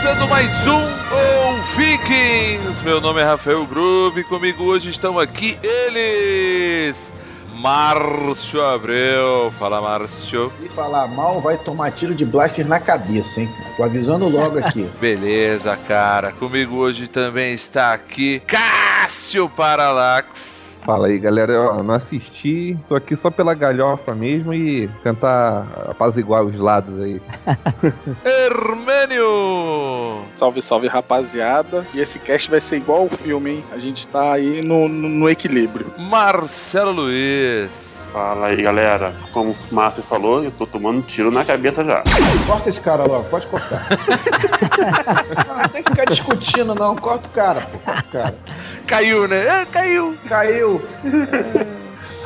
começando 0.00 0.28
mais 0.30 0.50
um 0.66 0.82
O 0.82 1.76
Vikings. 1.76 2.82
Meu 2.82 3.02
nome 3.02 3.20
é 3.20 3.24
Rafael 3.24 3.66
Groove 3.66 4.22
e 4.22 4.24
comigo 4.24 4.64
hoje 4.64 4.88
estão 4.88 5.18
aqui 5.18 5.58
eles. 5.62 7.14
Márcio 7.52 8.64
Abreu. 8.64 9.52
Fala, 9.58 9.78
Márcio. 9.78 10.50
Se 10.58 10.70
falar 10.70 11.06
mal, 11.08 11.42
vai 11.42 11.58
tomar 11.58 11.90
tiro 11.90 12.14
de 12.14 12.24
blaster 12.24 12.66
na 12.66 12.80
cabeça, 12.80 13.42
hein? 13.42 13.48
Tô 13.76 13.82
avisando 13.82 14.26
logo 14.26 14.58
aqui. 14.58 14.88
Beleza, 14.98 15.76
cara. 15.76 16.32
Comigo 16.32 16.76
hoje 16.76 17.06
também 17.06 17.52
está 17.52 17.92
aqui 17.92 18.40
Cássio 18.46 19.50
Paralax. 19.50 20.49
Fala 20.90 21.06
aí, 21.06 21.20
galera. 21.20 21.52
Eu 21.52 21.84
não 21.84 21.94
assisti, 21.94 22.76
tô 22.88 22.96
aqui 22.96 23.14
só 23.14 23.30
pela 23.30 23.54
galhofa 23.54 24.12
mesmo 24.12 24.52
e 24.52 24.88
tentar 25.04 25.64
apaziguar 25.88 26.42
os 26.42 26.56
lados 26.56 27.00
aí. 27.00 27.22
Hermênio! 28.26 30.24
Salve, 30.34 30.60
salve, 30.60 30.88
rapaziada. 30.88 31.86
E 31.94 32.00
esse 32.00 32.18
cast 32.18 32.50
vai 32.50 32.60
ser 32.60 32.78
igual 32.78 33.02
ao 33.02 33.08
filme, 33.08 33.52
hein? 33.52 33.64
A 33.70 33.78
gente 33.78 34.04
tá 34.08 34.32
aí 34.32 34.62
no, 34.62 34.88
no, 34.88 35.08
no 35.08 35.30
equilíbrio. 35.30 35.86
Marcelo 35.96 36.90
Luiz. 36.90 37.89
Fala 38.12 38.46
aí, 38.48 38.56
galera. 38.56 39.12
Como 39.32 39.50
o 39.50 39.74
Márcio 39.74 40.02
falou, 40.02 40.42
eu 40.42 40.50
tô 40.50 40.66
tomando 40.66 41.02
tiro 41.02 41.30
na 41.30 41.44
cabeça 41.44 41.84
já. 41.84 42.02
Corta 42.46 42.68
esse 42.68 42.80
cara 42.80 43.04
logo, 43.04 43.24
pode 43.24 43.46
cortar. 43.46 43.86
não, 45.46 45.56
não 45.56 45.68
tem 45.68 45.82
que 45.82 45.90
ficar 45.90 46.04
discutindo, 46.06 46.74
não. 46.74 46.96
Corta 46.96 47.28
o 47.28 47.30
cara, 47.32 47.60
pô. 47.60 47.78
Corta 47.78 48.02
o 48.02 48.10
cara. 48.12 48.38
Caiu, 48.86 49.28
né? 49.28 49.62
É, 49.62 49.64
caiu. 49.66 50.16
Caiu. 50.28 50.82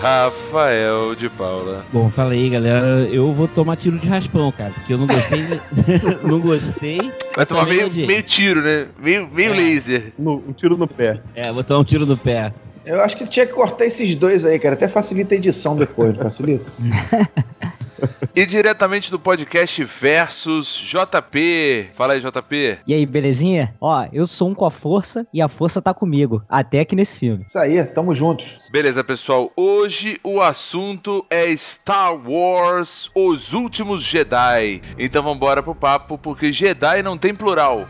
Rafael 0.00 1.14
de 1.14 1.28
Paula. 1.28 1.84
Bom, 1.92 2.08
fala 2.10 2.32
aí, 2.32 2.48
galera. 2.48 3.06
Eu 3.12 3.32
vou 3.32 3.46
tomar 3.46 3.76
tiro 3.76 3.98
de 3.98 4.08
raspão, 4.08 4.50
cara, 4.52 4.70
porque 4.70 4.92
eu 4.94 4.98
não 4.98 5.06
gostei. 5.06 5.60
não 6.24 6.40
gostei. 6.40 7.12
Vai 7.36 7.44
tomar 7.46 7.66
meio, 7.66 7.90
meio 7.92 8.22
tiro, 8.22 8.62
né? 8.62 8.86
Meio, 8.98 9.28
meio 9.30 9.52
É. 9.52 9.56
laser. 9.56 10.12
No- 10.18 10.42
um 10.48 10.52
tiro 10.52 10.76
no 10.78 10.88
pé. 10.88 11.20
É, 11.34 11.52
vou 11.52 11.62
tomar 11.62 11.80
um 11.80 11.84
tiro 11.84 12.06
no 12.06 12.16
pé. 12.16 12.52
Eu 12.84 13.00
acho 13.00 13.16
que 13.16 13.26
tinha 13.26 13.46
que 13.46 13.52
cortar 13.52 13.86
esses 13.86 14.14
dois 14.14 14.44
aí, 14.44 14.58
cara. 14.58 14.74
Até 14.74 14.88
facilita 14.88 15.34
a 15.34 15.38
edição 15.38 15.76
depois, 15.76 16.16
não 16.16 16.24
facilita? 16.24 16.64
E 18.34 18.44
diretamente 18.44 19.10
do 19.10 19.18
podcast 19.18 19.82
Versus 19.84 20.66
JP. 20.66 21.90
Fala 21.94 22.14
aí, 22.14 22.20
JP. 22.20 22.78
E 22.86 22.92
aí, 22.92 23.06
belezinha? 23.06 23.74
Ó, 23.80 24.06
eu 24.12 24.26
sou 24.26 24.48
um 24.48 24.54
com 24.54 24.66
a 24.66 24.70
força 24.70 25.26
e 25.32 25.40
a 25.40 25.48
força 25.48 25.80
tá 25.80 25.94
comigo. 25.94 26.42
Até 26.48 26.80
aqui 26.80 26.96
nesse 26.96 27.18
filme. 27.18 27.44
Isso 27.46 27.58
aí, 27.58 27.82
tamo 27.84 28.14
juntos. 28.14 28.58
Beleza, 28.70 29.04
pessoal. 29.04 29.50
Hoje 29.56 30.18
o 30.24 30.40
assunto 30.40 31.24
é 31.30 31.54
Star 31.56 32.14
Wars 32.28 33.10
Os 33.14 33.52
Últimos 33.52 34.02
Jedi. 34.02 34.82
Então 34.98 35.22
vambora 35.22 35.62
pro 35.62 35.74
papo, 35.74 36.18
porque 36.18 36.50
Jedi 36.50 37.02
não 37.02 37.16
tem 37.16 37.34
plural. 37.34 37.86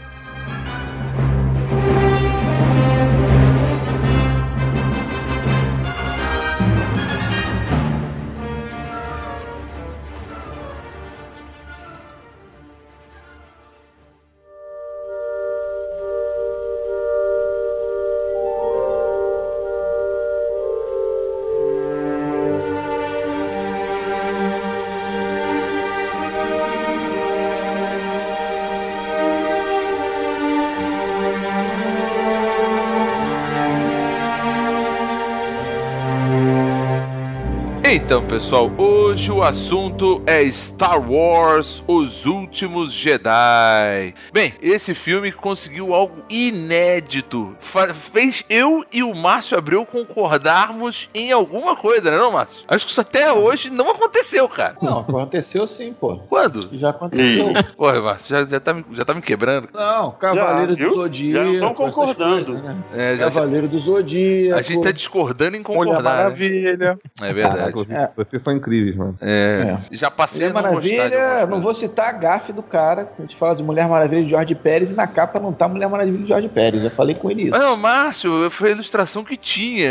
Então, 38.14 38.28
pessoal, 38.28 38.70
hoje 39.14 39.30
o 39.30 39.42
assunto 39.44 40.20
é 40.26 40.44
Star 40.50 40.98
Wars 41.10 41.84
Os 41.86 42.26
Últimos 42.26 42.92
Jedi. 42.92 44.12
Bem, 44.32 44.54
esse 44.60 44.92
filme 44.92 45.30
conseguiu 45.30 45.94
algo 45.94 46.22
inédito. 46.28 47.54
Fa- 47.60 47.94
fez 47.94 48.44
eu 48.50 48.84
e 48.92 49.04
o 49.04 49.14
Márcio 49.14 49.56
Abreu 49.56 49.86
concordarmos 49.86 51.08
em 51.14 51.30
alguma 51.30 51.76
coisa, 51.76 52.10
né, 52.10 52.16
não, 52.16 52.32
Márcio? 52.32 52.64
Acho 52.66 52.84
que 52.86 52.90
isso 52.90 53.00
até 53.00 53.32
hoje 53.32 53.70
não 53.70 53.88
aconteceu, 53.90 54.48
cara. 54.48 54.76
Não, 54.82 54.98
aconteceu 54.98 55.64
sim, 55.66 55.92
pô. 55.92 56.16
Quando? 56.28 56.68
Já 56.76 56.90
aconteceu. 56.90 57.46
Porra, 57.76 58.00
Márcio, 58.00 58.36
já, 58.36 58.48
já, 58.48 58.58
tá, 58.60 58.74
me, 58.74 58.84
já 58.92 59.04
tá 59.04 59.14
me 59.14 59.22
quebrando. 59.22 59.68
Não, 59.72 60.10
Cavaleiro 60.10 60.76
Já, 60.76 60.88
do? 60.88 60.94
Zodíaco. 60.94 61.54
Já 61.54 61.60
não 61.60 61.74
tão 61.74 61.84
essas 61.86 61.94
concordando. 61.94 62.44
coisas, 62.46 62.62
né? 62.64 62.76
É, 62.92 63.16
já, 63.16 63.24
Cavaleiro 63.30 63.68
do 63.68 63.78
Zodíaco. 63.78 64.58
a 64.58 64.62
gente 64.62 64.82
tá 64.82 64.90
discordando 64.90 65.56
em 65.56 65.62
concordar. 65.62 66.02
Né? 66.02 66.02
Maravilha. 66.02 66.98
É 67.22 67.32
verdade. 67.32 67.58
Caraca, 67.58 67.78
vocês, 67.78 67.98
É. 67.98 68.10
vocês 68.16 68.42
são 68.42 68.52
incríveis, 68.56 68.96
mano. 68.96 69.03
É, 69.20 69.76
já 69.92 70.10
passei 70.10 70.48
Mulher 70.48 70.58
a 70.58 70.62
não 70.62 70.74
gostar 70.74 70.88
de 70.90 70.96
Maravilha, 70.96 71.46
não 71.46 71.60
vou 71.60 71.74
citar 71.74 72.08
a 72.08 72.12
gafe 72.12 72.52
do 72.52 72.62
cara. 72.62 73.10
A 73.18 73.22
gente 73.22 73.36
fala 73.36 73.54
de 73.54 73.62
Mulher 73.62 73.88
Maravilha 73.88 74.22
de 74.24 74.30
Jorge 74.30 74.54
Pérez 74.54 74.90
e 74.90 74.94
na 74.94 75.06
capa 75.06 75.38
não 75.40 75.52
tá 75.52 75.68
Mulher 75.68 75.88
Maravilha 75.88 76.18
de 76.18 76.28
Jorge 76.28 76.48
Pérez. 76.48 76.82
Eu 76.84 76.90
falei 76.90 77.14
com 77.14 77.30
ele 77.30 77.44
isso. 77.44 77.58
Não, 77.58 77.76
Márcio, 77.76 78.50
foi 78.50 78.68
a 78.70 78.72
ilustração 78.72 79.24
que 79.24 79.36
tinha. 79.36 79.88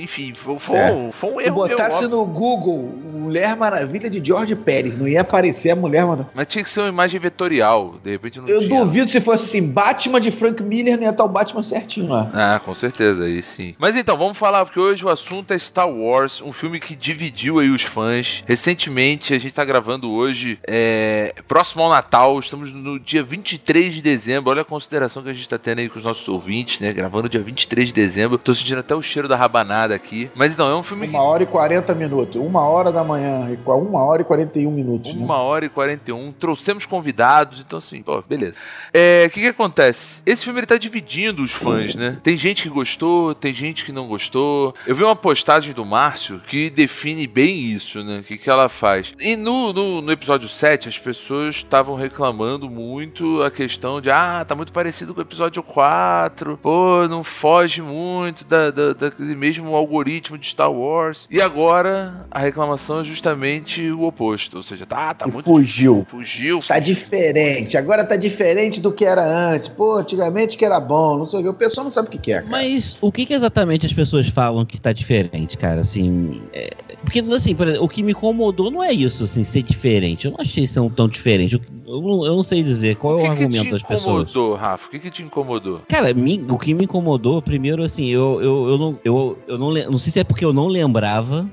Enfim, 0.00 0.32
foi, 0.34 0.58
foi 0.58 0.76
É. 0.76 0.92
um, 0.92 1.12
foi 1.12 1.30
um 1.30 1.38
Se 1.40 1.46
erro 1.46 1.66
meu, 1.66 1.68
botasse 1.76 1.96
óbvio. 1.96 2.08
no 2.10 2.24
Google 2.26 2.94
Mulher 3.14 3.56
Maravilha 3.56 4.10
de 4.10 4.24
George 4.24 4.54
Pérez, 4.54 4.96
não 4.96 5.08
ia 5.08 5.20
aparecer 5.22 5.70
a 5.70 5.76
Mulher 5.76 6.04
Maravilha. 6.04 6.30
Mas 6.34 6.46
tinha 6.46 6.62
que 6.62 6.70
ser 6.70 6.80
uma 6.80 6.88
imagem 6.88 7.18
vetorial. 7.20 7.94
De 8.02 8.10
repente 8.10 8.40
não 8.40 8.48
Eu 8.48 8.60
tinha. 8.60 8.80
duvido 8.80 9.08
se 9.08 9.20
fosse 9.20 9.44
assim, 9.46 9.62
Batman 9.66 10.20
de 10.20 10.30
Frank 10.30 10.62
Miller, 10.62 10.96
não 10.96 11.04
ia 11.04 11.10
estar 11.10 11.24
o 11.24 11.28
Batman 11.28 11.62
certinho 11.62 12.08
lá. 12.08 12.30
Ah, 12.34 12.60
com 12.64 12.74
certeza, 12.74 13.24
aí 13.24 13.42
sim. 13.42 13.74
Mas 13.78 13.96
então, 13.96 14.16
vamos 14.16 14.36
falar, 14.36 14.64
porque 14.64 14.78
hoje 14.80 15.04
o 15.04 15.08
assunto 15.08 15.52
é 15.52 15.58
Star 15.58 15.88
Wars, 15.88 16.42
um 16.42 16.52
filme 16.52 16.78
que 16.80 16.94
dividiu 16.94 17.58
aí 17.58 17.70
os 17.70 17.82
fãs. 17.82 18.33
Recentemente, 18.46 19.34
a 19.34 19.38
gente 19.38 19.54
tá 19.54 19.64
gravando 19.64 20.10
hoje, 20.10 20.58
é, 20.66 21.34
próximo 21.46 21.82
ao 21.82 21.90
Natal, 21.90 22.38
estamos 22.38 22.72
no 22.72 22.98
dia 22.98 23.22
23 23.22 23.94
de 23.94 24.02
dezembro. 24.02 24.50
Olha 24.50 24.62
a 24.62 24.64
consideração 24.64 25.22
que 25.22 25.28
a 25.28 25.34
gente 25.34 25.48
tá 25.48 25.58
tendo 25.58 25.80
aí 25.80 25.88
com 25.88 25.98
os 25.98 26.04
nossos 26.04 26.26
ouvintes, 26.28 26.80
né? 26.80 26.92
Gravando 26.92 27.28
dia 27.28 27.40
23 27.40 27.88
de 27.88 27.94
dezembro. 27.94 28.38
Tô 28.38 28.54
sentindo 28.54 28.78
até 28.80 28.94
o 28.94 29.02
cheiro 29.02 29.28
da 29.28 29.36
rabanada 29.36 29.94
aqui. 29.94 30.30
Mas 30.34 30.52
então, 30.52 30.68
é 30.68 30.74
um 30.74 30.82
filme 30.82 31.06
Uma 31.06 31.22
hora 31.22 31.42
e 31.42 31.46
40 31.46 31.94
minutos. 31.94 32.36
Uma 32.36 32.62
hora 32.66 32.90
da 32.90 33.04
manhã. 33.04 33.56
Uma 33.66 34.02
hora 34.04 34.22
e 34.22 34.24
41 34.24 34.70
minutos. 34.70 35.14
né? 35.14 35.22
Uma 35.22 35.38
hora 35.38 35.64
e 35.66 35.68
41. 35.68 36.32
Trouxemos 36.32 36.86
convidados, 36.86 37.60
então 37.60 37.78
assim, 37.78 38.02
pô, 38.02 38.22
beleza. 38.22 38.58
É, 38.92 39.24
O 39.28 39.30
que 39.30 39.40
que 39.40 39.46
acontece? 39.48 40.22
Esse 40.24 40.44
filme 40.44 40.60
ele 40.60 40.66
tá 40.66 40.76
dividindo 40.78 41.42
os 41.42 41.52
fãs, 41.52 41.94
né? 41.94 42.18
Tem 42.22 42.36
gente 42.36 42.62
que 42.62 42.68
gostou, 42.68 43.34
tem 43.34 43.54
gente 43.54 43.84
que 43.84 43.92
não 43.92 44.06
gostou. 44.08 44.74
Eu 44.86 44.94
vi 44.94 45.02
uma 45.04 45.14
postagem 45.16 45.74
do 45.74 45.84
Márcio 45.84 46.40
que 46.46 46.70
define 46.70 47.26
bem 47.26 47.58
isso, 47.70 48.02
né? 48.02 48.23
O 48.24 48.26
que, 48.26 48.38
que 48.38 48.48
ela 48.48 48.70
faz. 48.70 49.12
E 49.20 49.36
no, 49.36 49.70
no, 49.72 50.00
no 50.00 50.10
episódio 50.10 50.48
7, 50.48 50.88
as 50.88 50.98
pessoas 50.98 51.56
estavam 51.56 51.94
reclamando 51.94 52.70
muito 52.70 53.42
a 53.42 53.50
questão 53.50 54.00
de, 54.00 54.10
ah, 54.10 54.42
tá 54.48 54.54
muito 54.54 54.72
parecido 54.72 55.12
com 55.12 55.20
o 55.20 55.22
episódio 55.22 55.62
4. 55.62 56.58
Pô, 56.62 57.06
não 57.06 57.22
foge 57.22 57.82
muito 57.82 58.44
da, 58.46 58.70
da- 58.70 58.92
daquele 58.94 59.34
mesmo 59.34 59.74
algoritmo 59.76 60.38
de 60.38 60.46
Star 60.46 60.72
Wars. 60.72 61.26
E 61.30 61.40
agora 61.40 62.26
a 62.30 62.38
reclamação 62.38 63.00
é 63.00 63.04
justamente 63.04 63.90
o 63.90 64.04
oposto. 64.04 64.56
Ou 64.56 64.62
seja, 64.62 64.86
tá, 64.86 65.12
tá 65.12 65.26
E 65.28 65.30
muito. 65.32 65.44
fugiu. 65.44 66.06
Fugiu. 66.08 66.62
Tá 66.66 66.78
diferente. 66.78 67.76
Agora 67.76 68.04
tá 68.04 68.16
diferente 68.16 68.80
do 68.80 68.90
que 68.90 69.04
era 69.04 69.22
antes. 69.24 69.68
Pô, 69.68 69.96
antigamente 69.96 70.56
que 70.56 70.64
era 70.64 70.80
bom. 70.80 71.18
Não 71.18 71.26
sei 71.28 71.40
o 71.40 71.42
que. 71.42 71.48
O 71.50 71.54
pessoal 71.54 71.84
não 71.84 71.92
sabe 71.92 72.08
o 72.08 72.10
que 72.10 72.18
que 72.18 72.32
é, 72.32 72.36
cara. 72.40 72.50
Mas 72.50 72.96
o 73.02 73.12
que, 73.12 73.26
que 73.26 73.34
exatamente 73.34 73.84
as 73.84 73.92
pessoas 73.92 74.28
falam 74.28 74.64
que 74.64 74.80
tá 74.80 74.92
diferente, 74.94 75.58
cara? 75.58 75.82
Assim. 75.82 76.40
é- 76.52 76.70
Porque, 77.02 77.18
assim, 77.34 77.54
por 77.54 77.66
exemplo, 77.68 77.84
o 77.84 77.88
que 77.88 78.02
me 78.04 78.12
incomodou 78.12 78.70
não 78.70 78.82
é 78.82 78.92
isso, 78.92 79.24
assim, 79.24 79.44
ser 79.44 79.62
diferente. 79.62 80.26
Eu 80.26 80.32
não 80.32 80.40
achei 80.40 80.64
isso 80.64 80.90
tão 80.90 81.08
diferente. 81.08 81.60
Eu, 81.86 82.00
não, 82.00 82.24
eu 82.24 82.36
não 82.36 82.42
sei 82.42 82.62
dizer 82.62 82.96
qual 82.96 83.16
o 83.16 83.20
é 83.20 83.22
que 83.22 83.28
o 83.30 83.36
que 83.36 83.42
argumento 83.44 83.64
te 83.66 83.70
das 83.72 83.82
pessoas. 83.82 84.30
incomodou, 84.30 84.54
Rafa? 84.56 84.86
O 84.86 84.90
que, 84.90 84.98
que 84.98 85.10
te 85.10 85.22
incomodou? 85.22 85.80
Cara, 85.88 86.12
me- 86.14 86.44
o 86.48 86.58
que 86.58 86.72
me 86.74 86.84
incomodou, 86.84 87.40
primeiro, 87.42 87.82
assim, 87.82 88.06
eu, 88.08 88.40
eu, 88.42 88.68
eu 88.70 88.78
não. 88.78 88.98
Eu, 89.04 89.38
eu 89.46 89.58
não, 89.58 89.72
não 89.72 89.98
sei 89.98 90.12
se 90.12 90.20
é 90.20 90.24
porque 90.24 90.44
eu 90.44 90.52
não 90.52 90.66
lembrava. 90.66 91.46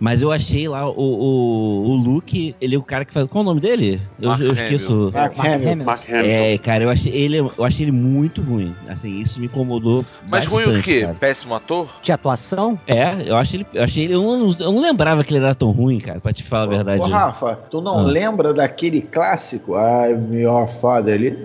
Mas 0.00 0.22
eu 0.22 0.30
achei 0.30 0.68
lá 0.68 0.88
o, 0.88 0.92
o, 0.96 1.90
o 1.90 1.96
Luke, 1.96 2.54
ele 2.60 2.76
é 2.76 2.78
o 2.78 2.82
cara 2.84 3.04
que 3.04 3.12
faz. 3.12 3.26
Qual 3.26 3.42
é 3.42 3.44
o 3.44 3.48
nome 3.48 3.60
dele? 3.60 4.00
Eu, 4.20 4.28
Mark 4.28 4.40
eu 4.42 4.52
esqueço. 4.52 5.10
Mark 5.12 5.36
Hamill. 5.40 5.84
Mark 5.84 6.08
Hamill. 6.08 6.24
É, 6.30 6.56
cara, 6.58 6.84
eu 6.84 6.88
achei 6.90 7.12
ele, 7.12 7.38
eu 7.38 7.64
achei 7.64 7.84
ele 7.84 7.90
muito 7.90 8.40
ruim. 8.40 8.72
Assim, 8.88 9.18
isso 9.18 9.40
me 9.40 9.46
incomodou. 9.46 10.04
Mas 10.30 10.46
ruim 10.46 10.62
o 10.62 10.66
bastante, 10.66 10.84
quê? 10.84 11.00
cara. 11.00 11.14
Péssimo 11.14 11.52
ator? 11.52 11.88
De 12.00 12.12
atuação? 12.12 12.78
É, 12.86 13.28
eu 13.28 13.36
achei 13.36 13.58
ele. 13.58 13.66
Eu 13.74 13.82
achei 13.82 14.04
ele. 14.04 14.14
Eu 14.14 14.22
não, 14.22 14.50
eu 14.60 14.72
não 14.72 14.80
lembrava 14.80 15.24
que 15.24 15.34
ele 15.34 15.44
era 15.44 15.52
tão 15.52 15.72
ruim, 15.72 15.98
cara, 15.98 16.20
pra 16.20 16.32
te 16.32 16.44
falar 16.44 16.62
a 16.62 16.66
verdade. 16.66 17.02
Ô, 17.02 17.06
Rafa, 17.08 17.56
tu 17.68 17.80
não 17.80 17.98
Ah. 17.98 18.02
lembra 18.02 18.54
daquele 18.54 19.00
clássico? 19.00 19.67
I'm 19.74 20.32
your 20.32 20.68
father 20.68 21.14
ali? 21.14 21.36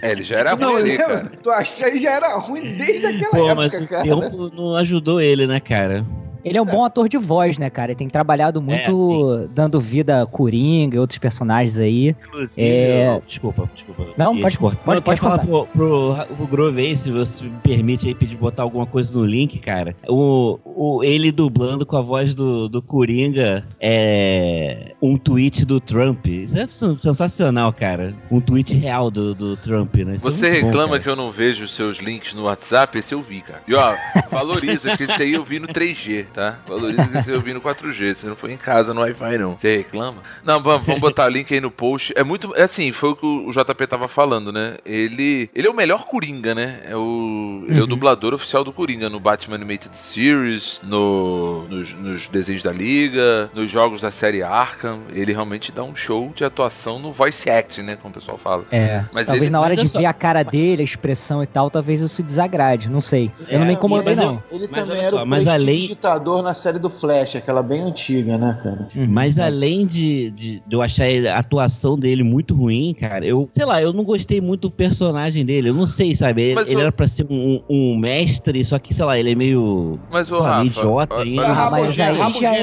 É, 0.00 0.12
ele 0.12 0.22
já 0.22 0.38
era 0.38 0.56
não 0.56 0.72
ruim 0.72 0.80
ali, 0.82 0.96
cara. 0.98 1.30
Tu 1.42 1.50
achou 1.50 1.90
que 1.90 1.98
já 1.98 2.10
era 2.12 2.34
ruim 2.36 2.76
desde 2.76 3.06
aquela 3.06 3.30
Pô, 3.30 3.54
mas 3.54 3.72
época, 3.74 3.84
o 3.84 3.88
cara. 3.88 4.02
tempo 4.04 4.50
não 4.54 4.76
ajudou 4.76 5.20
ele, 5.20 5.46
né, 5.46 5.60
cara? 5.60 6.04
Ele 6.44 6.58
é 6.58 6.62
um 6.62 6.66
bom 6.66 6.84
ator 6.84 7.08
de 7.08 7.16
voz, 7.18 7.58
né, 7.58 7.70
cara? 7.70 7.92
Ele 7.92 7.98
tem 7.98 8.08
trabalhado 8.08 8.60
muito 8.62 9.48
dando 9.54 9.80
vida 9.80 10.22
a 10.22 10.26
Coringa 10.26 10.96
e 10.96 10.98
outros 10.98 11.18
personagens 11.18 11.78
aí. 11.78 12.16
Inclusive, 12.26 12.66
É. 12.68 13.16
eu- 13.16 13.22
desculpa, 13.26 13.70
desculpa. 13.74 14.06
Não, 14.16 14.38
pode- 14.40 14.58
pode- 14.58 14.76
pode 14.76 15.00
pode 15.02 15.20
falar 15.20 15.38
pro, 15.38 15.66
pro, 15.66 16.16
pro 16.36 16.46
Grove 16.46 16.80
aí, 16.80 16.96
se 16.96 17.10
você 17.10 17.44
me 17.44 17.50
permite 17.62 18.08
aí 18.08 18.14
pedir 18.14 18.36
botar 18.36 18.62
alguma 18.62 18.86
coisa 18.86 19.18
no 19.18 19.24
link, 19.24 19.58
cara. 19.58 19.94
O, 20.08 20.58
o, 20.64 21.04
ele 21.04 21.30
dublando 21.32 21.86
com 21.86 21.96
a 21.96 22.02
voz 22.02 22.34
do, 22.34 22.68
do 22.68 22.82
Coringa 22.82 23.64
é 23.80 24.92
um 25.00 25.16
tweet 25.16 25.64
do 25.64 25.80
Trump. 25.80 26.26
Isso 26.26 26.58
é 26.58 26.66
sen- 26.68 26.98
sensacional, 27.00 27.72
cara. 27.72 28.14
Um 28.30 28.40
tweet 28.40 28.74
real 28.76 29.10
do, 29.10 29.34
do 29.34 29.56
Trump, 29.56 29.94
né? 29.96 30.16
Isso 30.16 30.26
é 30.26 30.30
Você 30.30 30.48
bom, 30.60 30.66
reclama 30.66 30.88
cara. 30.90 31.00
que 31.02 31.08
eu 31.08 31.16
não 31.16 31.30
vejo 31.30 31.64
os 31.64 31.74
seus 31.74 31.98
links 31.98 32.34
no 32.34 32.44
WhatsApp? 32.44 32.98
Esse 32.98 33.14
eu 33.14 33.22
vi, 33.22 33.40
cara. 33.40 33.62
E 33.66 33.74
ó, 33.74 33.94
valoriza 34.30 34.96
que 34.96 35.04
esse 35.04 35.22
aí 35.22 35.32
eu 35.32 35.44
vi 35.44 35.58
no 35.58 35.68
3G, 35.68 36.26
tá? 36.32 36.58
Valoriza 36.66 37.22
que 37.22 37.30
eu 37.30 37.40
vi 37.40 37.52
no 37.52 37.60
4G. 37.60 38.14
Você 38.14 38.26
não 38.26 38.36
foi 38.36 38.52
em 38.52 38.56
casa 38.56 38.92
no 38.94 39.00
Wi-Fi, 39.00 39.38
não. 39.38 39.56
Você 39.58 39.76
reclama? 39.78 40.18
Não, 40.44 40.62
vamos, 40.62 40.86
vamos 40.86 41.00
botar 41.00 41.26
o 41.26 41.28
link 41.28 41.52
aí 41.52 41.60
no 41.60 41.70
post. 41.70 42.12
É 42.16 42.22
muito. 42.24 42.54
É 42.56 42.62
assim, 42.62 42.90
foi 42.92 43.10
o 43.10 43.16
que 43.16 43.26
o 43.26 43.50
JP 43.50 43.86
tava 43.86 44.08
falando, 44.08 44.52
né? 44.52 44.76
Ele. 44.84 45.48
Ele 45.54 45.66
é 45.66 45.70
o 45.70 45.74
melhor 45.74 46.06
Coringa, 46.06 46.54
né? 46.54 46.80
É 46.86 46.96
o. 46.96 47.64
Ele 47.68 47.76
é 47.78 47.80
o 47.80 47.82
Uhum. 47.82 47.88
dublador 47.88 48.32
oficial 48.34 48.64
do 48.64 48.72
Coringa 48.72 49.08
no 49.10 49.20
Batman 49.20 49.56
Animated 49.56 49.96
Series, 49.96 50.80
no, 50.82 51.64
nos, 51.68 51.92
nos 51.94 52.28
desenhos 52.28 52.62
da 52.62 52.72
Liga, 52.72 53.50
nos 53.54 53.70
jogos 53.70 54.00
da 54.00 54.10
série 54.10 54.42
Arkham. 54.42 55.00
Ele 55.12 55.32
realmente 55.32 55.70
dá 55.72 55.82
um 55.82 55.94
show 55.94 56.32
de 56.34 56.44
atuação 56.44 56.98
no 56.98 57.12
voice 57.12 57.48
acting, 57.50 57.82
né? 57.82 57.96
Como 57.96 58.10
o 58.12 58.14
pessoal 58.14 58.38
fala. 58.38 58.64
É. 58.70 59.04
Mas 59.12 59.26
talvez 59.26 59.42
ele- 59.44 59.50
na 59.50 59.60
hora 59.60 59.76
de 59.76 59.86
ver 59.86 60.06
a 60.06 60.12
cara 60.12 60.42
dele, 60.42 60.82
a 60.82 60.84
expressão 60.84 61.42
e 61.42 61.46
tal, 61.46 61.70
talvez 61.70 62.00
isso 62.00 62.22
desagrade. 62.22 62.88
Não 62.88 63.00
sei. 63.00 63.30
Eu 63.48 63.58
não 63.58 63.64
É, 63.66 63.68
me 63.68 63.74
incomodei, 63.74 64.14
não. 64.14 64.42
Ele 64.50 64.68
Mas 64.70 64.80
também 64.86 64.98
olha 65.00 65.06
era 65.08 65.16
só, 65.16 65.22
o 65.24 65.26
mas 65.26 65.46
além- 65.46 65.96
ditador 66.22 66.42
na 66.42 66.54
série 66.54 66.78
do 66.78 66.88
Flash, 66.88 67.36
aquela 67.36 67.62
bem 67.62 67.82
antiga, 67.82 68.38
né, 68.38 68.58
cara? 68.62 68.88
Uhum. 68.94 69.06
Mas 69.08 69.38
além 69.38 69.86
de, 69.86 70.30
de, 70.30 70.62
de 70.66 70.74
eu 70.76 70.80
achar 70.80 71.08
ele- 71.08 71.28
a 71.28 71.36
atuação 71.38 71.98
dele 71.98 72.22
muito 72.22 72.54
ruim, 72.54 72.94
cara, 72.94 73.26
eu, 73.26 73.50
sei 73.54 73.64
lá, 73.64 73.82
eu 73.82 73.92
não 73.92 74.04
gostei 74.04 74.40
muito 74.40 74.62
do 74.62 74.70
personagem 74.70 75.44
dele. 75.44 75.70
Eu 75.70 75.74
não 75.74 75.86
sei, 75.86 76.14
sabe? 76.14 76.42
Ele, 76.42 76.60
ele 76.60 76.76
o- 76.76 76.80
era 76.80 76.92
pra 76.92 77.08
ser 77.08 77.26
um, 77.28 77.60
um 77.68 77.96
mestre, 77.96 78.64
só 78.64 78.78
que, 78.78 78.94
sei 78.94 79.04
lá, 79.04 79.18
ele 79.18 79.32
é 79.32 79.34
meio. 79.34 79.98
Mas 80.10 80.30
o 80.30 80.40
Rafa, 80.40 80.58
meio 80.60 80.66
idiota 80.70 81.14
Ah, 81.16 81.24
só. 81.24 81.70
mas 81.70 81.84
aí 81.84 81.90
já 81.92 82.04
é, 82.06 82.10
ele 82.10 82.18
está 82.22 82.40
já, 82.40 82.54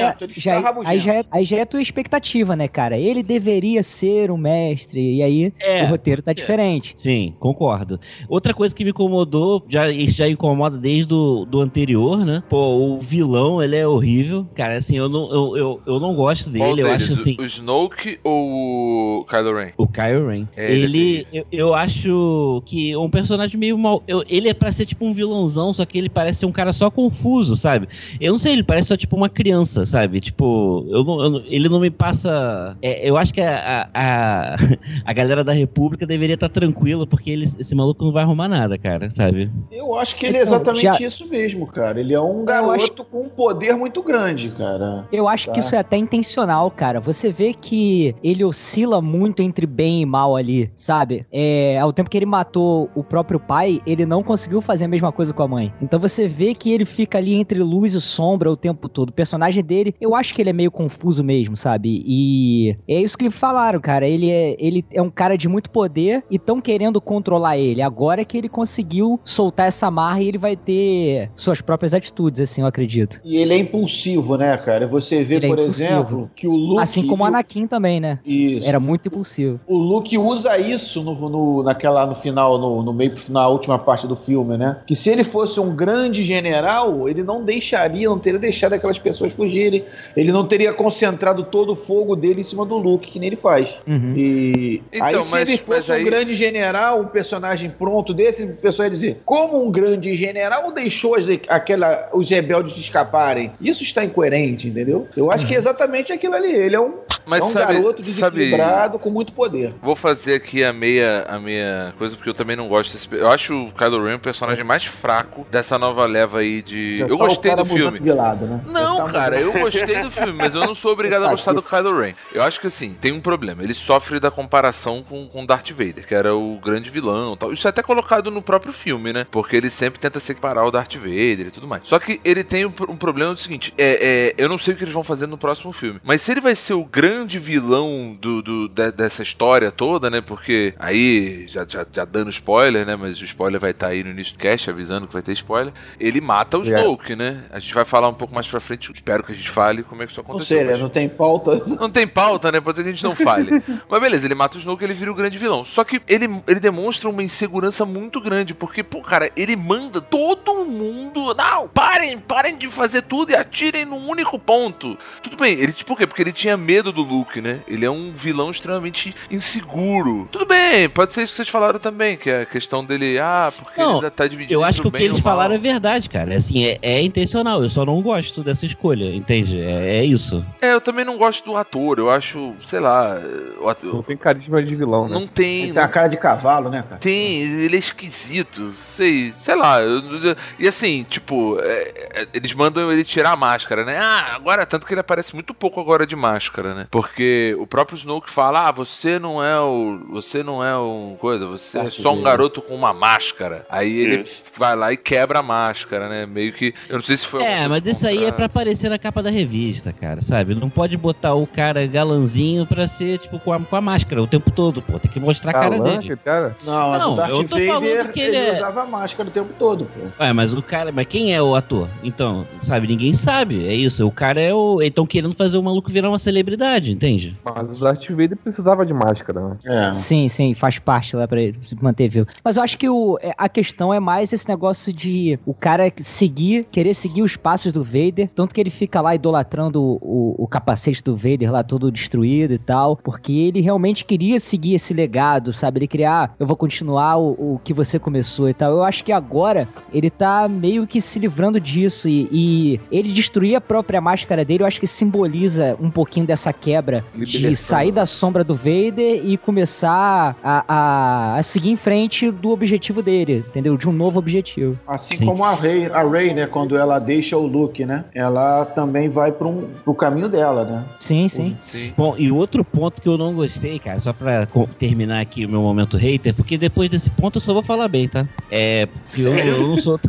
é- 0.54 0.58
rabugento. 0.60 0.88
aí, 0.88 0.98
já 0.98 1.14
é, 1.14 1.24
aí 1.30 1.44
já 1.44 1.56
é 1.58 1.60
a 1.62 1.66
tua 1.66 1.82
expectativa, 1.82 2.56
né, 2.56 2.66
cara? 2.66 2.96
Ele 2.96 3.22
deveria 3.22 3.82
ser 3.82 4.30
um 4.30 4.36
mestre, 4.36 5.16
e 5.16 5.22
aí 5.22 5.52
É, 5.60 5.84
o 5.84 5.88
roteiro 5.88 6.22
tá 6.22 6.32
diferente. 6.32 6.94
Sim, 6.96 7.34
concordo. 7.38 8.00
Outra 8.28 8.54
coisa 8.54 8.74
que 8.74 8.84
me 8.84 8.90
incomodou, 8.90 9.64
já, 9.68 9.90
isso 9.90 10.16
já 10.16 10.28
incomoda 10.28 10.78
desde 10.78 11.12
o 11.12 11.44
do 11.44 11.60
anterior, 11.60 12.24
né? 12.24 12.42
Pô, 12.48 12.76
o 12.76 12.98
vilão, 13.00 13.49
ele 13.62 13.76
é 13.76 13.86
horrível. 13.86 14.46
Cara, 14.54 14.76
assim, 14.76 14.96
eu 14.98 15.08
não, 15.08 15.30
eu, 15.32 15.56
eu, 15.56 15.80
eu 15.86 16.00
não 16.00 16.14
gosto 16.14 16.50
Qual 16.50 16.68
dele. 16.76 16.82
Eu 16.82 16.88
deles? 16.88 17.02
acho 17.10 17.12
assim. 17.20 17.36
O 17.38 17.44
Snoke 17.44 18.18
ou 18.22 19.20
o 19.20 19.24
Kylo 19.24 19.54
Ren? 19.56 19.70
O 19.78 19.86
Kylo 19.88 20.28
Ren. 20.28 20.46
É, 20.56 20.70
ele 20.72 20.84
ele, 21.00 21.26
eu, 21.32 21.46
eu 21.52 21.74
acho 21.74 22.62
que 22.66 22.92
é 22.92 22.98
um 22.98 23.08
personagem 23.10 23.58
meio 23.58 23.78
mal. 23.78 24.02
eu- 24.06 24.22
ele 24.28 24.48
é 24.48 24.54
pra 24.54 24.70
ser 24.72 24.84
tipo 24.86 25.04
um 25.06 25.12
vilãozão, 25.12 25.72
só 25.72 25.84
que 25.86 25.96
ele 25.96 26.08
parece 26.10 26.40
ser 26.40 26.46
um 26.46 26.52
cara 26.52 26.72
só 26.72 26.90
confuso, 26.90 27.56
sabe? 27.56 27.88
Eu 28.20 28.32
não 28.32 28.38
sei, 28.38 28.52
ele 28.52 28.62
parece 28.62 28.88
só 28.88 28.96
tipo 28.96 29.16
uma 29.16 29.28
criança, 29.28 29.86
sabe? 29.86 30.20
Tipo, 30.20 30.84
eu 30.90 31.02
não, 31.04 31.22
eu 31.22 31.30
não- 31.30 31.42
ele 31.46 31.68
não 31.68 31.80
me 31.80 31.90
passa. 31.90 32.76
é, 32.82 33.08
eu 33.08 33.16
acho 33.16 33.32
que 33.32 33.40
a, 33.40 33.88
a, 33.94 34.56
a, 35.04 35.12
galera 35.14 35.42
da 35.44 35.52
República 35.52 36.06
deveria 36.06 36.34
estar 36.34 36.48
tranquila, 36.48 37.06
porque 37.06 37.30
ele, 37.30 37.48
esse 37.58 37.74
maluco 37.74 38.04
não 38.04 38.12
vai 38.12 38.22
arrumar 38.24 38.48
nada, 38.48 38.76
cara, 38.78 39.10
sabe? 39.10 39.50
Eu 39.70 39.94
acho 39.96 40.16
que 40.16 40.26
ele 40.26 40.36
é 40.38 40.42
Então, 40.42 40.54
exatamente 40.56 40.82
já- 40.82 40.98
isso 41.06 41.26
mesmo, 41.28 41.66
cara. 41.66 42.00
Ele 42.00 42.12
é 42.14 42.20
um 42.20 42.44
garoto 42.44 43.04
com 43.04 43.22
um 43.22 43.28
poder 43.40 43.74
muito 43.74 44.02
grande, 44.02 44.50
cara. 44.50 45.08
Eu 45.10 45.26
acho 45.26 45.46
Tá. 45.46 45.52
que 45.52 45.60
isso 45.60 45.74
é 45.74 45.78
até 45.78 45.96
intencional, 45.96 46.70
cara. 46.70 47.00
Você 47.00 47.32
vê 47.32 47.54
que 47.54 48.14
ele 48.22 48.44
oscila 48.44 49.00
muito 49.00 49.40
entre 49.40 49.66
bem 49.66 50.02
e 50.02 50.04
mal 50.04 50.36
ali, 50.36 50.70
sabe? 50.76 51.24
É, 51.32 51.78
ao 51.78 51.90
tempo 51.90 52.10
que 52.10 52.18
ele 52.18 52.26
matou 52.26 52.90
o 52.94 53.02
próprio 53.02 53.40
pai, 53.40 53.80
ele 53.86 54.04
não 54.04 54.22
conseguiu 54.22 54.60
fazer 54.60 54.84
a 54.84 54.88
mesma 54.88 55.10
coisa 55.10 55.32
com 55.32 55.42
a 55.42 55.48
mãe. 55.48 55.72
Então 55.80 55.98
você 55.98 56.28
vê 56.28 56.52
que 56.52 56.70
ele 56.70 56.84
fica 56.84 57.16
ali 57.16 57.32
entre 57.34 57.62
luz 57.62 57.94
e 57.94 58.00
sombra 58.00 58.50
o 58.52 58.56
tempo 58.58 58.90
todo. 58.90 59.08
O 59.08 59.12
personagem 59.12 59.64
dele, 59.64 59.94
eu 59.98 60.14
acho 60.14 60.34
que 60.34 60.42
ele 60.42 60.50
é 60.50 60.52
meio 60.52 60.70
confuso 60.70 61.24
mesmo, 61.24 61.56
sabe? 61.56 62.04
E 62.06 62.76
é 62.86 63.00
isso 63.00 63.16
que 63.16 63.30
falaram, 63.30 63.80
cara. 63.80 64.06
Ele 64.06 64.30
é, 64.30 64.54
ele 64.58 64.84
é 64.92 65.00
um 65.00 65.10
cara 65.10 65.38
de 65.38 65.48
muito 65.48 65.70
poder 65.70 66.22
e 66.30 66.36
estão 66.36 66.60
querendo 66.60 67.00
controlar 67.00 67.56
ele. 67.56 67.80
Agora 67.80 68.20
é 68.20 68.24
que 68.26 68.36
ele 68.36 68.50
conseguiu 68.50 69.18
soltar 69.24 69.68
essa 69.68 69.90
marra 69.90 70.20
e 70.20 70.28
ele 70.28 70.36
vai 70.38 70.56
ter 70.56 71.30
suas 71.34 71.62
próprias 71.62 71.94
atitudes, 71.94 72.38
assim, 72.42 72.60
eu 72.60 72.66
acredito. 72.66 73.18
E 73.30 73.36
ele 73.36 73.54
é 73.54 73.58
impulsivo, 73.58 74.36
né, 74.36 74.56
cara? 74.56 74.88
Você 74.88 75.22
vê, 75.22 75.36
Ele 75.36 75.46
é 75.46 75.48
por 75.50 75.58
impulsivo. 75.60 75.88
exemplo, 75.88 76.30
que 76.34 76.48
o 76.48 76.52
Luke. 76.52 76.82
Assim 76.82 77.06
como 77.06 77.22
o 77.22 77.26
Anakin 77.26 77.66
também, 77.68 78.00
né? 78.00 78.18
Isso. 78.26 78.66
Era 78.66 78.80
muito 78.80 79.06
impulsivo. 79.06 79.60
O 79.68 79.78
Luke 79.78 80.18
usa 80.18 80.58
isso 80.58 81.00
no, 81.02 81.14
no- 81.28 81.62
naquela, 81.62 82.04
no 82.06 82.16
final, 82.16 82.58
no, 82.58 82.82
no 82.82 82.92
meio 82.92 83.12
pro 83.12 83.20
final, 83.20 83.48
a 83.48 83.52
última 83.52 83.78
parte 83.78 84.04
do 84.08 84.16
filme, 84.16 84.56
né? 84.56 84.78
Que 84.84 84.96
se 84.96 85.10
ele 85.10 85.22
fosse 85.22 85.60
um 85.60 85.76
grande 85.76 86.24
general, 86.24 87.08
ele 87.08 87.22
não 87.22 87.44
deixaria, 87.44 88.08
não 88.08 88.18
teria 88.18 88.40
deixado 88.40 88.72
aquelas 88.72 88.98
pessoas 88.98 89.32
fugirem. 89.32 89.84
Ele 90.16 90.32
não 90.32 90.44
teria 90.44 90.72
concentrado 90.72 91.44
todo 91.44 91.74
o 91.74 91.76
fogo 91.76 92.16
dele 92.16 92.40
em 92.40 92.44
cima 92.44 92.66
do 92.66 92.76
Luke, 92.78 93.08
que 93.12 93.20
nem 93.20 93.28
ele 93.28 93.36
faz. 93.36 93.78
Uhum. 93.86 94.14
E 94.16 94.82
Então, 94.92 95.06
aí, 95.06 95.22
se 95.22 95.30
mas- 95.30 95.48
ele 95.48 95.58
fosse 95.58 95.92
aí- 95.92 96.02
um 96.02 96.04
grande 96.04 96.34
general, 96.34 97.00
um 97.00 97.06
personagem 97.06 97.70
pronto 97.70 98.12
desse, 98.12 98.42
o 98.42 98.56
pessoal 98.56 98.86
ia 98.86 98.90
dizer: 98.90 99.20
como 99.24 99.64
um 99.64 99.70
grande 99.70 100.16
general 100.16 100.72
deixou 100.72 101.14
as, 101.14 101.24
aquela, 101.48 102.08
os 102.12 102.28
rebeldes 102.28 102.74
escaparem? 103.10 103.52
Isso 103.60 103.82
está 103.82 104.04
incoerente, 104.04 104.68
entendeu? 104.68 105.08
Eu 105.16 105.30
acho 105.30 105.46
que 105.46 105.54
é 105.54 105.58
exatamente 105.58 106.12
aquilo 106.12 106.34
ali. 106.34 106.52
Ele 106.52 106.76
é 106.76 106.80
um, 106.80 106.94
Mas 107.26 107.40
é 107.40 107.44
um 107.44 107.50
sabe, 107.50 107.74
garoto 107.74 108.02
sabe, 108.02 108.38
desequilibrado 108.38 108.98
com 108.98 109.10
muito 109.10 109.32
poder. 109.32 109.74
vou 109.82 109.96
fazer 109.96 110.34
aqui 110.34 110.64
a 110.64 110.72
meia, 110.72 111.24
a 111.28 111.38
meia 111.38 111.92
coisa, 111.98 112.14
porque 112.16 112.30
eu 112.30 112.34
também 112.34 112.56
não 112.56 112.68
gosto 112.68 112.92
desse. 112.92 113.08
Eu 113.12 113.28
acho 113.28 113.66
o 113.66 113.72
Kylo 113.72 114.04
Ren 114.04 114.16
o 114.16 114.20
personagem 114.20 114.64
mais 114.64 114.84
fraco 114.84 115.46
dessa 115.50 115.78
nova 115.78 116.06
leva 116.06 116.38
aí 116.38 116.62
de. 116.62 116.98
Já 116.98 117.04
Eu 117.04 117.08
tá 117.08 117.14
o 117.14 117.18
gostei 117.28 117.56
do 117.56 117.64
filme. 117.64 118.10
Lado, 118.10 118.46
né? 118.46 118.60
Não, 118.66 119.04
tá 119.04 119.12
cara, 119.12 119.40
eu 119.40 119.52
gostei 119.52 120.00
do 120.00 120.10
filme, 120.10 120.32
mas 120.32 120.54
eu 120.54 120.60
não 120.60 120.74
sou 120.74 120.92
obrigado 120.92 121.24
a 121.24 121.30
gostar 121.30 121.52
do 121.52 121.62
Kylo 121.62 121.98
Ren. 121.98 122.14
Eu 122.32 122.42
acho 122.42 122.60
que 122.60 122.66
assim, 122.66 122.94
tem 123.00 123.12
um 123.12 123.20
problema. 123.20 123.62
Ele 123.62 123.74
sofre 123.74 124.18
da 124.20 124.30
comparação 124.30 125.02
com, 125.02 125.26
com 125.28 125.46
Darth 125.46 125.70
Vader, 125.70 126.06
que 126.06 126.14
era 126.14 126.34
o 126.34 126.58
grande 126.58 126.90
vilão 126.90 127.34
e 127.34 127.36
tal. 127.36 127.52
Isso 127.52 127.66
é 127.66 127.70
até 127.70 127.82
colocado 127.82 128.30
no 128.30 128.42
próprio 128.42 128.72
filme, 128.72 129.12
né? 129.12 129.26
Porque 129.30 129.56
ele 129.56 129.70
sempre 129.70 130.00
tenta 130.00 130.18
se 130.20 130.32
equiparar 130.32 130.64
ao 130.64 130.70
Darth 130.70 130.94
Vader 130.96 131.46
e 131.46 131.50
tudo 131.50 131.66
mais. 131.68 131.82
Só 131.84 131.98
que 131.98 132.20
ele 132.24 132.42
tem 132.44 132.66
um, 132.66 132.72
um 132.88 132.96
problema 133.00 133.34
do 133.34 133.40
seguinte: 133.40 133.74
é, 133.76 134.30
é, 134.30 134.34
eu 134.38 134.48
não 134.48 134.56
sei 134.58 134.74
o 134.74 134.76
que 134.76 134.84
eles 134.84 134.94
vão 134.94 135.02
fazer 135.02 135.26
no 135.26 135.36
próximo 135.38 135.72
filme. 135.72 136.00
Mas 136.04 136.20
se 136.22 136.30
ele 136.30 136.40
vai 136.40 136.54
ser 136.54 136.74
o 136.74 136.84
grande 136.84 137.38
vilão 137.38 138.16
do, 138.20 138.40
do- 138.42 138.68
de- 138.68 138.92
dessa 138.92 139.22
história 139.22 139.70
toda, 139.72 140.08
né? 140.08 140.20
Porque 140.20 140.74
aí, 140.78 141.46
já, 141.48 141.64
já, 141.66 141.84
já 141.90 142.04
dando 142.04 142.30
spoiler, 142.30 142.86
né? 142.86 142.94
Mas 142.96 143.20
o 143.20 143.24
spoiler 143.24 143.60
vai 143.60 143.70
estar 143.72 143.88
aí 143.88 144.04
no 144.04 144.10
início 144.10 144.34
do 144.34 144.38
cast, 144.38 144.70
avisando 144.70 145.06
que 145.06 145.12
vai 145.12 145.22
ter 145.22 145.32
spoiler. 145.32 145.72
Ele 145.98 146.20
mata 146.20 146.58
o 146.58 146.62
É. 146.62 146.66
Snoke, 146.80 147.16
né? 147.16 147.44
A 147.50 147.58
gente 147.58 147.74
vai 147.74 147.84
falar 147.84 148.08
um 148.08 148.14
pouco 148.14 148.34
mais 148.34 148.46
pra 148.46 148.60
frente. 148.60 148.92
Espero 148.92 149.24
que 149.24 149.32
a 149.32 149.34
gente 149.34 149.50
fale 149.50 149.82
como 149.82 150.02
é 150.02 150.06
que 150.06 150.12
isso 150.12 150.20
Não 150.20 150.28
aconteceu. 150.30 150.56
sei, 150.58 150.66
né? 150.66 150.72
mas- 150.72 150.80
Não 150.82 150.88
tem 150.90 151.08
pauta. 151.08 151.62
não 151.80 151.90
tem 151.90 152.06
pauta, 152.06 152.52
né? 152.52 152.60
Pode 152.60 152.76
ser 152.76 152.82
que 152.82 152.88
a 152.90 152.92
gente 152.92 153.04
não 153.04 153.14
fale. 153.14 153.50
Mas 153.88 154.00
beleza, 154.00 154.26
ele 154.26 154.34
mata 154.34 154.56
o 154.56 154.60
Snoke 154.60 154.82
e 154.84 154.86
ele 154.86 154.94
vira 154.94 155.10
o 155.10 155.14
grande 155.14 155.38
vilão. 155.38 155.64
Só 155.64 155.82
que 155.84 156.00
ele, 156.06 156.28
ele 156.46 156.60
demonstra 156.60 157.08
uma 157.08 157.22
insegurança 157.22 157.84
muito 157.86 158.20
grande, 158.20 158.52
porque, 158.54 158.82
pô, 158.82 159.00
cara, 159.00 159.30
ele 159.36 159.56
manda 159.56 160.00
todo 160.00 160.64
mundo. 160.64 161.34
Não, 161.34 161.68
parem, 161.68 162.18
parem 162.18 162.56
de 162.58 162.68
fazer 162.68 162.89
tudo 163.02 163.30
e 163.30 163.36
atirem 163.36 163.84
num 163.84 164.08
único 164.08 164.38
ponto. 164.38 164.96
Tudo 165.22 165.36
bem, 165.36 165.52
ele, 165.58 165.72
por 165.86 165.96
quê? 165.96 166.06
Porque 166.06 166.22
ele 166.22 166.32
tinha 166.32 166.56
medo 166.56 166.92
do 166.92 167.02
Luke, 167.02 167.40
né? 167.40 167.60
Ele 167.68 167.84
é 167.84 167.90
um 167.90 168.10
vilão 168.12 168.50
extremamente 168.50 169.14
inseguro. 169.30 170.28
Tudo 170.32 170.46
bem, 170.46 170.88
pode 170.88 171.12
ser 171.12 171.22
isso 171.22 171.32
que 171.32 171.36
vocês 171.36 171.48
falaram 171.48 171.78
também, 171.78 172.16
que 172.16 172.30
é 172.30 172.42
a 172.42 172.46
questão 172.46 172.84
dele, 172.84 173.18
ah, 173.18 173.52
porque 173.56 173.80
Não, 173.80 173.98
ele 173.98 174.10
tá 174.10 174.26
dividido. 174.26 174.54
Eu 174.54 174.64
acho 174.64 174.80
que 174.82 174.88
o 174.88 174.90
que 174.92 175.02
eles 175.02 175.20
falaram 175.20 175.54
é 175.54 175.58
verdade, 175.58 176.08
cara. 176.08 176.34
Assim, 176.36 176.64
é, 176.64 176.78
é 176.82 177.02
intencional. 177.02 177.62
Eu 177.62 177.68
só 177.68 177.84
não 177.84 178.00
gosto 178.00 178.42
dessa 178.42 178.64
escolha, 178.66 179.14
entende? 179.14 179.60
É, 179.60 179.98
é 179.98 180.04
isso. 180.04 180.44
É, 180.60 180.72
eu 180.72 180.80
também 180.80 181.04
não 181.04 181.18
gosto 181.18 181.44
do 181.44 181.56
ator. 181.56 181.98
Eu 181.98 182.10
acho, 182.10 182.54
sei 182.64 182.80
lá, 182.80 183.16
o 183.60 183.68
ator- 183.68 183.94
Não 183.94 184.02
tem 184.02 184.16
carisma 184.16 184.62
de 184.62 184.74
vilão, 184.74 185.08
né? 185.08 185.14
não 185.14 185.26
tem. 185.26 185.64
Ele 185.64 185.72
tem 185.74 185.82
a 185.82 185.88
cara 185.88 186.08
de 186.08 186.16
cavalo, 186.16 186.70
né, 186.70 186.82
cara? 186.88 187.00
Tem, 187.00 187.42
ele 187.42 187.76
é 187.76 187.78
esquisito, 187.78 188.72
sei, 188.72 189.32
sei 189.36 189.54
lá. 189.54 189.80
eu- 189.82 190.00
eu- 190.24 190.36
E 190.58 190.68
assim, 190.68 191.04
tipo, 191.08 191.58
é, 191.60 191.92
é, 192.22 192.26
eles 192.32 192.52
mandam 192.54 192.79
ele 192.92 193.04
tirar 193.04 193.32
a 193.32 193.36
máscara, 193.36 193.84
né? 193.84 193.98
Ah, 194.00 194.34
agora, 194.34 194.64
tanto 194.66 194.86
que 194.86 194.92
ele 194.94 195.00
aparece 195.00 195.34
muito 195.34 195.52
pouco 195.52 195.80
agora 195.80 196.06
de 196.06 196.14
máscara, 196.16 196.74
né? 196.74 196.86
Porque 196.90 197.56
o 197.58 197.66
próprio 197.66 197.96
Snoke 197.96 198.30
fala: 198.30 198.68
"Ah, 198.68 198.72
você 198.72 199.18
não 199.18 199.42
é 199.42 199.58
o, 199.60 200.00
você 200.10 200.42
não 200.42 200.62
é 200.64 200.76
um 200.78 201.16
coisa, 201.20 201.46
você 201.46 201.78
é 201.78 201.90
só 201.90 202.12
um 202.12 202.22
garoto 202.22 202.62
com 202.62 202.74
uma 202.74 202.92
máscara". 202.92 203.66
Aí 203.68 203.98
ele 204.00 204.16
Isso. 204.22 204.32
vai 204.56 204.74
lá 204.76 204.92
e 204.92 204.96
quebra 204.96 205.40
a 205.40 205.42
máscara, 205.42 206.08
né? 206.08 206.26
Meio 206.26 206.52
que, 206.52 206.72
eu 206.88 206.96
não 206.98 207.04
sei 207.04 207.16
se 207.16 207.26
foi 207.26 207.42
É, 207.42 207.66
mas 207.68 207.84
isso 207.86 208.06
aí 208.06 208.24
é 208.24 208.32
pra 208.32 208.46
aparecer 208.46 208.88
na 208.88 208.98
capa 208.98 209.22
da 209.22 209.30
revista, 209.30 209.92
cara, 209.92 210.22
sabe? 210.22 210.54
Não 210.54 210.70
pode 210.70 210.96
botar 210.96 211.34
o 211.34 211.46
cara 211.46 211.86
galanzinho 211.86 212.66
pra 212.66 212.86
ser, 212.86 213.18
tipo, 213.18 213.38
com 213.38 213.52
a, 213.52 213.60
com 213.60 213.76
a 213.76 213.80
máscara 213.80 214.22
o 214.22 214.26
tempo 214.26 214.50
todo, 214.50 214.82
pô. 214.82 214.98
Tem 214.98 215.10
que 215.10 215.20
mostrar 215.20 215.50
a 215.50 215.54
cara 215.54 215.80
dele. 215.80 216.16
cara. 216.16 216.56
Não, 216.64 216.98
Não, 216.98 217.12
o 217.14 217.16
Darth 217.16 217.30
eu 217.30 217.48
tô 217.48 217.56
falando 217.58 217.80
Vader, 217.88 218.12
que 218.12 218.20
ele, 218.20 218.36
ele 218.36 218.50
é- 218.50 218.56
usava 218.56 218.84
máscara 218.86 219.28
o 219.28 219.32
tempo 219.32 219.50
todo, 219.58 219.84
pô. 219.86 220.22
Ué, 220.22 220.32
mas 220.32 220.52
o 220.52 220.62
cara. 220.62 220.92
Mas 220.92 221.06
quem 221.06 221.34
é 221.34 221.40
o 221.42 221.54
ator? 221.54 221.88
Então, 222.02 222.46
sabe, 222.70 222.86
ninguém 222.86 223.12
sabe. 223.14 223.66
É 223.66 223.74
isso. 223.74 224.06
O 224.06 224.10
cara 224.12 224.40
é 224.40 224.54
o. 224.54 224.80
Eles 224.80 224.90
estão 224.90 225.06
querendo 225.06 225.34
fazer 225.34 225.56
o 225.58 225.62
maluco 225.62 225.90
virar 225.90 226.08
uma 226.08 226.18
celebridade, 226.18 226.92
entende? 226.92 227.36
Mas 227.44 227.76
o 227.76 227.80
Darth 227.80 228.08
Vader 228.10 228.36
precisava 228.36 228.86
de 228.86 228.92
máscara, 228.94 229.40
né? 229.40 229.56
É. 229.64 229.92
Sim, 229.92 230.28
sim, 230.28 230.54
faz 230.54 230.78
parte 230.78 231.16
lá 231.16 231.26
pra 231.26 231.40
ele 231.40 231.56
se 231.60 231.76
manter 231.82 232.08
vivo. 232.08 232.26
Mas 232.44 232.56
eu 232.56 232.62
acho 232.62 232.78
que 232.78 232.88
o, 232.88 233.18
é, 233.22 233.32
a 233.36 233.48
questão 233.48 233.92
é 233.92 233.98
mais 234.00 234.32
esse 234.32 234.48
negócio 234.48 234.92
de 234.92 235.38
o 235.44 235.52
cara 235.54 235.90
seguir, 235.98 236.66
querer 236.70 236.94
seguir 236.94 237.22
os 237.22 237.36
passos 237.36 237.72
do 237.72 237.82
Vader, 237.82 238.28
tanto 238.34 238.54
que 238.54 238.60
ele 238.60 238.70
fica 238.70 239.00
lá 239.00 239.14
idolatrando 239.14 239.82
o, 239.82 239.98
o- 240.00 240.44
o 240.44 240.46
capacete 240.48 241.02
do 241.02 241.16
Vader 241.16 241.50
lá 241.52 241.62
todo 241.62 241.90
destruído 241.90 242.52
e 242.54 242.58
tal, 242.58 242.96
porque 242.96 243.32
ele 243.32 243.60
realmente 243.60 244.04
queria 244.04 244.38
seguir 244.38 244.74
esse 244.74 244.94
legado, 244.94 245.52
sabe? 245.52 245.78
Ele 245.80 245.86
queria, 245.88 246.24
ah, 246.24 246.30
eu 246.38 246.46
vou 246.46 246.56
continuar 246.56 247.16
o, 247.18 247.54
o 247.54 247.60
que 247.62 247.72
você 247.74 247.98
começou 247.98 248.48
e 248.48 248.54
tal. 248.54 248.72
Eu 248.72 248.84
acho 248.84 249.02
que 249.04 249.12
agora 249.12 249.68
ele 249.92 250.08
tá 250.10 250.48
meio 250.48 250.86
que 250.86 251.00
se 251.00 251.18
livrando 251.18 251.58
disso 251.60 252.08
e, 252.08 252.28
e 252.30 252.59
ele 252.90 253.12
destruir 253.12 253.54
a 253.56 253.60
própria 253.60 254.00
máscara 254.00 254.44
dele, 254.44 254.62
eu 254.62 254.66
acho 254.66 254.80
que 254.80 254.86
simboliza 254.86 255.76
um 255.80 255.90
pouquinho 255.90 256.26
dessa 256.26 256.52
quebra 256.52 257.04
de 257.14 257.54
sair 257.56 257.92
da 257.92 258.06
sombra 258.06 258.42
do 258.42 258.54
Vader 258.54 259.22
e 259.24 259.36
começar 259.36 260.36
a, 260.42 260.64
a, 260.68 261.36
a 261.38 261.42
seguir 261.42 261.70
em 261.70 261.76
frente 261.76 262.30
do 262.30 262.50
objetivo 262.50 263.02
dele, 263.02 263.44
entendeu? 263.48 263.76
De 263.76 263.88
um 263.88 263.92
novo 263.92 264.18
objetivo. 264.18 264.78
Assim 264.86 265.16
Sim. 265.16 265.26
como 265.26 265.44
a 265.44 265.54
Rey, 265.54 265.86
a 265.86 266.02
Rey, 266.02 266.34
né, 266.34 266.46
quando 266.46 266.76
ela 266.76 266.98
deixa 266.98 267.36
o 267.36 267.46
Luke, 267.46 267.84
né? 267.84 268.04
Ela 268.14 268.64
também 268.64 269.08
vai 269.08 269.32
para 269.32 269.46
um, 269.46 269.68
pro 269.84 269.94
caminho 269.94 270.28
dela, 270.28 270.64
né? 270.64 270.84
Sim, 270.98 271.28
sim. 271.28 271.56
Sim. 271.60 271.92
Bom, 271.96 272.14
e 272.18 272.30
outro 272.30 272.64
ponto 272.64 273.00
que 273.00 273.08
eu 273.08 273.18
não 273.18 273.34
gostei, 273.34 273.78
cara, 273.78 274.00
só 274.00 274.12
pra 274.12 274.46
terminar 274.78 275.20
aqui 275.20 275.44
o 275.44 275.48
meu 275.48 275.60
momento 275.60 275.96
hater, 275.96 276.34
porque 276.34 276.56
depois 276.58 276.88
desse 276.88 277.10
ponto 277.10 277.36
eu 277.36 277.40
só 277.40 277.52
vou 277.52 277.62
falar 277.62 277.88
bem, 277.88 278.08
tá? 278.08 278.26
É. 278.50 278.86
Porque 278.86 279.22
eu, 279.22 279.34
Sério? 279.36 279.52
eu 279.54 279.68
não 279.68 279.78
sou. 279.78 280.00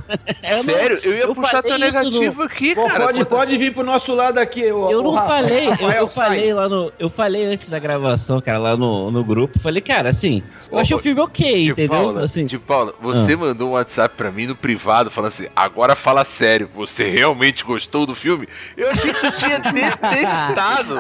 É, 0.42 0.54
eu 0.54 0.58
não- 0.58 0.64
Sério, 0.64 1.00
eu 1.04 1.16
ia 1.16 1.24
eu 1.24 1.36
puxar 1.36 1.62
teu 1.62 1.78
isso 1.78 2.32
aqui, 2.42 2.76
Pô, 2.76 2.86
cara. 2.88 3.06
pode, 3.06 3.26
pode 3.26 3.58
vir 3.58 3.74
pro 3.74 3.84
nosso 3.84 4.14
lado 4.14 4.38
aqui, 4.38 4.72
ô, 4.72 4.90
Eu 4.92 5.02
não 5.04 5.12
Rafa. 5.12 5.28
falei, 5.28 5.68
eu, 5.68 5.72
Rafael, 5.72 6.02
eu 6.02 6.08
falei 6.08 6.40
sai. 6.46 6.54
lá 6.54 6.70
no. 6.70 6.92
Eu 7.00 7.10
falei 7.10 7.46
antes 7.46 7.70
da 7.70 7.80
gravação, 7.80 8.40
cara, 8.42 8.58
lá 8.58 8.78
no, 8.78 9.10
no 9.12 9.24
grupo. 9.24 9.60
Falei, 9.60 9.82
cara, 9.82 10.10
assim, 10.10 10.44
eu 10.72 10.78
Ô, 10.78 10.82
achei 10.82 10.96
o 10.96 11.00
filme 11.00 11.22
ok, 11.22 11.70
entendeu? 11.70 11.90
Paula, 11.90 12.24
assim, 12.24 12.46
tio 12.46 12.60
Paula, 12.60 12.94
você 13.02 13.36
mandou 13.36 13.70
um 13.70 13.72
WhatsApp 13.74 14.16
pra 14.16 14.32
mim 14.32 14.48
no 14.48 14.56
privado 14.56 15.10
falando 15.12 15.30
assim: 15.30 15.48
agora 15.56 15.96
fala 15.96 16.24
sério, 16.26 16.70
você 16.74 17.10
realmente 17.10 17.64
gostou 17.64 18.06
do 18.06 18.16
filme? 18.16 18.48
Eu 18.78 18.90
achei 18.92 19.14
que 19.14 19.20
tu 19.20 19.32
tinha 19.32 19.60
detestado. 19.72 20.96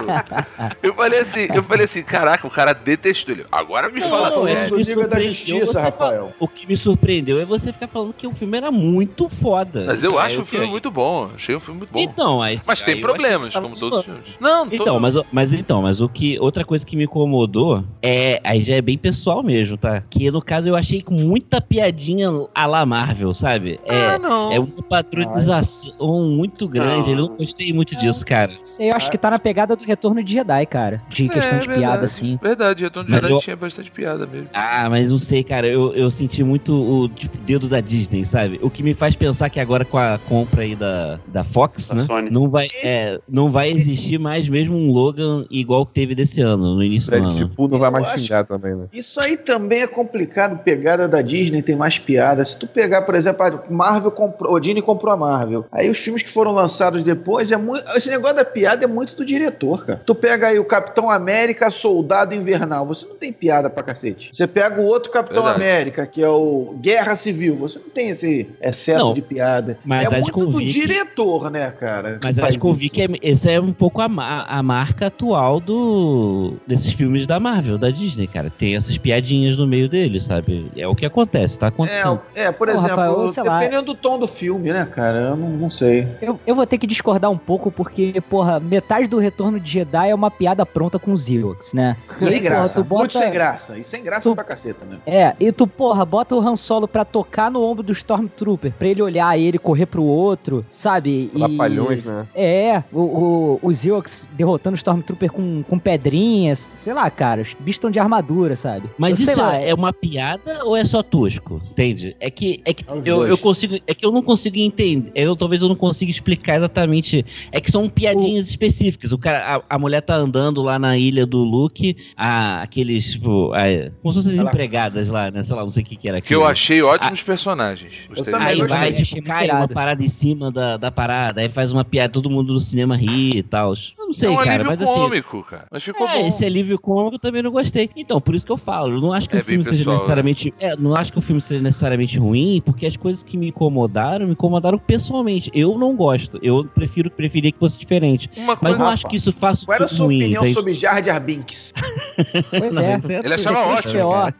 Eu 0.81 0.93
falei 0.93 1.19
assim, 1.19 1.47
eu 1.53 1.63
falei 1.63 1.85
assim, 1.85 2.03
caraca, 2.03 2.45
o 2.45 2.49
cara 2.49 2.73
detestou 2.73 3.33
ele. 3.35 3.45
Agora 3.51 3.89
me 3.89 4.01
fala 4.01 4.29
Não, 4.29 4.47
é 4.47 4.53
sério. 4.53 4.77
me 4.77 4.83
Liga 4.83 5.07
da 5.07 5.19
Justiça, 5.19 5.79
Rafael. 5.81 6.27
fa- 6.29 6.35
O 6.39 6.47
que 6.47 6.67
me 6.67 6.75
surpreendeu 6.77 7.39
é 7.39 7.45
você 7.45 7.71
ficar 7.71 7.87
falando 7.87 8.13
que 8.13 8.27
o 8.27 8.33
filme 8.33 8.57
era 8.57 8.71
muito 8.71 9.29
foda. 9.29 9.85
Mas 9.87 10.03
eu 10.03 10.17
Aí 10.19 10.27
acho 10.27 10.41
o 10.41 10.45
filme 10.45 10.65
fiquei- 10.65 10.69
muito 10.69 10.91
bom. 10.91 11.30
Achei 11.35 11.55
o 11.55 11.59
filme 11.59 11.79
muito 11.79 11.91
bom. 11.91 11.99
Então, 11.99 12.41
aí, 12.41 12.59
Mas 12.67 12.81
tem 12.81 12.95
aí 12.95 13.01
problemas, 13.01 13.53
como 13.53 13.75
todos 13.77 13.99
os 13.99 14.05
filmes. 14.05 14.23
Não, 14.39 14.67
Então, 14.71 14.99
mas, 14.99 15.15
mas 15.31 15.53
então, 15.53 15.81
mas 15.81 16.01
o 16.01 16.09
que 16.09 16.39
outra 16.39 16.63
coisa 16.65 16.85
que 16.85 16.95
me 16.95 17.03
incomodou 17.05 17.83
é, 18.01 18.39
aí 18.43 18.61
já 18.61 18.75
é 18.75 18.81
bem 18.81 18.97
pessoal 18.97 19.41
mesmo, 19.43 19.77
tá? 19.77 20.03
Que 20.09 20.29
no 20.31 20.41
caso 20.41 20.67
eu 20.67 20.75
achei 20.75 21.01
com 21.01 21.13
muita 21.13 21.59
piadinha 21.61 22.29
a 22.53 22.65
la 22.65 22.85
Marvel, 22.85 23.33
sabe? 23.33 23.79
Ah, 23.87 23.93
É, 23.93 24.19
não. 24.19 24.51
é 24.51 24.59
uma 24.59 24.81
patronização 24.87 26.23
muito 26.29 26.67
grande. 26.67 27.11
Não. 27.11 27.19
Eu 27.21 27.27
não 27.29 27.35
gostei 27.37 27.73
muito 27.73 27.95
disso, 27.97 28.25
cara. 28.25 28.51
Não 28.53 28.65
sei, 28.65 28.91
eu 28.91 28.95
acho 28.95 29.09
que 29.09 29.17
tá 29.17 29.29
na 29.29 29.39
pegada 29.39 29.75
do 29.75 29.83
retorno 29.83 30.23
de 30.23 30.33
Jedi, 30.33 30.65
cara. 30.65 31.01
De 31.09 31.27
questão 31.29 31.57
É, 31.57 31.61
de 31.61 31.67
verdade, 31.67 31.79
piada, 31.79 32.03
assim. 32.05 32.39
Verdade, 32.41 32.83
Retorno 32.83 33.07
de 33.07 33.11
Mas 33.13 33.21
Jedi 33.21 33.33
eu- 33.33 33.39
tinha 33.41 33.55
bastante 33.55 33.91
piada 33.91 34.25
mesmo. 34.25 34.49
Ah, 34.53 34.89
mas 34.89 35.09
não 35.09 35.17
sei, 35.17 35.43
cara. 35.43 35.67
Eu, 35.67 35.93
eu 35.93 36.09
senti 36.11 36.43
muito 36.43 36.73
o 36.73 37.09
tipo, 37.09 37.37
dedo 37.39 37.67
da 37.67 37.79
Disney, 37.81 38.25
sabe? 38.25 38.59
O 38.61 38.69
que 38.69 38.83
me 38.83 38.93
faz 38.93 39.15
pensar 39.15 39.49
que 39.49 39.59
agora 39.59 39.85
com 39.85 39.97
a 39.97 40.19
compra 40.27 40.63
aí 40.63 40.75
da, 40.75 41.10
da 41.27 41.43
Fox, 41.43 41.89
Da 41.89 41.95
né? 41.95 42.03
Sony. 42.03 42.29
Não 42.29 42.47
vai, 42.49 42.67
é, 42.83 43.19
não 43.29 43.49
vai 43.51 43.69
existir 43.71 44.17
mais 44.19 44.47
mesmo 44.47 44.75
um 44.75 44.91
Logan 44.91 45.45
igual 45.49 45.85
que 45.85 45.93
teve 45.93 46.15
desse 46.15 46.41
ano, 46.41 46.75
no 46.75 46.83
início 46.83 47.09
do 47.11 47.17
Deadpool 47.17 47.37
ano. 47.37 47.49
tipo, 47.49 47.67
não 47.67 47.79
vai 47.79 47.87
Eu 47.89 47.91
mais 47.91 48.21
xingar 48.21 48.45
também, 48.45 48.75
né? 48.75 48.85
Isso 48.93 49.19
aí 49.19 49.37
também 49.37 49.81
é 49.81 49.87
complicado. 49.87 50.59
Pegada 50.63 51.07
da 51.07 51.21
Disney 51.21 51.61
tem 51.61 51.75
mais 51.75 51.97
piada. 51.97 52.43
Se 52.45 52.57
tu 52.57 52.67
pegar, 52.67 53.01
por 53.03 53.15
exemplo, 53.15 53.43
a 53.45 53.61
Marvel 53.71 54.11
comprou, 54.11 54.53
o 54.53 54.59
Disney 54.59 54.81
comprou 54.81 55.13
a 55.13 55.17
Marvel. 55.17 55.65
Aí 55.71 55.89
os 55.89 55.97
filmes 55.97 56.21
que 56.23 56.29
foram 56.29 56.51
lançados 56.51 57.01
depois 57.03 57.51
é 57.51 57.57
muito. 57.57 57.83
Esse 57.95 58.09
negócio 58.09 58.35
da 58.37 58.45
piada 58.45 58.83
é 58.83 58.87
muito 58.87 59.15
do 59.15 59.25
diretor, 59.25 59.85
cara. 59.85 60.01
Tu 60.05 60.13
pega 60.15 60.47
aí 60.47 60.59
o 60.59 60.65
Capitão 60.65 61.09
América, 61.09 61.69
Soldado 61.71 62.35
Invernal. 62.35 62.85
Você 62.87 63.05
não 63.05 63.15
tem 63.15 63.31
piada 63.33 63.69
pra 63.69 63.83
cacete. 63.83 64.29
Você 64.33 64.47
pega 64.47 64.79
o 64.81 64.85
outro 64.85 65.11
Capitão 65.11 65.43
Verdade. 65.43 65.63
América, 65.63 66.05
que 66.05 66.21
é 66.21 66.29
o 66.29 66.75
Guerra 66.81 67.15
Civil. 67.15 67.55
Você 67.57 67.79
não 67.79 67.89
tem 67.89 68.09
esse 68.09 68.49
excesso 68.61 69.05
Não, 69.05 69.13
de 69.13 69.21
piada. 69.21 69.77
mas 69.83 70.11
é 70.11 70.19
muito 70.19 70.45
do 70.45 70.57
que- 70.59 70.69
diretor, 71.05 71.49
né, 71.49 71.71
cara? 71.71 72.19
Mas 72.23 72.37
acho 72.39 72.59
que 72.59 72.65
eu 72.65 72.73
vi 72.73 72.89
que 72.89 73.01
é, 73.01 73.07
essa 73.21 73.51
é 73.51 73.59
um 73.59 73.73
pouco 73.73 74.01
a, 74.01 74.05
a 74.47 74.63
marca 74.63 75.07
atual 75.07 75.59
do 75.59 76.53
desses 76.67 76.93
filmes 76.93 77.25
da 77.27 77.39
Marvel, 77.39 77.77
da 77.77 77.89
Disney, 77.89 78.27
cara. 78.27 78.49
Tem 78.49 78.75
essas 78.75 78.97
piadinhas 78.97 79.57
no 79.57 79.67
meio 79.67 79.89
deles, 79.89 80.23
sabe? 80.23 80.71
É 80.75 80.87
o 80.87 80.95
que 80.95 81.05
acontece, 81.05 81.57
tá 81.57 81.67
acontecendo. 81.67 82.21
É, 82.35 82.45
é, 82.45 82.51
por 82.51 82.69
exemplo, 82.69 82.87
Rafael, 82.87 83.27
sei 83.29 83.43
lá. 83.43 83.59
dependendo 83.59 83.85
do 83.93 83.95
tom 83.95 84.19
do 84.19 84.27
filme, 84.27 84.71
né, 84.71 84.85
cara? 84.85 85.17
Eu 85.19 85.35
não, 85.37 85.49
não 85.49 85.69
sei. 85.71 86.07
Eu, 86.21 86.39
eu 86.45 86.55
vou 86.55 86.65
ter 86.65 86.77
que 86.77 86.87
discordar 86.87 87.29
um 87.31 87.37
pouco, 87.37 87.71
porque, 87.71 88.21
porra, 88.29 88.59
metade 88.59 89.07
do 89.07 89.17
retorno 89.19 89.59
de 89.59 89.71
Jedi 89.71 90.09
é 90.09 90.15
uma 90.15 90.29
piada 90.31 90.65
pronta 90.65 90.99
com 90.99 91.11
os 91.13 91.29
Ewoks, 91.29 91.73
né? 91.73 91.95
E 92.19 92.23
Sem 92.25 92.27
aí, 92.35 92.39
porra, 92.41 92.49
graça. 92.55 92.73
tu 92.75 92.83
bota. 92.83 93.01
Muito 93.01 93.17
sem 93.19 93.31
graça. 93.31 93.77
E 93.77 93.83
sem 93.83 94.03
graça 94.03 94.29
Tu- 94.29 94.35
pra 94.35 94.43
caceta, 94.43 94.85
né? 94.85 94.97
É, 95.05 95.35
e 95.39 95.51
tu, 95.51 95.65
porra, 95.67 96.05
bota 96.05 96.35
o 96.35 96.39
Han 96.39 96.55
Solo 96.55 96.87
pra 96.87 97.03
tocar 97.05 97.49
no 97.49 97.61
ombro 97.63 97.83
do 97.83 97.91
Stormtrooper, 97.93 98.73
pra 98.77 98.87
ele 98.87 99.01
olhar 99.01 99.37
ele 99.37 99.57
correr 99.57 99.85
pro 99.85 100.03
outro, 100.03 100.65
sabe? 100.69 100.90
E- 100.99 101.27
Trapalhões, 101.27 102.05
né? 102.05 102.27
É, 102.35 102.83
o, 102.91 103.01
o- 103.01 103.59
os 103.63 103.85
Ewoks 103.85 104.27
derrotando 104.33 104.73
o 104.75 104.77
Stormtrooper 104.77 105.31
com, 105.31 105.63
com 105.63 105.77
pedrinhas, 105.79 106.59
sei 106.59 106.93
lá, 106.93 107.09
cara, 107.09 107.41
os 107.41 107.53
bichos 107.53 107.75
estão 107.75 107.91
de 107.91 107.99
armadura, 107.99 108.55
sabe? 108.55 108.89
Mas 108.97 109.19
Eu 109.19 109.25
sei 109.25 109.33
isso 109.33 109.41
lá, 109.41 109.55
é 109.55 109.73
uma 109.73 109.93
piada 109.93 110.63
ou 110.65 110.75
é 110.75 110.83
só 110.85 111.01
tosco? 111.03 111.61
Entende? 111.71 112.15
É 112.19 112.29
que, 112.29 112.61
é 112.65 112.73
que 112.73 112.83
É 112.83 113.01
eu, 113.05 113.27
eu 113.27 113.37
consigo. 113.37 113.75
É 113.87 113.93
que 113.93 114.05
eu 114.05 114.11
não 114.11 114.21
consigo 114.21 114.57
entender. 114.57 115.11
Eu, 115.15 115.35
talvez 115.35 115.61
eu 115.61 115.67
não 115.69 115.75
consiga 115.75 116.11
explicar 116.11 116.55
exatamente. 116.57 117.25
É 117.51 117.59
que 117.61 117.71
são 117.71 117.87
piadinhas 117.87 118.47
específicas. 118.49 119.11
O 119.11 119.17
cara, 119.17 119.63
a, 119.69 119.75
a 119.75 119.79
mulher 119.79 120.01
tá 120.01 120.15
andando 120.15 120.61
lá 120.61 120.77
na 120.79 120.97
ilha 120.97 121.25
do 121.25 121.37
Luke, 121.43 121.95
a, 122.15 122.61
aqueles, 122.61 123.13
tipo, 123.13 123.51
a, 123.53 123.91
como 124.01 124.13
se 124.13 124.19
fossem 124.19 124.33
as 124.33 124.39
Ela- 124.39 124.49
empregadas 124.49 125.09
lá, 125.09 125.29
né? 125.31 125.43
Sei 125.43 125.55
lá, 125.55 125.63
não 125.63 125.71
sei 125.71 125.83
o 125.83 125.85
que, 125.85 125.95
que 125.95 126.09
era 126.09 126.21
Que 126.21 126.33
eu 126.35 126.45
achei 126.45 126.81
ótimos 126.81 127.21
personagens. 127.21 127.93
Gostei 128.09 128.31
também 128.33 128.47
Aí 128.47 128.61
vai, 128.63 128.93
tipo, 128.93 129.21
cai 129.23 129.49
uma 129.49 129.67
parada 129.67 130.03
em 130.03 130.09
cima 130.09 130.51
da, 130.51 130.77
da 130.81 130.91
parada, 130.91 131.39
aí 131.41 131.49
faz 131.49 131.71
uma 131.71 131.85
piada, 131.85 132.11
todo 132.11 132.29
mundo 132.29 132.53
no 132.53 132.59
cinema 132.59 132.95
ri 132.95 133.37
e 133.37 133.43
tal. 133.43 133.73
Eu 133.97 134.07
não 134.07 134.13
sei, 134.13 134.27
é 134.27 134.31
um 134.31 134.35
cara, 134.37 134.63
mas 134.63 134.81
assim. 134.81 134.93
cômico, 134.93 135.43
cara. 135.43 135.65
Mas 135.71 135.83
ficou 135.83 136.07
É, 136.07 136.19
bom. 136.21 136.27
esse 136.27 136.45
alívio 136.45 136.77
cômico 136.79 137.15
eu 137.15 137.19
também 137.19 137.41
não 137.41 137.51
gostei. 137.51 137.89
Então, 137.95 138.19
por 138.19 138.35
isso 138.35 138.45
que 138.45 138.51
eu 138.51 138.57
falo, 138.57 138.95
eu 138.95 138.99
não 139.01 139.13
acho 139.13 139.29
que 139.29 139.37
É 139.37 139.39
o 139.39 139.43
filme 139.43 139.63
bem 139.63 139.71
seja 139.71 139.77
pessoal, 139.79 139.95
necessariamente. 139.95 140.53
É, 140.59 140.75
não 140.75 140.93
acho 140.95 141.13
que 141.13 141.19
o 141.19 141.21
filme 141.21 141.39
seja 141.41 141.61
necessariamente 141.61 142.17
ruim, 142.19 142.61
porque 142.65 142.85
as 142.85 142.97
coisas 142.97 143.23
que 143.23 143.37
me 143.37 143.47
incomodaram, 143.49 144.25
me 144.25 144.33
incomodaram 144.33 144.77
pessoalmente. 144.77 145.49
Eu 145.53 145.77
não 145.77 145.95
gosto. 145.95 146.37
Eu 146.43 146.65
prefiro 146.65 147.09
preferia 147.09 147.51
que 147.51 147.59
fosse 147.59 147.77
diferente. 147.77 148.29
Uma 148.35 148.47
Mas 148.53 148.59
coisa. 148.59 148.77
não 148.79 148.87
acho 148.89 149.07
que 149.07 149.15
isso 149.15 149.31
faça 149.31 149.63
o 149.63 149.65
Qual 149.67 149.75
era 149.75 149.85
a 149.85 149.87
sua 149.87 150.05
ruim. 150.07 150.17
opinião 150.17 150.41
entende? 150.41 150.53
sobre 150.55 150.73
Jar 150.73 151.03
Jar 151.05 151.21
Binks? 151.21 151.71
Pois 152.49 152.75
Não, 152.75 152.81
é. 152.83 152.93
é 152.95 153.19
Ele 153.23 153.33
achava 153.33 153.59
ótimo, 153.67 153.93
C3PO. 153.93 154.33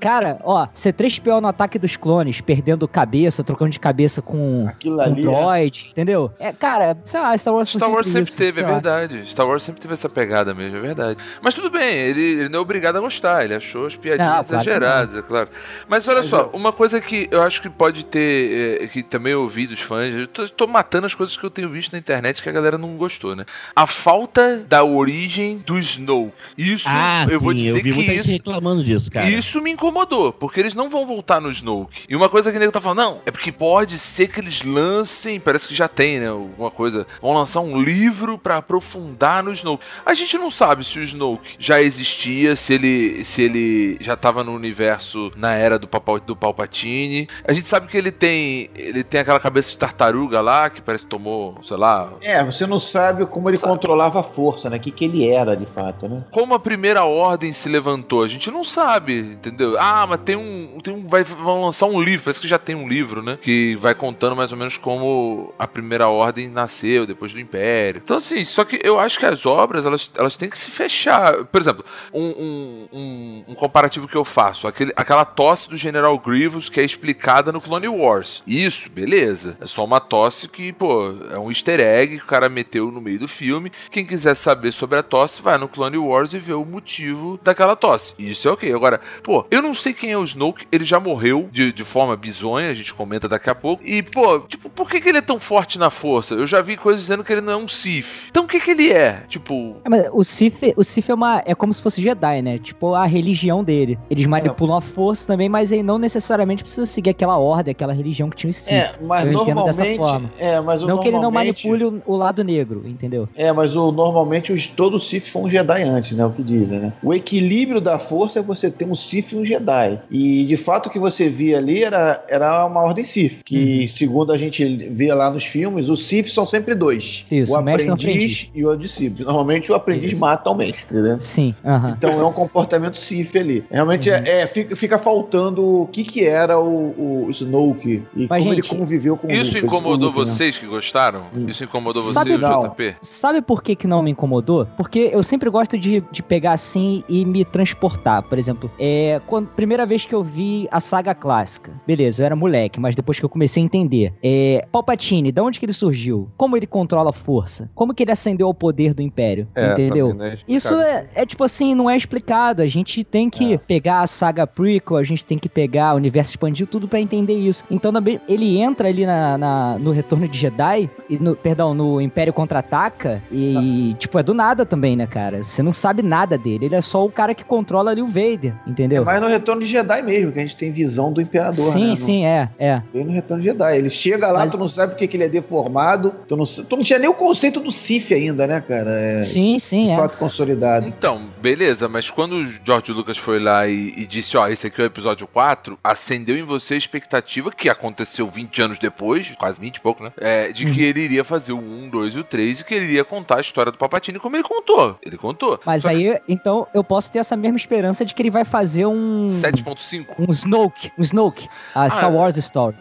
Cara, 0.00 0.38
ó, 0.42 0.66
C3PO 0.74 1.40
no 1.40 1.48
ataque 1.48 1.78
dos 1.78 1.96
clones, 1.96 2.40
perdendo 2.40 2.86
cabeça, 2.88 3.42
trocando 3.44 3.70
de 3.70 3.78
cabeça 3.80 4.20
com 4.22 4.66
Aquilo 4.68 4.98
um 4.98 5.02
é- 5.02 5.10
droid, 5.10 5.88
entendeu? 5.90 6.30
É, 6.38 6.52
cara, 6.52 6.96
sei 7.04 7.20
lá, 7.20 7.36
Star 7.36 7.54
Wars 7.54 7.68
Star 7.68 7.90
Wars 7.90 8.06
sempre 8.06 8.22
isso, 8.28 8.36
teve, 8.38 8.60
é 8.60 8.64
verdade. 8.64 9.22
Star 9.26 9.46
Wars 9.46 9.62
sempre 9.62 9.80
teve 9.80 9.94
essa 9.94 10.08
pegada 10.08 10.54
mesmo, 10.54 10.76
é 10.78 10.80
verdade. 10.80 11.22
Mas 11.42 11.54
tudo 11.54 11.70
bem, 11.70 11.96
ele, 11.96 12.22
ele 12.22 12.48
não 12.48 12.58
é 12.58 12.62
obrigado 12.62 12.96
a 12.96 13.00
gostar, 13.00 13.44
ele 13.44 13.54
achou 13.54 13.86
as 13.86 13.96
piadinhas 13.96 14.28
Não, 14.28 14.44
claro 14.44 14.54
exageradas, 14.62 15.16
é 15.16 15.22
claro. 15.22 15.48
Mas 15.88 16.06
olha 16.08 16.18
Mas 16.20 16.26
só, 16.30 16.40
eu- 16.40 16.50
uma 16.52 16.72
coisa 16.72 17.00
que 17.00 17.28
eu 17.30 17.42
acho 17.42 17.60
que 17.62 17.68
pode 17.70 18.04
ter, 18.06 18.82
é, 18.82 18.86
que 18.86 19.02
também 19.02 19.32
eu 19.32 19.42
ouvi 19.42 19.66
dos 19.66 19.80
fãs, 19.80 20.14
eu 20.14 20.26
tô, 20.26 20.48
tô 20.48 20.66
matando 20.66 21.06
as 21.06 21.14
coisas 21.14 21.36
que 21.36 21.44
eu 21.44 21.50
tenho 21.50 21.68
visto 21.68 21.92
na 21.92 21.98
internet 21.98 22.42
que 22.42 22.48
a 22.48 22.52
galera 22.52 22.78
não 22.78 22.96
gostou, 22.96 23.34
né? 23.36 23.44
A 23.76 23.86
falta 23.86 24.64
da 24.68 24.82
origem 24.84 25.58
do 25.58 25.78
Snoke. 25.78 26.32
Isso, 26.56 26.86
Ah, 26.88 27.24
eu 27.28 27.38
sim, 27.38 27.44
vou 27.44 27.54
dizer 27.54 27.70
eu 27.70 27.74
vi 27.76 27.82
que 27.82 27.92
muita 27.92 28.12
isso, 28.12 28.22
gente 28.24 28.38
reclamando 28.38 28.82
disso, 28.84 29.10
cara. 29.10 29.28
isso 29.28 29.60
me 29.60 29.73
incomodou, 29.74 30.32
porque 30.32 30.60
eles 30.60 30.74
não 30.74 30.88
vão 30.88 31.06
voltar 31.06 31.40
no 31.40 31.50
Snoke. 31.50 32.02
E 32.08 32.16
uma 32.16 32.28
coisa 32.28 32.50
que 32.50 32.56
o 32.56 32.60
nego 32.60 32.72
tá 32.72 32.80
falando, 32.80 32.98
não, 32.98 33.20
é 33.26 33.30
porque 33.30 33.52
pode 33.52 33.98
ser 33.98 34.28
que 34.28 34.40
eles 34.40 34.62
lancem, 34.64 35.38
parece 35.38 35.68
que 35.68 35.74
já 35.74 35.88
tem, 35.88 36.18
né, 36.20 36.28
alguma 36.28 36.70
coisa, 36.70 37.06
vão 37.20 37.32
lançar 37.32 37.60
um 37.60 37.80
livro 37.80 38.38
pra 38.38 38.56
aprofundar 38.58 39.42
no 39.42 39.52
Snoke. 39.52 39.84
A 40.04 40.14
gente 40.14 40.36
não 40.38 40.50
sabe 40.50 40.84
se 40.84 40.98
o 40.98 41.02
Snoke 41.02 41.56
já 41.58 41.80
existia, 41.82 42.56
se 42.56 42.72
ele, 42.74 43.24
se 43.24 43.42
ele 43.42 43.98
já 44.00 44.16
tava 44.16 44.42
no 44.44 44.52
universo 44.54 45.30
na 45.36 45.54
era 45.54 45.78
do, 45.78 45.86
Papa, 45.88 46.18
do 46.20 46.34
Palpatine. 46.36 47.28
A 47.46 47.52
gente 47.52 47.68
sabe 47.68 47.88
que 47.88 47.96
ele 47.96 48.10
tem, 48.12 48.70
ele 48.74 49.02
tem 49.04 49.20
aquela 49.20 49.40
cabeça 49.40 49.70
de 49.70 49.78
tartaruga 49.78 50.40
lá, 50.40 50.70
que 50.70 50.80
parece 50.80 51.04
que 51.04 51.10
tomou, 51.10 51.58
sei 51.62 51.76
lá, 51.76 52.12
É, 52.20 52.42
você 52.44 52.66
não 52.66 52.78
sabe 52.78 53.26
como 53.26 53.48
ele 53.50 53.56
Sabe. 53.56 53.72
controlava 53.72 54.20
a 54.20 54.22
força, 54.24 54.68
né? 54.70 54.76
O 54.76 54.80
que, 54.80 54.90
que 54.90 55.04
ele 55.04 55.26
era 55.28 55.56
de 55.56 55.66
fato, 55.66 56.08
né? 56.08 56.24
como 56.30 56.54
a 56.54 56.58
primeira 56.58 57.04
ordem 57.04 57.52
se 57.52 57.68
levantou, 57.68 58.22
a 58.22 58.28
gente 58.28 58.50
não 58.50 58.64
sabe, 58.64 59.18
entendeu? 59.18 59.63
Ah, 59.78 60.06
mas 60.06 60.20
tem 60.20 60.36
um, 60.36 60.78
tem 60.82 60.94
um 60.94 61.06
vai 61.06 61.24
vão 61.24 61.62
lançar 61.62 61.86
um 61.86 62.00
livro, 62.00 62.24
parece 62.24 62.40
que 62.40 62.48
já 62.48 62.58
tem 62.58 62.74
um 62.74 62.88
livro, 62.88 63.22
né, 63.22 63.38
que 63.40 63.76
vai 63.76 63.94
contando 63.94 64.36
mais 64.36 64.52
ou 64.52 64.58
menos 64.58 64.76
como 64.76 65.52
a 65.58 65.66
primeira 65.66 66.08
ordem 66.08 66.48
nasceu 66.48 67.06
depois 67.06 67.32
do 67.32 67.40
Império. 67.40 68.00
Então 68.04 68.16
assim, 68.16 68.42
só 68.44 68.64
que 68.64 68.78
eu 68.82 68.98
acho 68.98 69.18
que 69.18 69.26
as 69.26 69.46
obras 69.46 69.86
elas, 69.86 70.10
elas 70.16 70.36
têm 70.36 70.50
que 70.50 70.58
se 70.58 70.70
fechar. 70.70 71.44
Por 71.44 71.60
exemplo, 71.60 71.84
um, 72.12 72.24
um, 72.24 72.88
um, 72.92 73.44
um 73.48 73.54
comparativo 73.54 74.08
que 74.08 74.16
eu 74.16 74.24
faço, 74.24 74.66
aquele, 74.66 74.92
aquela 74.96 75.24
tosse 75.24 75.68
do 75.68 75.76
General 75.76 76.16
Grievous 76.18 76.68
que 76.68 76.80
é 76.80 76.84
explicada 76.84 77.52
no 77.52 77.60
Clone 77.60 77.88
Wars. 77.88 78.42
Isso, 78.46 78.90
beleza. 78.90 79.56
É 79.60 79.66
só 79.66 79.84
uma 79.84 80.00
tosse 80.00 80.48
que, 80.48 80.72
pô, 80.72 81.14
é 81.30 81.38
um 81.38 81.50
easter 81.50 81.80
egg 81.80 82.18
que 82.18 82.24
o 82.24 82.26
cara 82.26 82.48
meteu 82.48 82.90
no 82.90 83.00
meio 83.00 83.18
do 83.18 83.28
filme. 83.28 83.72
Quem 83.90 84.04
quiser 84.04 84.34
saber 84.34 84.72
sobre 84.72 84.98
a 84.98 85.02
tosse, 85.02 85.42
vai 85.42 85.58
no 85.58 85.68
Clone 85.68 85.98
Wars 85.98 86.32
e 86.32 86.38
vê 86.38 86.52
o 86.52 86.64
motivo 86.64 87.38
daquela 87.42 87.76
tosse. 87.76 88.14
Isso 88.18 88.48
é 88.48 88.50
ok. 88.50 88.72
Agora, 88.72 89.00
pô, 89.22 89.46
eu 89.54 89.62
não 89.62 89.74
sei 89.74 89.92
quem 89.92 90.12
é 90.12 90.18
o 90.18 90.24
Snoke, 90.24 90.66
ele 90.70 90.84
já 90.84 90.98
morreu 91.00 91.48
de, 91.52 91.72
de 91.72 91.84
forma 91.84 92.16
bizonha, 92.16 92.68
a 92.70 92.74
gente 92.74 92.92
comenta 92.94 93.28
daqui 93.28 93.48
a 93.50 93.54
pouco. 93.54 93.82
E, 93.84 94.02
pô, 94.02 94.40
tipo, 94.40 94.68
por 94.70 94.88
que, 94.90 95.00
que 95.00 95.08
ele 95.08 95.18
é 95.18 95.22
tão 95.22 95.38
forte 95.40 95.78
na 95.78 95.90
força? 95.90 96.34
Eu 96.34 96.46
já 96.46 96.60
vi 96.60 96.76
coisas 96.76 97.02
dizendo 97.02 97.22
que 97.24 97.32
ele 97.32 97.40
não 97.40 97.52
é 97.52 97.56
um 97.56 97.68
Sith. 97.68 98.06
Então 98.30 98.44
o 98.44 98.46
que, 98.48 98.60
que 98.60 98.70
ele 98.70 98.92
é? 98.92 99.22
Tipo, 99.28 99.76
É, 99.84 99.88
mas 99.88 100.06
o 100.12 100.22
Sith, 100.24 100.72
o 100.76 100.82
Sith 100.84 101.08
é, 101.10 101.14
uma, 101.14 101.42
é 101.46 101.54
como 101.54 101.72
se 101.72 101.82
fosse 101.82 102.02
Jedi, 102.02 102.42
né? 102.42 102.58
Tipo, 102.58 102.94
a 102.94 103.06
religião 103.06 103.62
dele. 103.64 103.98
Eles 104.10 104.26
manipulam 104.26 104.76
a 104.76 104.80
força 104.80 105.26
também, 105.26 105.48
mas 105.48 105.72
ele 105.72 105.82
não 105.82 105.98
necessariamente 105.98 106.62
precisa 106.62 106.86
seguir 106.86 107.10
aquela 107.10 107.38
ordem, 107.38 107.72
aquela 107.72 107.92
religião 107.92 108.28
que 108.30 108.36
tinha 108.36 108.50
os 108.50 108.56
Sith. 108.56 108.72
É, 108.72 108.94
mas 109.02 109.26
Eu 109.26 109.32
entendo 109.42 109.64
dessa 109.64 109.84
normalmente. 109.84 109.96
forma. 109.98 110.30
É, 110.38 110.60
mas 110.60 110.82
o 110.82 110.86
não 110.86 110.98
que 110.98 111.08
ele 111.08 111.12
não 111.16 111.22
normalmente- 111.22 111.68
manipule 111.68 112.02
o, 112.06 112.12
o 112.12 112.16
lado 112.16 112.42
negro, 112.44 112.82
entendeu? 112.86 113.28
É, 113.36 113.52
mas 113.52 113.74
o, 113.76 113.90
normalmente 113.92 114.52
os, 114.52 114.66
todo 114.66 114.98
Sith 114.98 115.26
foi 115.28 115.42
um 115.42 115.48
Jedi 115.50 115.82
antes, 115.82 116.12
né? 116.12 116.24
O 116.26 116.30
que 116.30 116.42
dizem, 116.42 116.78
né? 116.80 116.92
O 117.02 117.12
equilíbrio 117.14 117.80
da 117.80 117.98
força 117.98 118.38
é 118.38 118.42
você 118.42 118.70
ter 118.70 118.84
um 118.86 118.94
Sith 118.94 119.32
e 119.32 119.36
um 119.36 119.43
Jedi. 119.44 120.00
E 120.10 120.44
de 120.44 120.56
fato 120.56 120.86
o 120.86 120.90
que 120.90 120.98
você 120.98 121.28
via 121.28 121.58
ali 121.58 121.84
era, 121.84 122.24
era 122.28 122.64
uma 122.66 122.80
ordem 122.82 123.04
Sith. 123.04 123.42
Que, 123.44 123.88
segundo 123.88 124.32
a 124.32 124.38
gente 124.38 124.64
vê 124.90 125.12
lá 125.12 125.30
nos 125.30 125.44
filmes, 125.44 125.88
os 125.88 126.06
Sith 126.06 126.28
são 126.28 126.46
sempre 126.46 126.74
dois: 126.74 127.24
Isso, 127.30 127.54
o 127.54 127.58
o 127.58 127.62
mestre 127.62 127.86
e 127.86 127.90
o 127.90 127.94
aprendiz, 127.94 128.14
aprendiz. 128.14 128.50
e 128.54 128.66
o 128.66 128.76
discípulo. 128.76 129.24
Normalmente 129.24 129.70
o 129.72 129.74
aprendiz 129.74 130.12
Isso. 130.12 130.20
mata 130.20 130.50
o 130.50 130.54
mestre, 130.54 131.00
né? 131.00 131.16
Sim, 131.18 131.54
aham. 131.64 131.94
Então 131.98 132.10
é 132.20 132.24
um 132.24 132.32
comportamento 132.32 132.96
Sith 132.98 133.34
ali. 133.36 133.64
Realmente 133.70 134.10
Uhum. 134.10 134.16
é, 134.16 134.40
é, 134.42 134.46
fica, 134.46 134.76
fica 134.76 134.98
faltando 134.98 135.64
o 135.82 135.86
que, 135.86 136.04
que 136.04 136.24
era 136.26 136.58
o, 136.58 137.26
o 137.26 137.30
Snoke 137.30 138.02
e 138.16 138.26
Mas, 138.28 138.44
como 138.44 138.54
gente, 138.54 138.66
ele 138.70 138.78
conviveu 138.78 139.16
com 139.16 139.26
o 139.28 139.32
isso 139.32 139.56
incomodou 139.58 140.10
o 140.10 140.12
Luke, 140.12 140.18
né? 140.18 140.24
vocês 140.26 140.58
que 140.58 140.66
gostaram? 140.66 141.22
Hum. 141.34 141.46
Isso 141.48 141.64
incomodou 141.64 142.02
Sabe 142.12 142.36
vocês. 142.36 142.70
JP? 142.70 142.96
Sabe 143.00 143.40
por 143.42 143.62
que, 143.62 143.74
que 143.74 143.86
não 143.86 144.02
me 144.02 144.10
incomodou? 144.10 144.66
Porque 144.76 145.10
eu 145.12 145.22
sempre 145.22 145.48
gosto 145.50 145.78
de, 145.78 146.02
de 146.10 146.22
pegar 146.22 146.52
assim 146.52 147.02
e 147.08 147.24
me 147.24 147.44
transportar. 147.44 148.22
Por 148.22 148.38
exemplo, 148.38 148.70
é, 148.78 149.20
quando, 149.34 149.48
primeira 149.48 149.84
vez 149.84 150.06
que 150.06 150.14
eu 150.14 150.22
vi 150.22 150.68
a 150.70 150.78
saga 150.78 151.14
clássica. 151.14 151.72
Beleza, 151.86 152.22
eu 152.22 152.26
era 152.26 152.36
moleque, 152.36 152.78
mas 152.78 152.94
depois 152.94 153.18
que 153.18 153.24
eu 153.24 153.28
comecei 153.28 153.62
a 153.62 153.66
entender. 153.66 154.12
É, 154.22 154.64
Palpatine, 154.70 155.32
de 155.32 155.40
onde 155.40 155.58
que 155.58 155.66
ele 155.66 155.72
surgiu? 155.72 156.28
Como 156.36 156.56
ele 156.56 156.66
controla 156.66 157.10
a 157.10 157.12
força? 157.12 157.68
Como 157.74 157.92
que 157.92 158.02
ele 158.04 158.12
ascendeu 158.12 158.46
ao 158.46 158.54
poder 158.54 158.94
do 158.94 159.02
Império? 159.02 159.48
É, 159.54 159.72
entendeu? 159.72 160.16
é. 160.22 160.38
Isso 160.46 160.74
é, 160.74 161.06
é 161.14 161.26
tipo 161.26 161.42
assim, 161.42 161.74
não 161.74 161.90
é 161.90 161.96
explicado. 161.96 162.62
A 162.62 162.66
gente 162.68 163.02
tem 163.02 163.28
que 163.28 163.58
pegar 163.58 164.02
a 164.02 164.06
saga 164.06 164.46
prequel, 164.46 164.96
a 164.96 165.02
gente 165.04 165.24
tem 165.24 165.36
que 165.38 165.48
pegar 165.48 165.94
o 165.94 165.96
universo 165.96 166.30
expandido, 166.30 166.70
tudo 166.70 166.86
pra 166.86 167.00
entender 167.00 167.34
isso. 167.34 167.64
Então 167.70 167.92
também 167.92 168.20
ele 168.28 168.58
entra 168.58 168.88
ali 168.88 169.04
na, 169.04 169.36
na- 169.36 169.78
no 169.78 169.90
Retorno 169.90 170.28
de 170.28 170.38
Jedi, 170.38 170.88
e 171.10 171.18
no, 171.18 171.34
perdão, 171.34 171.74
no 171.74 172.00
Império 172.00 172.32
Contra-Ataca, 172.32 173.22
e 173.32 173.94
tipo, 173.98 174.18
é 174.18 174.22
do 174.22 174.32
nada 174.34 174.64
também, 174.64 174.94
né, 174.96 175.06
cara? 175.06 175.42
Você 175.42 175.62
não 175.62 175.72
sabe 175.72 176.02
nada 176.02 176.38
dele. 176.38 176.66
Ele 176.66 176.74
é 176.76 176.80
só 176.80 177.04
o 177.04 177.10
cara 177.10 177.34
que 177.34 177.44
controla 177.44 177.90
ali 177.90 178.02
o 178.02 178.06
Vader, 178.06 178.54
É 178.66 178.70
entendeu? 178.70 179.04
mais 179.04 179.20
no 179.24 179.30
Retorno 179.30 179.62
de 179.62 179.66
Jedi 179.68 180.02
mesmo, 180.02 180.32
que 180.32 180.38
a 180.38 180.42
gente 180.42 180.56
tem 180.56 180.70
visão 180.70 181.12
do 181.12 181.20
Imperador, 181.20 181.72
sim, 181.72 181.80
né? 181.82 181.86
No- 181.90 181.96
sim, 181.96 182.24
é, 182.26 182.48
é. 182.58 182.82
Bem 182.92 183.04
no 183.04 183.12
Retorno 183.12 183.42
de 183.42 183.48
Jedi. 183.48 183.76
Ele 183.76 183.90
chega 183.90 184.28
lá, 184.30 184.40
Mas- 184.40 184.50
tu 184.52 184.58
não 184.58 184.68
sabe 184.68 184.92
porque 184.92 185.06
que 185.08 185.16
ele 185.16 185.24
é 185.24 185.28
deformado. 185.28 186.14
Tu 186.28 186.36
não, 186.36 186.44
tu 186.44 186.76
não 186.76 186.82
tinha 186.82 186.98
nem 186.98 187.08
o 187.08 187.14
conceito 187.14 187.60
do 187.60 187.70
Sith 187.70 188.12
ainda, 188.12 188.46
né, 188.46 188.60
cara? 188.60 188.90
É, 188.90 189.22
Sim, 189.22 189.58
sim, 189.58 189.86
de 189.86 189.92
é. 189.92 189.96
fato 189.96 190.18
consolidado. 190.18 190.86
Então, 190.86 191.22
beleza, 191.40 191.88
mas 191.88 192.10
quando 192.10 192.32
o 192.36 192.46
George 192.64 192.92
Lucas 192.92 193.16
foi 193.16 193.38
lá 193.40 193.66
e, 193.66 193.94
e 193.96 194.06
disse, 194.06 194.36
ó, 194.36 194.46
esse 194.48 194.66
aqui 194.66 194.80
é 194.80 194.84
o 194.84 194.86
episódio 194.86 195.26
4, 195.26 195.78
acendeu 195.82 196.36
em 196.36 196.42
você 196.42 196.74
a 196.74 196.76
expectativa, 196.76 197.50
que 197.50 197.68
aconteceu 197.68 198.26
20 198.26 198.62
anos 198.62 198.78
depois, 198.78 199.32
quase 199.38 199.60
20 199.60 199.76
e 199.76 199.80
pouco, 199.80 200.02
né? 200.02 200.12
É, 200.18 200.52
de 200.52 200.70
que 200.70 200.82
ele 200.82 201.00
iria 201.00 201.24
fazer 201.24 201.52
o 201.52 201.58
1, 201.58 201.88
2 201.90 202.14
e 202.14 202.18
o 202.18 202.24
3 202.24 202.60
e 202.60 202.64
que 202.64 202.74
ele 202.74 202.86
iria 202.86 203.04
contar 203.04 203.38
a 203.38 203.40
história 203.40 203.70
do 203.72 203.78
Papatini 203.78 204.18
como 204.18 204.36
ele 204.36 204.42
contou. 204.42 204.98
Ele 205.04 205.16
contou. 205.16 205.58
Mas 205.64 205.82
Só 205.82 205.88
que 205.90 205.94
aí, 205.94 206.18
então, 206.28 206.66
eu 206.74 206.82
posso 206.84 207.10
ter 207.10 207.18
essa 207.18 207.36
mesma 207.36 207.56
esperança 207.56 208.04
de 208.04 208.12
que 208.14 208.22
ele 208.22 208.30
vai 208.30 208.44
fazer 208.44 208.86
um. 208.86 209.13
7.5. 209.26 210.06
Um 210.18 210.30
Snoke, 210.30 210.90
um 210.98 211.02
Snoke, 211.02 211.48
a 211.74 211.88
Star 211.88 212.04
Ah, 212.06 212.08
Wars 212.08 212.36
Story. 212.36 212.76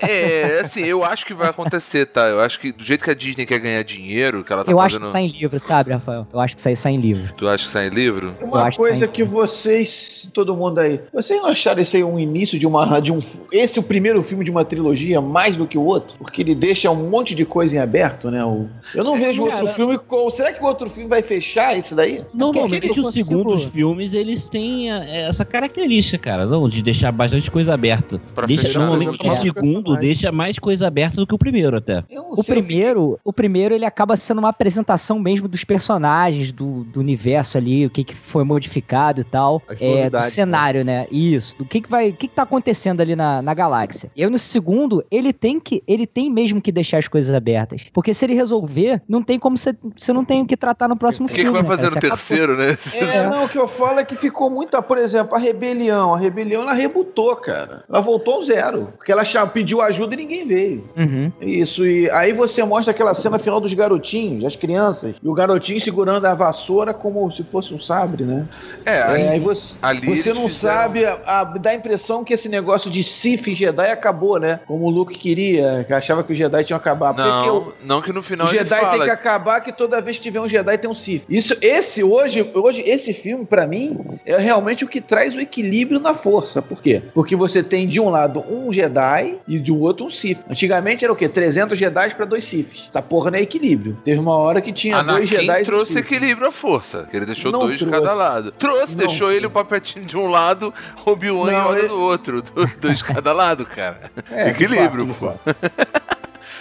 É, 0.00 0.60
assim, 0.60 0.84
eu 0.84 1.04
acho 1.04 1.24
que 1.26 1.34
vai 1.34 1.48
acontecer, 1.48 2.06
tá? 2.06 2.28
Eu 2.28 2.40
acho 2.40 2.60
que 2.60 2.72
do 2.72 2.82
jeito 2.84 3.04
que 3.04 3.10
a 3.10 3.14
Disney 3.14 3.46
quer 3.46 3.58
ganhar 3.58 3.82
dinheiro, 3.82 4.44
que 4.44 4.52
ela 4.52 4.64
tá 4.64 4.70
eu 4.72 4.78
acho 4.80 4.96
fazendo. 4.96 5.06
que 5.06 5.12
sai 5.12 5.22
em 5.22 5.28
livro, 5.28 5.58
sabe, 5.58 5.92
Rafael? 5.92 6.26
Eu 6.32 6.40
acho 6.40 6.56
que 6.56 6.62
sai, 6.62 6.76
sai 6.76 6.92
em 6.92 7.00
livro. 7.00 7.32
Tu 7.34 7.48
acha 7.48 7.64
que 7.64 7.70
sai 7.70 7.86
em 7.86 7.90
livro? 7.90 8.34
Uma 8.42 8.62
acho 8.64 8.76
que 8.78 8.82
coisa 8.82 9.06
sim. 9.06 9.12
que 9.12 9.24
vocês, 9.24 10.28
todo 10.32 10.56
mundo 10.56 10.78
aí, 10.78 11.00
vocês 11.12 11.40
não 11.40 11.48
acharam 11.48 11.80
esse 11.80 11.96
aí 11.96 12.04
um 12.04 12.18
início 12.18 12.58
de 12.58 12.66
uma 12.66 13.00
de 13.00 13.12
um 13.12 13.18
esse 13.52 13.78
o 13.78 13.82
primeiro 13.82 14.22
filme 14.22 14.44
de 14.44 14.50
uma 14.50 14.64
trilogia 14.64 15.20
mais 15.20 15.56
do 15.56 15.66
que 15.66 15.76
o 15.78 15.82
outro? 15.84 16.16
Porque 16.18 16.42
ele 16.42 16.54
deixa 16.54 16.90
um 16.90 17.08
monte 17.10 17.34
de 17.34 17.44
coisa 17.44 17.76
em 17.76 17.78
aberto, 17.78 18.30
né? 18.30 18.44
O- 18.44 18.68
eu 18.94 19.04
não 19.04 19.16
vejo 19.18 19.44
cara. 19.46 19.56
outro 19.58 19.74
filme 19.74 19.98
com. 19.98 20.28
Será 20.30 20.52
que 20.52 20.62
o 20.62 20.66
outro 20.66 20.88
filme 20.90 21.08
vai 21.08 21.22
fechar 21.22 21.76
esse 21.76 21.94
daí? 21.94 22.24
Normalmente 22.32 22.98
os 23.00 23.14
segundos 23.14 23.64
filmes 23.64 24.12
eles 24.14 24.48
têm 24.48 24.90
a- 24.90 25.04
essa 25.04 25.44
característica, 25.68 26.18
cara, 26.18 26.46
não, 26.46 26.68
de 26.68 26.82
deixar 26.82 27.12
bastante 27.12 27.50
coisa 27.50 27.74
aberta. 27.74 28.20
Pra 28.34 28.46
Deixa, 28.46 28.62
fechar, 28.66 28.80
normalmente 28.80 29.26
né? 29.26 29.32
o 29.32 29.36
segundo 29.36 29.72
Personagem. 29.84 30.00
deixa 30.00 30.32
mais 30.32 30.58
coisa 30.58 30.86
aberta 30.86 31.16
do 31.16 31.26
que 31.26 31.34
o 31.34 31.38
primeiro 31.38 31.76
até. 31.76 32.04
Eu 32.10 32.22
não 32.22 32.32
O 32.32 32.44
primeiro, 32.44 33.18
o 33.24 33.32
primeiro 33.32 33.74
ele 33.74 33.84
acaba 33.84 34.16
sendo 34.16 34.38
uma 34.38 34.48
apresentação 34.48 35.18
mesmo 35.18 35.46
dos 35.48 35.64
personagens, 35.64 36.52
do, 36.52 36.84
do 36.84 37.00
universo 37.00 37.58
ali, 37.58 37.86
o 37.86 37.90
que, 37.90 38.04
que 38.04 38.14
foi 38.14 38.44
modificado 38.44 39.20
e 39.20 39.24
tal, 39.24 39.62
As 39.68 39.76
é, 39.80 39.86
do 39.86 39.96
novidades, 39.98 40.32
cenário, 40.34 40.84
né? 40.84 41.06
Isso, 41.10 41.56
do 41.56 41.64
que 41.64 41.80
que 41.80 41.88
vai, 41.88 42.08
o 42.10 42.12
que 42.12 42.28
que 42.28 42.34
tá 42.34 42.42
acontecendo 42.42 43.00
ali 43.00 43.14
na, 43.14 43.42
na 43.42 43.54
galáxia. 43.54 44.10
Eu 44.16 44.30
no 44.30 44.38
segundo, 44.38 45.04
ele 45.10 45.32
tem 45.32 45.60
que, 45.60 45.82
ele 45.86 46.06
tem 46.06 46.30
mesmo 46.30 46.60
que 46.60 46.72
deixar 46.72 46.98
as 46.98 47.08
coisas 47.08 47.34
abertas, 47.34 47.86
porque 47.92 48.12
se 48.14 48.24
ele 48.24 48.34
resolver, 48.34 49.02
não 49.08 49.22
tem 49.22 49.38
como 49.38 49.56
você, 49.56 49.74
você 49.96 50.12
não 50.12 50.24
tem 50.24 50.42
o 50.42 50.46
que 50.46 50.56
tratar 50.56 50.88
no 50.88 50.96
próximo 50.96 51.26
O 51.26 51.28
que, 51.28 51.34
que 51.36 51.40
filme. 51.42 51.52
vai 51.54 51.62
né, 51.62 51.68
fazer 51.68 51.82
cara? 51.82 51.92
no 51.92 51.98
acabou. 51.98 52.16
terceiro, 52.16 52.56
né? 52.56 52.76
É, 52.94 53.28
não, 53.28 53.44
o 53.44 53.48
que 53.48 53.58
eu 53.58 53.68
falo 53.68 53.98
é 54.00 54.04
que 54.04 54.14
ficou 54.14 54.50
muita, 54.50 54.80
por 54.82 54.98
exemplo, 54.98 55.34
a 55.34 55.38
rebelião. 55.52 56.14
A 56.14 56.18
rebelião 56.18 56.62
ela 56.62 56.72
rebutou, 56.72 57.34
cara. 57.36 57.82
Ela 57.88 58.00
voltou 58.00 58.34
ao 58.34 58.42
zero. 58.44 58.92
Porque 58.96 59.10
ela 59.12 59.24
pediu 59.46 59.80
ajuda 59.80 60.14
e 60.14 60.16
ninguém 60.18 60.46
veio. 60.46 60.88
Uhum. 60.96 61.32
Isso, 61.40 61.86
e 61.86 62.10
aí 62.10 62.32
você 62.32 62.62
mostra 62.64 62.92
aquela 62.92 63.14
cena 63.14 63.38
final 63.38 63.60
dos 63.60 63.72
garotinhos, 63.74 64.44
as 64.44 64.56
crianças, 64.56 65.16
e 65.22 65.28
o 65.28 65.32
garotinho 65.34 65.80
segurando 65.80 66.24
a 66.26 66.34
vassoura 66.34 66.92
como 66.94 67.30
se 67.30 67.42
fosse 67.42 67.72
um 67.74 67.78
sabre, 67.78 68.24
né? 68.24 68.46
É, 68.84 68.96
É, 68.98 69.02
aí, 69.02 69.28
aí 69.28 69.40
você, 69.40 69.76
ali 69.82 70.00
você 70.16 70.32
não 70.32 70.48
fizeram- 70.48 70.78
sabe, 70.78 71.04
a, 71.04 71.18
a- 71.26 71.44
dá 71.44 71.70
a 71.70 71.74
impressão 71.74 72.24
que 72.24 72.34
esse 72.34 72.48
negócio 72.48 72.90
de 72.90 73.00
e 73.48 73.54
Jedi 73.54 73.90
acabou, 73.90 74.38
né? 74.38 74.60
Como 74.66 74.86
o 74.86 74.90
Luke 74.90 75.18
queria, 75.18 75.84
que 75.86 75.92
achava 75.92 76.22
que 76.24 76.32
os 76.32 76.38
Jedi 76.38 76.64
tinham 76.64 76.76
acabado. 76.76 77.16
Porque 77.16 77.48
Não, 77.48 77.72
não 77.96 78.02
que 78.02 78.12
no 78.12 78.20
o, 78.20 78.22
final 78.22 78.46
o 78.46 78.50
ele 78.50 78.58
Jedi 78.58 78.80
fala. 78.80 78.90
tem 78.92 79.00
que 79.02 79.10
acabar 79.10 79.60
que 79.60 79.72
toda 79.72 80.00
vez 80.00 80.16
que 80.16 80.22
tiver 80.22 80.40
um 80.40 80.48
Jedi 80.48 80.76
tem 80.78 80.90
um 80.90 80.94
Sith. 80.94 81.24
Isso, 81.28 81.56
esse 81.60 82.02
hoje, 82.04 82.48
hoje 82.54 82.82
esse 82.86 83.12
filme 83.12 83.44
pra 83.46 83.66
mim 83.66 83.98
é 84.26 84.36
realmente 84.38 84.84
o 84.84 84.88
que 84.88 85.00
traz 85.00 85.34
o 85.38 85.42
equilíbrio 85.42 86.00
na 86.00 86.14
força. 86.14 86.60
Por 86.62 86.82
quê? 86.82 87.02
Porque 87.14 87.34
você 87.36 87.62
tem 87.62 87.86
de 87.88 88.00
um 88.00 88.08
lado 88.08 88.40
um 88.48 88.72
Jedi 88.72 89.36
e 89.46 89.58
do 89.58 89.78
outro 89.80 90.06
um 90.06 90.10
Sith. 90.10 90.44
Antigamente 90.48 91.04
era 91.04 91.12
o 91.12 91.16
quê? 91.16 91.28
300 91.28 91.78
Jedi 91.78 92.14
pra 92.14 92.24
dois 92.24 92.44
Siths. 92.44 92.86
Essa 92.88 93.00
porra 93.02 93.30
não 93.30 93.38
é 93.38 93.42
equilíbrio. 93.42 93.96
Teve 94.04 94.18
uma 94.20 94.34
hora 94.36 94.60
que 94.60 94.72
tinha 94.72 95.02
dois 95.02 95.18
Anakin 95.18 95.26
Jedi. 95.26 95.58
e 95.58 95.62
um 95.62 95.64
trouxe 95.64 95.92
Sith. 95.92 96.04
equilíbrio 96.04 96.48
à 96.48 96.52
força, 96.52 97.06
que 97.10 97.16
ele 97.16 97.26
deixou 97.26 97.50
Não 97.52 97.60
dois 97.60 97.78
de 97.78 97.84
trouxe. 97.86 98.00
cada 98.06 98.14
lado. 98.14 98.52
Trouxe, 98.52 98.96
Não 98.96 99.06
deixou 99.06 99.32
ele 99.32 99.46
o 99.46 99.50
papetinho 99.50 100.04
de 100.04 100.16
um 100.16 100.26
lado, 100.28 100.72
Obi-Wan 101.04 101.50
Não, 101.52 101.66
hora 101.68 101.78
ele- 101.78 101.88
do 101.88 101.98
outro, 102.00 102.42
do- 102.42 102.66
dois 102.80 102.98
de 102.98 103.04
cada 103.04 103.32
lado, 103.32 103.64
cara. 103.66 104.10
É, 104.30 104.44
de 104.44 104.50
equilíbrio, 104.50 105.06
de 105.06 105.14
pô. 105.14 105.32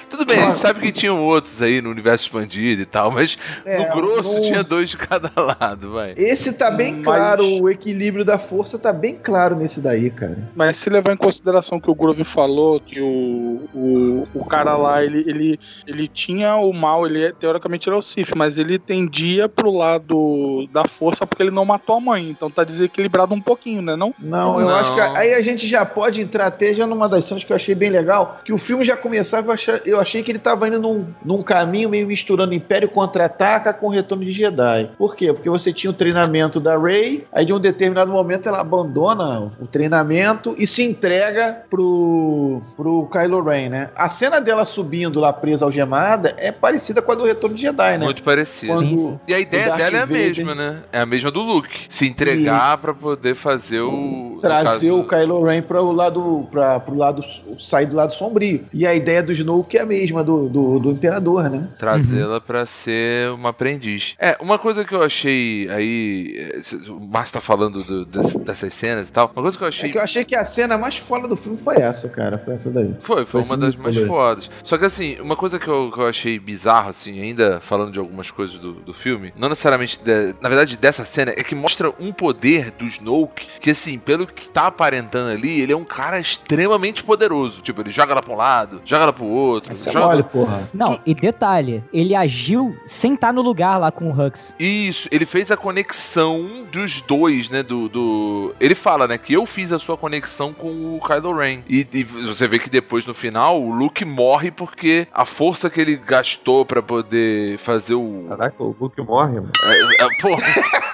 Tudo 0.10 0.26
bem, 0.26 0.40
a 0.40 0.50
gente 0.50 0.60
sabe 0.60 0.80
que 0.80 0.92
tinham 0.92 1.22
outros 1.24 1.62
aí 1.62 1.82
no 1.82 1.90
universo 1.90 2.26
expandido 2.26 2.82
e 2.82 2.86
tal, 2.86 3.12
mas 3.12 3.38
É, 3.66 3.88
no 3.90 3.96
grosso 3.96 4.36
no- 4.36 4.42
tinha 4.42 4.64
dois 4.64 4.90
de 4.90 4.98
cada 4.98 5.32
lado, 5.60 5.92
vai. 5.94 6.14
Esse 6.18 6.54
tá 6.54 6.72
bem 6.72 6.96
Mas- 6.96 7.04
claro, 7.04 7.46
o 7.62 7.70
equilíbrio 7.70 8.24
da 8.24 8.40
força 8.40 8.78
tá 8.80 8.94
bem 8.94 9.16
claro 9.22 9.56
nesse 9.56 9.80
daí, 9.82 10.10
cara. 10.10 10.38
Mas 10.56 10.78
se 10.78 10.90
levar 10.90 11.14
em 11.14 11.18
consideração 11.18 11.80
que 11.80 11.90
o 11.92 11.96
Grove 11.96 12.24
falou 12.24 12.80
que 12.80 13.00
o, 13.02 13.68
o, 13.74 14.28
o 14.34 14.46
cara 14.46 14.76
lá, 14.78 15.04
ele, 15.04 15.20
ele, 15.28 15.60
ele 15.86 16.08
tinha 16.08 16.56
o 16.56 16.72
mal, 16.74 17.06
ele 17.06 17.32
teoricamente 17.34 17.88
ele 17.90 17.96
é 17.96 18.00
o 18.00 18.02
Sif, 18.02 18.34
mas 18.36 18.58
ele 18.58 18.80
tendia 18.80 19.50
pro 19.50 19.72
lado 19.72 20.68
da 20.72 20.86
força 20.86 21.26
porque 21.28 21.44
ele 21.44 21.52
não 21.52 21.66
matou 21.66 21.96
a 21.98 22.00
mãe. 22.00 22.30
Então 22.30 22.50
tá 22.50 22.64
desequilibrado 22.64 23.34
um 23.36 23.42
pouquinho, 23.42 23.82
né? 23.82 23.96
Não? 23.96 24.14
Não, 24.20 24.60
eu 24.60 24.66
Não. 24.68 24.76
acho 24.78 24.94
que 24.96 25.02
aí 25.02 25.34
a 25.34 25.42
gente 25.42 25.68
já 25.68 25.86
pode 25.86 26.22
entrar 26.22 26.48
até 26.48 26.74
já 26.74 26.88
numa 26.88 27.08
das 27.10 27.26
cenas 27.26 27.44
que 27.44 27.52
eu 27.52 27.56
achei 27.56 27.76
bem 27.76 27.90
legal, 27.90 28.40
que 28.44 28.54
o 28.54 28.58
filme 28.58 28.84
já 28.86 28.96
começava, 28.96 29.48
eu 29.50 29.54
achei, 29.54 29.82
eu 29.86 29.97
achei 30.00 30.24
que 30.24 30.32
ele 30.32 30.40
tava 30.40 30.68
indo 30.68 30.80
num, 30.80 31.06
num 31.24 31.42
caminho 31.42 31.90
meio 31.90 32.08
misturando 32.08 32.54
Império 32.54 32.90
Contra-Ataca 32.90 33.74
com 33.74 33.90
Retorno 33.90 34.24
de 34.24 34.32
Jedi. 34.32 34.90
Por 34.98 35.16
quê? 35.16 35.32
Porque 35.34 35.50
você 35.50 35.72
tinha 35.72 35.92
o 35.92 35.94
treinamento 35.94 36.60
da 36.60 36.78
Rey, 36.78 37.26
aí 37.32 37.46
de 37.46 37.54
um 37.54 37.60
determinado 37.60 38.12
momento 38.12 38.48
ela 38.48 38.60
abandona 38.60 39.52
o 39.60 39.68
treinamento 39.68 40.56
e 40.58 40.66
se 40.68 40.84
entrega 40.84 41.64
pro, 41.70 42.62
pro 42.76 43.08
Kylo 43.12 43.44
Ren, 43.44 43.70
né? 43.70 43.90
A 43.96 44.10
cena 44.10 44.40
dela 44.40 44.66
subindo 44.66 45.20
lá 45.20 45.32
presa 45.34 45.66
algemada 45.66 46.34
é 46.38 46.52
parecida 46.52 47.02
com 47.02 47.12
a 47.12 47.16
do 47.16 47.26
Retorno 47.26 47.56
de 47.56 47.62
Jedi, 47.62 47.98
né? 47.98 48.06
Muito 48.06 48.24
parecido. 48.24 48.74
Quando 48.74 48.88
Sim, 48.88 48.98
sim. 48.98 49.20
E 49.28 49.34
a 49.34 49.38
o 49.38 49.42
ideia 49.42 49.66
dela 49.66 49.98
é 49.98 50.02
a 50.02 50.06
Vader 50.06 50.08
mesma, 50.10 50.56
né? 50.56 50.84
É 50.92 51.00
a 51.00 51.06
mesma 51.06 51.32
do 51.32 51.42
Luke. 51.42 51.86
Se 51.90 52.08
entregar 52.08 52.78
pra 52.78 52.94
poder 52.94 53.36
fazer 53.36 53.82
o. 53.82 54.40
trazer 54.42 54.90
caso- 54.90 55.00
o 55.00 55.08
Kylo 55.08 55.44
Ren 55.44 55.62
para 55.62 55.82
o 55.82 55.92
lado 55.92 56.48
para 56.52 56.80
pro 56.80 56.96
lado 56.96 57.24
sair 57.60 57.86
do 57.86 57.96
lado 57.96 58.14
sombrio. 58.14 58.66
E 58.74 58.86
a 58.86 58.94
ideia 58.94 59.22
do 59.24 59.32
Snoke 59.32 59.78
é 59.78 59.82
a 59.82 59.86
mesma 59.88 60.24
do, 60.24 60.48
do, 60.50 60.80
do 60.80 60.92
imperador, 60.92 61.50
né? 61.50 61.68
Trazê-la 61.80 62.40
pra 62.42 62.66
ser 62.66 63.32
uma 63.32 63.50
aprendiz. 63.50 64.16
É, 64.20 64.38
uma 64.40 64.60
coisa 64.60 64.84
que 64.86 64.94
eu 64.94 65.02
achei 65.02 65.68
aí. 65.70 66.36
eh, 66.54 66.62
O 66.92 67.00
Márcio 67.00 67.34
tá 67.34 67.42
falando 67.42 67.84
do- 67.84 68.06
desse- 68.06 68.38
dessas 68.40 68.74
cenas 68.74 69.10
e 69.10 69.12
tal. 69.12 69.32
Uma 69.36 69.42
coisa 69.42 69.58
que 69.58 69.64
eu 69.64 69.68
É 69.68 69.70
achei. 69.70 69.92
que 69.92 69.98
eu 69.98 70.02
achei 70.02 70.26
que 70.26 70.36
a 70.36 70.44
cena 70.44 70.78
mais 70.78 70.98
foda 70.98 71.28
do 71.28 71.36
filme 71.36 71.58
foi 71.58 71.78
essa, 71.78 72.08
cara. 72.10 72.38
Foi 72.38 72.54
essa 72.56 72.70
daí. 72.70 72.94
Foi, 73.00 73.26
foi 73.26 73.44
Foi 73.44 73.44
uma 73.44 73.58
das 73.58 73.76
mais 73.76 73.96
também. 73.96 74.08
fodas. 74.10 74.50
Só 74.64 74.78
que 74.78 74.86
assim, 74.86 75.18
uma 75.20 75.36
coisa 75.36 75.58
que 75.60 75.68
eu, 75.68 75.92
que 75.92 76.00
eu 76.00 76.08
achei 76.08 76.38
bizarro, 76.40 76.90
assim, 76.90 77.20
ainda 77.22 77.60
falando 77.62 77.92
de 77.92 78.00
algumas 78.00 78.30
coisas 78.32 78.58
do, 78.60 78.74
do 78.74 78.94
filme, 78.94 79.34
não 79.38 79.50
necessariamente, 79.50 80.00
de- 80.04 80.36
na 80.42 80.50
verdade, 80.50 80.78
dessa 80.78 81.06
cena, 81.06 81.32
é 81.32 81.44
que 81.44 81.56
mostra 81.56 81.92
um 82.00 82.12
poder 82.12 82.72
do 82.72 82.86
Snoke, 82.86 83.48
que 83.60 83.72
assim, 83.72 83.98
pelo 83.98 84.28
que 84.28 84.50
tá 84.50 84.68
aparentando 84.68 85.30
ali, 85.32 85.62
ele 85.62 85.72
é 85.72 85.78
um 85.78 85.86
cara 85.86 86.20
extremamente 86.20 87.04
poderoso. 87.04 87.62
Tipo, 87.62 87.82
ele 87.82 87.92
joga 87.92 88.14
lá 88.14 88.22
pra 88.22 88.34
um 88.34 88.38
lado, 88.38 88.82
joga 88.86 89.06
lá 89.08 89.14
pro 89.14 89.26
outro, 89.26 89.72
Isso 89.78 89.90
é 89.90 89.92
joga 89.92 90.08
mole, 90.08 90.24
porra. 90.24 90.70
Não, 90.74 91.00
e 91.06 91.14
detalhe, 91.14 91.84
ele 91.94 92.16
agiu 92.16 92.76
sem 92.86 93.14
estar 93.14 93.32
no 93.32 93.42
lugar 93.42 93.78
lá 93.78 93.92
com 93.92 94.10
o 94.10 94.12
Hux. 94.12 94.54
Isso, 94.60 95.08
ele 95.12 95.26
fez 95.26 95.52
a 95.52 95.58
conexão 95.58 96.66
dos 96.72 97.02
dois, 97.02 97.50
né? 97.50 97.64
Do, 97.64 97.88
do. 97.88 98.56
Ele 98.60 98.76
fala, 98.76 99.08
né? 99.08 99.18
Que 99.18 99.34
eu 99.34 99.46
fiz 99.46 99.72
a 99.72 99.80
sua 99.80 99.98
conexão 99.98 100.54
com 100.54 100.96
o 100.96 101.00
Kylo 101.00 101.38
Ren. 101.38 101.60
E, 101.70 101.88
e 101.94 102.04
você 102.04 102.48
vê 102.48 102.60
que 102.60 102.70
depois, 102.70 103.06
no 103.06 103.14
final, 103.14 103.62
o 103.62 103.72
Luke 103.72 104.04
morre 104.04 104.52
porque 104.52 105.08
a 105.14 105.26
força 105.26 105.70
que 105.70 105.80
ele 105.80 105.96
gastou 105.96 106.66
pra 106.66 106.82
poder 106.82 107.58
fazer 107.60 107.94
o. 107.94 108.26
Caraca, 108.30 108.64
o 108.64 108.76
Luke 108.80 109.02
morre, 109.02 109.36
mano. 109.36 109.52
É, 109.64 110.04
é, 110.04 110.08
pô, 110.22 110.30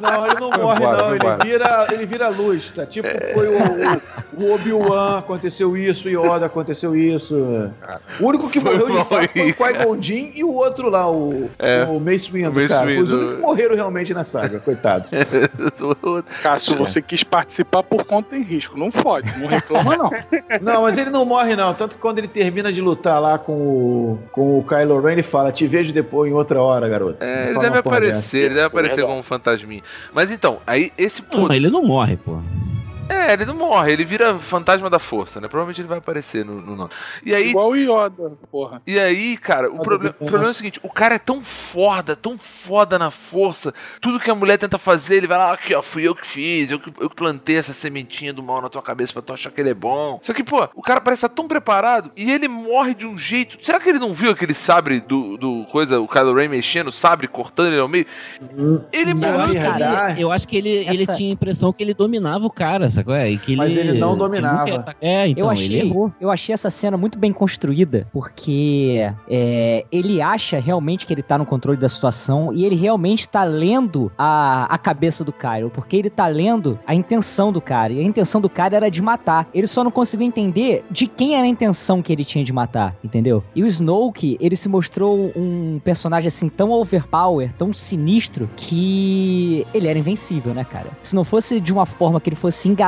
Não, 0.00 0.26
ele 0.26 0.34
não 0.40 0.50
morre, 0.50 0.76
embora, 0.84 0.96
não. 1.02 1.14
Ele 1.14 1.44
vira, 1.44 1.86
ele 1.92 2.06
vira 2.06 2.28
luz, 2.28 2.70
tá? 2.74 2.84
Tipo, 2.86 3.08
foi 3.34 3.48
o, 3.48 3.58
o, 3.58 4.44
o 4.44 4.54
Obi-Wan, 4.54 5.18
aconteceu 5.18 5.76
isso, 5.76 6.08
Yoda, 6.08 6.46
aconteceu 6.46 6.96
isso. 6.96 7.34
O 8.20 8.26
único 8.26 8.48
que 8.50 8.60
Foi 8.60 8.72
morreu 8.76 8.90
de 8.90 9.04
fato 9.04 9.28
foi 9.28 9.50
o 9.50 9.54
Qui-Gon 9.78 10.02
Jinn 10.02 10.30
e 10.34 10.44
o 10.44 10.52
outro 10.52 10.88
lá, 10.90 11.10
o, 11.10 11.48
É. 11.58 11.84
o 11.84 11.98
Mace 12.00 12.30
Windu, 12.30 12.50
O 12.50 12.54
Mace 12.54 12.68
cara. 12.68 12.84
Foi 12.84 12.98
os 12.98 13.08
Windu. 13.10 13.18
únicos 13.20 13.36
que 13.36 13.42
morreram 13.42 13.74
realmente 13.74 14.14
na 14.14 14.24
saga, 14.24 14.58
coitado. 14.60 15.04
Cássio, 16.42 16.76
você 16.76 17.00
quis 17.02 17.22
participar 17.22 17.82
por 17.82 18.04
conta 18.04 18.30
tem 18.30 18.42
risco. 18.42 18.78
Não 18.78 18.90
fode, 18.90 19.30
não 19.38 19.46
reclama 19.46 19.96
não. 19.96 20.10
Não, 20.60 20.82
mas 20.82 20.96
ele 20.98 21.10
não 21.10 21.24
morre, 21.24 21.56
não. 21.56 21.74
Tanto 21.74 21.96
que 21.96 22.00
quando 22.00 22.18
ele 22.18 22.28
termina 22.28 22.72
de 22.72 22.80
lutar 22.80 23.20
lá 23.20 23.38
com 23.38 23.52
o, 23.52 24.18
com 24.30 24.58
o 24.58 24.64
Kylo 24.64 25.00
Ren, 25.00 25.12
ele 25.12 25.22
fala: 25.22 25.50
Te 25.52 25.66
vejo 25.66 25.92
depois 25.92 26.30
em 26.30 26.34
outra 26.34 26.60
hora, 26.62 26.88
garoto. 26.88 27.16
é, 27.24 27.50
ele 27.50 27.58
deve 27.58 27.82
porra 27.82 28.00
aparecer, 28.08 28.38
ele 28.44 28.54
deve 28.54 28.66
aparecer 28.66 29.02
como 29.04 29.18
um 29.18 29.22
fantasminha. 29.22 29.82
Mas 30.12 30.30
então, 30.30 30.60
aí 30.66 30.92
esse 30.96 31.22
Não, 31.22 31.28
poder. 31.28 31.48
mas 31.48 31.56
ele 31.56 31.70
não 31.70 31.82
morre, 31.84 32.16
pô. 32.16 32.38
É, 33.08 33.32
ele 33.34 33.44
não 33.44 33.54
morre, 33.54 33.92
ele 33.92 34.04
vira 34.04 34.38
fantasma 34.38 34.88
da 34.88 34.98
força, 34.98 35.40
né? 35.40 35.46
Provavelmente 35.48 35.80
ele 35.80 35.88
vai 35.88 35.98
aparecer 35.98 36.44
no. 36.44 36.60
no, 36.60 36.90
E 37.24 37.34
aí, 37.34 37.50
Igual 37.50 37.70
o 37.70 37.76
Yoda, 37.76 38.32
porra. 38.50 38.80
E 38.86 38.98
aí, 38.98 39.36
cara, 39.36 39.70
o, 39.70 39.76
Ah, 39.76 39.82
problema, 39.82 40.14
do- 40.18 40.24
o 40.24 40.26
problema 40.26 40.46
é 40.46 40.50
o 40.50 40.54
seguinte: 40.54 40.80
o 40.82 40.88
cara 40.88 41.16
é 41.16 41.18
tão 41.18 41.42
foda, 41.42 42.16
tão 42.16 42.38
foda 42.38 42.98
na 42.98 43.10
força. 43.10 43.72
Tudo 44.00 44.18
que 44.18 44.30
a 44.30 44.34
mulher 44.34 44.56
tenta 44.58 44.78
fazer, 44.78 45.16
ele 45.16 45.26
vai 45.26 45.36
lá, 45.38 45.52
aqui, 45.52 45.74
ó, 45.74 45.82
fui 45.82 46.06
eu 46.06 46.14
que 46.14 46.26
fiz, 46.26 46.70
eu 46.70 46.78
que, 46.78 46.92
eu 47.00 47.10
que 47.10 47.16
plantei 47.16 47.56
essa 47.56 47.72
sementinha 47.72 48.32
do 48.32 48.42
mal 48.42 48.62
na 48.62 48.68
tua 48.68 48.82
cabeça 48.82 49.12
pra 49.12 49.20
tu 49.22 49.32
achar 49.32 49.50
que 49.50 49.60
ele 49.60 49.70
é 49.70 49.74
bom. 49.74 50.18
Só 50.22 50.32
que, 50.32 50.42
pô, 50.42 50.68
o 50.74 50.82
cara 50.82 51.00
parece 51.00 51.24
estar 51.26 51.34
tão 51.34 51.46
preparado 51.46 52.10
e 52.16 52.30
ele 52.30 52.48
morre 52.48 52.94
de 52.94 53.06
um 53.06 53.18
jeito. 53.18 53.58
Será 53.64 53.78
que 53.78 53.88
ele 53.88 53.98
não 53.98 54.12
viu 54.14 54.30
aquele 54.30 54.54
sabre 54.54 55.00
do, 55.00 55.36
do 55.36 55.64
coisa, 55.70 56.00
o 56.00 56.08
Kylo 56.08 56.34
Ren 56.34 56.48
mexendo, 56.48 56.88
o 56.88 56.92
sabre 56.92 57.28
cortando 57.28 57.72
ele 57.72 57.80
ao 57.80 57.88
meio? 57.88 58.06
Ele 58.92 59.12
Na 59.14 59.32
morreu. 59.32 59.62
Eu 60.18 60.32
acho 60.32 60.46
que 60.48 60.56
ele, 60.56 60.70
ele 60.70 61.02
Essa- 61.02 61.14
tinha 61.14 61.30
a 61.30 61.32
impressão 61.34 61.72
que 61.72 61.82
ele 61.82 61.94
dominava 61.94 62.46
o 62.46 62.50
cara, 62.50 62.88
sacou? 62.92 63.14
É, 63.14 63.30
E 63.30 63.38
que 63.38 63.56
Mas 63.56 63.76
ele 63.76 63.98
não 63.98 64.16
dominava. 64.16 64.58
nunca 64.60 64.70
ia 64.70 64.76
atacar- 64.80 64.96
É, 65.00 65.28
então, 65.28 65.44
eu, 65.44 65.50
achei, 65.50 65.66
ele 65.66 65.88
errou. 65.88 66.12
eu 66.20 66.30
achei 66.30 66.52
essa 66.52 66.70
cena 66.70 66.96
muito 66.96 67.18
bem 67.18 67.32
construída, 67.32 68.06
porque 68.12 69.10
é, 69.28 69.84
ele 69.90 70.20
acha 70.20 70.58
realmente 70.58 71.06
que 71.06 71.12
ele 71.12 71.22
tá 71.22 71.36
no 71.38 71.46
controle 71.46 71.78
da 71.78 71.88
situação 71.88 72.52
e 72.52 72.64
ele 72.64 72.76
realmente 72.76 73.28
tá 73.28 73.44
lendo 73.44 74.10
a, 74.16 74.66
a 74.72 74.78
cabeça 74.78 75.24
do 75.24 75.32
Kylo, 75.32 75.70
porque 75.70 75.96
ele 75.96 76.10
tá 76.10 76.26
lendo 76.28 76.78
a 76.86 76.94
intenção 76.94 77.50
do 77.52 77.60
cara. 77.60 77.92
E 77.92 78.00
a 78.00 78.02
intenção 78.02 78.40
do 78.40 78.48
cara 78.48 78.76
era 78.76 78.90
de 78.90 79.00
matar. 79.02 79.48
Ele 79.54 79.66
só 79.66 79.82
não 79.82 79.90
conseguiu 79.90 80.26
entender 80.26 80.84
de 80.90 81.06
quem 81.06 81.34
era 81.34 81.44
a 81.44 81.48
intenção 81.48 82.02
que 82.02 82.12
ele 82.12 82.24
tinha 82.24 82.44
de 82.44 82.52
matar, 82.52 82.94
entendeu? 83.02 83.42
E 83.54 83.62
o 83.62 83.66
Snoke, 83.66 84.36
ele 84.40 84.56
se 84.56 84.68
mostrou 84.68 85.32
um 85.36 85.80
personagem 85.82 86.28
assim 86.28 86.48
tão 86.48 86.70
overpower, 86.70 87.52
tão 87.54 87.72
sinistro, 87.72 88.48
que 88.56 89.66
ele 89.74 89.88
era 89.88 89.98
invencível, 89.98 90.54
né, 90.54 90.64
cara? 90.64 90.88
Se 91.02 91.14
não 91.14 91.24
fosse 91.24 91.60
de 91.60 91.72
uma 91.72 91.86
forma 91.86 92.20
que 92.20 92.28
ele 92.28 92.36
fosse 92.36 92.68
enganado, 92.68 92.81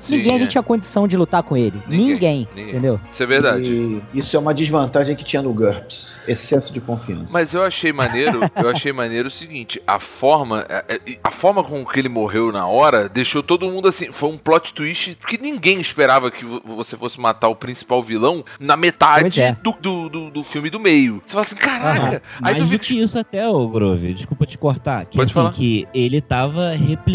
Sim, 0.00 0.16
ninguém 0.16 0.34
ali 0.34 0.44
é. 0.44 0.46
tinha 0.46 0.62
condição 0.62 1.06
de 1.06 1.16
lutar 1.16 1.42
com 1.42 1.56
ele. 1.56 1.80
Ninguém, 1.86 2.08
Ninguém, 2.10 2.48
ninguém. 2.54 2.68
entendeu? 2.70 3.00
Isso 3.10 3.22
é 3.22 3.26
verdade. 3.26 3.68
E 4.12 4.18
isso 4.18 4.36
é 4.36 4.38
uma 4.40 4.52
desvantagem 4.54 5.14
que 5.14 5.24
tinha 5.24 5.42
no 5.42 5.52
GURPS. 5.52 6.16
Excesso 6.26 6.72
de 6.72 6.80
confiança. 6.80 7.32
Mas 7.32 7.54
eu 7.54 7.62
achei 7.62 7.92
maneiro, 7.92 8.40
eu 8.56 8.68
achei 8.70 8.92
maneiro 8.92 9.28
o 9.28 9.30
seguinte, 9.30 9.80
a 9.86 9.98
forma, 9.98 10.66
a, 10.68 11.28
a 11.28 11.30
forma 11.30 11.62
com 11.64 11.84
que 11.84 11.98
ele 11.98 12.08
morreu 12.08 12.52
na 12.52 12.66
hora 12.66 13.08
deixou 13.08 13.42
todo 13.42 13.70
mundo 13.70 13.88
assim, 13.88 14.12
foi 14.12 14.28
um 14.30 14.38
plot 14.38 14.72
twist 14.74 15.16
porque 15.20 15.38
ninguém 15.40 15.80
esperava 15.80 16.30
que 16.30 16.44
vo- 16.44 16.60
você 16.64 16.96
fosse 16.96 17.20
matar 17.20 17.48
o 17.48 17.54
principal 17.56 18.02
vilão 18.02 18.44
na 18.58 18.76
metade 18.76 19.40
é. 19.40 19.56
do, 19.62 19.72
do, 19.80 20.08
do, 20.08 20.30
do 20.30 20.44
filme 20.44 20.70
do 20.70 20.78
meio. 20.80 21.22
Você 21.24 21.32
fala 21.32 21.42
assim, 21.44 21.56
caraca, 21.56 22.00
Aham. 22.00 22.20
aí 22.42 22.54
Mais 22.54 22.56
do 22.58 22.66
vê 22.66 22.78
que 22.78 22.98
isso 22.98 23.18
até, 23.18 23.48
ô 23.48 23.68
Grove, 23.68 24.14
desculpa 24.14 24.46
te 24.46 24.56
cortar. 24.58 25.04
Que, 25.06 25.16
Pode 25.16 25.30
assim, 25.30 25.34
falar. 25.34 25.52
que 25.52 25.86
ele 25.94 26.20
tava 26.20 26.70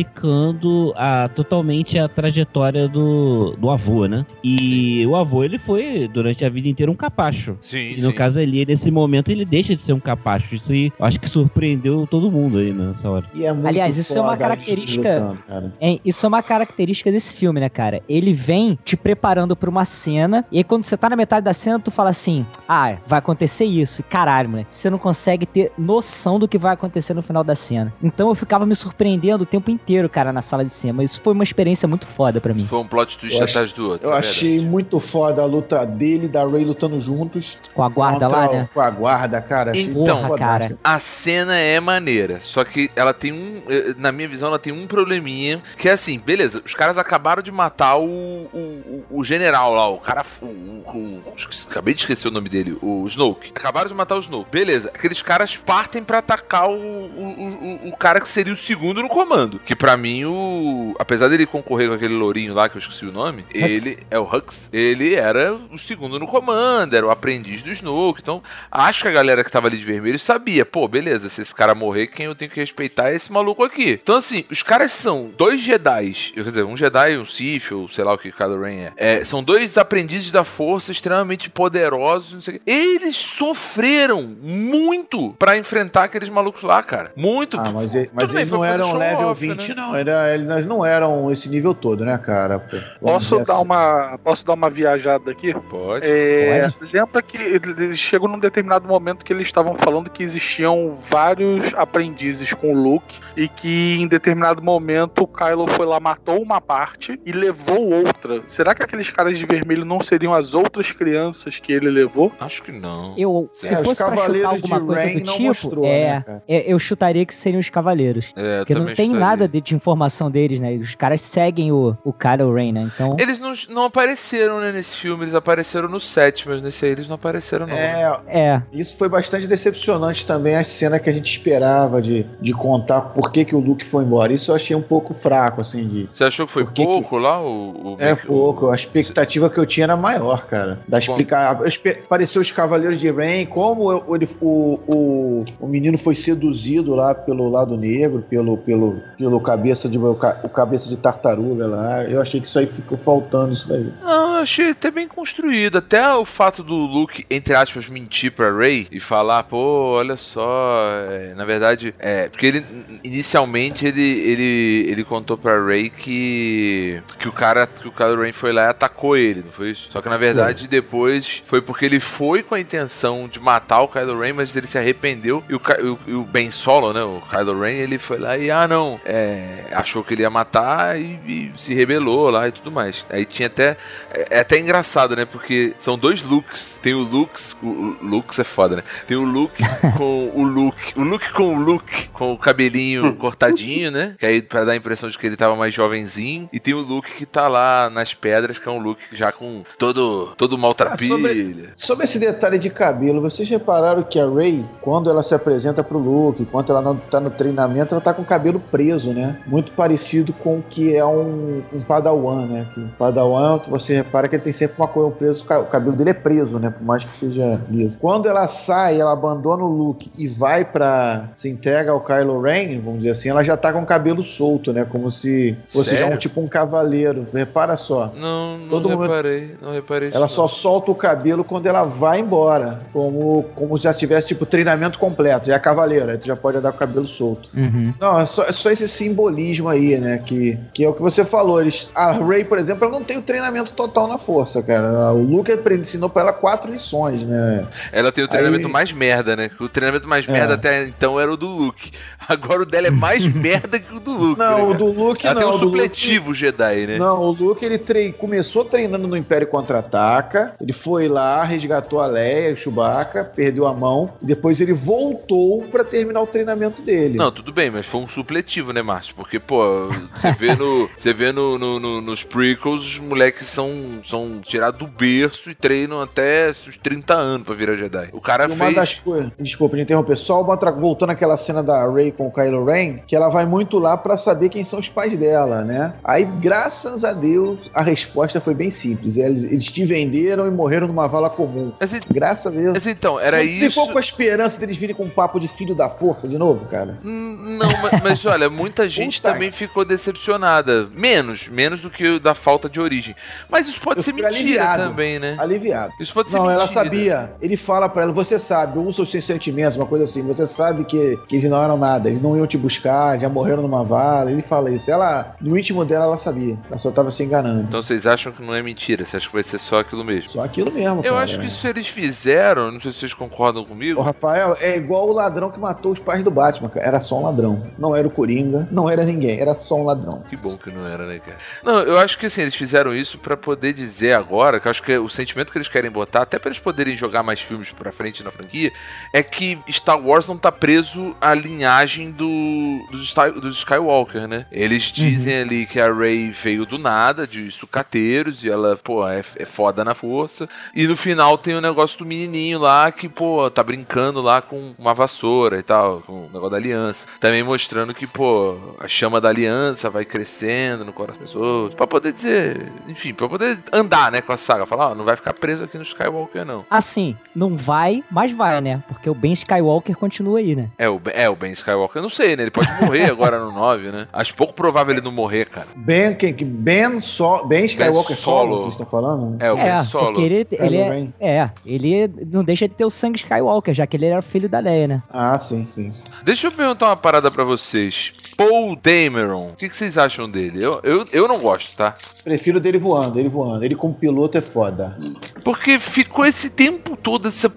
replicando 0.06 0.94
a, 0.96 1.30
totalmente 1.30 1.98
a 1.98 2.05
trajetória 2.08 2.88
do, 2.88 3.56
do 3.58 3.70
avô, 3.70 4.06
né? 4.06 4.26
E 4.44 5.06
o 5.08 5.16
avô, 5.16 5.44
ele 5.44 5.58
foi, 5.58 6.08
durante 6.08 6.46
a 6.46 6.50
vida 6.50 6.68
inteira, 6.68 6.92
um 6.92 6.96
capacho. 6.96 7.58
Sim, 7.62 7.96
E 7.98 8.02
no 8.02 8.10
sim. 8.10 8.16
caso 8.16 8.40
ali, 8.40 8.66
nesse 8.66 8.92
momento, 8.92 9.30
ele 9.30 9.46
deixa 9.46 9.76
de 9.76 9.82
ser 9.82 9.94
um 9.94 10.00
capacho. 10.00 10.56
Isso 10.56 10.72
aí, 10.72 10.92
eu 10.98 11.06
acho 11.06 11.20
que 11.20 11.30
surpreendeu 11.30 12.08
todo 12.08 12.32
mundo 12.32 12.58
aí 12.58 12.74
nessa 12.74 13.10
hora. 13.10 13.26
E 13.34 13.46
é 13.46 13.54
muito 13.54 13.68
Aliás, 13.68 13.98
isso 13.98 14.18
é 14.18 14.22
uma 14.22 14.34
a 14.34 14.38
característica-. 14.38 15.38
É, 15.80 16.00
isso 16.04 16.26
é 16.26 16.28
uma 16.28 16.44
característica 16.44 17.12
desse 17.12 17.36
filme, 17.36 17.60
né, 17.60 17.70
cara? 17.70 18.02
Ele 18.08 18.34
vem 18.34 18.78
te 18.84 18.98
preparando 18.98 19.56
pra 19.56 19.70
uma 19.70 19.86
cena, 19.86 20.46
e 20.52 20.58
aí 20.58 20.64
quando 20.64 20.84
você 20.84 20.98
tá 20.98 21.10
na 21.10 21.16
metade 21.16 21.44
da 21.44 21.54
cena, 21.54 21.80
tu 21.80 21.92
fala 21.92 22.10
assim: 22.10 22.46
ah, 22.68 22.98
vai 23.08 23.20
acontecer 23.20 23.66
isso. 23.66 24.02
E 24.02 24.04
caralho, 24.04 24.50
moleque, 24.50 24.76
você 24.76 24.90
não 24.90 24.98
consegue 24.98 25.46
ter 25.46 25.72
noção 25.78 26.40
do 26.40 26.48
que 26.48 26.58
vai 26.58 26.74
acontecer 26.74 27.14
no 27.14 27.22
final 27.22 27.44
da 27.44 27.56
cena. 27.56 27.94
Então 28.02 28.30
eu 28.30 28.36
ficava 28.36 28.66
me 28.66 28.76
surpreendendo 28.76 29.44
o 29.44 29.46
tempo 29.46 29.72
inteiro, 29.72 30.10
cara, 30.10 30.34
na 30.34 30.42
sala 30.42 30.64
de 30.64 30.70
cinema. 30.70 31.04
Isso 31.04 31.22
foi 31.22 31.34
uma 31.34 31.44
experiência 31.44 31.88
muito 31.88 31.95
foda 32.04 32.42
pra 32.42 32.54
mim. 32.54 32.66
Foi 32.66 32.80
um 32.80 32.88
plot 32.88 33.18
twist 33.18 33.38
Eu 33.38 33.46
atrás 33.46 33.72
do 33.72 33.90
outro. 33.92 34.08
Eu 34.10 34.16
é 34.16 34.20
achei 34.20 34.60
muito 34.60 35.00
foda 35.00 35.42
a 35.42 35.46
luta 35.46 35.86
dele 35.86 36.26
e 36.26 36.28
da 36.28 36.46
Ray 36.46 36.66
lutando 36.66 37.00
juntos. 37.00 37.58
Com 37.74 37.84
a 37.84 37.90
guarda 37.90 38.28
lá, 38.28 38.50
o- 38.50 38.54
né? 38.54 38.70
Com 38.74 38.82
a 38.82 38.90
guarda, 38.90 39.42
cara. 39.42 39.72
Então, 39.78 40.24
Porra, 40.28 40.38
cara. 40.40 40.78
A 40.84 40.98
cena 41.00 41.56
é 41.56 41.80
maneira, 41.80 42.40
só 42.42 42.64
que 42.64 42.90
ela 42.96 43.14
tem 43.14 43.32
um. 43.32 43.62
eh, 43.70 43.94
Na 43.98 44.12
minha 44.12 44.28
visão, 44.28 44.50
ela 44.50 44.60
tem 44.60 44.74
um 44.74 44.88
probleminha. 44.88 45.62
Que 45.78 45.88
é 45.90 45.92
assim, 45.92 46.18
beleza, 46.20 46.62
os 46.66 46.74
caras 46.74 46.98
acabaram 46.98 47.42
de 47.44 47.52
matar 47.52 47.98
o, 47.98 48.06
o, 48.06 49.04
o- 49.12 49.24
general 49.24 49.74
lá, 49.74 49.88
o 49.90 49.98
cara. 50.00 50.24
O, 50.42 50.46
o- 50.46 50.84
o- 50.96 51.22
esqueci- 51.38 51.68
acabei 51.70 51.94
de 51.94 52.02
esquecer 52.02 52.28
o 52.28 52.32
nome 52.32 52.50
dele, 52.50 52.78
o 52.82 53.06
Snoke. 53.08 53.52
Acabaram 53.56 53.88
de 53.88 53.94
matar 53.94 54.16
o 54.16 54.20
Snoke. 54.20 54.50
Beleza, 54.52 54.90
aqueles 54.94 55.22
caras 55.22 55.56
partem 55.58 56.04
pra 56.04 56.20
atacar 56.20 56.70
o, 56.70 56.74
o, 56.74 57.80
o, 57.86 57.90
o 57.90 57.98
cara 57.98 58.20
que 58.20 58.28
seria 58.28 58.54
o 58.54 58.58
segundo 58.58 59.02
no 59.02 59.10
comando. 59.10 59.60
Que 59.60 59.76
pra 59.76 59.96
mim, 59.98 60.26
o. 60.26 60.96
Apesar 61.00 61.28
dele 61.28 61.46
concorrer 61.46 61.85
com 61.88 61.94
aquele 61.94 62.14
lourinho 62.14 62.54
lá, 62.54 62.70
que 62.70 62.78
eu 62.78 62.80
esqueci 62.80 63.06
o 63.06 63.12
nome, 63.12 63.46
ele 63.54 63.98
é 64.10 64.20
o 64.20 64.24
Hux. 64.24 64.70
Ele 64.72 65.16
era 65.16 65.54
o 65.54 65.78
segundo 65.78 66.20
no 66.20 66.28
comando, 66.28 66.96
era 66.96 67.06
o 67.06 67.10
aprendiz 67.10 67.62
do 67.62 67.72
Snoke. 67.72 68.22
Então, 68.22 68.42
acho 68.72 69.02
que 69.02 69.08
a 69.08 69.12
galera 69.12 69.44
que 69.44 69.52
tava 69.52 69.68
ali 69.68 69.78
de 69.78 69.86
vermelho 69.86 70.20
sabia, 70.20 70.66
pô, 70.66 70.88
beleza, 70.88 71.30
se 71.30 71.42
esse 71.42 71.54
cara 71.54 71.76
morrer, 71.76 72.08
quem 72.08 72.26
eu 72.26 72.36
tenho 72.36 72.52
que 72.52 72.60
respeitar 72.60 73.10
é 73.12 73.16
esse 73.16 73.32
maluco 73.32 73.64
aqui. 73.64 74.00
Então, 74.02 74.16
assim, 74.18 74.46
os 74.50 74.64
caras 74.64 74.92
são 74.92 75.32
dois 75.38 75.62
Jedi, 75.62 76.12
quer 76.34 76.44
dizer, 76.44 76.64
um 76.64 76.76
Jedi 76.78 77.14
e 77.14 77.18
um 77.18 77.26
Sith, 77.26 77.72
ou 77.72 77.88
sei 77.90 78.04
lá 78.04 78.14
o 78.14 78.18
que 78.18 78.32
Kylo 78.32 78.62
Ren 78.62 78.92
é. 78.96 79.20
é 79.20 79.24
são 79.24 79.44
dois 79.44 79.78
aprendizes 79.78 80.32
da 80.32 80.44
força 80.44 80.92
extremamente 80.92 81.50
poderosos, 81.50 82.34
não 82.34 82.42
sei 82.42 82.56
o 82.56 82.60
quê. 82.60 82.72
Eles 82.72 83.16
sofreram 83.16 84.36
muito 84.42 85.34
pra 85.38 85.58
enfrentar 85.58 86.06
aqueles 86.06 86.30
malucos 86.30 86.64
lá, 86.64 86.82
cara. 86.82 87.12
Muito. 87.16 87.58
Ah, 87.60 87.72
mas, 87.74 87.94
ele- 87.94 88.10
mas 88.14 88.34
eles 88.34 88.52
não 88.52 88.64
eram 88.64 88.98
level 88.98 89.28
off, 89.28 89.42
20, 89.48 89.70
né? 89.70 89.76
não. 89.76 89.96
Era, 89.96 90.34
eles 90.34 90.66
não 90.66 90.86
eram 90.86 91.32
esse 91.32 91.48
nível 91.50 91.75
todo, 91.76 92.04
né, 92.06 92.18
cara? 92.18 92.60
Pô, 92.60 92.78
Posso 93.02 93.38
dar 93.44 93.54
assim. 93.54 93.62
uma, 93.64 94.18
posso 94.24 94.46
dar 94.46 94.54
uma 94.54 94.70
viajada 94.70 95.32
aqui? 95.32 95.54
Pode. 95.54 96.06
É, 96.06 96.70
lembra 96.94 97.22
que 97.22 97.38
eles 97.38 98.00
chegam 98.00 98.28
num 98.28 98.40
determinado 98.40 98.88
momento 98.88 99.24
que 99.24 99.32
eles 99.34 99.48
estavam 99.48 99.76
falando 99.76 100.10
que 100.10 100.24
existiam 100.24 100.92
vários 101.10 101.74
aprendizes 101.76 102.54
com 102.54 102.74
o 102.74 102.78
Luke 102.78 103.20
e 103.36 103.48
que 103.48 103.98
em 104.00 104.08
determinado 104.08 104.62
momento 104.64 105.24
o 105.24 105.28
Kylo 105.28 105.68
foi 105.68 105.86
lá, 105.86 106.00
matou 106.00 106.42
uma 106.42 106.60
parte 106.62 107.20
e 107.26 107.32
levou 107.32 107.92
outra. 107.92 108.42
Será 108.48 108.74
que 108.74 108.84
aqueles 108.84 109.10
caras 109.12 109.38
de 109.38 109.46
vermelho 109.46 109.86
não 109.86 110.00
seriam 110.02 110.34
as 110.34 110.54
outras 110.54 110.92
crianças 110.92 111.60
que 111.60 111.72
ele 111.74 111.90
levou? 111.90 112.32
Acho 112.40 112.64
que 112.64 112.72
não. 112.72 113.14
Eu, 113.18 113.48
se 113.52 113.74
É, 113.74 113.80
os 113.80 113.86
fosse 113.86 114.04
pra 114.04 114.16
chutar 114.16 114.46
alguma 114.50 114.80
de 114.80 114.86
coisa 114.86 115.02
Rain 115.04 115.20
do 115.20 115.26
não 115.26 115.34
tipo, 115.34 115.48
mostrou, 115.48 115.86
é, 115.86 115.90
né, 116.16 116.24
cara? 116.26 116.44
é, 116.48 116.72
eu 116.74 116.80
chutaria 116.80 117.26
que 117.26 117.34
seriam 117.34 117.60
os 117.60 117.70
Cavaleiros. 117.70 118.32
É, 118.36 118.60
Porque 118.60 118.74
não 118.74 118.86
tem 118.86 118.92
estaria. 119.08 119.20
nada 119.20 119.48
de, 119.48 119.62
de 119.62 119.76
informação 119.76 120.30
deles, 120.32 120.60
né? 120.60 120.74
Os 120.76 120.96
caras 120.96 121.22
seguem 121.22 121.65
o, 121.72 121.96
o 122.04 122.14
Kylo 122.14 122.54
Ren, 122.54 122.72
né? 122.74 122.90
Então, 122.94 123.16
Eles 123.20 123.40
não, 123.40 123.54
não 123.70 123.86
apareceram, 123.86 124.60
né, 124.60 124.72
nesse 124.72 124.96
filme. 124.96 125.24
Eles 125.24 125.36
apareceram 125.36 125.88
no 125.90 126.00
7, 126.00 126.48
mas 126.48 126.62
nesse 126.62 126.86
aí 126.86 126.92
eles 126.92 127.08
não 127.08 127.16
apareceram, 127.16 127.68
não. 127.68 127.78
É, 127.78 128.20
é. 128.28 128.62
isso 128.74 128.96
foi 128.98 129.08
bastante 129.10 129.48
decepcionante 129.48 130.26
também, 130.26 130.56
a 130.56 130.64
cena 130.64 131.00
que 131.00 131.10
a 131.10 131.14
gente 131.14 131.30
esperava 131.30 132.02
de, 132.02 132.26
de 132.42 132.54
contar 132.54 133.02
por 133.02 133.32
que, 133.32 133.46
que 133.46 133.56
o 133.56 133.60
Luke 133.60 133.86
foi 133.86 134.04
embora. 134.04 134.34
Isso 134.34 134.52
eu 134.52 134.56
achei 134.56 134.76
um 134.76 134.82
pouco 134.82 135.14
fraco, 135.14 135.62
assim, 135.62 135.88
de... 135.88 136.10
Você 136.12 136.24
achou 136.24 136.46
que 136.46 136.52
foi 136.52 136.64
Por 136.66 136.74
que 136.74 136.82
que- 136.82 136.88
pouco 136.92 137.18
lá? 137.18 137.42
O, 137.42 137.94
o- 137.94 137.98
É 138.00 138.16
pouco, 138.16 138.70
a 138.70 138.76
expectativa 138.76 139.50
que 139.50 139.58
eu 139.60 139.66
tinha 139.66 139.86
era 139.86 139.96
maior, 139.96 140.46
cara. 140.48 140.80
Da 140.88 141.00
explicar. 141.00 141.58
Apareceu 142.06 142.42
os 142.42 142.52
Cavaleiros 142.52 143.00
de 143.00 143.12
Rain, 143.12 143.46
como 143.46 143.92
ele- 144.16 144.28
o, 144.42 144.80
o, 144.88 145.46
o 145.60 145.68
menino 145.68 145.98
foi 145.98 146.16
seduzido 146.16 146.96
lá 146.96 147.14
pelo 147.14 147.50
lado 147.50 147.78
negro, 147.78 148.24
pelo, 148.30 148.58
pelo, 148.58 149.02
pelo 149.18 149.40
cabeça 149.40 149.88
de 149.88 149.98
o 149.98 150.16
cabeça 150.50 150.90
de 150.90 150.98
tartaruga 150.98 151.55
lá. 151.64 152.04
Eu 152.04 152.22
achei 152.22 152.42
que 152.42 152.48
isso 152.48 152.60
aí 152.60 152.68
ficou 152.68 152.98
faltando 152.98 153.54
isso 153.54 153.68
daí. 153.68 153.92
Não, 154.02 154.36
eu 154.36 154.42
achei 154.42 154.72
até 154.72 154.92
bem 154.92 155.08
construído. 155.08 155.78
Até 155.78 156.14
o 156.14 156.26
fato 156.26 156.64
do 156.64 156.76
Luke, 156.76 157.26
entre 157.30 157.54
aspas, 157.54 157.88
mentir 157.88 158.32
pra 158.32 158.52
Ray 158.52 158.88
e 158.92 159.00
falar, 159.00 159.44
pô, 159.44 159.94
olha 159.96 160.18
só, 160.18 160.80
é, 161.10 161.34
na 161.36 161.46
verdade, 161.46 161.94
é. 162.00 162.30
Porque 162.30 162.46
ele, 162.46 162.66
inicialmente, 163.04 163.86
ele, 163.86 164.04
ele, 164.04 164.86
ele 164.90 165.04
contou 165.04 165.38
pra 165.38 165.64
Ray 165.64 165.90
que. 165.90 167.02
que 167.20 167.28
o 167.28 167.32
cara, 167.32 167.68
que 167.68 167.88
o 167.88 167.92
Kylo 167.92 168.22
Ren 168.22 168.32
foi 168.32 168.52
lá 168.52 168.64
e 168.64 168.70
atacou 168.70 169.16
ele, 169.16 169.42
não 169.44 169.52
foi 169.52 169.72
isso? 169.72 169.90
Só 169.92 170.02
que 170.02 170.10
na 170.10 170.18
verdade, 170.18 170.68
depois 170.68 171.44
foi 171.46 171.62
porque 171.62 171.86
ele 171.86 172.00
foi 172.00 172.44
com 172.44 172.56
a 172.56 172.60
intenção 172.60 173.28
de 173.28 173.40
matar 173.40 173.82
o 173.82 173.88
Kylo 173.88 174.20
Ren, 174.20 174.34
mas 174.34 174.56
ele 174.56 174.68
se 174.68 174.78
arrependeu 174.78 175.44
e 175.50 175.56
o, 175.56 175.62
o, 176.10 176.20
o 176.20 176.24
Ben 176.24 176.52
Solo, 176.52 176.94
né, 176.94 177.04
o 177.04 177.22
Kylo 177.30 177.60
Ren, 177.60 177.74
ele 177.74 177.98
foi 177.98 178.20
lá 178.20 178.38
e, 178.38 178.52
ah, 178.52 178.68
não, 178.68 179.00
é, 179.06 179.66
achou 179.72 180.04
que 180.04 180.14
ele 180.14 180.22
ia 180.22 180.30
matar 180.30 181.00
e, 181.00 181.20
e 181.28 181.45
se 181.56 181.74
rebelou 181.74 182.30
lá 182.30 182.48
e 182.48 182.52
tudo 182.52 182.72
mais. 182.72 183.06
Aí 183.10 183.26
tinha 183.26 183.48
até 183.48 183.78
é, 184.12 184.38
é 184.38 184.40
até 184.40 184.60
engraçado, 184.60 185.16
né? 185.16 185.26
Porque 185.26 185.74
são 185.80 185.98
dois 185.98 186.22
looks. 186.22 186.80
Tem 186.82 186.94
o 186.94 187.04
looks. 187.04 187.58
O, 187.62 187.68
o 187.68 187.98
looks 188.02 188.40
é 188.40 188.44
foda, 188.44 188.78
né? 188.78 188.84
Tem 189.08 189.18
o 189.18 189.24
look 189.24 189.52
com 189.98 190.32
o 190.34 190.44
look. 190.44 190.76
O 190.96 191.04
look 191.04 191.32
com 191.34 191.56
o 191.56 191.60
look. 191.60 192.10
Com 192.10 192.34
o 192.34 192.38
cabelinho 192.38 193.16
cortadinho, 193.18 193.92
né? 193.92 194.16
Que 194.18 194.26
aí 194.26 194.42
pra 194.42 194.64
dar 194.64 194.74
a 194.74 194.76
impressão 194.76 195.10
de 195.10 195.18
que 195.18 195.28
ele 195.28 195.38
tava 195.38 195.56
mais 195.56 195.74
jovenzinho. 195.74 196.50
E 196.52 196.60
tem 196.60 196.74
o 196.74 196.82
look 196.82 197.12
que 197.12 197.26
tá 197.26 197.48
lá 197.48 197.90
nas 197.90 198.14
pedras, 198.14 198.58
que 198.58 198.68
é 198.68 198.72
um 198.72 198.80
look 198.80 199.00
já 199.12 199.32
com 199.32 199.64
todo, 199.78 200.34
todo 200.38 200.58
maltrapilha. 200.58 201.74
Sobre 201.76 202.06
esse 202.06 202.20
detalhe 202.20 202.58
de 202.58 202.70
cabelo, 202.70 203.22
vocês 203.22 203.48
repararam 203.50 204.04
que 204.04 204.20
a 204.20 204.28
Ray, 204.28 204.66
quando 204.82 205.10
ela 205.10 205.24
se 205.24 205.34
apresenta 205.34 205.84
pro 205.84 205.98
Luke, 205.98 206.42
enquanto 206.42 206.72
ela 206.72 206.82
não 206.82 206.96
tá 206.96 207.20
no 207.20 207.30
treinamento, 207.30 207.94
ela 207.94 208.02
tá 208.02 208.14
com 208.14 208.22
o 208.22 208.26
cabelo 208.26 208.60
preso, 208.60 209.12
né? 209.14 209.38
Muito 209.46 209.72
parecido 209.72 210.34
com 210.34 210.60
o 210.60 210.64
que 210.64 210.96
é 210.96 211.06
um, 211.06 211.25
um 211.74 211.82
Padawan, 211.82 212.46
né? 212.46 212.66
Que 212.74 212.80
o 212.82 212.88
Padawan, 212.98 213.60
você 213.68 213.96
repara 213.96 214.28
que 214.28 214.36
ele 214.36 214.44
tem 214.44 214.54
sempre 214.54 214.76
uma 214.78 214.88
coisa 214.88 215.12
preso, 215.12 215.44
o 215.44 215.48
ca- 215.48 215.60
o 215.60 215.66
cabelo 215.66 215.96
dele 215.96 216.10
é 216.12 216.14
preso, 216.14 216.60
né? 216.60 216.70
Por 216.70 216.84
mais 216.84 217.04
que 217.04 217.14
seja 217.14 217.60
liso. 217.70 217.98
Quando 218.00 218.28
ela 218.28 218.48
sai, 218.48 219.00
ela 219.00 219.12
abandona 219.14 219.64
o 219.64 219.68
Luke 219.68 220.12
e 220.18 220.28
vai 220.28 220.66
pra. 220.66 221.30
se 221.34 221.50
entrega 221.50 221.92
ao 221.92 222.02
Kylo 222.02 222.42
Ren, 222.42 222.80
vamos 222.80 223.00
dizer 223.00 223.12
assim, 223.12 223.30
ela 223.30 223.44
já 223.44 223.56
tá 223.58 223.72
com 223.74 223.82
o 223.82 223.86
cabelo 223.86 224.24
solto, 224.24 224.72
né? 224.74 224.86
Como 224.90 225.10
se 225.12 225.56
fosse 225.68 225.96
já 225.96 226.08
um 226.08 226.18
tipo 226.18 226.40
um 226.42 226.48
cavaleiro. 226.48 227.28
Repara 227.34 227.78
só. 227.78 228.12
Não, 228.16 228.58
não 228.58 228.68
Todo 228.70 228.90
mundo- 228.90 229.02
reparei. 229.04 229.56
Não 229.62 229.72
reparei 229.72 230.10
isso 230.10 230.18
Ela 230.18 230.26
não. 230.28 230.34
só 230.34 230.48
solta 230.48 230.92
o 230.92 230.96
cabelo 230.96 231.44
quando 231.44 231.66
ela 231.68 231.84
vai 231.84 232.20
embora. 232.20 232.80
Como, 232.94 233.44
como 233.56 233.78
se 233.78 233.84
já 233.86 233.94
tivesse, 233.94 234.30
tipo, 234.30 234.46
treinamento 234.46 234.98
completo. 235.00 235.48
Já 235.48 235.56
é 235.56 235.60
cavaleira, 235.60 236.14
aí 236.14 236.18
tu 236.18 236.26
já 236.28 236.36
pode 236.36 236.58
andar 236.58 236.72
com 236.72 236.78
o 236.78 236.80
cabelo 236.80 237.08
solto. 237.08 237.50
Uhum. 237.56 237.94
Não, 238.00 238.20
é 238.20 238.26
só, 238.26 238.44
é 238.44 238.52
só 238.52 238.70
esse 238.72 238.88
simbolismo 238.88 239.70
aí, 239.70 239.98
né? 239.98 240.18
Que, 240.26 240.58
que 240.74 240.84
é 240.84 240.90
o 240.90 240.94
que 240.94 241.02
você 241.02 241.15
falou. 241.24 241.62
Eles, 241.62 241.90
a 241.96 242.12
Ray, 242.12 242.44
por 242.44 242.58
exemplo, 242.58 242.84
ela 242.86 242.92
não 242.98 243.04
tem 243.04 243.18
o 243.18 243.22
treinamento 243.22 243.72
total 243.72 244.08
na 244.08 244.18
força, 244.18 244.62
cara. 244.62 245.14
O 245.14 245.22
Luke 245.24 245.52
ensinou 245.80 246.10
pra 246.10 246.24
ela 246.24 246.34
quatro 246.34 246.72
lições, 246.72 247.22
né? 247.22 247.66
Ela 247.92 248.12
tem 248.12 248.24
o 248.24 248.28
treinamento 248.28 248.68
Aí- 248.68 248.74
mais 248.74 248.92
merda, 248.92 249.36
né? 249.36 249.52
O 249.60 249.70
treinamento 249.70 250.08
mais 250.08 250.28
É. 250.28 250.32
merda 250.32 250.56
até 250.56 250.84
então 250.86 251.20
era 251.20 251.32
o 251.32 251.38
do 251.38 251.48
Luke. 251.48 251.92
Agora 252.28 252.64
o 252.64 252.66
dela 252.66 252.88
é 252.88 252.92
mais 252.92 253.24
merda 253.34 253.80
que 253.80 253.96
o 253.96 254.00
do 254.00 254.12
Luke. 254.12 254.40
né, 254.40 254.46
Não, 254.50 254.64
o 254.64 254.66
cara? 254.72 254.78
do 254.80 254.86
Luke 254.92 255.26
Ela 255.28 255.34
não. 255.36 255.42
tem 255.42 255.50
um 255.52 255.56
o 255.56 255.58
do 255.60 255.66
Luke- 255.66 255.78
supletivo 255.78 256.34
Jedi, 256.34 256.88
né? 256.88 256.98
Não, 256.98 257.22
o 257.22 257.32
Luke 257.32 257.64
ele 257.64 257.78
trei- 257.78 258.12
começou 258.12 258.66
treinando 258.66 259.08
no 259.08 259.16
Império 259.16 259.48
Contra-Ataca. 259.48 260.54
Ele 260.60 260.74
foi 260.74 261.08
lá, 261.08 261.44
resgatou 261.44 262.00
a 262.00 262.08
Leia, 262.08 262.54
o 262.54 262.58
Chewbacca, 262.58 263.24
perdeu 263.24 263.68
a 263.68 263.74
mão. 263.74 264.14
Depois 264.22 264.60
ele 264.60 264.74
voltou 264.74 265.64
pra 265.64 265.84
terminar 265.84 266.22
o 266.22 266.28
treinamento 266.28 266.82
dele. 266.82 267.18
Não, 267.18 267.32
tudo 267.32 267.52
bem, 267.52 267.70
mas 267.70 267.86
foi 267.86 268.02
um 268.02 268.08
supletivo, 268.08 268.74
né, 268.74 268.82
Márcio? 268.82 269.14
Porque, 269.16 269.40
pô, 269.40 269.90
você 270.16 270.32
vê, 270.32 270.56
no, 270.56 270.90
você 271.06 271.14
vê 271.14 271.32
no, 271.32 271.58
no- 271.60 271.80
no- 271.80 272.02
nos 272.02 272.24
prequels, 272.24 272.82
os 272.84 272.98
moleques 273.00 273.48
são, 273.48 273.70
são 274.04 274.40
tirados 274.42 274.80
do 274.80 274.88
berço 274.92 275.52
e 275.52 275.54
treinam 275.56 276.02
até 276.02 276.50
os 276.68 276.78
30 276.78 277.14
anos 277.14 277.46
pra 277.46 277.54
virar 277.54 277.76
Jedi. 277.76 278.10
O 278.12 278.20
cara 278.20 278.46
E 278.46 278.48
uma 278.48 278.66
fez. 278.66 278.76
das 278.76 278.94
coisas. 278.96 279.32
Desculpa 279.40 279.76
de 279.76 279.84
interromper. 279.84 280.16
Só 280.18 280.42
voltando 280.44 281.12
àquela 281.12 281.38
cena 281.38 281.62
da 281.62 281.88
Ray 281.88 282.12
com 282.12 282.26
o 282.28 282.32
Kylo 282.32 282.66
Ren, 282.66 282.98
que 283.08 283.16
ela 283.16 283.30
vai 283.30 283.46
muito 283.46 283.78
lá 283.78 283.96
pra 283.96 284.18
saber 284.18 284.50
quem 284.50 284.64
são 284.64 284.80
os 284.80 284.90
pais 284.90 285.16
dela, 285.18 285.64
né? 285.64 285.94
Aí, 286.04 286.24
graças 286.26 287.04
a 287.04 287.14
Deus, 287.14 287.60
a 287.74 287.84
resposta 287.84 288.42
foi 288.42 288.56
bem 288.56 288.72
simples. 288.72 289.16
Eles, 289.16 289.44
eles 289.44 289.66
te 289.66 289.86
venderam 289.86 290.48
e 290.48 290.52
morreram 290.52 290.88
numa 290.88 291.08
vala 291.08 291.30
comum. 291.30 291.72
Graças 292.12 292.48
a 292.48 292.50
Deus. 292.50 292.74
mas 292.74 292.88
então, 292.88 293.20
era 293.20 293.38
Você 293.38 293.44
isso. 293.44 293.70
ficou 293.80 293.92
com 293.92 293.98
a 294.00 294.02
esperança 294.02 294.60
deles 294.60 294.76
virem 294.78 294.96
com 294.96 295.04
um 295.04 295.10
papo 295.10 295.40
de 295.40 295.48
filho 295.48 295.76
da 295.76 295.88
força 295.88 296.28
de 296.28 296.38
novo, 296.38 296.66
cara? 296.66 296.98
Não, 297.04 297.70
mas, 297.82 298.02
mas 298.04 298.26
olha, 298.26 298.50
muita 298.50 298.90
gente 298.90 299.22
também 299.22 299.52
ficou 299.52 299.86
decepcionada. 299.86 300.90
Menos, 300.96 301.48
menos 301.48 301.82
do 301.82 301.90
que 301.90 302.08
o 302.08 302.20
da 302.20 302.34
falta 302.34 302.70
de 302.70 302.80
origem. 302.80 303.16
Mas 303.50 303.68
isso 303.68 303.80
pode 303.82 304.00
Eu 304.00 304.04
ser 304.04 304.14
mentira 304.14 304.30
aliviado. 304.36 304.84
também, 304.84 305.20
né? 305.20 305.36
Aliviado. 305.40 305.94
Isso 306.00 306.14
pode 306.14 306.30
ser 306.30 306.38
Não, 306.38 306.44
mentira. 306.46 306.62
ela 306.64 306.72
sabia. 306.72 307.34
Ele 307.42 307.58
fala 307.58 307.90
pra 307.90 308.04
ela, 308.04 308.12
você 308.12 308.40
sabe, 308.40 308.80
os 308.80 308.96
seus 308.96 309.10
sentimentos, 309.26 309.76
uma 309.76 309.86
coisa 309.86 310.06
assim. 310.06 310.22
Você 310.24 310.48
sabe 310.48 310.84
que, 310.86 311.18
que 311.28 311.36
eles 311.38 311.50
não 311.50 311.62
eram 311.64 311.78
nada, 311.78 312.10
eles 312.10 312.22
não 312.22 312.36
iam 312.38 312.48
te 312.48 312.58
buscar, 312.58 313.20
já 313.20 313.28
morreram 313.30 313.62
numa 313.62 313.84
vala. 313.84 314.32
Ele 314.32 314.42
fala 314.42 314.72
isso. 314.72 314.90
Ela, 314.90 315.36
no 315.42 315.58
íntimo 315.58 315.84
dela, 315.86 316.06
ela 316.06 316.18
sabia. 316.18 316.58
Ela 316.70 316.80
só 316.80 316.92
tava 316.92 317.12
se 317.12 317.24
enganando. 317.24 317.62
Então 317.68 317.82
vocês 317.82 318.08
acham 318.08 318.32
que 318.32 318.42
não 318.42 318.54
é 318.54 318.62
mentira? 318.62 319.06
Você 319.06 319.18
acha 319.18 319.28
que 319.28 319.34
vai 319.34 319.44
ser 319.44 319.58
só 319.60 319.80
aquilo 319.80 320.04
mesmo? 320.04 320.30
Só 320.30 320.44
aquilo 320.44 320.72
mesmo, 320.72 321.02
Eu 321.04 321.14
cara. 321.14 321.24
acho 321.24 321.40
que 321.40 321.48
isso 321.48 321.68
eles 321.68 321.88
fizeram, 321.88 322.72
não 322.72 322.80
sei 322.82 322.92
se 322.92 323.00
vocês 323.00 323.14
concordam 323.14 323.64
O 323.64 323.66
comigo. 323.66 324.02
Rafael 324.02 324.56
é 324.60 324.76
igual 324.78 325.10
o 325.10 325.14
ladrão 325.14 325.50
que 325.52 325.60
matou 325.60 325.92
os 325.92 326.00
pais 326.00 326.24
do 326.24 326.32
Batman, 326.32 326.70
cara. 326.70 326.86
Era 326.86 327.02
só 327.02 327.20
um 327.20 327.24
ladrão. 327.24 327.64
Não 327.78 327.96
era 327.96 328.08
o 328.08 328.12
Coringa, 328.12 328.68
não 328.72 328.90
era 328.90 329.04
ninguém, 329.04 329.40
era 329.40 329.58
só 329.60 329.76
um 329.76 329.84
ladrão. 329.84 330.24
Que 330.30 330.36
bom 330.38 330.56
que 330.58 330.72
não 330.72 330.85
era, 330.88 331.06
né, 331.06 331.20
cara? 331.20 331.38
Não, 331.64 331.80
eu 331.80 331.98
acho 331.98 332.18
que 332.18 332.26
assim, 332.26 332.42
eles 332.42 332.56
fizeram 332.56 332.96
isso 332.96 333.18
pra 333.18 333.36
poder 333.38 333.74
dizer 333.74 334.14
agora, 334.14 334.60
que 334.60 334.68
eu 334.68 334.72
acho 334.72 334.84
que 334.84 334.98
o 334.98 335.10
sentimento 335.10 335.52
que 335.52 335.58
eles 335.58 335.68
querem 335.68 335.90
botar, 335.92 336.22
até 336.24 336.38
pra 336.38 336.50
eles 336.50 336.60
poderem 336.60 336.96
jogar 336.96 337.24
mais 337.24 337.42
filmes 337.42 337.72
pra 337.72 337.92
frente 337.92 338.24
na 338.24 338.32
franquia, 338.32 338.72
é 339.14 339.22
que 339.24 339.58
Star 339.70 340.00
Wars 340.00 340.28
não 340.28 340.38
tá 340.38 340.52
preso 340.52 341.16
à 341.22 341.34
linhagem 341.34 342.12
do, 342.12 342.88
dos, 342.92 343.04
Sky- 343.10 343.40
dos 343.40 343.58
Skywalker, 343.60 344.28
né? 344.28 344.46
Eles 344.52 344.84
dizem 344.84 345.42
ali 345.42 345.66
que 345.66 345.80
a 345.80 345.92
Rey 345.94 346.32
veio 346.32 346.66
do 346.66 346.78
nada, 346.78 347.26
de 347.26 347.50
sucateiros, 347.52 348.44
e 348.44 348.50
ela, 348.50 348.78
pô, 348.78 349.08
é, 349.08 349.22
é 349.38 349.46
foda 349.46 349.84
na 349.84 349.96
força. 349.96 350.48
E 350.76 350.88
no 350.88 350.96
final 350.98 351.38
tem 351.38 351.56
o 351.56 351.62
negócio 351.62 351.98
do 352.00 352.06
menininho 352.06 352.60
lá 352.60 352.92
que, 352.92 353.08
pô, 353.08 353.50
tá 353.50 353.64
brincando 353.64 354.22
lá 354.22 354.42
com 354.42 354.74
uma 354.78 354.94
vassoura 354.94 355.58
e 355.60 355.64
tal, 355.64 356.02
com 356.02 356.26
o 356.26 356.26
negócio 356.28 356.50
da 356.50 356.58
aliança. 356.58 357.08
Também 357.20 357.44
mostrando 357.44 357.94
que, 357.94 358.06
pô, 358.08 358.76
a 358.80 358.88
chama 358.88 359.22
da 359.22 359.30
aliança 359.30 359.90
vai 359.90 360.04
crescendo 360.06 360.75
crescendo 360.76 360.86
no 360.86 360.94
coração 360.94 361.06
das 361.22 361.32
pessoas. 361.32 361.74
Pra 361.74 361.88
poder 361.88 362.12
dizer, 362.14 362.72
enfim, 362.88 363.14
pra 363.14 363.28
poder 363.30 363.58
andar, 363.72 364.12
né, 364.12 364.22
com 364.22 364.32
a 364.34 364.38
saga. 364.38 364.66
Falar, 364.66 364.92
ó, 364.92 364.96
não 364.96 365.06
vai 365.06 365.16
ficar 365.16 365.34
preso 365.34 365.64
aqui 365.64 365.78
no 365.78 365.84
Skywalker, 365.84 366.46
não. 366.46 366.66
Assim, 366.70 367.16
não 367.36 367.56
vai, 367.56 368.04
mas 368.12 368.32
vai, 368.32 368.60
né? 368.62 368.84
Porque 368.88 369.10
o 369.10 369.14
Ben 369.16 369.32
Skywalker 369.34 369.96
continua 369.96 370.40
aí, 370.40 370.56
né? 370.56 370.70
É, 370.78 370.90
o, 370.90 371.00
Ben- 371.00 371.14
é, 371.16 371.30
o 371.30 371.36
Ben 371.36 371.52
Skywalker, 371.52 371.98
eu 372.00 372.04
não 372.04 372.10
sei, 372.10 372.36
né? 372.36 372.44
Ele 372.44 372.52
pode 372.52 372.68
morrer 372.82 373.06
agora 373.10 373.40
no 373.40 373.52
9, 373.52 373.92
né? 373.92 374.08
Acho 374.12 374.34
pouco 374.36 374.54
provável 374.54 374.94
ele 374.94 375.02
não 375.02 375.12
morrer, 375.12 375.46
cara. 375.48 375.68
Ben, 375.76 376.14
que, 376.16 376.34
que 376.34 376.44
ben, 376.46 377.00
so, 377.00 377.46
ben 377.46 377.66
Skywalker 377.66 378.16
Solo. 378.16 378.56
Solo, 378.56 378.64
que 378.66 378.70
estão 378.72 378.86
falando? 378.86 379.42
É, 379.42 379.52
o 379.52 379.56
Ben 379.56 379.66
É, 379.66 379.84
Solo. 379.84 380.06
porque 380.08 380.22
ele, 380.22 380.48
É, 380.52 380.66
ele 380.66 380.78
é, 380.78 380.90
Ben. 380.90 381.14
é, 381.20 381.50
ele 381.66 382.10
não 382.32 382.44
deixa 382.44 382.68
de 382.68 382.74
ter 382.76 382.86
o 382.86 382.90
sangue 382.90 383.18
Skywalker, 383.18 383.74
já 383.74 383.86
que 383.88 383.96
ele 383.98 384.06
era 384.06 384.22
filho 384.22 384.50
da 384.50 384.60
Leia, 384.60 384.88
né? 384.88 385.04
Ah, 385.10 385.38
sim, 385.38 385.68
sim. 385.74 385.94
Deixa 386.24 386.48
eu 386.48 386.52
perguntar 386.52 386.88
uma 386.88 386.98
parada 386.98 387.30
pra 387.32 387.44
vocês. 387.44 388.12
Paul 388.38 388.76
Dameron, 388.76 389.52
o 389.52 389.56
que, 389.56 389.70
que 389.70 389.76
vocês 389.78 389.98
acham 389.98 390.30
dele? 390.30 390.60
Eu, 390.66 390.80
eu, 390.84 391.06
eu 391.14 391.28
não 391.28 391.38
gosto, 391.40 391.76
tá? 391.76 391.94
Prefiro 392.24 392.60
dele 392.60 392.78
voando, 392.80 393.20
ele 393.20 393.30
voando. 393.30 393.64
Ele 393.64 393.76
como 393.76 393.94
piloto 393.94 394.38
é 394.38 394.42
foda. 394.42 394.98
Porque 395.44 395.80
ficou 395.80 396.26
esse 396.26 396.50
tempo 396.50 396.98
todo 396.98 397.28
essa, 397.28 397.52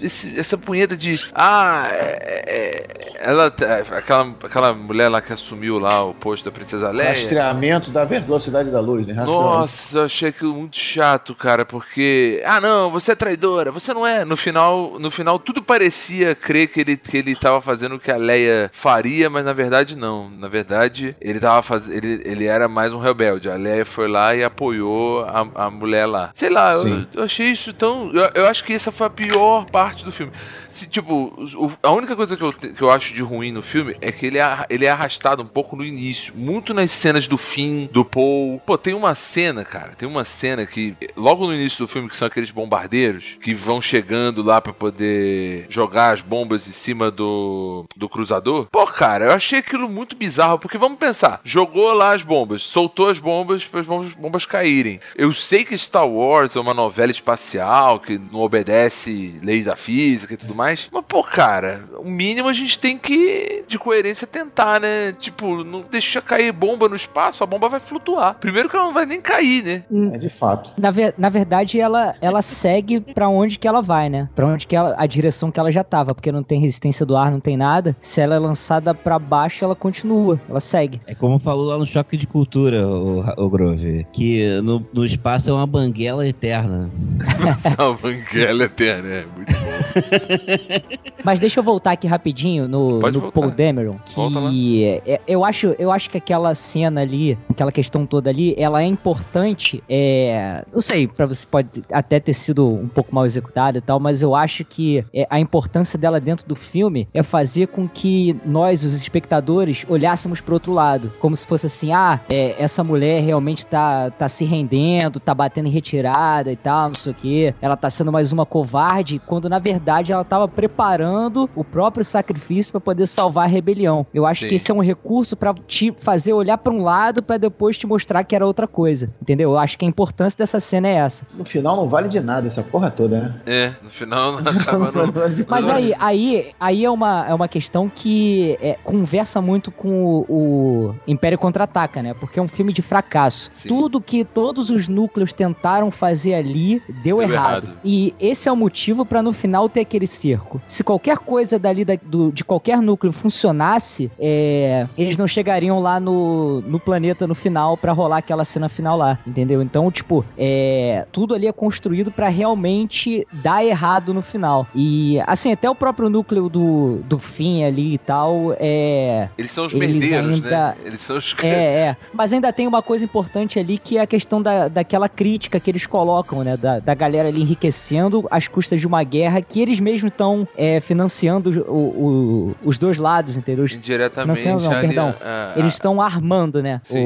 esse- 0.00 0.38
essa 0.38 0.56
punheta 0.56 0.96
de. 0.96 1.20
Ah, 1.34 1.86
é, 1.90 2.44
é, 2.46 2.86
ela. 3.20 3.52
é, 3.60 3.96
Aquela, 3.96 4.34
aquela 4.42 4.72
mulher 4.74 5.08
lá 5.08 5.20
que 5.20 5.32
assumiu 5.32 5.78
lá 5.78 6.04
o 6.04 6.14
posto 6.14 6.44
da 6.46 6.50
Princesa 6.52 6.90
Leia. 6.90 7.10
Rastreamento 7.10 7.90
da 7.90 8.04
velocidade 8.04 8.70
da 8.70 8.80
luz, 8.80 9.06
né? 9.06 9.14
Nossa, 9.14 9.98
eu 9.98 10.04
achei 10.04 10.28
aquilo 10.30 10.54
muito 10.54 10.76
chato, 10.78 11.34
cara, 11.34 11.64
porque. 11.64 12.42
Ah, 12.46 12.60
não, 12.60 12.90
você 12.90 13.12
é 13.12 13.14
traidora, 13.14 13.70
você 13.70 13.92
não 13.92 14.06
é. 14.06 14.24
No 14.24 14.36
final, 14.36 14.98
no 14.98 15.10
final 15.10 15.38
tudo 15.38 15.62
parecia 15.62 16.34
crer 16.34 16.68
que 16.68 16.80
ele, 16.80 16.96
que 16.96 17.16
ele 17.18 17.34
tava 17.36 17.60
fazendo 17.60 17.96
o 17.96 17.98
que 18.00 18.10
a 18.10 18.16
Leia 18.16 18.70
faria, 18.72 19.28
mas 19.28 19.44
na 19.44 19.52
verdade 19.52 19.94
não. 19.96 20.30
Na 20.30 20.48
verdade, 20.48 21.14
ele 21.20 21.38
tava 21.38 21.62
fazendo. 21.62 21.94
Ele, 21.96 22.22
ele 22.24 22.45
era 22.46 22.68
mais 22.68 22.92
um 22.92 22.98
rebelde. 22.98 23.50
A 23.50 23.56
Leia 23.56 23.84
foi 23.84 24.08
lá 24.08 24.34
e 24.34 24.42
apoiou 24.44 25.20
a, 25.24 25.46
a 25.66 25.70
mulher 25.70 26.06
lá. 26.06 26.30
Sei 26.32 26.48
lá, 26.48 26.72
eu, 26.72 27.06
eu 27.14 27.22
achei 27.24 27.48
isso 27.50 27.72
tão. 27.72 28.10
Eu, 28.12 28.30
eu 28.34 28.46
acho 28.46 28.64
que 28.64 28.72
essa 28.72 28.90
foi 28.92 29.06
a 29.06 29.10
pior 29.10 29.66
parte 29.66 30.04
do 30.04 30.12
filme. 30.12 30.32
Se, 30.68 30.86
tipo, 30.88 31.32
o- 31.56 31.72
a 31.82 31.90
única 31.92 32.14
coisa 32.14 32.36
que 32.36 32.42
eu, 32.42 32.52
que 32.52 32.82
eu 32.82 32.90
acho 32.90 33.14
de 33.14 33.22
ruim 33.22 33.50
no 33.52 33.62
filme 33.62 33.96
é 34.00 34.12
que 34.12 34.26
ele 34.26 34.38
é, 34.38 34.66
ele 34.68 34.84
é 34.84 34.90
arrastado 34.90 35.42
um 35.42 35.46
pouco 35.46 35.74
no 35.76 35.84
início. 35.84 36.32
Muito 36.36 36.74
nas 36.74 36.90
cenas 36.90 37.26
do 37.26 37.38
fim, 37.38 37.88
do 37.92 38.04
Paul. 38.04 38.60
Pô, 38.66 38.76
tem 38.76 38.92
uma 38.94 39.14
cena, 39.14 39.64
cara. 39.64 39.92
Tem 39.96 40.08
uma 40.08 40.24
cena 40.24 40.66
que, 40.66 40.94
logo 41.16 41.46
no 41.46 41.54
início 41.54 41.78
do 41.84 41.88
filme, 41.88 42.08
que 42.08 42.16
são 42.16 42.26
aqueles 42.28 42.50
bombardeiros 42.50 43.36
que 43.40 43.54
vão 43.54 43.80
chegando 43.80 44.42
lá 44.42 44.60
pra 44.60 44.72
poder 44.72 45.66
jogar 45.68 46.12
as 46.12 46.20
bombas 46.20 46.66
em 46.68 46.72
cima 46.72 47.10
do, 47.10 47.84
do 47.96 48.08
cruzador. 48.08 48.66
Pô, 48.70 48.84
cara, 48.86 49.26
eu 49.26 49.32
achei 49.32 49.60
aquilo 49.60 49.88
muito 49.88 50.16
bizarro. 50.16 50.58
Porque 50.58 50.76
vamos 50.78 50.98
pensar: 50.98 51.40
jogou 51.44 51.92
lá 51.92 52.12
as 52.14 52.22
bombas, 52.26 52.60
soltou 52.62 53.08
as 53.08 53.18
bombas 53.18 53.64
para 53.64 53.80
as 53.80 53.86
bombas, 53.86 54.12
bombas 54.12 54.44
caírem. 54.44 55.00
Eu 55.16 55.32
sei 55.32 55.64
que 55.64 55.76
Star 55.78 56.06
Wars 56.06 56.54
é 56.56 56.60
uma 56.60 56.74
novela 56.74 57.10
espacial 57.10 57.98
que 58.00 58.18
não 58.30 58.40
obedece 58.40 59.38
leis 59.42 59.64
da 59.64 59.76
física 59.76 60.34
e 60.34 60.36
tudo 60.36 60.54
mais. 60.54 60.88
Mas, 60.92 61.04
pô, 61.08 61.22
cara, 61.22 61.84
o 61.98 62.10
mínimo 62.10 62.48
a 62.48 62.52
gente 62.52 62.78
tem 62.78 62.98
que, 62.98 63.64
de 63.66 63.78
coerência, 63.78 64.26
tentar, 64.26 64.80
né? 64.80 65.12
Tipo, 65.18 65.64
não 65.64 65.82
deixa 65.90 66.20
cair 66.20 66.52
bomba 66.52 66.88
no 66.88 66.96
espaço, 66.96 67.42
a 67.42 67.46
bomba 67.46 67.68
vai 67.68 67.80
flutuar. 67.80 68.34
Primeiro 68.34 68.68
que 68.68 68.76
ela 68.76 68.86
não 68.86 68.92
vai 68.94 69.06
nem 69.06 69.20
cair, 69.20 69.62
né? 69.62 69.84
É 70.12 70.18
de 70.18 70.28
fato. 70.28 70.70
Na, 70.78 70.90
ver- 70.90 71.14
na 71.16 71.28
verdade, 71.28 71.80
ela, 71.80 72.14
ela 72.20 72.42
segue 72.42 73.00
pra 73.00 73.28
onde 73.28 73.58
que 73.58 73.68
ela 73.68 73.80
vai, 73.80 74.08
né? 74.08 74.28
Pra 74.34 74.46
onde 74.46 74.66
que 74.66 74.74
ela, 74.76 74.94
a 74.98 75.06
direção 75.06 75.50
que 75.50 75.60
ela 75.60 75.70
já 75.70 75.84
tava, 75.84 76.14
porque 76.14 76.32
não 76.32 76.42
tem 76.42 76.60
resistência 76.60 77.06
do 77.06 77.16
ar, 77.16 77.30
não 77.30 77.40
tem 77.40 77.56
nada. 77.56 77.96
Se 78.00 78.20
ela 78.20 78.34
é 78.34 78.38
lançada 78.38 78.94
pra 78.94 79.18
baixo, 79.18 79.64
ela 79.64 79.74
continua, 79.76 80.40
ela 80.48 80.60
segue. 80.60 81.00
É 81.06 81.14
como 81.14 81.38
falou 81.38 81.66
lá 81.66 81.78
no 81.78 81.86
Choque 81.86 82.15
de 82.16 82.26
Cultura, 82.26 82.86
o, 82.86 83.20
o 83.36 83.50
Grove, 83.50 84.06
que 84.12 84.60
no, 84.62 84.84
no 84.92 85.04
espaço 85.04 85.50
é 85.50 85.52
uma 85.52 85.66
banguela 85.66 86.26
eterna. 86.26 86.90
Essa 87.64 87.92
banguela 87.92 88.64
eterna, 88.64 89.08
é 89.08 89.26
muito 89.36 89.52
bom. 89.52 91.06
Mas 91.24 91.40
deixa 91.40 91.58
eu 91.60 91.64
voltar 91.64 91.92
aqui 91.92 92.06
rapidinho 92.06 92.68
no, 92.68 93.00
Pode 93.00 93.16
no 93.16 93.22
voltar. 93.22 93.40
Paul 93.40 93.50
Dameron, 93.50 93.96
Volta 94.14 94.38
lá. 94.38 94.50
que 94.50 94.84
é- 95.06 95.20
eu 95.26 95.44
acho, 95.44 95.74
eu 95.78 95.90
acho 95.90 96.08
que 96.10 96.18
aquela 96.18 96.54
cena 96.54 97.00
ali, 97.00 97.36
aquela 97.50 97.72
questão 97.72 98.06
toda 98.06 98.30
ali, 98.30 98.54
ela 98.56 98.82
é 98.82 98.86
importante. 98.86 99.82
É, 99.88 100.64
não 100.72 100.80
sei, 100.80 101.06
para 101.08 101.26
você 101.26 101.44
pode 101.46 101.82
até 101.92 102.20
ter 102.20 102.32
sido 102.32 102.68
um 102.68 102.88
pouco 102.88 103.14
mal 103.14 103.26
executada 103.26 103.78
e 103.78 103.80
tal, 103.80 103.98
mas 103.98 104.22
eu 104.22 104.34
acho 104.34 104.64
que 104.64 105.04
é, 105.12 105.26
a 105.28 105.40
importância 105.40 105.98
dela 105.98 106.20
dentro 106.20 106.46
do 106.46 106.54
filme 106.54 107.08
é 107.12 107.22
fazer 107.22 107.66
com 107.68 107.88
que 107.88 108.36
nós, 108.44 108.84
os 108.84 108.94
espectadores, 108.94 109.84
olhássemos 109.88 110.40
pro 110.40 110.54
outro 110.54 110.72
lado, 110.72 111.12
como 111.18 111.34
se 111.34 111.46
fosse 111.46 111.66
assim, 111.66 111.92
ah, 111.92 112.05
é, 112.28 112.54
essa 112.58 112.82
mulher 112.84 113.22
realmente 113.22 113.64
tá, 113.66 114.10
tá 114.10 114.28
se 114.28 114.44
rendendo, 114.44 115.20
tá 115.20 115.34
batendo 115.34 115.66
em 115.66 115.70
retirada 115.70 116.50
e 116.50 116.56
tal, 116.56 116.88
não 116.88 116.94
sei 116.94 117.12
o 117.12 117.14
que, 117.14 117.54
ela 117.60 117.76
tá 117.76 117.90
sendo 117.90 118.12
mais 118.12 118.32
uma 118.32 118.46
covarde, 118.46 119.20
quando 119.26 119.48
na 119.48 119.58
verdade 119.58 120.12
ela 120.12 120.24
tava 120.24 120.46
preparando 120.48 121.48
o 121.54 121.64
próprio 121.64 122.04
sacrifício 122.04 122.72
pra 122.72 122.80
poder 122.80 123.06
salvar 123.06 123.44
a 123.44 123.48
rebelião. 123.48 124.06
Eu 124.12 124.26
acho 124.26 124.42
Sim. 124.42 124.48
que 124.48 124.54
esse 124.56 124.70
é 124.70 124.74
um 124.74 124.82
recurso 124.82 125.36
pra 125.36 125.54
te 125.66 125.92
fazer 125.96 126.32
olhar 126.32 126.58
pra 126.58 126.72
um 126.72 126.82
lado 126.82 127.22
pra 127.22 127.36
depois 127.36 127.78
te 127.78 127.86
mostrar 127.86 128.24
que 128.24 128.34
era 128.34 128.46
outra 128.46 128.66
coisa, 128.66 129.10
entendeu? 129.20 129.50
Eu 129.50 129.58
acho 129.58 129.78
que 129.78 129.84
a 129.84 129.88
importância 129.88 130.38
dessa 130.38 130.60
cena 130.60 130.88
é 130.88 130.94
essa. 130.94 131.26
No 131.34 131.44
final 131.44 131.76
não 131.76 131.88
vale 131.88 132.08
de 132.08 132.20
nada 132.20 132.46
essa 132.46 132.62
porra 132.62 132.90
toda, 132.90 133.20
né? 133.20 133.34
É, 133.46 133.74
no 133.82 133.90
final 133.90 134.32
não 134.32 134.38
acaba 134.50 134.90
no... 134.90 135.12
vale 135.12 135.34
de 135.34 135.46
Mas 135.48 135.66
nada. 135.66 135.78
aí, 135.78 135.94
aí, 135.98 136.54
aí 136.58 136.84
é, 136.84 136.90
uma, 136.90 137.26
é 137.28 137.34
uma 137.34 137.48
questão 137.48 137.90
que 137.92 138.58
é, 138.60 138.76
conversa 138.84 139.40
muito 139.40 139.70
com 139.70 140.04
o, 140.04 140.26
o 140.28 140.94
Império 141.06 141.38
Contra-Ataca, 141.38 141.95
né? 142.02 142.14
Porque 142.14 142.38
é 142.38 142.42
um 142.42 142.48
filme 142.48 142.72
de 142.72 142.82
fracasso. 142.82 143.50
Sim. 143.54 143.68
Tudo 143.68 144.00
que 144.00 144.24
todos 144.24 144.70
os 144.70 144.88
núcleos 144.88 145.32
tentaram 145.32 145.90
fazer 145.90 146.34
ali 146.34 146.82
deu, 147.02 147.18
Deu 147.18 147.22
errado. 147.22 147.64
errado. 147.66 147.78
E 147.84 148.14
esse 148.20 148.48
é 148.48 148.52
o 148.52 148.56
motivo 148.56 149.04
pra 149.04 149.22
no 149.22 149.32
final 149.32 149.68
ter 149.68 149.80
aquele 149.80 150.06
cerco. 150.06 150.60
Se 150.66 150.82
qualquer 150.84 151.18
coisa 151.18 151.58
dali 151.58 151.84
da- 151.84 151.98
do- 152.02 152.30
de 152.32 152.44
qualquer 152.44 152.80
núcleo 152.80 153.12
funcionasse, 153.12 154.10
é, 154.18 154.86
eles 154.96 155.16
não 155.16 155.26
chegariam 155.28 155.78
lá 155.80 156.00
no, 156.00 156.60
no 156.62 156.80
planeta 156.80 157.26
no 157.26 157.34
final 157.34 157.76
pra 157.76 157.92
rolar 157.92 158.18
aquela 158.18 158.44
cena 158.44 158.68
final 158.68 158.96
lá, 158.96 159.18
entendeu? 159.26 159.62
Então, 159.62 159.90
tipo, 159.90 160.24
é, 160.36 161.06
tudo 161.12 161.34
ali 161.34 161.46
é 161.46 161.52
construído 161.52 162.10
pra 162.10 162.28
realmente 162.28 163.26
dar 163.32 163.64
errado 163.64 164.12
no 164.12 164.22
final. 164.22 164.66
E, 164.74 165.18
assim, 165.26 165.52
até 165.52 165.68
o 165.70 165.74
próprio 165.74 166.08
núcleo 166.08 166.48
do, 166.48 167.00
do 167.04 167.18
fim 167.18 167.64
ali 167.64 167.94
e 167.94 167.98
tal, 167.98 168.54
é. 168.58 169.28
Eles 169.38 169.50
são 169.52 169.66
os 169.66 169.72
Eles 169.74 169.90
merdeiros, 169.90 170.36
ainda- 170.36 170.50
né? 170.50 170.74
Eles 170.84 171.00
são 171.00 171.16
os... 171.18 171.34
É, 171.42 171.48
é. 171.48 171.85
Mas 172.12 172.32
ainda 172.32 172.52
tem 172.52 172.66
uma 172.66 172.82
coisa 172.82 173.04
importante 173.04 173.58
ali 173.58 173.78
que 173.78 173.98
é 173.98 174.00
a 174.02 174.06
questão 174.06 174.40
da, 174.42 174.68
daquela 174.68 175.08
crítica 175.08 175.60
que 175.60 175.70
eles 175.70 175.86
colocam, 175.86 176.42
né? 176.42 176.56
Da, 176.56 176.78
da 176.80 176.94
galera 176.94 177.28
ali 177.28 177.42
enriquecendo 177.42 178.26
às 178.30 178.48
custas 178.48 178.80
de 178.80 178.86
uma 178.86 179.02
guerra 179.02 179.40
que 179.42 179.60
eles 179.60 179.80
mesmos 179.80 180.10
estão 180.10 180.46
é, 180.56 180.80
financiando 180.80 181.64
o- 181.68 181.72
o- 181.72 182.56
os 182.64 182.78
dois 182.78 182.98
lados, 182.98 183.36
entendeu? 183.36 183.64
Indiretamente. 183.66 184.40
Financiando 184.40 184.62
não, 184.64 184.78
ali, 184.78 184.86
perdão. 184.86 185.14
a- 185.20 185.52
a- 185.54 185.58
eles 185.58 185.74
estão 185.74 186.00
armando, 186.00 186.62
né? 186.62 186.80
O- 186.90 186.96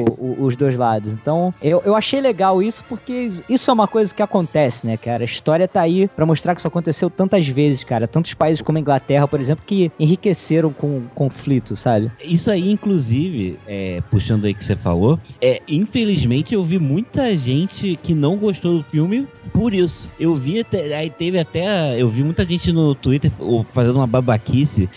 o- 0.41 0.45
os 0.45 0.55
dois 0.55 0.77
lados. 0.77 1.13
Então, 1.13 1.53
eu, 1.61 1.81
eu 1.85 1.95
achei 1.95 2.21
legal 2.21 2.61
isso 2.61 2.83
porque 2.87 3.27
isso 3.49 3.69
é 3.69 3.73
uma 3.73 3.87
coisa 3.87 4.13
que 4.13 4.21
acontece, 4.21 4.85
né, 4.87 4.97
cara? 4.97 5.23
A 5.23 5.25
história 5.25 5.67
tá 5.67 5.81
aí 5.81 6.07
pra 6.15 6.25
mostrar 6.25 6.53
que 6.53 6.61
isso 6.61 6.67
aconteceu 6.67 7.09
tantas 7.09 7.47
vezes, 7.47 7.83
cara. 7.83 8.07
Tantos 8.07 8.33
países 8.33 8.61
como 8.61 8.77
a 8.77 8.81
Inglaterra, 8.81 9.27
por 9.27 9.39
exemplo, 9.39 9.63
que 9.65 9.91
enriqueceram 9.99 10.71
com 10.71 10.97
o 10.97 11.03
conflito, 11.13 11.75
sabe? 11.75 12.11
Isso 12.23 12.49
aí, 12.51 12.71
inclusive, 12.71 13.57
é, 13.67 14.01
puxando 14.09 14.45
aí 14.45 14.53
que 14.53 14.63
você 14.71 14.75
falou, 14.75 15.19
é, 15.41 15.61
infelizmente 15.67 16.53
eu 16.53 16.63
vi 16.63 16.79
muita 16.79 17.35
gente 17.35 17.99
que 18.01 18.13
não 18.13 18.37
gostou 18.37 18.77
do 18.77 18.83
filme 18.83 19.27
por 19.53 19.73
isso. 19.73 20.09
Eu 20.19 20.35
vi 20.35 20.59
até, 20.61 20.95
aí 20.95 21.09
teve 21.09 21.37
até, 21.39 22.01
eu 22.01 22.09
vi 22.09 22.23
muita 22.23 22.45
gente 22.45 22.71
no 22.71 22.95
Twitter 22.95 23.31
fazendo 23.71 23.97
uma 23.97 24.07
babaquice, 24.07 24.89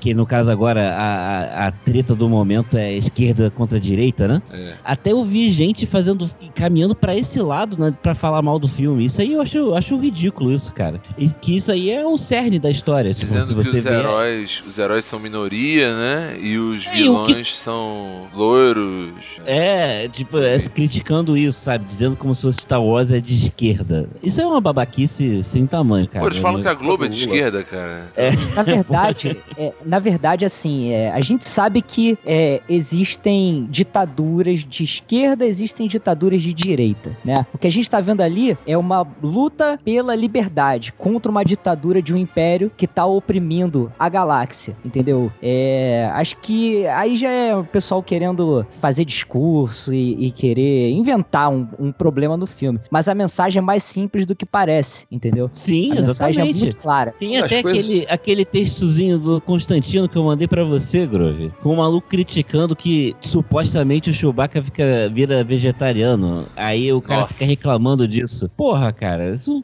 que 0.00 0.12
no 0.14 0.26
caso 0.26 0.50
agora 0.50 0.90
a, 0.94 1.64
a, 1.64 1.66
a 1.68 1.72
treta 1.72 2.14
do 2.14 2.28
momento 2.28 2.76
é 2.76 2.92
esquerda 2.94 3.50
contra 3.50 3.80
direita, 3.80 4.28
né? 4.28 4.42
É. 4.52 4.74
Até 4.84 5.12
eu 5.12 5.24
vi 5.24 5.50
gente 5.52 5.86
fazendo, 5.86 6.28
caminhando 6.54 6.94
pra 6.94 7.16
esse 7.16 7.40
lado, 7.40 7.76
né, 7.78 7.94
pra 8.02 8.14
falar 8.14 8.42
mal 8.42 8.58
do 8.58 8.68
filme. 8.68 9.04
Isso 9.06 9.20
aí 9.20 9.32
eu 9.32 9.40
acho, 9.40 9.56
eu 9.56 9.74
acho 9.74 9.96
ridículo 9.96 10.52
isso, 10.52 10.72
cara. 10.72 11.00
E 11.16 11.28
que 11.28 11.56
isso 11.56 11.72
aí 11.72 11.90
é 11.90 12.04
o 12.06 12.18
cerne 12.18 12.58
da 12.58 12.70
história. 12.70 13.14
Tipo, 13.14 13.32
Dizendo 13.32 13.62
que 13.62 13.68
os 13.76 13.84
heróis, 13.86 14.62
os 14.66 14.78
heróis 14.78 15.04
são 15.04 15.18
minoria, 15.18 15.94
né? 15.96 16.36
E 16.40 16.58
os 16.58 16.84
É, 16.86 16.90
o 16.90 16.92
que- 16.92 16.96
vilões 17.02 17.56
são 17.56 18.26
loiros. 18.34 19.10
É, 19.46 20.08
tipo, 20.08 20.38
é, 20.38 20.58
criticando 20.60 21.36
isso, 21.36 21.60
sabe? 21.60 21.84
Dizendo 21.84 22.16
como 22.16 22.34
se 22.34 22.42
fosse 22.42 22.58
Star 22.60 22.82
Wars 22.82 23.10
é 23.10 23.20
de 23.20 23.34
esquerda. 23.36 24.08
Isso 24.22 24.40
é 24.40 24.46
uma 24.46 24.60
babaquice 24.60 25.42
sem 25.42 25.66
tamanho, 25.66 26.08
cara. 26.08 26.24
Pô, 26.24 26.28
eles 26.28 26.38
falam 26.38 26.58
Eu- 26.58 26.62
que 26.64 26.68
a 26.68 26.74
Globo 26.74 27.04
é 27.04 27.08
de 27.08 27.20
esquerda, 27.20 27.62
cara. 27.62 28.08
Na 28.54 28.62
verdade, 28.62 29.36
é, 29.56 29.72
na 29.84 29.98
verdade, 29.98 30.44
assim, 30.44 30.90
é, 30.92 31.10
a 31.12 31.20
gente 31.20 31.48
sabe 31.48 31.82
que 31.82 32.18
é, 32.24 32.60
existem 32.68 33.66
ditaduras 33.70 34.60
de 34.64 34.84
esquerda, 34.84 35.46
existem 35.46 35.86
ditaduras 35.86 36.42
de 36.42 36.52
direita, 36.52 37.16
né? 37.24 37.46
O 37.52 37.58
que 37.58 37.66
a 37.66 37.70
gente 37.70 37.88
tá 37.90 38.00
vendo 38.00 38.20
ali 38.20 38.56
é 38.66 38.76
uma 38.76 39.06
luta 39.22 39.78
pela 39.84 40.14
liberdade 40.14 40.92
contra 40.92 41.30
uma 41.30 41.44
ditadura 41.44 42.00
de 42.02 42.14
um 42.14 42.16
império 42.16 42.70
que 42.76 42.86
tá 42.86 43.04
oprimindo 43.06 43.92
a 43.98 44.08
galáxia, 44.08 44.76
entendeu? 44.84 45.30
É, 45.42 46.10
acho 46.14 46.36
que 46.38 46.86
aí 46.88 47.16
já 47.16 47.30
é 47.30 47.54
o 47.56 47.64
pessoal 47.64 48.02
querendo 48.02 48.66
fazer 48.68 49.04
discurso 49.12 49.92
e, 49.92 50.26
e 50.26 50.30
querer 50.30 50.90
inventar 50.90 51.50
um, 51.50 51.66
um 51.78 51.92
problema 51.92 52.36
no 52.36 52.46
filme. 52.46 52.80
Mas 52.90 53.08
a 53.08 53.14
mensagem 53.14 53.58
é 53.58 53.62
mais 53.62 53.82
simples 53.82 54.26
do 54.26 54.34
que 54.34 54.44
parece, 54.46 55.06
entendeu? 55.10 55.50
Sim, 55.52 55.92
a 55.92 55.94
mensagem 55.96 56.42
é 56.42 56.46
exatamente. 56.46 56.60
muito 56.62 56.76
clara. 56.78 57.14
Tem 57.18 57.36
As 57.38 57.44
até 57.44 57.62
coisas- 57.62 57.84
aquele, 57.84 58.06
aquele 58.08 58.44
textozinho 58.44 59.18
do 59.18 59.40
Constantino 59.40 60.08
que 60.08 60.16
eu 60.16 60.24
mandei 60.24 60.48
pra 60.48 60.64
você, 60.64 61.06
Grove. 61.06 61.52
Com 61.62 61.74
o 61.74 61.76
maluco 61.76 62.08
criticando 62.08 62.74
que 62.74 63.14
supostamente 63.20 64.10
o 64.10 64.14
Chewbacca 64.14 64.62
fica, 64.62 65.08
vira 65.12 65.44
vegetariano. 65.44 66.46
Aí 66.56 66.92
o 66.92 67.00
cara 67.00 67.22
Nossa. 67.22 67.34
fica 67.34 67.44
reclamando 67.44 68.06
disso. 68.08 68.48
Porra, 68.56 68.92
cara, 68.92 69.34
isso 69.34 69.62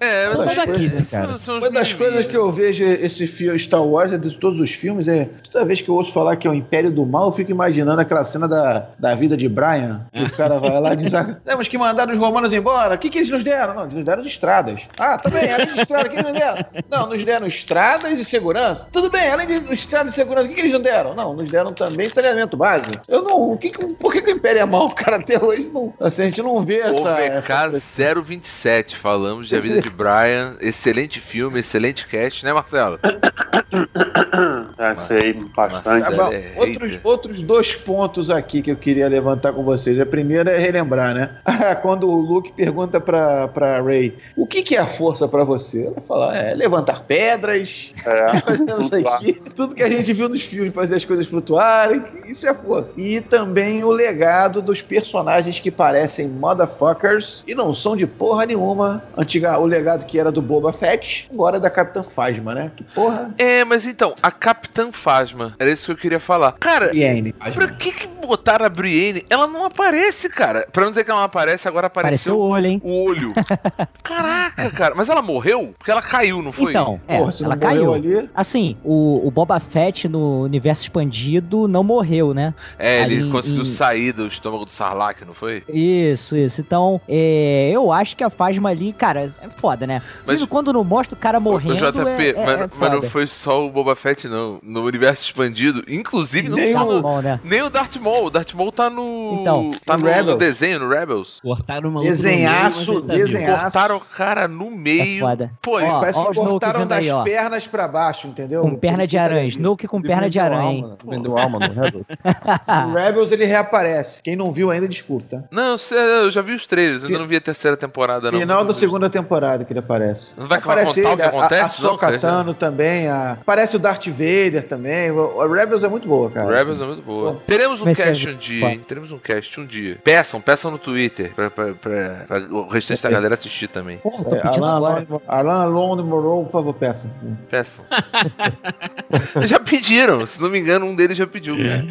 É, 0.00 0.28
Uma 0.30 0.38
mas 0.46 0.46
das 0.46 0.54
são- 0.56 0.66
coisas- 0.74 1.06
são- 1.06 1.38
são 1.38 1.58
os 1.58 1.64
Uma 1.64 1.70
das 1.70 1.92
coisas 1.92 2.24
que 2.26 2.36
eu 2.36 2.50
vejo 2.50 2.82
esse 2.84 3.26
filme 3.26 3.58
Star 3.58 3.84
Wars, 3.84 4.12
é 4.12 4.18
de 4.18 4.34
todos 4.38 4.58
os 4.60 4.70
filmes, 4.70 5.08
é 5.08 5.28
toda 5.52 5.64
vez 5.64 5.80
que 5.80 5.88
eu 5.88 5.94
ouço 5.94 6.12
falar 6.12 6.36
que 6.36 6.46
é 6.46 6.50
o 6.50 6.54
Império 6.54 6.90
do 6.90 7.04
Mal, 7.04 7.26
eu 7.26 7.32
fico 7.32 7.50
imaginando 7.50 8.00
aquela 8.00 8.24
cena 8.24 8.48
da, 8.48 8.59
da 8.98 9.14
vida 9.14 9.36
de 9.36 9.48
Brian, 9.48 10.06
que 10.12 10.22
o 10.24 10.36
cara 10.36 10.58
vai 10.58 10.80
lá 10.80 10.92
e 10.92 10.96
diz: 10.96 11.14
ah, 11.14 11.36
temos 11.44 11.68
que 11.68 11.78
mandar 11.78 12.08
os 12.10 12.18
romanos 12.18 12.52
embora. 12.52 12.94
O 12.94 12.98
que, 12.98 13.10
que 13.10 13.18
eles 13.18 13.30
nos 13.30 13.44
deram? 13.44 13.74
Não, 13.74 13.82
eles 13.82 13.94
nos 13.94 14.04
deram 14.04 14.22
estradas. 14.22 14.82
Ah, 14.98 15.18
também, 15.18 15.52
além 15.52 15.66
de 15.66 15.80
estradas, 15.80 16.06
o 16.06 16.10
que 16.10 16.16
eles 16.16 16.30
nos 16.30 16.40
deram? 16.40 16.64
Não, 16.90 17.06
nos 17.08 17.24
deram 17.24 17.46
estradas 17.46 18.18
e 18.18 18.24
segurança. 18.24 18.88
Tudo 18.92 19.10
bem, 19.10 19.28
além 19.30 19.46
de 19.46 19.72
estradas 19.72 20.12
e 20.12 20.16
segurança, 20.16 20.46
o 20.46 20.48
que, 20.48 20.54
que 20.54 20.60
eles 20.60 20.72
nos 20.72 20.82
deram? 20.82 21.14
Não, 21.14 21.34
nos 21.34 21.50
deram 21.50 21.72
também 21.72 22.10
saneamento 22.10 22.56
básico. 22.56 23.02
Eu 23.08 23.22
não. 23.22 23.52
O 23.52 23.58
que, 23.58 23.70
por 23.70 24.12
que, 24.12 24.22
que 24.22 24.32
o 24.32 24.36
Império 24.36 24.60
é 24.62 24.66
mal, 24.66 24.88
cara? 24.90 25.16
Até 25.16 25.42
hoje 25.42 25.68
não. 25.72 25.92
Assim, 26.00 26.22
a 26.22 26.26
gente 26.26 26.42
não 26.42 26.60
vê 26.62 26.80
essa. 26.80 27.08
essa 27.10 27.66
OVK 27.66 28.22
027, 28.22 28.96
falamos 28.96 29.48
de 29.48 29.56
A 29.56 29.60
Vida 29.60 29.80
de 29.80 29.90
Brian. 29.90 30.56
Excelente 30.60 31.20
filme, 31.20 31.60
excelente 31.60 32.06
cast, 32.06 32.44
né, 32.44 32.52
Marcelo? 32.52 32.98
Achei 34.78 35.32
bastante. 35.32 36.16
Tá 36.16 36.32
é 36.32 36.52
outros, 36.56 36.92
hater. 36.92 37.00
outros 37.04 37.42
dois 37.42 37.74
pontos 37.74 38.30
aqui 38.30 38.62
que 38.62 38.70
eu 38.70 38.76
queria 38.76 39.08
levantar 39.08 39.52
com 39.52 39.62
vocês. 39.62 39.98
A 40.00 40.06
primeira 40.06 40.50
é 40.50 40.58
relembrar, 40.58 41.14
né? 41.14 41.30
Quando 41.82 42.08
o 42.08 42.16
Luke 42.16 42.52
pergunta 42.52 43.00
pra, 43.00 43.48
pra 43.48 43.80
Ray 43.80 44.16
o 44.36 44.46
que, 44.46 44.62
que 44.62 44.76
é 44.76 44.80
a 44.80 44.86
força 44.86 45.28
pra 45.28 45.44
você? 45.44 45.86
Ela 45.86 46.00
fala, 46.00 46.36
é 46.36 46.54
levantar 46.54 47.04
pedras, 47.04 47.92
É. 48.06 48.40
fazer 48.70 49.00
isso 49.00 49.08
aqui, 49.08 49.32
tudo 49.54 49.74
que 49.74 49.82
a 49.82 49.88
gente 49.88 50.12
viu 50.12 50.28
nos 50.28 50.42
filmes, 50.42 50.72
fazer 50.72 50.96
as 50.96 51.04
coisas 51.04 51.26
flutuarem, 51.26 52.02
isso 52.26 52.46
é 52.46 52.54
força. 52.54 52.92
E 52.96 53.20
também 53.20 53.84
o 53.84 53.90
legado 53.90 54.62
dos 54.62 54.82
personagens 54.82 55.60
que 55.60 55.70
parecem 55.70 56.28
motherfuckers 56.28 57.44
e 57.46 57.54
não 57.54 57.74
são 57.74 57.96
de 57.96 58.06
porra 58.06 58.46
nenhuma. 58.46 59.02
Antiga, 59.16 59.58
o 59.58 59.66
legado 59.66 60.04
que 60.06 60.18
era 60.18 60.32
do 60.32 60.42
Boba 60.42 60.72
Fett, 60.72 61.28
agora 61.32 61.56
é 61.56 61.60
da 61.60 61.70
Capitã 61.70 62.02
Phasma, 62.02 62.54
né? 62.54 62.70
Que 62.76 62.84
porra. 62.84 63.32
É, 63.38 63.59
mas 63.64 63.86
então, 63.86 64.14
a 64.22 64.30
Capitã 64.30 64.90
Phasma, 64.92 65.54
era 65.58 65.70
isso 65.70 65.86
que 65.86 65.92
eu 65.92 65.96
queria 65.96 66.20
falar. 66.20 66.52
Cara, 66.52 66.88
Brienne. 66.88 67.32
pra 67.32 67.68
que 67.68 67.92
que 67.92 68.06
botaram 68.06 68.66
a 68.66 68.68
Brienne? 68.68 69.24
Ela 69.30 69.46
não 69.46 69.64
aparece, 69.64 70.28
cara. 70.28 70.66
Pra 70.72 70.82
não 70.84 70.90
dizer 70.90 71.04
que 71.04 71.10
ela 71.10 71.20
não 71.20 71.26
aparece, 71.26 71.66
agora 71.68 71.86
Apareceu 71.88 72.34
apareceu 72.34 72.36
o 72.38 72.48
olho, 72.48 72.66
hein? 72.66 72.80
o 72.84 73.04
olho. 73.04 73.34
Caraca, 74.02 74.70
cara. 74.70 74.94
Mas 74.94 75.08
ela 75.08 75.22
morreu? 75.22 75.74
Porque 75.78 75.90
ela 75.90 76.02
caiu, 76.02 76.42
não 76.42 76.52
foi? 76.52 76.70
Então, 76.72 77.00
é, 77.08 77.18
Porra, 77.18 77.34
ela 77.42 77.56
caiu. 77.56 77.94
ali. 77.94 78.30
Assim, 78.34 78.76
o, 78.84 79.26
o 79.26 79.30
Boba 79.30 79.58
Fett 79.60 80.08
no 80.08 80.42
universo 80.42 80.82
expandido 80.82 81.66
não 81.68 81.82
morreu, 81.82 82.32
né? 82.34 82.54
É, 82.78 83.02
ele 83.02 83.14
Ali 83.16 83.28
em- 83.28 83.30
conseguiu 83.30 83.62
em- 83.62 83.66
sair 83.66 84.12
do 84.12 84.26
estômago 84.26 84.64
do 84.64 84.72
Sarlacc, 84.72 85.22
não 85.24 85.34
foi? 85.34 85.62
Isso, 85.68 86.36
isso. 86.36 86.60
Então, 86.60 87.00
é, 87.08 87.70
eu 87.72 87.90
acho 87.92 88.16
que 88.16 88.24
a 88.24 88.30
Fasma 88.30 88.70
ali, 88.70 88.92
cara, 88.92 89.24
é 89.40 89.48
foda, 89.56 89.86
né? 89.86 90.02
Mas- 90.26 90.44
quando 90.44 90.72
não 90.72 90.82
mostra 90.84 91.16
o 91.16 91.18
cara 91.20 91.38
morrendo, 91.38 91.74
Ô, 91.86 91.92
JP, 91.92 92.22
é, 92.22 92.28
é, 92.30 92.46
mas, 92.46 92.60
é 92.60 92.68
mas 92.78 92.92
não 92.92 93.02
foi 93.02 93.26
só 93.26 93.49
o 93.54 93.70
Boba 93.70 93.94
Fett, 93.96 94.26
não. 94.28 94.58
No 94.62 94.84
universo 94.84 95.22
expandido, 95.24 95.82
inclusive 95.88 96.48
não 96.48 96.56
Nem 96.56 96.72
só 96.72 96.86
o- 96.86 96.92
no- 96.94 97.02
Bom, 97.02 97.20
né? 97.20 97.40
Nem 97.44 97.62
o 97.62 97.70
Darth 97.70 97.96
Maul. 97.96 98.26
O 98.26 98.30
Darth 98.30 98.52
Maul 98.54 98.72
tá 98.72 98.88
no. 98.90 99.38
Então, 99.40 99.70
tá 99.84 99.96
no 99.96 100.04
no, 100.32 100.36
desenho, 100.38 100.80
no 100.80 100.88
Rebels. 100.88 101.38
cortaram 101.42 101.88
o 101.88 101.92
maluco 101.92 102.10
Desenhaço, 102.10 102.86
meio, 102.92 102.98
ele 102.98 103.06
tá 103.06 103.14
desenhaço. 103.14 103.62
Cortaram 103.62 103.96
o 103.96 104.00
cara 104.00 104.48
no 104.48 104.70
meio. 104.70 105.26
É. 105.28 105.50
Pô, 105.62 105.80
Ó, 105.80 106.00
Parece 106.00 106.18
ó 106.18 106.30
que 106.30 106.36
cortaram 106.36 106.86
das 106.86 106.98
aí, 107.06 107.24
pernas 107.24 107.66
pra 107.66 107.86
baixo, 107.88 108.26
entendeu? 108.26 108.62
Com 108.62 108.74
perna 108.76 109.06
de 109.06 109.16
aranha. 109.18 109.46
Snoke 109.48 109.86
com 109.86 109.98
Ele 109.98 110.08
perna 110.08 110.28
de 110.28 110.38
aranha, 110.38 110.70
hein? 110.72 110.82
alma, 110.82 110.98
Vendeu 111.04 111.38
alma 111.38 111.58
no 111.58 111.72
Rebels. 111.72 112.04
No 112.86 112.94
Rebels 112.94 113.32
ele 113.32 113.44
reaparece. 113.44 114.22
Quem 114.22 114.36
não 114.36 114.50
viu 114.50 114.70
ainda, 114.70 114.88
desculpa. 114.88 115.24
tá? 115.38 115.42
Não, 115.50 115.76
eu 115.90 116.30
já 116.30 116.40
vi 116.42 116.52
os 116.54 116.66
trailers, 116.66 117.02
eu 117.02 117.08
ainda 117.08 117.18
não 117.20 117.26
vi 117.26 117.36
a 117.36 117.40
terceira 117.40 117.76
temporada, 117.76 118.30
não. 118.30 118.38
Final 118.38 118.64
da 118.64 118.72
segunda 118.72 119.08
temporada 119.10 119.64
que 119.64 119.72
ele 119.72 119.80
aparece. 119.80 120.32
Não 120.36 120.46
vai 120.46 120.58
aparece 120.58 120.94
contar 121.02 121.12
o 121.12 121.16
que 121.16 121.22
ele, 121.22 121.28
acontece, 121.28 121.86
a, 121.86 121.88
a 121.88 122.44
não, 122.44 122.54
também, 122.54 123.08
a... 123.08 123.38
aparece 123.40 123.76
o 123.76 123.78
Darth 123.78 124.06
Vader 124.08 124.62
também. 124.68 125.10
O, 125.10 125.16
o 125.38 125.52
Rebels 125.52 125.82
é 125.82 125.88
muito 125.88 126.06
boa, 126.06 126.30
cara. 126.30 126.54
Rebels 126.54 126.80
é 126.80 126.86
muito 126.86 127.02
boa. 127.02 127.40
Teremos 127.46 127.80
um 127.80 127.92
cast 127.92 128.28
um 128.28 128.34
dia, 128.36 128.70
hein? 128.70 128.84
Teremos 128.86 129.10
um 129.12 129.18
cast 129.18 129.60
um 129.60 129.66
dia. 129.66 129.98
Peçam, 130.04 130.40
peçam 130.40 130.70
no 130.70 130.78
Twitter 130.78 131.32
pra, 131.34 131.50
pra, 131.50 131.74
pra- 131.74 132.24
pra 132.26 132.38
o 132.50 132.68
restante 132.68 133.02
da 133.02 133.10
galera 133.10 133.34
assistir 133.34 133.68
também. 133.68 133.98
Tô 133.98 134.34
É, 134.34 134.40
Alan. 134.46 134.70
Alan, 134.76 135.06
Alan 135.26 135.62
Alone 135.62 136.02
Moreau, 136.02 136.44
por 136.44 136.52
favor, 136.52 136.74
peça. 136.74 137.10
Peçam. 137.48 137.84
já 139.46 139.58
pediram, 139.58 140.26
se 140.26 140.40
não 140.40 140.48
me 140.50 140.58
engano, 140.58 140.86
um 140.86 140.94
deles 140.94 141.16
já 141.16 141.26
pediu, 141.26 141.56
cara. 141.56 141.84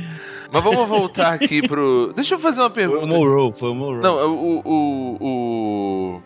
Mas 0.51 0.63
vamos 0.63 0.87
voltar 0.87 1.33
aqui 1.33 1.61
pro. 1.67 2.11
Deixa 2.15 2.35
eu 2.35 2.39
fazer 2.39 2.61
uma 2.61 2.69
Foi 2.69 2.85
o 2.85 2.89
pergunta. 2.91 3.05
Monroe, 3.07 3.53
foi 3.53 3.69
o 3.69 3.75
Monroe. 3.75 4.01
Não, 4.01 4.15
o, 4.29 4.61
o, 4.65 5.17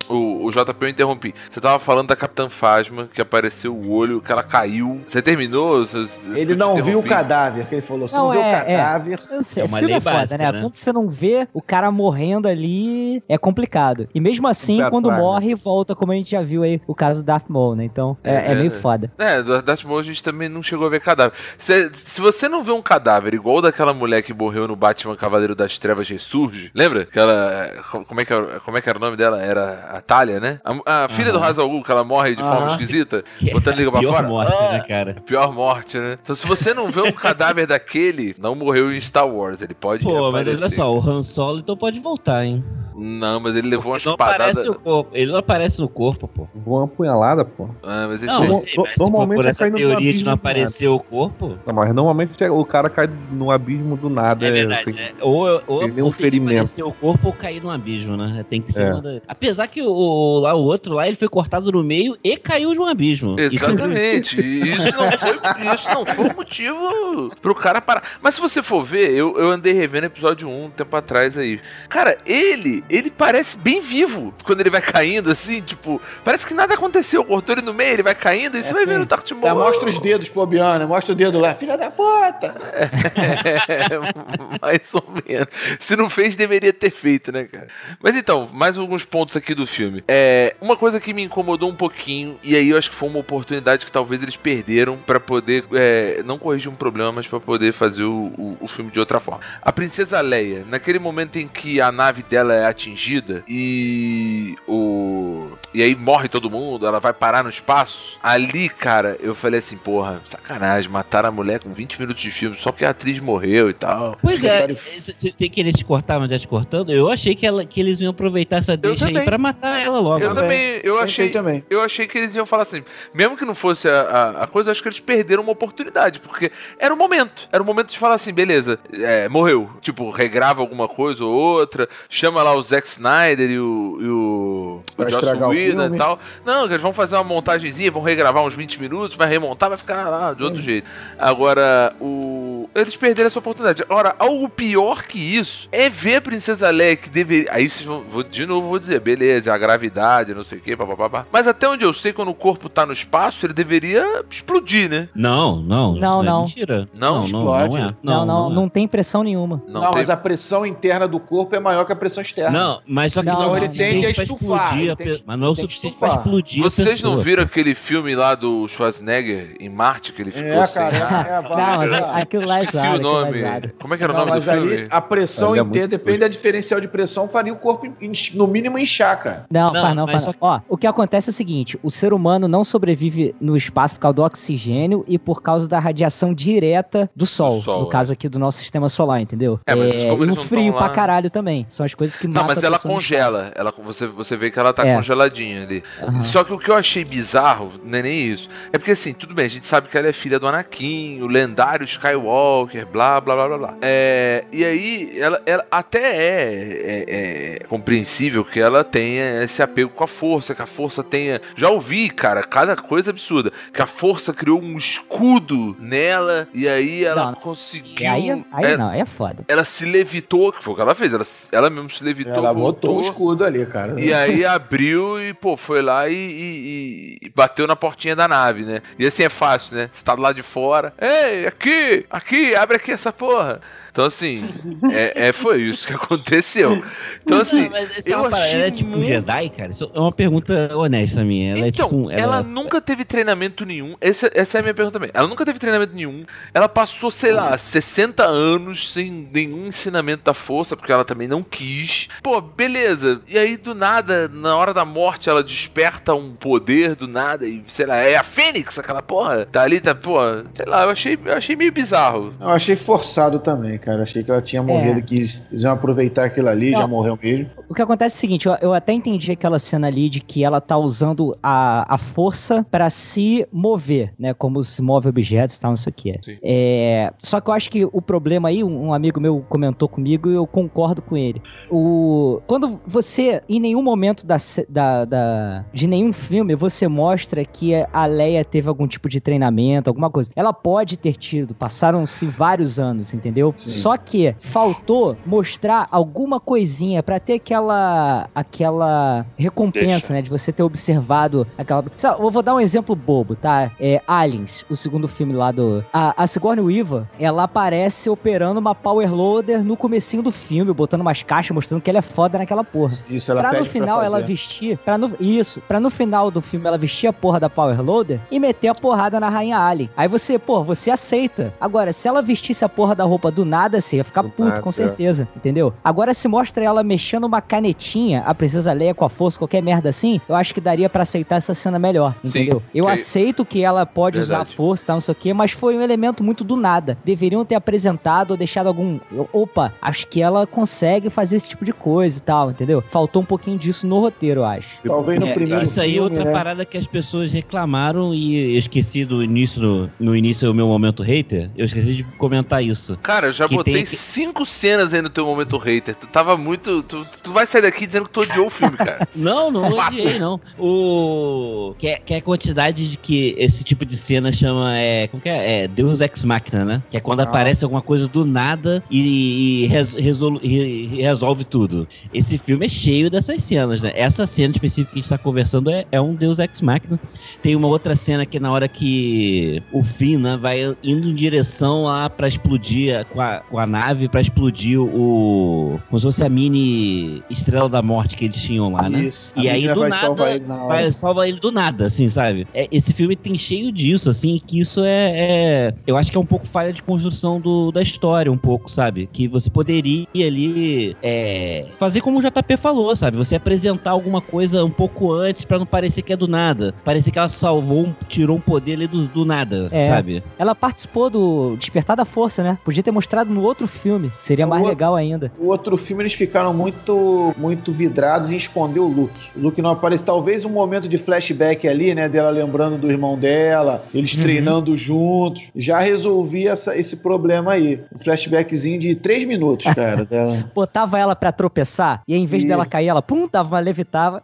o, 0.09 0.15
o, 0.15 0.45
o 0.45 0.51
JP 0.51 0.75
eu 0.81 0.87
interrompi. 0.89 1.33
Você 1.49 1.59
tava 1.59 1.77
falando 1.79 2.07
da 2.07 2.15
Capitã 2.15 2.49
Phasma, 2.49 3.09
que 3.13 3.21
apareceu 3.21 3.73
o 3.73 3.91
olho, 3.91 4.21
que 4.21 4.31
ela 4.31 4.43
caiu. 4.43 5.01
Você 5.05 5.21
terminou? 5.21 5.85
Você- 5.85 6.07
Ele 6.35 6.55
não 6.55 6.75
viu 6.81 6.99
o 6.99 7.03
cadáver, 7.03 7.67
que 7.67 7.75
ele 7.75 7.81
falou. 7.81 8.07
Você 8.07 8.15
Não, 8.15 8.25
não, 8.27 8.31
viu 8.31 8.41
é, 8.41 8.43
o 8.43 8.47
é. 8.47 8.77
cadáver. 8.77 9.19
Eu 9.29 9.43
sei, 9.43 9.63
É 9.63 9.65
uma 9.65 9.77
filme 9.77 9.87
lei 9.93 9.97
é 9.97 10.01
foda, 10.01 10.15
básica, 10.15 10.37
né? 10.37 10.51
né? 10.51 10.61
Quando 10.61 10.75
você 10.75 10.93
não 10.93 11.09
vê 11.09 11.47
o 11.53 11.61
cara 11.61 11.91
morrendo 11.91 12.47
ali, 12.47 13.21
é 13.27 13.37
complicado. 13.37 14.07
E 14.13 14.19
mesmo 14.19 14.47
assim, 14.47 14.81
quando 14.89 15.09
né? 15.09 15.17
morre, 15.17 15.55
volta, 15.55 15.95
como 15.95 16.11
a 16.11 16.15
gente 16.15 16.31
já 16.31 16.41
viu 16.41 16.63
aí, 16.63 16.81
o 16.87 16.95
caso 16.95 17.21
do 17.21 17.25
Darth 17.25 17.45
Maul, 17.49 17.75
né? 17.75 17.83
Então, 17.85 18.17
é, 18.23 18.33
É, 18.33 18.51
é 18.51 18.55
meio 18.55 18.67
é. 18.67 18.69
foda. 18.69 19.11
É, 19.17 19.41
do 19.41 19.61
Darth 19.61 19.83
Maul 19.83 19.99
a 19.99 20.03
gente 20.03 20.23
também 20.23 20.47
não 20.49 20.63
chegou 20.63 20.87
a 20.87 20.89
ver 20.89 20.99
cadáver. 21.01 21.33
Se, 21.57 21.91
se 21.93 22.21
você 22.21 22.47
não 22.47 22.63
vê 22.63 22.71
um 22.71 22.81
cadáver 22.81 23.33
igual 23.33 23.57
o 23.57 23.61
daquela 23.61 23.93
mulher 23.93 24.12
que 24.21 24.33
morreu 24.33 24.67
no 24.67 24.75
Batman 24.75 25.15
Cavaleiro 25.15 25.55
das 25.55 25.77
Trevas 25.77 26.07
Ressurge, 26.09 26.71
lembra? 26.73 27.01
Aquela. 27.01 27.71
Como 28.07 28.21
é 28.21 28.25
que 28.25 28.33
era, 28.33 28.59
como 28.59 28.77
é 28.77 28.81
que 28.81 28.89
era 28.89 28.97
o 28.97 29.01
nome 29.01 29.15
dela? 29.17 29.41
Era 29.41 29.89
a 29.93 30.01
Talia, 30.01 30.39
né? 30.39 30.59
A, 30.85 31.05
a 31.05 31.09
filha 31.09 31.31
do 31.31 31.39
Hazal 31.43 31.67
Ghul, 31.69 31.83
que 31.83 31.91
ela 31.91 32.03
morre 32.03 32.35
de 32.35 32.43
forma 32.43 32.63
Aham. 32.65 32.71
esquisita, 32.71 33.23
Que 33.39 33.49
é 33.49 33.53
botando 33.53 33.75
liga 33.77 33.91
pra 33.91 33.99
pior 33.99 34.15
fora. 34.15 34.27
morte, 34.27 34.57
Ah, 34.61 34.71
né, 34.73 34.79
cara? 34.81 35.15
Pior 35.25 35.51
morte, 35.53 35.97
né? 35.97 36.17
Então, 36.21 36.35
se 36.35 36.45
você 36.47 36.73
não 36.73 36.89
vê 36.91 37.01
um 37.01 37.11
cadáver 37.11 37.65
daquele, 37.67 38.35
não 38.37 38.55
morreu 38.55 38.93
em 38.93 38.99
Star 39.01 39.27
Wars. 39.27 39.61
Ele 39.61 39.73
pode 39.73 40.03
Pô, 40.03 40.31
mas 40.31 40.45
reaparecer. 40.47 40.59
olha 40.63 40.69
só, 40.69 40.93
o 40.95 40.99
Han 41.09 41.23
Solo 41.23 41.59
então 41.59 41.75
pode 41.77 41.99
voltar, 41.99 42.45
hein? 42.45 42.63
Não, 42.95 43.39
mas 43.39 43.55
ele 43.55 43.69
levou 43.69 43.91
uma 43.91 43.99
Não 44.05 44.13
aparece 44.13 44.59
espadada. 44.59 44.71
o 44.71 44.79
corpo, 44.79 45.09
ele 45.13 45.31
não 45.31 45.39
aparece 45.39 45.81
no 45.81 45.89
corpo, 45.89 46.27
pô. 46.27 46.47
Voa 46.53 46.81
uma 46.81 46.87
punhalada, 46.87 47.43
pô. 47.43 47.67
Ah, 47.81 48.05
mas 48.07 48.21
esse 48.21 48.27
Não, 48.31 48.43
aí- 48.43 48.47
eu 48.49 48.53
sei, 48.53 48.73
mas 48.77 48.91
se 48.91 48.97
for 48.97 49.03
normalmente 49.05 49.37
por 49.37 49.45
é 49.45 49.49
essa 49.49 49.71
teoria 49.71 50.13
de 50.13 50.23
não 50.23 50.33
aparecer 50.33 50.87
o 50.87 50.99
corpo, 50.99 51.57
Não, 51.65 51.73
mas 51.73 51.91
normalmente 51.95 52.31
o 52.43 52.63
cara 52.65 52.91
cai 52.91 53.09
no 53.31 53.49
abismo 53.49 53.97
do 54.03 54.09
nada. 54.09 54.45
é 54.47 54.51
verdade, 54.51 54.81
assim. 54.89 54.93
né? 54.93 55.11
Ou, 55.21 55.47
ou, 55.47 55.61
ou 55.67 55.89
tem 55.89 56.11
que 56.11 56.17
ferimento. 56.17 56.87
o 56.87 56.93
corpo 56.93 57.27
ou 57.27 57.33
cair 57.33 57.61
no 57.63 57.69
abismo, 57.69 58.15
né? 58.17 58.45
Tem 58.49 58.61
que 58.61 58.71
ser 58.73 58.83
É. 58.83 58.93
uma 58.93 59.01
da... 59.01 59.21
Apesar 59.27 59.67
que 59.67 59.81
o, 59.81 60.39
lá, 60.39 60.53
o 60.53 60.61
outro 60.63 60.93
lá, 60.93 61.07
ele 61.07 61.15
foi 61.15 61.27
cortado 61.29 61.71
no 61.71 61.83
meio 61.83 62.17
e 62.23 62.35
caiu 62.37 62.73
de 62.73 62.79
um 62.79 62.85
abismo. 62.85 63.35
Exatamente. 63.39 64.39
E 64.41 64.71
isso 64.73 64.95
não 64.97 65.11
foi, 65.11 65.39
isso 65.73 65.89
não 65.89 66.05
foi 66.05 66.25
um 66.25 66.33
motivo 66.35 67.31
pro 67.41 67.55
cara 67.55 67.81
parar. 67.81 68.03
Mas 68.21 68.35
se 68.35 68.41
você 68.41 68.61
for 68.61 68.83
ver, 68.83 69.11
eu, 69.11 69.37
eu 69.37 69.49
andei 69.51 69.73
revendo 69.73 70.05
episódio 70.07 70.47
1 70.49 70.65
um 70.65 70.69
tempo 70.69 70.95
atrás 70.95 71.37
aí. 71.37 71.59
Cara, 71.89 72.17
ele, 72.25 72.83
ele 72.89 73.09
parece 73.09 73.57
bem 73.57 73.81
vivo 73.81 74.33
quando 74.43 74.59
ele 74.61 74.69
vai 74.69 74.81
caindo, 74.81 75.31
assim, 75.31 75.61
tipo, 75.61 76.01
parece 76.23 76.45
que 76.45 76.53
nada 76.53 76.73
aconteceu. 76.73 77.23
Cortou 77.23 77.55
ele 77.55 77.61
no 77.61 77.73
meio, 77.73 77.93
ele 77.93 78.03
vai 78.03 78.15
caindo, 78.15 78.57
e 78.57 78.63
você 78.63 78.69
É 78.69 78.73
vai 78.73 78.83
assim. 78.83 78.91
vendo 78.91 79.03
o 79.03 79.07
É, 79.45 79.53
Maul. 79.53 79.59
mostra 79.65 79.89
os 79.89 79.99
dedos 79.99 80.29
pro 80.29 80.41
Obiana, 80.41 80.85
mostra 80.87 81.13
o 81.13 81.15
dedo 81.15 81.39
lá. 81.39 81.53
Filha 81.53 81.77
da 81.77 81.89
puta! 81.89 82.53
Mais 84.61 84.93
ou 84.93 85.05
menos. 85.27 85.47
Se 85.79 85.95
não 85.95 86.09
fez, 86.09 86.35
deveria 86.35 86.73
ter 86.73 86.91
feito, 86.91 87.31
né, 87.31 87.45
cara? 87.45 87.67
Mas 88.01 88.15
então, 88.15 88.49
mais 88.53 88.77
alguns 88.77 89.05
pontos 89.05 89.35
aqui 89.35 89.53
do 89.53 89.65
filme. 89.65 90.03
É, 90.07 90.55
uma 90.61 90.75
coisa 90.75 90.99
que 90.99 91.13
me 91.13 91.23
incomodou 91.23 91.69
um 91.69 91.75
pouquinho, 91.75 92.37
e 92.43 92.55
aí 92.55 92.69
eu 92.69 92.77
acho 92.77 92.89
que 92.89 92.95
foi 92.95 93.09
uma 93.09 93.19
oportunidade 93.19 93.85
que 93.85 93.91
talvez 93.91 94.21
eles 94.21 94.35
perderam 94.35 94.97
pra 94.97 95.19
poder, 95.19 95.63
é, 95.73 96.21
não 96.23 96.37
corrigir 96.37 96.71
um 96.71 96.75
problema, 96.75 97.11
mas 97.11 97.27
pra 97.27 97.39
poder 97.39 97.73
fazer 97.73 98.03
o, 98.03 98.33
o, 98.37 98.57
o 98.61 98.67
filme 98.67 98.91
de 98.91 98.99
outra 98.99 99.19
forma. 99.19 99.41
A 99.61 99.71
princesa 99.71 100.19
Leia, 100.21 100.65
naquele 100.69 100.99
momento 100.99 101.37
em 101.37 101.47
que 101.47 101.81
a 101.81 101.91
nave 101.91 102.23
dela 102.23 102.53
é 102.53 102.65
atingida 102.65 103.43
e 103.47 104.55
o 104.67 105.51
e 105.73 105.81
aí 105.81 105.95
morre 105.95 106.27
todo 106.27 106.49
mundo, 106.49 106.85
ela 106.85 106.99
vai 106.99 107.13
parar 107.13 107.43
no 107.43 107.49
espaço. 107.49 108.17
Ali, 108.21 108.69
cara, 108.69 109.17
eu 109.19 109.33
falei 109.33 109.59
assim, 109.59 109.75
porra, 109.75 110.21
sacanagem, 110.23 110.89
mataram 110.89 111.29
a 111.29 111.31
mulher 111.31 111.59
com 111.59 111.73
20 111.73 111.99
minutos 111.99 112.21
de 112.21 112.31
filme 112.31 112.55
só 112.57 112.71
porque 112.71 112.85
a 112.85 112.91
atriz 112.91 113.19
morreu 113.19 113.69
e 113.69 113.73
tal. 113.73 114.17
Pois 114.21 114.43
é, 114.43 114.67
você 114.67 115.31
tem 115.31 115.49
que 115.49 115.59
eles 115.59 115.75
te 115.75 115.83
cortar, 115.83 116.19
mas 116.19 116.29
já 116.29 116.37
te 116.37 116.47
cortando. 116.47 116.91
Eu 116.91 117.09
achei 117.09 117.33
que, 117.35 117.45
ela, 117.45 117.65
que 117.65 117.79
eles 117.79 117.99
iam 117.99 118.11
aproveitar 118.11 118.57
essa 118.57 118.77
deixa 118.77 119.07
aí 119.07 119.21
pra 119.23 119.37
matar 119.37 119.81
ela 119.81 119.99
logo. 119.99 120.23
Eu 120.23 120.33
também, 120.33 120.79
eu 120.83 120.99
achei, 120.99 121.29
também. 121.29 121.63
eu 121.69 121.81
achei 121.81 122.07
que 122.07 122.17
eles 122.17 122.35
iam 122.35 122.45
falar 122.45 122.63
assim, 122.63 122.83
mesmo 123.13 123.35
que 123.35 123.45
não 123.45 123.55
fosse 123.55 123.87
a, 123.87 124.01
a, 124.01 124.43
a 124.43 124.47
coisa, 124.47 124.69
eu 124.69 124.71
acho 124.71 124.81
que 124.81 124.89
eles 124.89 124.99
perderam 124.99 125.43
uma 125.43 125.51
oportunidade, 125.51 126.19
porque 126.19 126.51
era 126.77 126.93
o 126.93 126.97
momento, 126.97 127.47
era 127.51 127.61
o 127.61 127.65
momento 127.65 127.89
de 127.89 127.97
falar 127.97 128.15
assim, 128.15 128.33
beleza, 128.33 128.79
é, 128.93 129.27
morreu, 129.27 129.69
tipo, 129.81 130.09
regrava 130.11 130.61
alguma 130.61 130.87
coisa 130.87 131.25
ou 131.25 131.33
outra, 131.33 131.89
chama 132.09 132.43
lá 132.43 132.55
o 132.55 132.61
Zack 132.61 132.87
Snyder 132.87 133.49
e 133.49 133.59
o, 133.59 133.97
e 133.99 134.07
o, 134.07 134.83
o 134.97 135.09
Joss 135.09 135.25
Whedon 135.25 135.62
filme. 135.71 135.95
e 135.95 135.99
tal. 135.99 136.19
Não, 136.45 136.65
eles 136.65 136.81
vão 136.81 136.93
fazer 136.93 137.15
uma 137.15 137.23
montagenzinha, 137.23 137.91
vão 137.91 138.01
regravar 138.01 138.43
uns 138.43 138.55
20 138.55 138.79
minutos, 138.81 139.17
vai 139.17 139.27
remontar, 139.27 139.69
vai 139.69 139.77
ficar 139.77 140.09
lá 140.09 140.33
de 140.33 140.43
outro 140.43 140.61
jeito. 140.61 140.89
Agora, 141.17 141.93
o 141.99 142.69
eles 142.75 142.95
perderam 142.95 143.27
essa 143.27 143.37
oportunidade. 143.39 143.83
Ora, 143.89 144.15
algo 144.17 144.49
pior 144.49 145.03
que 145.03 145.19
isso 145.19 145.67
é 145.71 145.89
ver 145.89 146.15
a 146.15 146.21
Princesa 146.21 146.69
Leia 146.71 146.95
que 146.95 147.09
deveria. 147.09 147.49
Aí 147.51 147.69
vocês 147.69 147.83
vão, 147.85 148.03
vou, 148.03 148.23
de 148.23 148.45
novo 148.45 148.67
vou 148.67 148.79
dizer, 148.79 148.99
beleza, 148.99 149.53
a 149.53 149.57
gravidade, 149.57 150.33
não 150.33 150.43
sei 150.43 150.57
o 150.57 150.61
que, 150.61 150.75
papapá. 150.75 151.25
Mas 151.31 151.47
até 151.47 151.67
onde 151.69 151.85
eu 151.85 151.93
sei, 151.93 152.13
quando 152.13 152.29
o 152.29 152.33
corpo 152.33 152.69
tá 152.69 152.85
no 152.85 152.93
espaço, 152.93 153.45
ele 153.45 153.53
deveria 153.53 154.23
explodir, 154.29 154.89
né? 154.89 155.07
Não, 155.13 155.57
não. 155.57 155.93
Não, 155.93 156.21
isso 156.21 156.23
não. 156.23 156.39
É 156.41 156.45
mentira. 156.45 156.89
Não, 156.93 157.27
não, 157.27 157.43
não, 157.45 157.59
explode. 157.61 157.77
é. 157.77 157.95
Não, 158.01 158.25
não, 158.25 158.49
não, 158.49 158.65
é. 158.65 158.69
tem 158.69 158.87
pressão 158.87 159.23
nenhuma. 159.23 159.61
Não, 159.67 159.81
Não, 159.81 159.91
tem- 159.91 159.99
mas 160.01 160.09
a 160.09 160.17
pressão 160.17 160.65
interna 160.65 161.07
do 161.07 161.19
corpo 161.19 161.55
é 161.55 161.59
maior 161.59 161.85
que 161.85 161.91
a 161.91 161.95
pressão 161.95 162.21
externa. 162.21 162.51
Não, 162.59 162.81
mas 162.87 163.13
só 163.13 163.19
que 163.21 163.27
Não, 163.27 163.39
não, 163.39 163.47
não, 163.49 163.57
ele 163.57 163.69
tende 163.69 164.05
a 164.05 164.09
estufar, 164.09 164.63
explodir 164.77 164.79
ele 164.81 164.91
a 164.91 164.95
pe- 164.95 165.23
Mas 165.25 165.37
não 165.39 165.47
é 165.47 165.49
o 165.53 165.55
suficiente 165.55 165.97
pra 165.97 166.15
explodir 166.15 166.61
Vocês 166.63 167.01
não 167.01 167.17
viram 167.17 167.43
aquele 167.43 167.73
filme 167.73 168.15
lá 168.15 168.35
do 168.35 168.67
Schwarzenegger 168.67 169.55
em 169.59 169.69
Marte 169.69 170.11
que 170.13 170.21
ele 170.21 170.31
ficou 170.31 170.51
É, 170.51 170.65
sem 170.65 170.81
cara, 170.89 171.05
ar? 171.05 171.25
é, 171.27 171.29
é 171.29 171.41
Não, 171.41 171.77
mas 171.77 171.91
é- 171.91 172.21
aquilo 172.21 172.45
lá 172.47 172.59
é 172.59 172.63
Esqueci 172.63 172.85
o 172.87 172.95
é 172.95 172.99
nome. 172.99 173.41
Como 173.81 173.93
é 173.93 173.97
que 173.97 174.03
era 174.03 174.13
o 174.13 174.15
Não, 174.17 174.25
nome 174.25 174.39
do 174.39 174.43
filme? 174.51 174.87
a 174.89 175.01
pressão 175.01 175.55
é 175.55 175.59
inteira, 175.59 175.87
muito 175.87 175.89
depende 175.89 176.17
da 176.19 176.27
diferencial 176.27 176.79
de 176.81 176.87
pressão, 176.87 177.27
faria 177.29 177.51
o 177.53 177.55
corpo, 177.55 177.87
no 178.33 178.47
mínimo, 178.47 178.77
inchar, 178.77 179.19
cara. 179.21 179.45
Não, 179.51 179.71
Não, 179.73 179.81
faz 179.81 179.95
não, 179.95 180.07
faz 180.07 180.21
só 180.23 180.31
não. 180.31 180.35
Ó, 180.41 180.59
o 180.69 180.77
que 180.77 180.87
acontece 180.87 181.29
é 181.29 181.31
o 181.31 181.33
seguinte: 181.33 181.77
o 181.83 181.89
ser 181.91 182.13
humano 182.13 182.47
não 182.47 182.63
sobrevive 182.63 183.35
no 183.39 183.55
espaço 183.57 183.95
por 183.95 184.01
causa 184.01 184.15
do 184.15 184.23
oxigênio 184.23 185.03
e 185.07 185.17
por 185.17 185.41
causa 185.41 185.67
da 185.67 185.79
radiação 185.79 186.33
direta 186.33 187.09
do 187.15 187.25
Sol. 187.25 187.61
Sol, 187.61 187.81
no 187.81 187.87
é. 187.87 187.91
caso 187.91 188.13
aqui 188.13 188.27
do 188.29 188.39
nosso 188.39 188.59
sistema 188.59 188.89
solar, 188.89 189.21
entendeu? 189.21 189.59
É, 189.65 189.75
mas 189.75 189.91
como 190.05 190.23
e 190.23 190.25
eles 190.27 190.35
o 190.35 190.39
não 190.39 190.43
frio 190.45 190.65
tão 190.71 190.73
lá- 190.73 190.77
pra 190.85 190.89
caralho 190.89 191.29
também. 191.29 191.65
São 191.69 191.85
as 191.85 191.93
coisas 191.93 192.15
que 192.15 192.27
Não, 192.27 192.33
matam 192.41 192.47
mas 192.55 192.63
ela 192.63 192.79
congela. 192.79 193.51
Ela, 193.55 193.73
você, 193.83 194.05
você 194.07 194.35
vê 194.35 194.49
que 194.51 194.59
ela 194.59 194.71
tá 194.73 194.85
É. 194.85 194.95
congeladinha 194.95 195.42
ali. 195.51 195.83
Aham. 196.01 196.21
Só 196.23 196.43
que 196.43 196.53
o 196.53 196.57
que 196.59 196.69
eu 196.69 196.75
achei 196.75 197.03
bizarro, 197.03 197.73
não 197.83 197.99
é 197.99 198.01
nem 198.01 198.27
isso. 198.31 198.47
É 198.71 198.77
porque 198.77 198.91
assim, 198.91 199.13
tudo 199.13 199.33
bem, 199.33 199.45
a 199.45 199.49
gente 199.49 199.65
sabe 199.67 199.89
que 199.89 199.97
ela 199.97 200.07
é 200.07 200.13
filha 200.13 200.39
do 200.39 200.47
Anakin, 200.47 201.21
o 201.21 201.27
lendário 201.27 201.85
Skywalker, 201.85 202.85
blá 202.87 203.19
blá 203.19 203.35
blá 203.35 203.47
blá 203.47 203.57
blá. 203.57 203.73
É, 203.81 204.45
e 204.51 204.63
aí, 204.63 205.13
ela, 205.19 205.41
ela 205.45 205.65
até 205.71 205.99
é, 206.15 206.83
é- 206.85 207.55
é 207.61 207.65
compreensível 207.67 208.43
que 208.45 208.59
ela 208.59 208.83
tenha 208.83 209.43
esse 209.43 209.61
apego 209.61 209.89
com 209.89 210.03
a 210.03 210.07
força, 210.07 210.53
que 210.55 210.61
a 210.61 210.65
força 210.67 211.03
tenha. 211.03 211.41
Já 211.55 211.69
ouvi, 211.69 212.09
cara, 212.09 212.43
cada 212.43 212.75
coisa 212.75 213.09
absurda. 213.11 213.51
Que 213.73 213.81
a 213.81 213.85
força 213.87 214.33
criou 214.33 214.61
um 214.61 214.77
escudo 214.77 215.75
nela 215.79 216.47
e 216.53 216.67
aí 216.67 217.03
ela 217.03 217.25
Não, 217.27 217.33
conseguiu. 217.35 217.95
E 217.99 218.05
aí, 218.05 218.29
aí 218.51 218.65
é, 218.65 218.77
não, 218.77 218.89
aí 218.89 218.99
é 219.01 219.05
foda. 219.05 219.43
ela 219.47 219.63
se 219.63 219.85
levitou, 219.85 220.51
que 220.51 220.63
foi 220.63 220.73
o 220.73 220.75
que 220.75 220.81
ela 220.81 220.95
fez. 220.95 221.13
Ela, 221.13 221.25
ela 221.51 221.69
mesmo 221.69 221.89
se 221.89 222.03
levitou. 222.03 222.33
Ela 222.33 222.53
botou 222.53 222.97
o 222.97 223.01
escudo 223.01 223.43
ali, 223.43 223.65
cara. 223.65 223.99
E 223.99 224.13
aí 224.13 224.45
abriu 224.45 225.21
e, 225.29 225.33
pô, 225.33 225.55
foi 225.57 225.81
lá 225.81 226.07
e, 226.09 226.13
e- 226.13 227.17
e 227.23 227.29
bateu 227.29 227.65
na 227.67 227.75
portinha 227.75 228.15
da 228.15 228.27
nave, 228.27 228.63
né? 228.63 228.81
E 228.97 229.05
assim 229.05 229.23
é 229.23 229.29
fácil, 229.29 229.75
né? 229.75 229.89
Você 229.91 230.03
tá 230.03 230.15
do 230.15 230.21
lado 230.21 230.35
de 230.35 230.43
fora. 230.43 230.93
Ei, 230.99 231.45
aqui, 231.47 232.05
aqui, 232.09 232.55
abre 232.55 232.77
aqui 232.77 232.91
essa 232.91 233.11
porra. 233.11 233.59
Então, 233.91 234.05
assim, 234.05 234.43
é, 234.91 235.27
é- 235.27 235.31
foi 235.31 235.61
isso 235.61 235.85
que 235.87 235.93
aconteceu. 235.93 236.83
Então, 237.23 237.39
assim, 237.39 237.69
eu 238.05 238.19
é 238.19 238.21
parada, 238.23 238.37
achei 238.37 238.53
ela 238.55 238.63
é 238.65 238.71
tipo 238.71 238.89
um 238.89 238.93
muito- 238.93 239.05
Jedi, 239.07 239.49
cara? 239.49 239.69
Isso 239.71 239.91
é 239.93 239.99
uma 239.99 240.11
pergunta 240.11 240.75
honesta 240.75 241.23
minha. 241.23 241.51
Ela 241.55 241.67
então, 241.67 241.85
é 241.85 241.89
tipo. 241.89 241.95
um- 242.07 242.11
ela 242.11 242.41
nunca 242.41 242.81
teve 242.81 243.05
treinamento 243.05 243.63
nenhum. 243.67 243.95
Essa, 244.01 244.31
essa 244.33 244.57
é 244.57 244.59
a 244.59 244.61
minha 244.63 244.73
pergunta 244.73 244.97
também. 244.99 245.11
Ela 245.13 245.27
nunca 245.27 245.45
teve 245.45 245.59
treinamento 245.59 245.93
nenhum. 245.95 246.25
Ela 246.55 246.67
passou, 246.67 247.11
sei 247.11 247.33
lá, 247.33 247.55
60 247.55 248.23
anos 248.25 248.91
sem 248.91 249.29
nenhum 249.31 249.67
ensinamento 249.67 250.23
da 250.23 250.33
força, 250.33 250.75
porque 250.75 250.91
ela 250.91 251.05
também 251.05 251.27
não 251.27 251.43
quis. 251.43 252.07
Pô, 252.23 252.41
beleza. 252.41 253.21
E 253.27 253.37
aí, 253.37 253.57
do 253.57 253.75
nada, 253.75 254.27
na 254.27 254.55
hora 254.57 254.73
da 254.73 254.83
morte, 254.83 255.12
ela 255.29 255.43
desperta 255.43 256.13
um 256.13 256.31
poder 256.31 256.95
do 256.95 257.07
nada 257.07 257.45
e, 257.47 257.63
sei 257.67 257.85
lá, 257.85 257.97
é 257.97 258.15
a 258.15 258.23
Fênix, 258.23 258.77
aquela 258.79 259.01
porra. 259.01 259.45
Tá 259.45 259.61
ali, 259.61 259.79
tá, 259.79 259.93
pô, 259.95 260.17
sei 260.53 260.65
lá, 260.65 260.83
eu 260.83 260.89
achei, 260.89 261.17
eu 261.25 261.33
achei 261.33 261.55
meio 261.55 261.71
bizarro. 261.71 262.33
Eu 262.39 262.49
achei 262.49 262.75
forçado 262.75 263.39
também, 263.39 263.77
cara. 263.77 264.03
Achei 264.03 264.23
que 264.23 264.31
ela 264.31 264.41
tinha 264.41 264.61
morrido, 264.63 265.01
que 265.01 265.15
eles 265.15 265.41
iam 265.51 265.73
aproveitar 265.73 266.25
aquilo 266.25 266.49
ali, 266.49 266.71
Não. 266.71 266.79
já 266.81 266.87
morreu 266.87 267.17
mesmo. 267.21 267.49
O 267.69 267.73
que 267.73 267.81
acontece 267.81 268.15
é 268.15 268.17
o 268.17 268.19
seguinte, 268.19 268.45
eu, 268.47 268.55
eu 268.61 268.73
até 268.73 268.93
entendi 268.93 269.31
aquela 269.31 269.59
cena 269.59 269.87
ali 269.87 270.09
de 270.09 270.19
que 270.19 270.43
ela 270.43 270.61
tá 270.61 270.77
usando 270.77 271.35
a, 271.41 271.93
a 271.93 271.97
força 271.97 272.65
pra 272.69 272.89
se 272.89 273.47
mover, 273.51 274.13
né? 274.19 274.33
Como 274.33 274.63
se 274.63 274.81
move 274.81 275.07
objetos 275.09 275.57
e 275.57 275.61
tal, 275.61 275.71
não 275.71 275.77
sei 275.77 275.91
o 275.91 275.93
que. 275.93 276.19
É, 276.43 277.11
só 277.17 277.39
que 277.41 277.49
eu 277.49 277.53
acho 277.53 277.69
que 277.71 277.85
o 277.85 278.01
problema 278.01 278.49
aí, 278.49 278.63
um, 278.63 278.87
um 278.87 278.93
amigo 278.93 279.19
meu 279.19 279.43
comentou 279.49 279.87
comigo 279.89 280.29
e 280.29 280.35
eu 280.35 280.45
concordo 280.45 281.01
com 281.01 281.17
ele. 281.17 281.41
O, 281.69 282.41
quando 282.47 282.79
você, 282.85 283.41
em 283.49 283.59
nenhum 283.59 283.81
momento 283.81 284.25
da, 284.25 284.37
se- 284.37 284.65
da, 285.05 285.23
da- 285.59 285.65
de 285.73 285.87
nenhum 285.87 286.11
filme, 286.13 286.55
você 286.55 286.87
mostra 286.87 287.43
que 287.45 287.73
a 287.91 288.05
Leia 288.05 288.43
teve 288.43 288.67
algum 288.69 288.87
tipo 288.87 289.07
de 289.09 289.19
treinamento, 289.19 289.89
alguma 289.89 290.09
coisa. 290.09 290.29
Ela 290.35 290.53
pode 290.53 290.97
ter 290.97 291.15
tido, 291.15 291.53
passaram-se 291.55 292.25
vários 292.25 292.79
anos, 292.79 293.13
entendeu? 293.13 293.53
Sim. 293.57 293.67
Só 293.67 293.97
que 293.97 294.35
faltou 294.39 295.17
mostrar 295.25 295.87
alguma 295.91 296.39
coisinha 296.39 297.01
pra 297.03 297.19
ter 297.19 297.33
aquela 297.35 298.29
aquela 298.33 299.25
recompensa, 299.37 299.87
Deixa. 299.87 300.13
né, 300.13 300.21
de 300.21 300.29
você 300.29 300.51
ter 300.51 300.63
observado 300.63 301.45
aquela. 301.57 301.83
Sabe, 301.95 302.21
eu 302.21 302.29
vou 302.29 302.41
dar 302.41 302.55
um 302.55 302.59
exemplo 302.59 302.95
bobo, 302.95 303.35
tá? 303.35 303.71
É 303.79 304.01
Aliens, 304.07 304.65
o 304.69 304.75
segundo 304.75 305.07
filme 305.07 305.33
lá 305.33 305.51
do 305.51 305.83
a, 305.93 306.23
a 306.23 306.27
Sigourney 306.27 306.63
Weaver, 306.63 307.03
ela 307.19 307.43
aparece 307.43 308.09
operando 308.09 308.59
uma 308.59 308.75
power 308.75 309.13
loader 309.13 309.63
no 309.63 309.75
comecinho 309.75 310.21
do 310.23 310.31
filme, 310.31 310.73
botando 310.73 311.01
umas 311.01 311.23
caixas 311.23 311.51
mostrando 311.53 311.81
que 311.81 311.89
ela 311.89 311.99
é 311.99 312.03
foda 312.03 312.37
naquela 312.37 312.63
porra. 312.63 312.97
Isso, 313.09 313.31
ela 313.31 313.41
pra 313.41 313.59
no 313.59 313.65
final 313.65 314.01
ela 314.01 314.21
vestir, 314.21 314.77
para 314.93 314.97
no 314.99 315.11
isso, 315.19 315.61
pra 315.67 315.79
no 315.79 315.89
final 315.89 316.29
do 316.29 316.39
filme 316.41 316.67
ela 316.67 316.77
vestir 316.77 317.07
a 317.07 317.13
porra 317.13 317.39
da 317.39 317.49
Power 317.49 317.81
Loader 317.81 318.19
e 318.29 318.39
meter 318.39 318.67
a 318.67 318.75
porrada 318.75 319.19
na 319.19 319.27
Rainha 319.29 319.57
Alien. 319.57 319.89
Aí 319.97 320.07
você, 320.07 320.37
pô, 320.37 320.63
você 320.63 320.91
aceita. 320.91 321.51
Agora, 321.59 321.91
se 321.91 322.07
ela 322.07 322.21
vestisse 322.21 322.63
a 322.63 322.69
porra 322.69 322.93
da 322.93 323.03
roupa 323.03 323.31
do 323.31 323.43
nada, 323.43 323.81
você 323.81 323.97
ia 323.97 324.03
ficar 324.03 324.23
puto, 324.23 324.61
com 324.61 324.71
certeza, 324.71 325.27
entendeu? 325.35 325.73
Agora 325.83 326.13
se 326.13 326.27
mostra 326.27 326.63
ela 326.63 326.83
mexendo 326.83 327.23
uma 327.23 327.41
canetinha, 327.41 328.23
a 328.25 328.35
Princesa 328.35 328.71
Leia 328.73 328.93
com 328.93 329.03
a 329.05 329.09
força, 329.09 329.39
qualquer 329.39 329.63
merda 329.63 329.89
assim, 329.89 330.21
eu 330.29 330.35
acho 330.35 330.53
que 330.53 330.61
daria 330.61 330.89
pra 330.89 331.01
aceitar 331.03 331.37
essa 331.37 331.53
cena 331.55 331.79
melhor, 331.79 332.13
Sim, 332.23 332.27
entendeu? 332.29 332.61
Eu 332.73 332.85
que- 332.85 332.91
aceito 332.91 333.43
que 333.45 333.63
ela 333.63 333.85
pode 333.85 334.19
usar 334.19 334.35
a 334.35 334.37
Verdade. 334.39 334.55
força, 334.55 334.85
tal, 334.85 334.95
não 334.97 335.01
sei 335.01 335.11
o 335.11 335.15
quê, 335.15 335.33
mas 335.33 335.51
foi 335.51 335.75
um 335.77 335.81
elemento 335.81 336.23
muito 336.23 336.43
do 336.43 336.55
nada. 336.55 336.97
Deveriam 337.03 337.43
ter 337.43 337.55
apresentado 337.55 338.31
ou 338.31 338.37
deixado 338.37 338.67
algum. 338.67 338.99
Opa, 339.31 339.73
acho 339.81 340.05
que 340.07 340.21
ela 340.21 340.45
consegue 340.45 341.09
fazer 341.09 341.37
esse 341.37 341.47
tipo 341.47 341.65
de 341.65 341.73
coisa 341.73 342.17
e 342.19 342.21
tal, 342.21 342.51
entendeu? 342.51 342.81
Faltou 342.91 343.21
um 343.21 343.25
pouquinho 343.25 343.57
disso 343.57 343.87
no 343.87 343.99
roteiro, 343.99 344.41
eu 344.41 344.45
acho. 344.45 344.79
Talvez 344.85 345.19
no 345.19 345.27
É, 345.27 345.33
primeiro 345.33 345.63
isso 345.65 345.79
aí 345.79 345.97
é 345.97 346.01
outra 346.01 346.23
né? 346.25 346.31
parada 346.31 346.65
que 346.65 346.77
as 346.77 346.85
pessoas 346.87 347.31
reclamaram 347.31 348.13
e 348.13 348.53
eu 348.55 348.59
esqueci 348.59 349.05
do 349.05 349.23
início, 349.23 349.61
no, 349.61 349.89
no 349.99 350.15
início 350.15 350.47
do 350.47 350.53
meu 350.53 350.67
momento 350.67 351.03
hater, 351.03 351.49
eu 351.57 351.65
esqueci 351.65 351.95
de 351.95 352.03
comentar 352.17 352.63
isso. 352.63 352.97
Cara, 353.01 353.27
eu 353.27 353.33
já 353.33 353.47
Que 353.47 353.55
botei 353.55 353.73
tem 353.73 353.85
cinco 353.85 354.45
cenas 354.45 354.93
aí 354.93 355.01
no 355.01 355.09
teu 355.09 355.25
momento 355.25 355.57
hater. 355.57 355.95
Tu 355.95 356.07
tava 356.07 356.35
muito. 356.37 356.83
Tu, 356.83 357.05
tu 357.21 357.31
vai 357.31 357.45
sair 357.45 357.61
daqui 357.61 357.85
dizendo 357.85 358.05
que 358.05 358.11
tu 358.11 358.21
odiou 358.21 358.47
o 358.47 358.49
filme, 358.49 358.75
cara. 358.77 359.07
Não, 359.15 359.49
não 359.51 359.69
odiei, 359.77 360.19
não. 360.19 360.39
O. 360.87 361.73
Que 361.77 361.87
é, 361.87 361.95
que 361.97 362.13
é 362.13 362.17
a 362.17 362.21
quantidade 362.21 362.89
de 362.89 362.97
que 362.97 363.35
esse 363.37 363.63
tipo 363.63 363.85
de 363.85 363.95
cena 363.95 364.31
chama. 364.31 364.75
É, 364.77 365.07
como 365.07 365.21
que 365.21 365.29
é? 365.29 365.63
É 365.63 365.67
Deus 365.67 366.01
Ex 366.01 366.23
Machina, 366.23 366.65
né? 366.65 366.83
Que 366.89 366.97
é 366.97 366.99
quando 366.99 367.21
Ah. 367.21 367.23
aparece 367.23 367.63
alguma 367.63 367.81
coisa 367.81 368.07
do 368.07 368.25
nada 368.25 368.83
e, 368.89 369.63
e 369.63 369.67
res- 369.67 369.93
resolu- 369.93 370.39
e- 370.43 370.89
e 370.97 371.01
resolve 371.01 371.43
tudo. 371.45 371.87
Esse 372.13 372.37
filme 372.37 372.65
é 372.65 372.69
cheio 372.69 373.09
dessas 373.09 373.43
cenas, 373.43 373.81
né? 373.81 373.91
Essa 373.95 374.25
cena 374.27 374.51
específica 374.51 374.72
que 374.75 374.87
a 374.93 374.95
gente 374.95 375.09
tá 375.09 375.17
conversando 375.17 375.69
é, 375.69 375.85
é 375.91 376.01
um 376.01 376.13
Deus 376.15 376.39
Ex 376.39 376.61
Machina. 376.61 376.99
Tem 377.41 377.55
uma 377.55 377.67
outra 377.67 377.95
cena 377.95 378.25
que 378.25 378.39
na 378.39 378.51
hora 378.51 378.67
que 378.67 379.61
o 379.71 379.83
Finn, 379.83 380.17
né, 380.19 380.37
vai 380.37 380.61
indo 380.83 381.07
em 381.09 381.13
direção 381.13 381.83
lá 381.83 382.09
pra 382.09 382.27
explodir 382.27 383.05
com 383.07 383.21
a, 383.21 383.39
com 383.39 383.59
a 383.59 383.65
nave, 383.65 384.07
pra 384.07 384.21
explodir 384.21 384.79
o. 384.79 385.79
como 385.89 385.99
se 385.99 386.05
fosse 386.05 386.23
a 386.23 386.29
mini. 386.29 387.21
Estrela 387.29 387.67
da 387.69 387.81
Morte 387.81 388.15
que 388.15 388.25
eles 388.25 388.41
tinham 388.41 388.71
lá, 388.71 388.89
né? 388.89 389.05
Isso. 389.05 389.29
E 389.35 389.49
aí 389.49 389.67
do 389.67 389.87
nada 389.87 389.95
salvar 389.95 390.35
ele 390.35 390.45
vai 390.45 390.91
salva 390.91 391.27
ele 391.27 391.39
do 391.39 391.51
nada, 391.51 391.85
assim, 391.85 392.09
sabe? 392.09 392.47
É, 392.53 392.67
esse 392.71 392.93
filme 392.93 393.15
tem 393.15 393.35
cheio 393.35 393.71
disso, 393.71 394.09
assim, 394.09 394.39
que 394.45 394.59
isso 394.59 394.81
é, 394.83 395.11
é- 395.15 395.73
Eu 395.85 395.97
acho 395.97 396.11
que 396.11 396.17
é 396.17 396.19
um 396.19 396.25
pouco 396.25 396.47
falha 396.47 396.71
de 396.71 396.81
construção 396.81 397.39
do, 397.39 397.71
da 397.71 397.81
história, 397.81 398.31
um 398.31 398.37
pouco, 398.37 398.69
sabe? 398.71 399.09
Que 399.11 399.27
você 399.27 399.49
poderia 399.49 400.05
ali 400.15 400.95
é, 401.01 401.65
fazer 401.79 402.01
como 402.01 402.19
o 402.19 402.21
JP 402.21 402.57
falou, 402.57 402.95
sabe? 402.95 403.17
Você 403.17 403.35
apresentar 403.35 403.91
alguma 403.91 404.21
coisa 404.21 404.62
um 404.65 404.71
pouco 404.71 405.11
antes 405.11 405.45
pra 405.45 405.59
não 405.59 405.65
parecer 405.65 406.01
que 406.01 406.13
é 406.13 406.17
do 406.17 406.27
nada. 406.27 406.73
Parecer 406.83 407.11
que 407.11 407.19
ela 407.19 407.29
salvou, 407.29 407.93
tirou 408.07 408.37
um 408.37 408.41
poder 408.41 408.73
ali 408.73 408.87
do, 408.87 409.07
do 409.07 409.25
nada, 409.25 409.69
É. 409.71 409.87
sabe? 409.89 410.23
Ela 410.37 410.53
participou 410.55 411.09
do 411.09 411.55
Despertar 411.57 411.95
da 411.95 412.05
Força, 412.05 412.43
né? 412.43 412.57
Podia 412.63 412.83
ter 412.83 412.91
mostrado 412.91 413.31
no 413.33 413.41
outro 413.43 413.67
filme. 413.67 414.11
Seria 414.19 414.45
mais 414.47 414.63
O- 414.63 414.67
legal 414.67 414.95
ainda. 414.95 415.31
O 415.39 415.47
outro 415.47 415.77
filme 415.77 416.03
eles 416.03 416.13
ficaram 416.13 416.53
muito 416.53 417.33
muito 417.37 417.71
vidrados 417.71 418.31
em 418.31 418.35
esconder 418.35 418.79
o 418.79 418.87
Luke. 418.87 419.19
O 419.35 419.39
Luke 419.41 419.61
não 419.61 419.71
aparece. 419.71 420.03
Talvez 420.03 420.45
um 420.45 420.49
momento 420.49 420.87
de 420.89 420.97
flashback 420.97 421.67
ali, 421.67 421.93
né? 421.95 422.07
Dela 422.09 422.29
lembrando 422.29 422.77
do 422.77 422.89
irmão 422.89 423.17
dela, 423.17 423.83
eles 423.93 424.15
Uhum. 424.15 424.23
treinando 424.23 424.75
juntos. 424.77 425.49
Já 425.55 425.79
resolvia 425.79 426.51
essa- 426.51 426.75
esse 426.77 426.95
problema 426.95 427.53
aí. 427.53 427.79
Um 427.95 427.99
flashbackzinho 427.99 428.79
de 428.79 428.95
três 428.95 429.23
minutos, 429.25 429.65
cara. 429.73 430.05
dela. 430.05 430.49
Botava 430.53 430.97
ela 430.99 431.15
pra 431.15 431.31
tropeçar 431.31 432.01
e 432.07 432.15
em 432.15 432.25
vez 432.25 432.43
Isso. 432.43 432.47
dela 432.49 432.65
cair, 432.65 432.87
ela 432.87 433.01
pum, 433.01 433.27
dava 433.31 433.55
uma 433.55 433.59
levitava. 433.59 434.21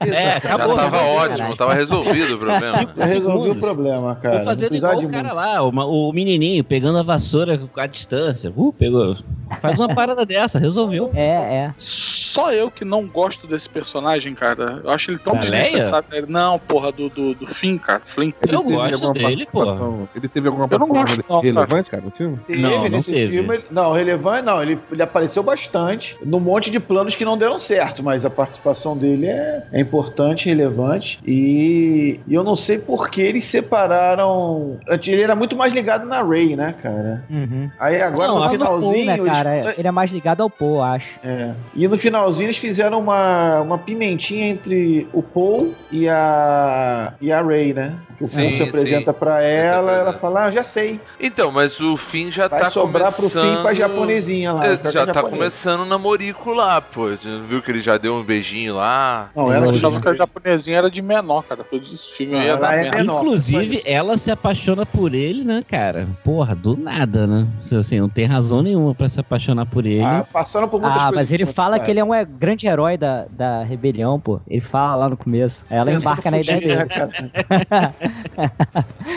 É, 0.00 0.40
Já 0.40 0.54
acabou. 0.54 0.74
tava 0.76 0.96
acabou. 0.96 1.14
ótimo, 1.16 1.56
tava 1.56 1.74
resolvido 1.74 2.34
o 2.34 2.38
problema. 2.38 2.88
Já 2.96 3.04
resolveu 3.04 3.52
o 3.52 3.56
problema, 3.56 4.14
cara. 4.16 4.36
Vou 4.36 4.44
fazer 4.44 4.66
precisava 4.68 4.94
igual 5.02 5.08
o 5.08 5.12
cara 5.12 5.32
lá, 5.32 5.62
o, 5.62 6.08
o 6.08 6.12
menininho, 6.12 6.62
pegando 6.64 6.98
a 6.98 7.02
vassoura 7.02 7.60
à 7.76 7.86
distância. 7.86 8.52
Uh, 8.56 8.72
pegou. 8.72 9.16
Faz 9.60 9.78
uma 9.78 9.94
parada 9.94 10.24
dessa, 10.26 10.58
resolveu. 10.58 11.10
É, 11.14 11.26
é. 11.56 11.74
Só 11.76 12.52
eu 12.52 12.70
que 12.70 12.84
não 12.84 13.06
gosto 13.06 13.46
desse 13.46 13.68
personagem, 13.70 14.34
cara. 14.34 14.80
Eu 14.84 14.90
acho 14.90 15.10
ele 15.10 15.18
tão 15.18 15.36
desnecessário. 15.36 16.06
Não, 16.28 16.58
porra, 16.58 16.92
do, 16.92 17.08
do, 17.08 17.34
do 17.34 17.46
Finn, 17.46 17.78
cara. 17.78 18.02
Flynn. 18.04 18.32
Ele 18.42 18.54
Eu 18.54 18.62
gosto 18.62 19.12
dele, 19.12 19.46
participação- 19.46 20.08
Ele 20.14 20.28
teve 20.28 20.48
alguma 20.48 20.68
Eu 20.70 20.78
não 20.78 20.88
participação 20.88 21.26
gosto, 21.36 21.46
não, 21.46 21.52
cara. 21.54 21.66
relevante, 21.66 21.90
cara, 21.90 22.02
no 22.04 22.10
filme? 22.10 22.38
Teve 22.46 22.60
Não, 22.60 22.70
não 22.82 22.88
nesse 22.90 23.10
teve. 23.12 23.32
filme. 23.32 23.60
Não, 23.70 23.92
relevante 23.92 24.44
não. 24.44 24.62
Ele, 24.62 24.78
ele 24.92 25.02
apareceu 25.02 25.42
bastante 25.42 26.16
num 26.24 26.40
monte 26.40 26.70
de 26.70 26.78
planos 26.78 27.14
que 27.14 27.24
não 27.24 27.38
deram 27.38 27.58
certo, 27.58 28.02
mas 28.02 28.24
a 28.24 28.30
participação 28.30 28.96
dele 28.96 29.26
é, 29.26 29.55
é 29.72 29.80
importante, 29.80 30.46
relevante. 30.48 31.18
E, 31.26 32.20
e 32.26 32.34
eu 32.34 32.42
não 32.44 32.56
sei 32.56 32.78
por 32.78 33.08
que 33.10 33.20
eles 33.20 33.44
separaram. 33.44 34.78
Ele 35.06 35.22
era 35.22 35.34
muito 35.34 35.56
mais 35.56 35.74
ligado 35.74 36.06
na 36.06 36.22
Ray, 36.22 36.56
né, 36.56 36.74
cara? 36.82 37.24
Uhum. 37.30 37.70
Aí 37.78 38.00
agora 38.00 38.28
Não, 38.28 38.36
no 38.38 38.42
a- 38.42 38.52
Não, 38.52 38.58
Paul, 38.58 38.80
finalzinho. 38.80 39.06
né, 39.06 39.14
eles- 39.18 39.32
cara? 39.32 39.74
Ele 39.78 39.88
é 39.88 39.90
mais 39.90 40.10
ligado 40.10 40.42
ao 40.42 40.50
Poe, 40.50 40.80
acho. 40.80 41.14
É. 41.24 41.50
E 41.74 41.86
no 41.88 41.96
finalzinho 41.98 42.46
eles 42.46 42.56
fizeram 42.58 42.98
uma, 43.00 43.60
uma 43.60 43.78
pimentinha 43.78 44.46
entre 44.46 45.06
o 45.12 45.22
Paul 45.22 45.74
e 45.90 46.08
a 46.08 47.12
e 47.20 47.32
a 47.32 47.42
Ray, 47.42 47.72
né? 47.72 47.94
Que 48.18 48.24
o 48.24 48.28
Paul 48.28 48.42
Sim, 48.44 48.52
se 48.54 48.62
apresenta 48.62 49.12
sim. 49.12 49.18
pra 49.18 49.42
ela, 49.44 49.92
ela 49.92 50.12
fala, 50.14 50.46
ah, 50.46 50.50
já 50.50 50.64
sei. 50.64 50.98
Então, 51.20 51.52
mas 51.52 51.80
o 51.80 51.96
fim 51.98 52.30
já 52.30 52.48
Vai 52.48 52.60
tá 52.60 52.70
sobrar 52.70 53.12
começando... 53.12 53.42
pro 53.42 53.56
fim 53.56 53.62
pra 53.62 53.74
japonesinha 53.74 54.52
lá. 54.54 54.66
É, 54.66 54.70
já 54.90 55.06
tá 55.06 55.12
japonesa. 55.12 55.22
começando 55.30 55.80
o 55.80 55.84
namorico 55.84 56.50
lá, 56.52 56.80
pô. 56.80 57.08
Viu 57.46 57.60
que 57.60 57.70
ele 57.70 57.82
já 57.82 57.98
deu 57.98 58.14
um 58.14 58.22
beijinho 58.22 58.74
lá? 58.76 59.28
Não, 59.36 59.52
ela 59.52 59.70
achava 59.70 60.00
que 60.00 60.08
a 60.08 60.14
japonesinha 60.14 60.78
era 60.78 60.90
de 60.90 61.02
menor, 61.02 61.44
cara. 61.44 61.62
Todo 61.62 61.84
esse 61.84 62.10
filme 62.10 62.36
aí 62.36 62.48
Ela 62.48 62.58
dar 62.58 62.74
é 62.74 62.90
menor. 62.90 63.20
Inclusive, 63.20 63.82
ela 63.84 64.16
se 64.16 64.30
apaixona 64.30 64.86
por 64.86 65.14
ele, 65.14 65.44
né, 65.44 65.62
cara? 65.68 66.08
Porra, 66.24 66.54
do 66.54 66.74
nada, 66.74 67.26
né? 67.26 67.46
Assim, 67.78 68.00
não 68.00 68.08
tem 68.08 68.24
razão 68.24 68.62
nenhuma 68.62 68.94
pra 68.94 69.10
se 69.10 69.20
apaixonar 69.20 69.66
por 69.66 69.84
ele. 69.84 70.02
Ah, 70.02 70.26
passando 70.32 70.66
por 70.66 70.80
muitas 70.80 71.02
Ah, 71.02 71.12
mas 71.12 71.30
ele 71.30 71.44
fala 71.44 71.78
que 71.78 71.90
ele 71.90 72.00
é 72.00 72.04
um 72.04 72.14
é, 72.14 72.24
grande 72.24 72.66
herói 72.66 72.96
da, 72.96 73.26
da 73.30 73.62
rebelião, 73.62 74.18
pô. 74.18 74.40
Ele 74.48 74.62
fala 74.62 74.96
lá 74.96 75.08
no 75.10 75.16
começo. 75.18 75.66
Aí 75.68 75.76
ela 75.76 75.92
embarca 75.92 76.30
na 76.30 76.40
ideia 76.40 76.58
dele. 76.58 76.76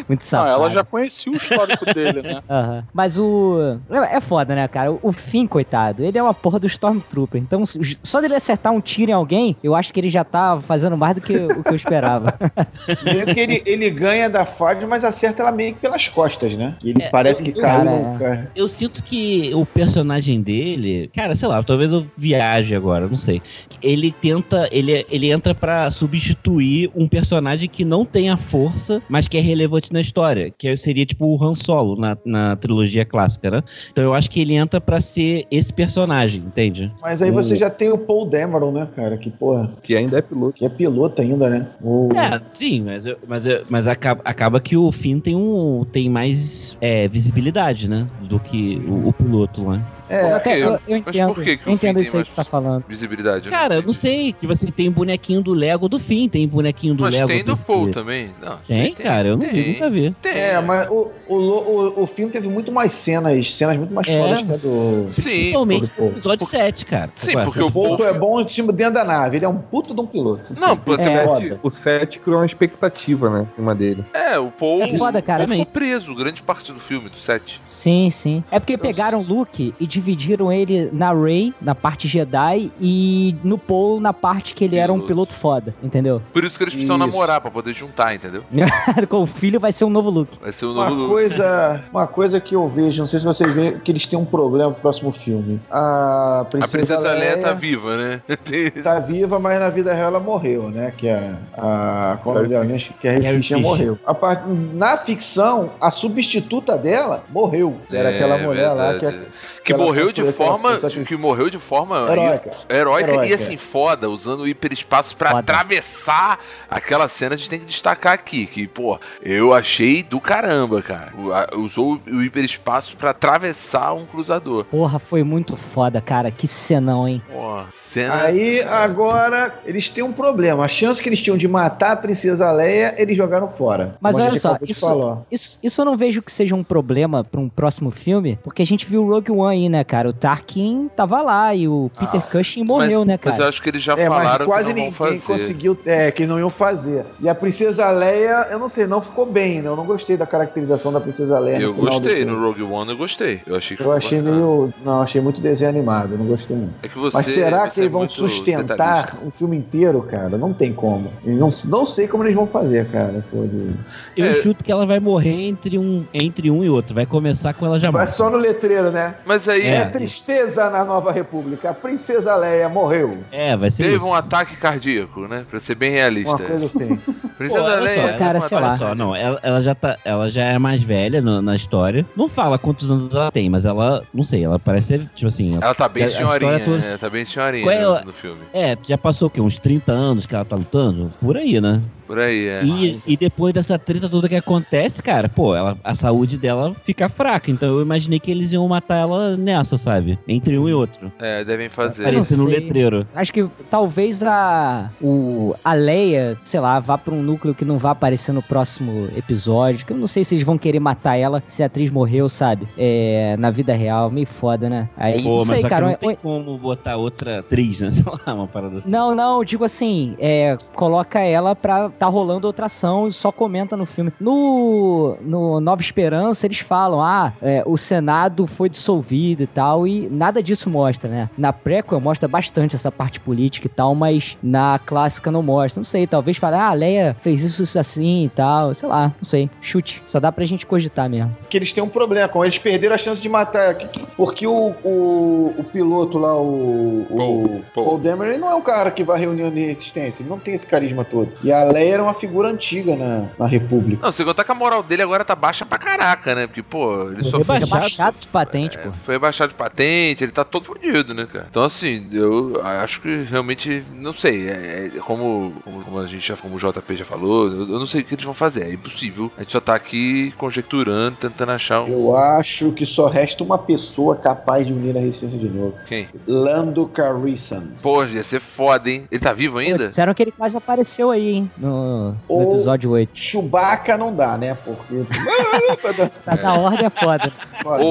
Muito 0.07 0.19
Não, 0.21 0.27
safado. 0.27 0.49
ela 0.49 0.69
já 0.71 0.83
conhecia 0.83 1.31
o 1.31 1.37
histórico 1.37 1.85
dele, 1.93 2.21
né? 2.21 2.41
Aham. 2.49 2.83
Mas 2.93 3.17
o. 3.17 3.79
É 3.89 4.17
é 4.17 4.21
foda, 4.21 4.55
né, 4.55 4.67
cara? 4.67 4.91
O 5.01 5.11
Finn, 5.11 5.47
coitado, 5.47 6.03
ele 6.03 6.17
é 6.17 6.23
uma 6.23 6.33
porra 6.33 6.59
do 6.59 6.67
Stormtrooper. 6.67 7.39
Então, 7.41 7.63
só 8.03 8.19
dele 8.19 8.35
acertar 8.35 8.73
um 8.73 8.81
tiro 8.81 9.11
em 9.11 9.13
alguém, 9.13 9.55
eu 9.63 9.75
acho 9.75 9.93
que 9.93 9.99
ele 9.99 10.08
já 10.09 10.23
tá 10.23 10.59
fazendo 10.59 10.97
mais 10.97 11.15
do 11.15 11.21
que 11.21 11.33
o 11.35 11.63
que 11.63 11.71
eu 11.71 11.75
esperava. 11.75 12.33
Meio 13.03 13.25
que 13.33 13.39
ele, 13.39 13.63
ele 13.65 13.89
ganha 13.89 14.29
da 14.29 14.45
Fard, 14.45 14.85
mas 14.85 15.03
acerta 15.03 15.41
ela 15.43 15.51
meio 15.51 15.73
que 15.73 15.79
pelas 15.81 16.07
costas, 16.07 16.55
né? 16.55 16.75
Ele 16.83 17.01
É, 17.01 17.09
parece 17.09 17.43
que 17.43 17.49
eu- 17.51 17.61
cai 17.61 17.83
cara, 17.85 17.91
no. 18.13 18.19
cara. 18.19 18.51
Eu 18.55 18.67
sinto 18.69 19.03
que 19.03 19.51
o 19.53 19.65
personagem 19.65 20.41
dele, 20.41 21.09
cara, 21.13 21.35
sei 21.35 21.47
lá, 21.47 21.61
talvez 21.63 21.91
eu 21.91 22.05
viaje 22.17 22.75
agora, 22.75 23.07
não 23.07 23.17
sei. 23.17 23.41
Ele 23.81 24.11
tenta, 24.11 24.67
ele, 24.71 25.05
ele 25.09 25.31
entra 25.31 25.53
pra 25.55 25.89
substituir 25.91 26.89
um 26.95 27.07
personagem 27.07 27.67
que 27.69 27.83
não 27.85 28.05
tem 28.05 28.29
a 28.29 28.37
força, 28.37 29.01
mas 29.09 29.27
que 29.27 29.37
é 29.37 29.41
relevante 29.41 29.91
na 29.93 30.01
história, 30.01 30.51
que 30.55 30.75
seria 30.77 31.05
tipo 31.05 31.25
o 31.25 31.43
Han 31.43 31.55
Solo 31.55 31.95
na, 31.99 32.17
na 32.25 32.55
trilogia 32.55 33.05
clássica, 33.05 33.49
né? 33.51 33.61
Então 33.91 34.03
eu 34.03 34.13
acho 34.13 34.29
que 34.29 34.39
ele 34.41 34.55
entra 34.55 34.79
pra 34.81 34.99
ser 35.01 35.45
esse 35.51 35.73
personagem, 35.73 36.41
entende? 36.41 36.91
Mas 37.01 37.21
aí 37.21 37.31
você 37.31 37.55
já 37.55 37.69
tem 37.69 37.89
o 37.91 37.97
Paul 37.97 38.25
Dameron, 38.25 38.71
né, 38.71 38.87
cara? 38.95 39.17
Que, 39.17 39.29
porra, 39.29 39.71
Que 39.83 39.95
ainda 39.99 40.17
é 40.17 40.21
piloto. 40.21 40.53
que 40.53 40.65
é 40.65 40.69
piloto 40.69 41.21
ainda, 41.21 41.49
né? 41.49 41.67
O... 41.81 42.09
É, 42.15 42.41
sim, 42.53 42.81
mas, 42.81 43.05
eu- 43.05 43.17
mas, 43.27 43.45
eu- 43.45 43.63
mas 43.69 43.87
acaba, 43.87 44.21
acaba 44.25 44.59
que 44.59 44.75
o 44.75 44.91
Finn 44.91 45.19
tem, 45.19 45.35
um, 45.35 45.85
tem 45.91 46.09
mais 46.09 46.75
é, 46.81 47.07
visibilidade, 47.07 47.87
né? 47.87 48.07
Do 48.27 48.39
que 48.39 48.81
o, 48.87 49.09
o 49.09 49.13
piloto 49.13 49.65
lá. 49.65 49.79
É, 50.09 50.33
Até- 50.33 50.57
eu, 50.59 50.71
eu 50.73 50.79
mas 50.87 50.99
entendo. 51.07 51.33
por 51.35 51.43
que 51.43 51.57
que 51.57 51.67
eu 51.67 51.73
entendo 51.73 52.01
isso 52.01 52.11
tem 52.11 52.19
aí 52.19 52.23
que 52.25 52.29
você 52.31 52.35
tá 52.35 52.43
falando. 52.43 52.83
Visibilidade. 52.87 53.49
né? 53.49 53.55
Cara, 53.55 53.75
eu 53.75 53.83
não 53.83 53.93
sei. 53.93 54.33
Que 54.33 54.47
você 54.47 54.71
tem 54.71 54.89
bonequinho 54.89 55.41
do 55.41 55.53
Lego 55.53 55.87
do 55.87 55.99
Finn, 55.99 56.27
tem 56.27 56.47
bonequinho 56.47 56.95
do 56.95 57.03
Mas 57.03 57.13
Lego 57.13 57.27
tem 57.27 57.43
do 57.43 57.55
Paul 57.57 57.91
também. 57.91 58.31
Não, 58.41 58.57
Tem, 58.67 58.93
cara, 58.93 59.27
eu 59.29 59.37
não 59.37 59.45
vi, 59.45 59.51
tem. 59.51 59.73
nunca 59.73 59.89
vi. 59.89 60.15
Tem. 60.21 60.31
É, 60.33 60.61
mas 60.61 60.87
o, 60.87 61.09
o, 61.27 61.35
o, 61.35 62.03
o 62.03 62.07
filme 62.07 62.31
teve 62.31 62.47
muito 62.47 62.71
mais 62.71 62.91
cenas, 62.91 63.53
cenas 63.53 63.77
muito 63.77 63.93
mais 63.93 64.07
É. 64.07 64.19
fodas 64.19 64.41
que 64.41 64.53
a 64.53 64.57
do. 64.57 65.05
Sim, 65.09 65.21
Principalmente 65.21 65.87
Paul. 65.89 66.07
no 66.07 66.13
episódio 66.13 66.47
7, 66.47 66.85
cara. 66.85 67.11
Sim, 67.15 67.33
porque 67.33 67.59
O 67.61 67.71
Paul 67.71 67.97
Paul- 67.97 68.07
é 68.07 68.13
bom 68.13 68.41
em 68.41 68.47
cima 68.49 68.73
dentro 68.73 68.95
da 68.95 69.03
nave, 69.03 69.37
ele 69.37 69.45
é 69.45 69.49
um 69.49 69.57
puto 69.57 69.93
de 69.93 70.01
um 70.01 70.05
piloto. 70.07 70.53
Não, 70.59 70.69
Assim, 70.69 70.75
puta 70.77 71.01
é. 71.03 71.25
foda. 71.25 71.59
O 71.61 71.69
7 71.69 72.19
criou 72.19 72.39
uma 72.39 72.45
expectativa, 72.45 73.29
né? 73.29 73.47
Em 73.51 73.55
cima 73.55 73.75
dele. 73.75 74.03
É, 74.13 74.37
o 74.39 74.47
Paul, 74.51 74.81
É 74.83 74.87
foda, 74.97 75.21
cara. 75.21 75.45
Paul 75.45 75.57
ficou 75.59 75.65
preso 75.73 76.15
grande 76.15 76.41
parte 76.41 76.71
do 76.71 76.79
filme, 76.79 77.09
do 77.09 77.17
set. 77.17 77.59
Sim, 77.63 78.09
sim. 78.09 78.43
É 78.51 78.59
porque 78.59 78.77
pegaram 78.77 79.19
o 79.19 79.23
Luke 79.23 79.73
e 79.79 79.85
dividiram 79.99 80.51
ele 80.51 80.89
na 80.93 81.13
Rey, 81.13 81.53
na 81.61 81.75
parte 81.75 82.07
Jedi, 82.07 82.71
e 82.79 83.35
no 83.43 83.57
Paul, 83.57 83.99
na 83.99 84.13
parte 84.13 84.55
que 84.55 84.63
ele 84.63 84.77
era 84.77 84.91
um 84.91 84.95
Piloto. 84.95 85.07
piloto 85.09 85.33
foda, 85.33 85.75
entendeu? 85.83 86.21
Por 86.33 86.43
isso 86.43 86.57
que 86.57 86.63
eles 86.63 86.73
precisam 86.73 86.97
Isso. 86.97 87.07
namorar, 87.07 87.41
pra 87.41 87.51
poder 87.51 87.73
juntar, 87.73 88.13
entendeu? 88.15 88.43
Com 89.09 89.23
o 89.23 89.25
filho 89.25 89.59
vai 89.59 89.71
ser 89.71 89.85
um 89.85 89.89
novo 89.89 90.09
Luke. 90.09 90.37
Vai 90.41 90.51
ser 90.51 90.65
o 90.65 90.73
Uma 90.73 90.89
novo 90.89 91.01
Luke. 91.01 91.11
coisa, 91.13 91.83
uma 91.91 92.07
coisa 92.07 92.39
que 92.39 92.55
eu 92.55 92.67
vejo, 92.67 93.01
não 93.01 93.07
sei 93.07 93.19
se 93.19 93.25
vocês 93.25 93.53
veem, 93.53 93.79
que 93.79 93.91
eles 93.91 94.05
têm 94.05 94.17
um 94.17 94.25
problema 94.25 94.69
no 94.69 94.75
próximo 94.75 95.11
filme. 95.11 95.59
A 95.69 96.41
A 96.41 96.45
Princesa, 96.45 96.77
Princesa 96.77 97.13
Leia 97.13 97.37
tá 97.37 97.47
Leia 97.47 97.53
viva, 97.55 97.97
né? 97.97 98.21
Tá 98.83 98.99
viva, 98.99 99.39
mas 99.39 99.59
na 99.59 99.69
vida 99.69 99.93
real 99.93 100.07
ela 100.07 100.19
morreu, 100.19 100.69
né? 100.69 100.93
Que 100.97 101.09
a. 101.09 101.35
a 101.57 102.17
é? 102.19 102.77
Que 102.77 103.07
a 103.07 103.11
Carrie 103.11 103.21
Carrie 103.21 103.21
Fisher 103.21 103.41
Fisher. 103.41 103.59
morreu. 103.61 103.99
A 104.05 104.13
part... 104.13 104.43
Na 104.73 104.97
ficção, 104.97 105.71
a 105.81 105.91
substituta 105.91 106.77
dela 106.77 107.23
morreu. 107.29 107.75
Era 107.91 108.11
É, 108.11 108.15
aquela 108.15 108.37
mulher 108.37 108.69
lá 108.73 108.93
que, 108.93 108.99
verdade. 109.05 109.25
que 109.63 109.73
ela 109.73 109.83
morreu 109.89 110.11
de 110.11 110.31
forma. 110.31 110.77
que- 110.77 111.05
Que 111.05 111.15
morreu 111.15 111.49
de 111.49 111.57
forma 111.59 111.97
heróica. 112.11 112.51
heróica, 112.69 113.11
Heróica. 113.11 113.25
e 113.27 113.33
assim, 113.33 113.57
foda, 113.57 114.09
usando 114.09 114.41
o 114.41 114.47
hiperespaço 114.47 115.15
pra 115.15 115.29
Foda. 115.31 115.39
atravessar 115.39 116.39
aquela 116.69 117.07
cena. 117.07 117.35
A 117.35 117.37
gente 117.37 117.49
tem 117.49 117.59
que 117.59 117.65
destacar 117.65 118.13
aqui, 118.13 118.45
que, 118.45 118.67
pô, 118.67 118.99
eu 119.21 119.53
achei 119.53 120.03
do 120.03 120.19
caramba, 120.19 120.81
cara. 120.81 121.13
Usou 121.55 121.99
o 122.07 122.21
hiperespaço 122.23 122.95
pra 122.97 123.11
atravessar 123.11 123.93
um 123.93 124.05
cruzador. 124.05 124.65
Porra, 124.65 124.99
foi 124.99 125.23
muito 125.23 125.55
foda, 125.57 125.99
cara. 126.01 126.31
Que 126.31 126.47
cenão, 126.47 127.07
hein? 127.07 127.21
Pô, 127.31 127.61
cena. 127.91 128.23
Aí 128.23 128.61
agora 128.63 129.53
eles 129.65 129.89
têm 129.89 130.03
um 130.03 130.11
problema. 130.13 130.65
A 130.65 130.67
chance 130.67 131.01
que 131.01 131.09
eles 131.09 131.21
tinham 131.21 131.37
de 131.37 131.47
matar 131.47 131.91
a 131.91 131.95
Princesa 131.95 132.51
Leia, 132.51 132.93
eles 132.97 133.15
jogaram 133.17 133.49
fora. 133.49 133.95
Mas 134.01 134.17
olha 134.17 134.37
só, 134.39 134.57
isso-. 134.63 134.89
Isso, 135.31 135.59
isso 135.61 135.81
eu 135.81 135.85
não 135.85 135.97
vejo 135.97 136.21
que 136.21 136.31
seja 136.31 136.55
um 136.55 136.63
problema 136.63 137.23
pra 137.23 137.39
um 137.39 137.49
próximo 137.49 137.91
filme, 137.91 138.37
porque 138.43 138.61
a 138.61 138.65
gente 138.65 138.85
viu 138.85 139.03
o 139.03 139.09
Rogue 139.09 139.31
One 139.31 139.49
aí, 139.49 139.69
né, 139.69 139.78
cara? 139.83 140.09
O 140.09 140.13
Tarkin 140.13 140.89
tava 140.95 141.21
lá 141.21 141.53
e 141.55 141.67
o 141.67 141.89
Peter 141.99 142.21
Ah, 142.25 142.31
Cushing 142.31 142.63
morreu, 142.63 142.99
mas, 142.99 143.07
né, 143.07 143.19
Mas 143.23 143.33
cara? 143.35 143.43
eu 143.45 143.49
acho 143.49 143.61
que 143.61 143.69
eles 143.69 143.81
já 143.81 143.93
É, 143.93 144.07
mas 144.09 144.17
falaram 144.23 144.45
quase 144.45 144.73
que 144.73 144.79
não 144.79 144.91
vão 144.91 145.07
ninguém 145.07 145.21
fazer. 145.21 145.39
conseguiu, 145.39 145.77
é, 145.85 146.11
que 146.11 146.25
não 146.25 146.39
iam 146.39 146.49
fazer. 146.49 147.05
E 147.19 147.27
a 147.29 147.35
Princesa 147.35 147.89
Leia, 147.89 148.47
eu 148.51 148.59
não 148.59 148.69
sei, 148.69 148.85
não 148.87 149.01
ficou 149.01 149.25
bem, 149.25 149.61
né? 149.61 149.67
Eu 149.69 149.75
não 149.75 149.85
gostei 149.85 150.17
da 150.17 150.25
caracterização 150.25 150.91
da 150.91 150.99
Princesa 151.01 151.37
Leia. 151.39 151.57
no 151.59 151.63
Eu 151.65 151.73
do 151.73 151.81
gostei, 151.81 152.25
no 152.25 152.39
Rogue 152.39 152.63
One 152.63 152.91
eu 152.91 152.97
gostei. 152.97 153.41
Eu 153.45 153.55
achei 153.55 153.75
que 153.77 153.83
Eu 153.83 153.91
achei 153.91 154.19
bacana. 154.19 154.35
meio. 154.37 154.73
Não, 154.83 155.01
achei 155.01 155.21
muito 155.21 155.39
desenho 155.41 155.69
animado, 155.69 156.11
eu 156.13 156.17
não 156.17 156.25
gostei 156.25 156.55
muito. 156.55 156.73
É 156.83 156.87
que 156.87 156.97
você, 156.97 157.17
Mas 157.17 157.25
será 157.27 157.69
você 157.69 157.73
que 157.75 157.79
é 157.81 157.83
eles 157.83 157.91
vão 157.93 158.07
sustentar 158.09 158.63
detalhista. 158.63 159.17
um 159.25 159.31
filme 159.31 159.57
inteiro, 159.57 160.01
cara? 160.03 160.37
Não 160.37 160.53
tem 160.53 160.73
como. 160.73 161.11
Não, 161.23 161.49
não 161.65 161.85
sei 161.85 162.07
como 162.07 162.23
eles 162.23 162.35
vão 162.35 162.47
fazer, 162.47 162.85
cara. 162.89 163.23
pô, 163.31 163.43
de- 163.45 163.73
Eu 164.15 164.25
É. 164.25 164.33
chuto 164.41 164.63
que 164.63 164.71
ela 164.71 164.85
vai 164.85 164.99
morrer 164.99 165.47
entre 165.47 165.77
um, 165.77 166.05
entre 166.13 166.49
um 166.51 166.63
e 166.63 166.69
outro. 166.69 166.93
Vai 166.95 167.05
começar 167.05 167.53
com 167.53 167.65
ela 167.65 167.79
já 167.79 167.89
Vai 167.91 168.01
morta. 168.01 168.11
só 168.13 168.29
no 168.29 168.37
letreiro, 168.37 168.91
né? 168.91 169.15
Mas 169.25 169.47
aí 169.47 169.58
aí 169.61 169.67
É, 169.67 169.75
É. 169.77 169.85
tristeza 169.85 170.69
na 170.69 170.83
Nova 170.85 171.11
República. 171.11 171.69
A 171.69 171.73
princesa 171.73 172.35
Leia 172.35 172.67
morreu. 172.69 173.19
É, 173.31 173.55
vai 173.55 173.69
ser 173.71 173.83
teve 173.83 173.95
isso. 173.97 174.05
um 174.05 174.13
ataque 174.13 174.55
cardíaco, 174.55 175.21
né? 175.27 175.45
Pra 175.49 175.59
ser 175.59 175.75
bem 175.75 175.91
Uma 175.91 175.97
realista. 175.97 176.37
coisa 176.37 176.65
assim. 176.65 176.95
Princesa 177.37 177.63
Pô, 177.63 177.69
Leia. 177.79 178.01
só, 178.01 178.07
teve 178.07 178.17
cara, 178.19 178.37
um 178.37 178.41
sei 178.41 178.59
lá. 178.59 178.67
Olha 178.69 178.77
só, 178.77 178.95
não, 178.95 179.15
ela, 179.15 179.39
ela 179.43 179.61
já 179.63 179.73
tá, 179.75 179.97
ela 180.03 180.29
já 180.29 180.43
é 180.43 180.59
mais 180.59 180.81
velha 180.83 181.21
no- 181.21 181.41
na 181.41 181.55
história. 181.55 182.05
Não 182.15 182.27
fala 182.27 182.57
quantos 182.59 182.89
anos 182.91 183.13
ela 183.13 183.31
tem, 183.31 183.49
mas 183.49 183.65
ela, 183.65 184.03
não 184.13 184.23
sei, 184.23 184.43
ela 184.43 184.59
parece 184.59 184.87
ser, 184.87 185.09
tipo 185.15 185.27
assim, 185.27 185.53
ela- 185.55 185.63
Ela 185.65 185.75
tá 185.75 185.87
bem 185.87 186.03
A- 186.03 186.05
a 186.05 186.09
senhorinha, 186.09 186.51
história 186.57 186.65
toda- 186.81 186.91
né? 186.91 186.97
Tá 186.97 187.09
bem 187.09 187.23
senhorinha 187.25 187.63
Qual 187.63 187.73
é 187.75 187.81
no, 187.81 187.93
a- 187.95 188.01
no 188.03 188.13
filme. 188.13 188.41
é, 188.53 188.77
já 188.87 188.97
passou 188.97 189.27
o 189.27 189.31
quê? 189.31 189.39
Uns 189.39 189.57
30 189.59 189.91
anos 189.91 190.25
que 190.25 190.35
ela 190.35 190.43
tá 190.45 190.55
lutando? 190.55 191.13
Por 191.21 191.37
aí, 191.37 191.59
né? 191.61 191.81
Por 192.09 192.17
aí, 192.17 192.47
é. 192.47 192.63
E, 192.63 192.99
e 193.05 193.15
depois 193.15 193.53
dessa 193.53 193.77
treta 193.77 194.09
toda 194.09 194.27
que 194.27 194.35
acontece, 194.35 195.03
cara, 195.03 195.29
pô, 195.29 195.53
ela, 195.55 195.77
a 195.83 195.93
saúde 195.93 196.39
dela 196.39 196.75
fica 196.83 197.07
fraca. 197.07 197.51
Então 197.51 197.69
eu 197.69 197.83
imaginei 197.83 198.19
que 198.19 198.31
eles 198.31 198.51
iam 198.51 198.67
matar 198.67 198.95
ela 198.97 199.37
nessa, 199.37 199.77
sabe? 199.77 200.17
Entre 200.27 200.57
um 200.57 200.67
e 200.67 200.73
outro. 200.73 201.11
É, 201.19 201.43
devem 201.43 201.69
fazer. 201.69 202.01
Parece- 202.05 202.15
Parecendo 202.35 202.43
um 202.45 202.47
letreiro. 202.47 203.05
Acho 203.13 203.31
que 203.31 203.47
talvez 203.69 204.23
a, 204.23 204.89
o, 204.99 205.53
a 205.63 205.75
Leia, 205.75 206.35
sei 206.43 206.59
lá, 206.59 206.79
vá 206.79 206.97
pra 206.97 207.13
um 207.13 207.21
núcleo 207.21 207.53
que 207.53 207.63
não 207.63 207.77
vai 207.77 207.91
aparecer 207.91 208.31
no 208.31 208.41
próximo 208.41 209.07
episódio. 209.15 209.85
Que 209.85 209.93
eu 209.93 209.97
não 209.97 210.07
sei 210.07 210.23
se 210.23 210.33
eles 210.33 210.43
vão 210.43 210.57
querer 210.57 210.79
matar 210.79 211.15
ela 211.15 211.43
se 211.47 211.61
a 211.61 211.67
atriz 211.67 211.91
morreu, 211.91 212.27
sabe? 212.27 212.67
É, 212.75 213.35
na 213.37 213.51
vida 213.51 213.73
real, 213.75 214.09
meio 214.09 214.25
foda, 214.25 214.67
né? 214.67 214.89
Aí, 214.97 215.21
Pô, 215.21 215.37
não 215.37 215.45
mas 215.45 215.61
que 215.61 215.69
cara. 215.69 215.85
não 215.85 215.91
ou- 215.91 215.97
tem 215.97 216.15
como 216.15 216.57
botar 216.57 216.95
outra 216.97 217.37
atriz, 217.41 217.81
né? 217.81 217.91
Sei 217.99 218.03
lá, 218.25 218.33
uma 218.33 218.47
parada 218.47 218.77
assim. 218.79 218.89
Não, 218.89 219.13
não, 219.13 219.37
eu 219.37 219.43
digo 219.43 219.63
assim, 219.63 220.15
é, 220.19 220.57
coloca 220.75 221.19
ela 221.19 221.55
pra 221.55 221.91
tá 221.99 222.07
rolando 222.07 222.47
outra 222.47 222.67
ação 222.67 223.07
e 223.07 223.13
só 223.13 223.31
comenta 223.31 223.75
no 223.75 223.85
filme. 223.85 224.11
No, 224.19 225.17
no 225.21 225.59
Nova 225.59 225.81
Esperança, 225.81 226.47
eles 226.47 226.59
falam, 226.59 227.01
ah, 227.01 227.33
é, 227.41 227.61
o 227.65 227.77
Senado 227.77 228.47
foi 228.47 228.69
dissolvido 228.69 229.43
e 229.43 229.47
tal, 229.47 229.85
e 229.85 230.07
nada 230.09 230.41
disso 230.41 230.69
mostra, 230.69 231.09
né? 231.09 231.29
Na 231.37 231.51
prequel 231.51 231.99
mostra 231.99 232.27
bastante 232.27 232.75
essa 232.75 232.91
parte 232.91 233.19
política 233.19 233.67
e 233.67 233.69
tal, 233.69 233.93
mas 233.93 234.37
na 234.41 234.79
clássica 234.85 235.29
não 235.29 235.43
mostra. 235.43 235.79
Não 235.79 235.85
sei, 235.85 236.07
talvez 236.07 236.37
fale, 236.37 236.55
ah, 236.55 236.69
a 236.69 236.73
Leia 236.73 237.15
fez 237.19 237.43
isso, 237.43 237.63
isso 237.63 237.77
assim 237.77 238.25
e 238.25 238.29
tal, 238.29 238.73
sei 238.73 238.87
lá, 238.87 239.07
não 239.07 239.23
sei. 239.23 239.49
Chute, 239.61 240.01
só 240.05 240.19
dá 240.19 240.31
pra 240.31 240.45
gente 240.45 240.65
cogitar 240.65 241.09
mesmo. 241.09 241.35
que 241.49 241.57
eles 241.57 241.73
têm 241.73 241.83
um 241.83 241.89
problema, 241.89 242.29
como 242.29 242.45
eles 242.45 242.57
perderam 242.57 242.95
a 242.95 242.97
chance 242.97 243.21
de 243.21 243.27
matar. 243.27 243.75
Porque 244.15 244.47
o, 244.47 244.73
o, 244.83 245.55
o 245.57 245.63
piloto 245.63 246.17
lá, 246.17 246.35
o, 246.35 247.05
o 247.09 247.15
Paul, 247.17 247.63
Paul. 247.73 247.85
Paul 247.85 247.97
Dameron, 247.97 248.31
ele 248.31 248.39
não 248.39 248.51
é 248.51 248.55
um 248.55 248.61
cara 248.61 248.91
que 248.91 249.03
vai 249.03 249.19
reunião 249.19 249.49
de 249.49 249.65
resistência, 249.65 250.21
ele 250.21 250.29
não 250.29 250.39
tem 250.39 250.53
esse 250.53 250.65
carisma 250.65 251.03
todo. 251.03 251.31
E 251.43 251.51
a 251.51 251.63
Leia 251.63 251.88
era 251.89 252.01
uma 252.03 252.13
figura 252.13 252.47
antiga 252.49 252.95
na, 252.95 253.25
na 253.37 253.47
República. 253.47 254.05
Não, 254.05 254.11
sem 254.11 254.25
contar 254.25 254.43
que 254.43 254.51
a 254.51 254.55
moral 254.55 254.81
dele 254.83 255.01
agora 255.01 255.23
tá 255.25 255.35
baixa 255.35 255.65
pra 255.65 255.77
caraca, 255.77 256.33
né? 256.35 256.47
Porque, 256.47 256.61
pô, 256.63 257.09
ele 257.11 257.21
Foi 257.23 257.31
sofreu. 257.31 257.41
rebaixado. 257.59 257.79
Baixado 257.81 258.19
de 258.19 258.27
patente, 258.27 258.77
É, 258.77 258.81
pô. 258.81 258.91
foi 259.03 259.17
baixado 259.19 259.49
de 259.49 259.55
patente, 259.55 260.23
ele 260.23 260.31
tá 260.31 260.43
todo 260.43 260.65
fodido, 260.65 261.13
né, 261.13 261.27
cara? 261.31 261.47
Então, 261.49 261.63
assim, 261.63 262.07
eu 262.11 262.59
acho 262.63 263.01
que 263.01 263.23
realmente, 263.23 263.83
não 263.95 264.13
sei, 264.13 264.47
é, 264.49 264.91
é 264.95 264.99
como, 264.99 265.53
como, 265.63 265.83
como 265.83 265.99
a 265.99 266.07
gente 266.07 266.27
já, 266.27 266.35
como 266.35 266.55
o 266.55 266.59
JP 266.59 266.95
já 266.95 267.05
falou, 267.05 267.47
eu, 267.47 267.59
eu 267.61 267.79
não 267.79 267.87
sei 267.87 268.01
o 268.01 268.03
que 268.05 268.13
eles 268.15 268.25
vão 268.25 268.33
fazer, 268.33 268.63
é 268.63 268.73
impossível. 268.73 269.31
A 269.37 269.41
gente 269.41 269.51
só 269.51 269.59
tá 269.59 269.75
aqui 269.75 270.33
conjecturando, 270.37 271.17
tentando 271.17 271.51
achar 271.51 271.81
um. 271.83 271.87
Eu 271.87 272.15
acho 272.17 272.71
que 272.71 272.85
só 272.85 273.07
resta 273.07 273.43
uma 273.43 273.57
pessoa 273.57 274.15
capaz 274.15 274.65
de 274.67 274.73
unir 274.73 274.95
a 274.97 274.99
resistência 274.99 275.37
de 275.39 275.49
novo. 275.49 275.75
Quem? 275.87 276.07
Lando 276.27 276.85
Calrissian. 276.87 277.63
Pô, 277.81 278.03
ia 278.03 278.23
ser 278.23 278.39
foda, 278.39 278.89
hein? 278.89 279.05
Ele 279.11 279.19
tá 279.21 279.33
vivo 279.33 279.53
Pô, 279.53 279.59
ainda? 279.59 279.87
disseram 279.87 280.13
que 280.13 280.23
ele 280.23 280.31
quase 280.31 280.57
apareceu 280.57 281.09
aí, 281.11 281.29
hein, 281.33 281.51
no, 281.57 281.78
no 281.79 282.15
Ou- 282.27 282.53
episódio 282.53 282.91
8. 282.91 283.11
Chewbacca 283.17 283.97
não 283.97 284.13
dá, 284.15 284.37
né? 284.37 284.55
Porque. 284.55 285.03
Tá 286.25 286.35
da 286.35 286.53
ordem 286.53 286.85
é 286.85 286.89
foda. 286.89 287.31
Foda, 287.63 287.83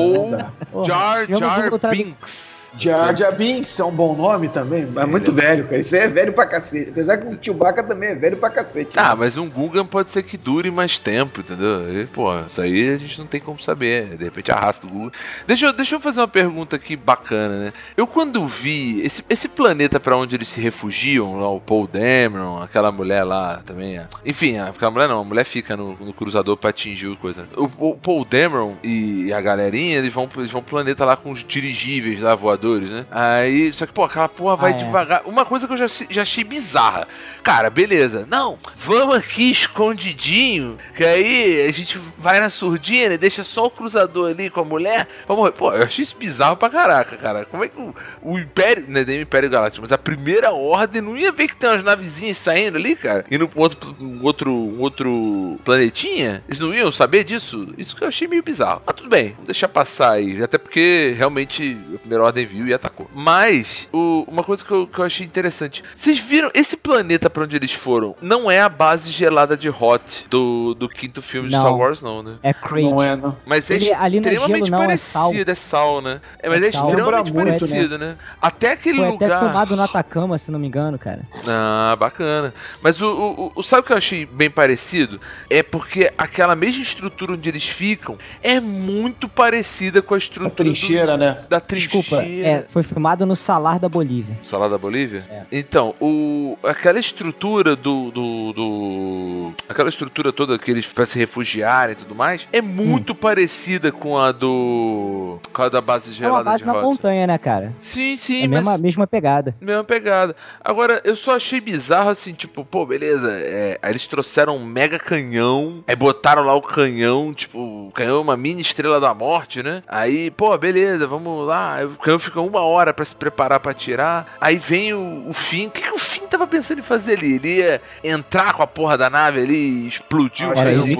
Ou- 0.72 0.84
Jar 0.84 1.26
Jar 1.26 1.70
Binks. 1.90 2.57
Jar 2.78 3.16
Jar 3.16 3.34
Binks 3.34 3.78
é 3.80 3.84
um 3.84 3.90
bom 3.90 4.14
nome 4.16 4.48
também, 4.48 4.86
mas 4.86 5.04
é 5.04 5.06
muito 5.06 5.32
velho, 5.32 5.64
cara. 5.64 5.78
Isso 5.78 5.94
aí 5.94 6.02
é 6.02 6.08
velho 6.08 6.32
pra 6.32 6.46
cacete. 6.46 6.90
Apesar 6.90 7.16
que 7.18 7.26
o 7.26 7.38
Chewbacca 7.40 7.82
também 7.82 8.10
é 8.10 8.14
velho 8.14 8.36
pra 8.36 8.50
cacete. 8.50 8.92
Ah, 8.96 9.14
mas 9.16 9.36
um 9.36 9.48
Gungan 9.48 9.84
pode 9.86 10.10
ser 10.10 10.22
que 10.22 10.36
dure 10.36 10.70
mais 10.70 10.98
tempo, 10.98 11.40
entendeu? 11.40 12.02
E, 12.02 12.06
pô, 12.06 12.28
isso 12.46 12.60
aí 12.60 12.90
a 12.90 12.98
gente 12.98 13.18
não 13.18 13.26
tem 13.26 13.40
como 13.40 13.60
saber. 13.60 14.16
De 14.16 14.24
repente 14.24 14.52
arrasta 14.52 14.86
o 14.86 14.90
Gungan. 14.90 15.10
Deixa 15.46 15.66
eu, 15.66 15.72
deixa 15.72 15.94
eu 15.96 16.00
fazer 16.00 16.20
uma 16.20 16.28
pergunta 16.28 16.76
aqui 16.76 16.96
bacana, 16.96 17.64
né? 17.64 17.72
Eu 17.96 18.06
quando 18.06 18.44
vi 18.46 19.00
esse, 19.02 19.24
esse 19.28 19.48
planeta 19.48 19.98
pra 19.98 20.16
onde 20.16 20.36
eles 20.36 20.48
se 20.48 20.60
refugiam, 20.60 21.40
lá, 21.40 21.48
o 21.50 21.60
Paul 21.60 21.86
Dameron, 21.86 22.60
aquela 22.62 22.92
mulher 22.92 23.24
lá 23.24 23.60
também. 23.64 23.98
a- 23.98 24.08
Enfim, 24.24 24.58
a- 24.58 24.66
aquela 24.68 24.90
mulher 24.90 25.08
não, 25.08 25.20
a 25.20 25.24
mulher 25.24 25.44
fica 25.44 25.76
no, 25.76 25.92
no 25.96 26.12
cruzador 26.12 26.56
pra 26.56 26.70
atingir 26.70 27.08
o 27.08 27.16
coisa. 27.16 27.46
O, 27.56 27.68
o 27.90 27.94
Paul 27.96 28.24
Dameron 28.24 28.76
e 28.82 29.32
a 29.32 29.40
galerinha, 29.40 29.96
eles 29.98 30.12
vão, 30.12 30.28
eles 30.36 30.50
vão 30.50 30.62
pro 30.62 30.76
planeta 30.78 31.04
lá 31.04 31.16
com 31.16 31.30
os 31.30 31.42
dirigíveis 31.44 32.20
lá, 32.20 32.34
voadores, 32.34 32.67
né? 32.76 33.06
Aí, 33.10 33.72
só 33.72 33.86
que, 33.86 33.92
pô, 33.92 34.04
aquela 34.04 34.28
porra 34.28 34.56
vai 34.56 34.72
Ah, 34.72 34.74
é. 34.74 34.78
devagar. 34.78 35.22
Uma 35.24 35.44
coisa 35.44 35.66
que 35.66 35.72
eu 35.72 35.76
já, 35.76 35.86
já 36.10 36.22
achei 36.22 36.44
bizarra. 36.44 37.06
Cara, 37.42 37.70
beleza. 37.70 38.26
Não, 38.30 38.58
vamos 38.76 39.16
aqui 39.16 39.50
escondidinho, 39.50 40.76
que 40.96 41.04
aí 41.04 41.66
a 41.66 41.72
gente 41.72 41.98
vai 42.18 42.40
na 42.40 42.50
surdina 42.50 43.14
e 43.14 43.18
deixa 43.18 43.42
só 43.44 43.66
o 43.66 43.70
cruzador 43.70 44.30
ali 44.30 44.50
com 44.50 44.60
a 44.60 44.64
mulher 44.64 45.06
pra 45.26 45.34
morrer. 45.34 45.52
Pô, 45.52 45.72
eu 45.72 45.82
achei 45.84 46.02
isso 46.02 46.16
bizarro 46.16 46.56
pra 46.56 46.68
caraca, 46.70 47.16
cara. 47.16 47.44
Como 47.44 47.64
é 47.64 47.68
que 47.68 47.78
o, 47.80 47.94
o 48.22 48.38
Império, 48.38 48.84
não 48.88 49.00
é 49.00 49.04
nem 49.04 49.18
o 49.18 49.22
Império 49.22 49.48
Galáctico, 49.50 49.82
mas 49.82 49.92
a 49.92 49.98
primeira 49.98 50.52
ordem 50.52 51.00
não 51.02 51.16
ia 51.16 51.32
ver 51.32 51.48
que 51.48 51.56
tem 51.56 51.70
umas 51.70 51.82
navezinhas 51.82 52.36
saindo 52.36 52.76
ali, 52.76 52.94
cara? 52.94 53.24
Indo 53.30 53.48
pra 53.48 53.60
outro, 53.60 53.96
um 54.00 54.22
outro, 54.24 54.50
um 54.52 54.80
outro 54.80 55.58
planetinha? 55.64 56.42
Eles 56.48 56.60
não 56.60 56.74
iam 56.74 56.90
saber 56.92 57.24
disso? 57.24 57.72
Isso 57.78 57.96
que 57.96 58.04
eu 58.04 58.08
achei 58.08 58.28
meio 58.28 58.42
bizarro. 58.42 58.82
Mas 58.86 58.96
tudo 58.96 59.08
bem, 59.08 59.30
vamos 59.32 59.46
deixar 59.46 59.68
passar 59.68 60.12
aí. 60.12 60.42
Até 60.42 60.58
porque 60.58 61.14
realmente 61.16 61.76
a 61.94 61.98
primeira 61.98 62.24
ordem 62.24 62.46
viu 62.48 62.66
e 62.66 62.74
atacou. 62.74 63.08
Mas, 63.14 63.88
o- 63.92 64.24
uma 64.26 64.42
coisa 64.42 64.64
que 64.64 64.70
eu, 64.70 64.86
que 64.86 64.98
eu 64.98 65.04
achei 65.04 65.26
interessante. 65.26 65.82
Vocês 65.94 66.18
viram, 66.18 66.50
esse 66.54 66.76
planeta 66.76 67.28
pra 67.28 67.44
onde 67.44 67.56
eles 67.56 67.72
foram 67.72 68.14
não 68.20 68.50
é 68.50 68.60
a 68.60 68.68
base 68.68 69.10
gelada 69.10 69.56
de 69.56 69.68
Hot 69.68 70.26
do, 70.30 70.74
do 70.74 70.88
quinto 70.88 71.20
filme 71.22 71.48
de 71.48 71.54
Não. 71.54 71.60
Star 71.60 71.76
Wars, 71.76 72.02
não, 72.02 72.22
né? 72.22 72.36
É 72.42 72.52
Crate. 72.52 72.82
Não 72.84 73.02
é, 73.02 73.14
não. 73.16 73.36
Mas 73.44 73.70
é 73.70 73.74
Ele- 73.74 73.90
é 73.90 74.08
extremamente 74.08 74.66
gelo, 74.66 74.82
não, 74.82 74.90
é 74.90 74.96
sal. 74.96 75.24
parecido, 75.26 75.50
é 75.50 75.54
sal, 75.54 76.00
né? 76.00 76.20
É, 76.38 76.48
mas 76.48 76.62
é, 76.62 76.66
É 76.66 76.68
extremamente 76.70 77.32
parecido, 77.32 77.98
né? 77.98 78.16
Até 78.40 78.72
aquele 78.72 78.98
Foi 78.98 79.08
lugar. 79.08 79.30
até 79.30 79.38
filmado 79.44 79.76
no 79.76 79.82
Atacama, 79.82 80.38
se 80.38 80.50
não 80.50 80.58
me 80.58 80.66
engano, 80.66 80.98
cara. 80.98 81.20
Ah, 81.46 81.94
bacana. 81.98 82.54
Mas 82.82 83.00
o, 83.00 83.06
o, 83.06 83.52
o- 83.56 83.62
sabe 83.62 83.80
o 83.80 83.84
que 83.84 83.92
eu 83.92 83.96
achei 83.96 84.24
bem 84.26 84.50
parecido? 84.50 85.20
É 85.50 85.62
porque 85.62 86.12
aquela 86.16 86.54
mesma 86.56 86.82
estrutura 86.82 87.32
onde 87.32 87.48
eles 87.48 87.68
ficam 87.68 88.16
é 88.42 88.60
muito 88.60 89.28
parecida 89.28 90.00
com 90.02 90.14
a 90.14 90.16
A 90.16 90.18
estrutura 90.18 90.50
do- 90.50 90.54
trincheira, 90.56 91.16
né? 91.16 91.44
da 91.48 91.60
trincheira. 91.60 91.78
Desculpa, 92.00 92.24
é, 92.44 92.64
foi 92.68 92.82
filmado 92.82 93.24
no 93.26 93.34
Salar 93.36 93.78
da 93.78 93.88
Bolívia. 93.88 94.36
Salada 94.44 94.70
da 94.72 94.78
Bolívia? 94.78 95.24
É. 95.30 95.42
Então, 95.52 95.94
o, 96.00 96.56
aquela 96.62 96.98
estrutura 96.98 97.74
do, 97.76 98.10
do, 98.10 98.52
do- 98.52 99.52
Aquela 99.68 99.88
estrutura 99.88 100.32
toda 100.32 100.58
que 100.58 100.70
eles 100.70 100.86
pra 100.86 101.04
se 101.04 101.18
refugiarem 101.18 101.92
e 101.92 101.96
tudo 101.96 102.14
mais 102.14 102.46
é 102.52 102.60
muito 102.60 103.14
parecida 103.14 103.90
com 103.92 104.18
a 104.18 104.32
do. 104.32 105.38
com 105.52 105.62
a 105.62 105.68
da 105.68 105.80
base 105.80 106.08
Hum. 106.10 106.12
É 106.12 106.14
gelada 106.14 106.38
uma 106.38 106.44
base 106.44 106.62
de 106.62 106.66
na 106.66 106.72
Hudson. 106.74 106.88
montanha, 106.88 107.26
né, 107.26 107.38
cara? 107.38 107.72
Sim, 107.78 108.16
sim, 108.16 108.42
É 108.42 108.44
a 108.46 108.48
mas. 108.48 108.58
mesma, 108.64 108.78
mesma 108.78 109.06
pegada. 109.06 109.54
Mesma 109.60 109.84
pegada. 109.84 110.34
Agora, 110.64 111.00
eu 111.04 111.16
só 111.16 111.34
achei 111.36 111.60
bizarro 111.60 112.08
assim, 112.08 112.32
tipo, 112.32 112.64
pô, 112.64 112.86
beleza. 112.86 113.30
É, 113.32 113.78
aí 113.82 113.92
eles 113.92 114.06
trouxeram 114.06 114.56
um 114.56 114.64
mega 114.64 114.98
canhão. 114.98 115.82
Aí 115.86 115.96
botaram 115.96 116.42
lá 116.44 116.54
o 116.54 116.62
canhão, 116.62 117.32
tipo, 117.34 117.58
o 117.58 117.90
canhão 117.92 118.18
é 118.18 118.20
uma 118.20 118.36
mini 118.36 118.62
estrela 118.62 119.00
da 119.00 119.12
morte, 119.12 119.62
né? 119.62 119.82
Aí, 119.88 120.30
pô, 120.30 120.56
beleza, 120.56 121.06
vamos 121.06 121.46
lá. 121.46 121.74
Aí 121.74 121.84
O 121.84 121.90
canhão 121.96 122.18
fica 122.28 122.40
uma 122.40 122.60
hora 122.60 122.92
pra 122.92 123.04
se 123.04 123.14
preparar 123.14 123.58
pra 123.60 123.72
atirar. 123.72 124.26
Aí 124.40 124.56
vem 124.56 124.92
o, 124.92 125.24
o 125.26 125.32
Finn. 125.32 125.68
O 125.68 125.70
que, 125.70 125.82
que 125.82 125.90
o 125.90 125.98
Finn 125.98 126.26
tava 126.26 126.46
pensando 126.46 126.78
em 126.78 126.82
fazer 126.82 127.18
ali? 127.18 127.34
Ele 127.34 127.56
ia 127.56 127.80
entrar 128.04 128.52
com 128.52 128.62
a 128.62 128.66
porra 128.66 128.96
da 128.96 129.10
nave 129.10 129.40
ali 129.40 129.54
e 129.54 129.88
explodir 129.88 130.48
o 130.48 130.52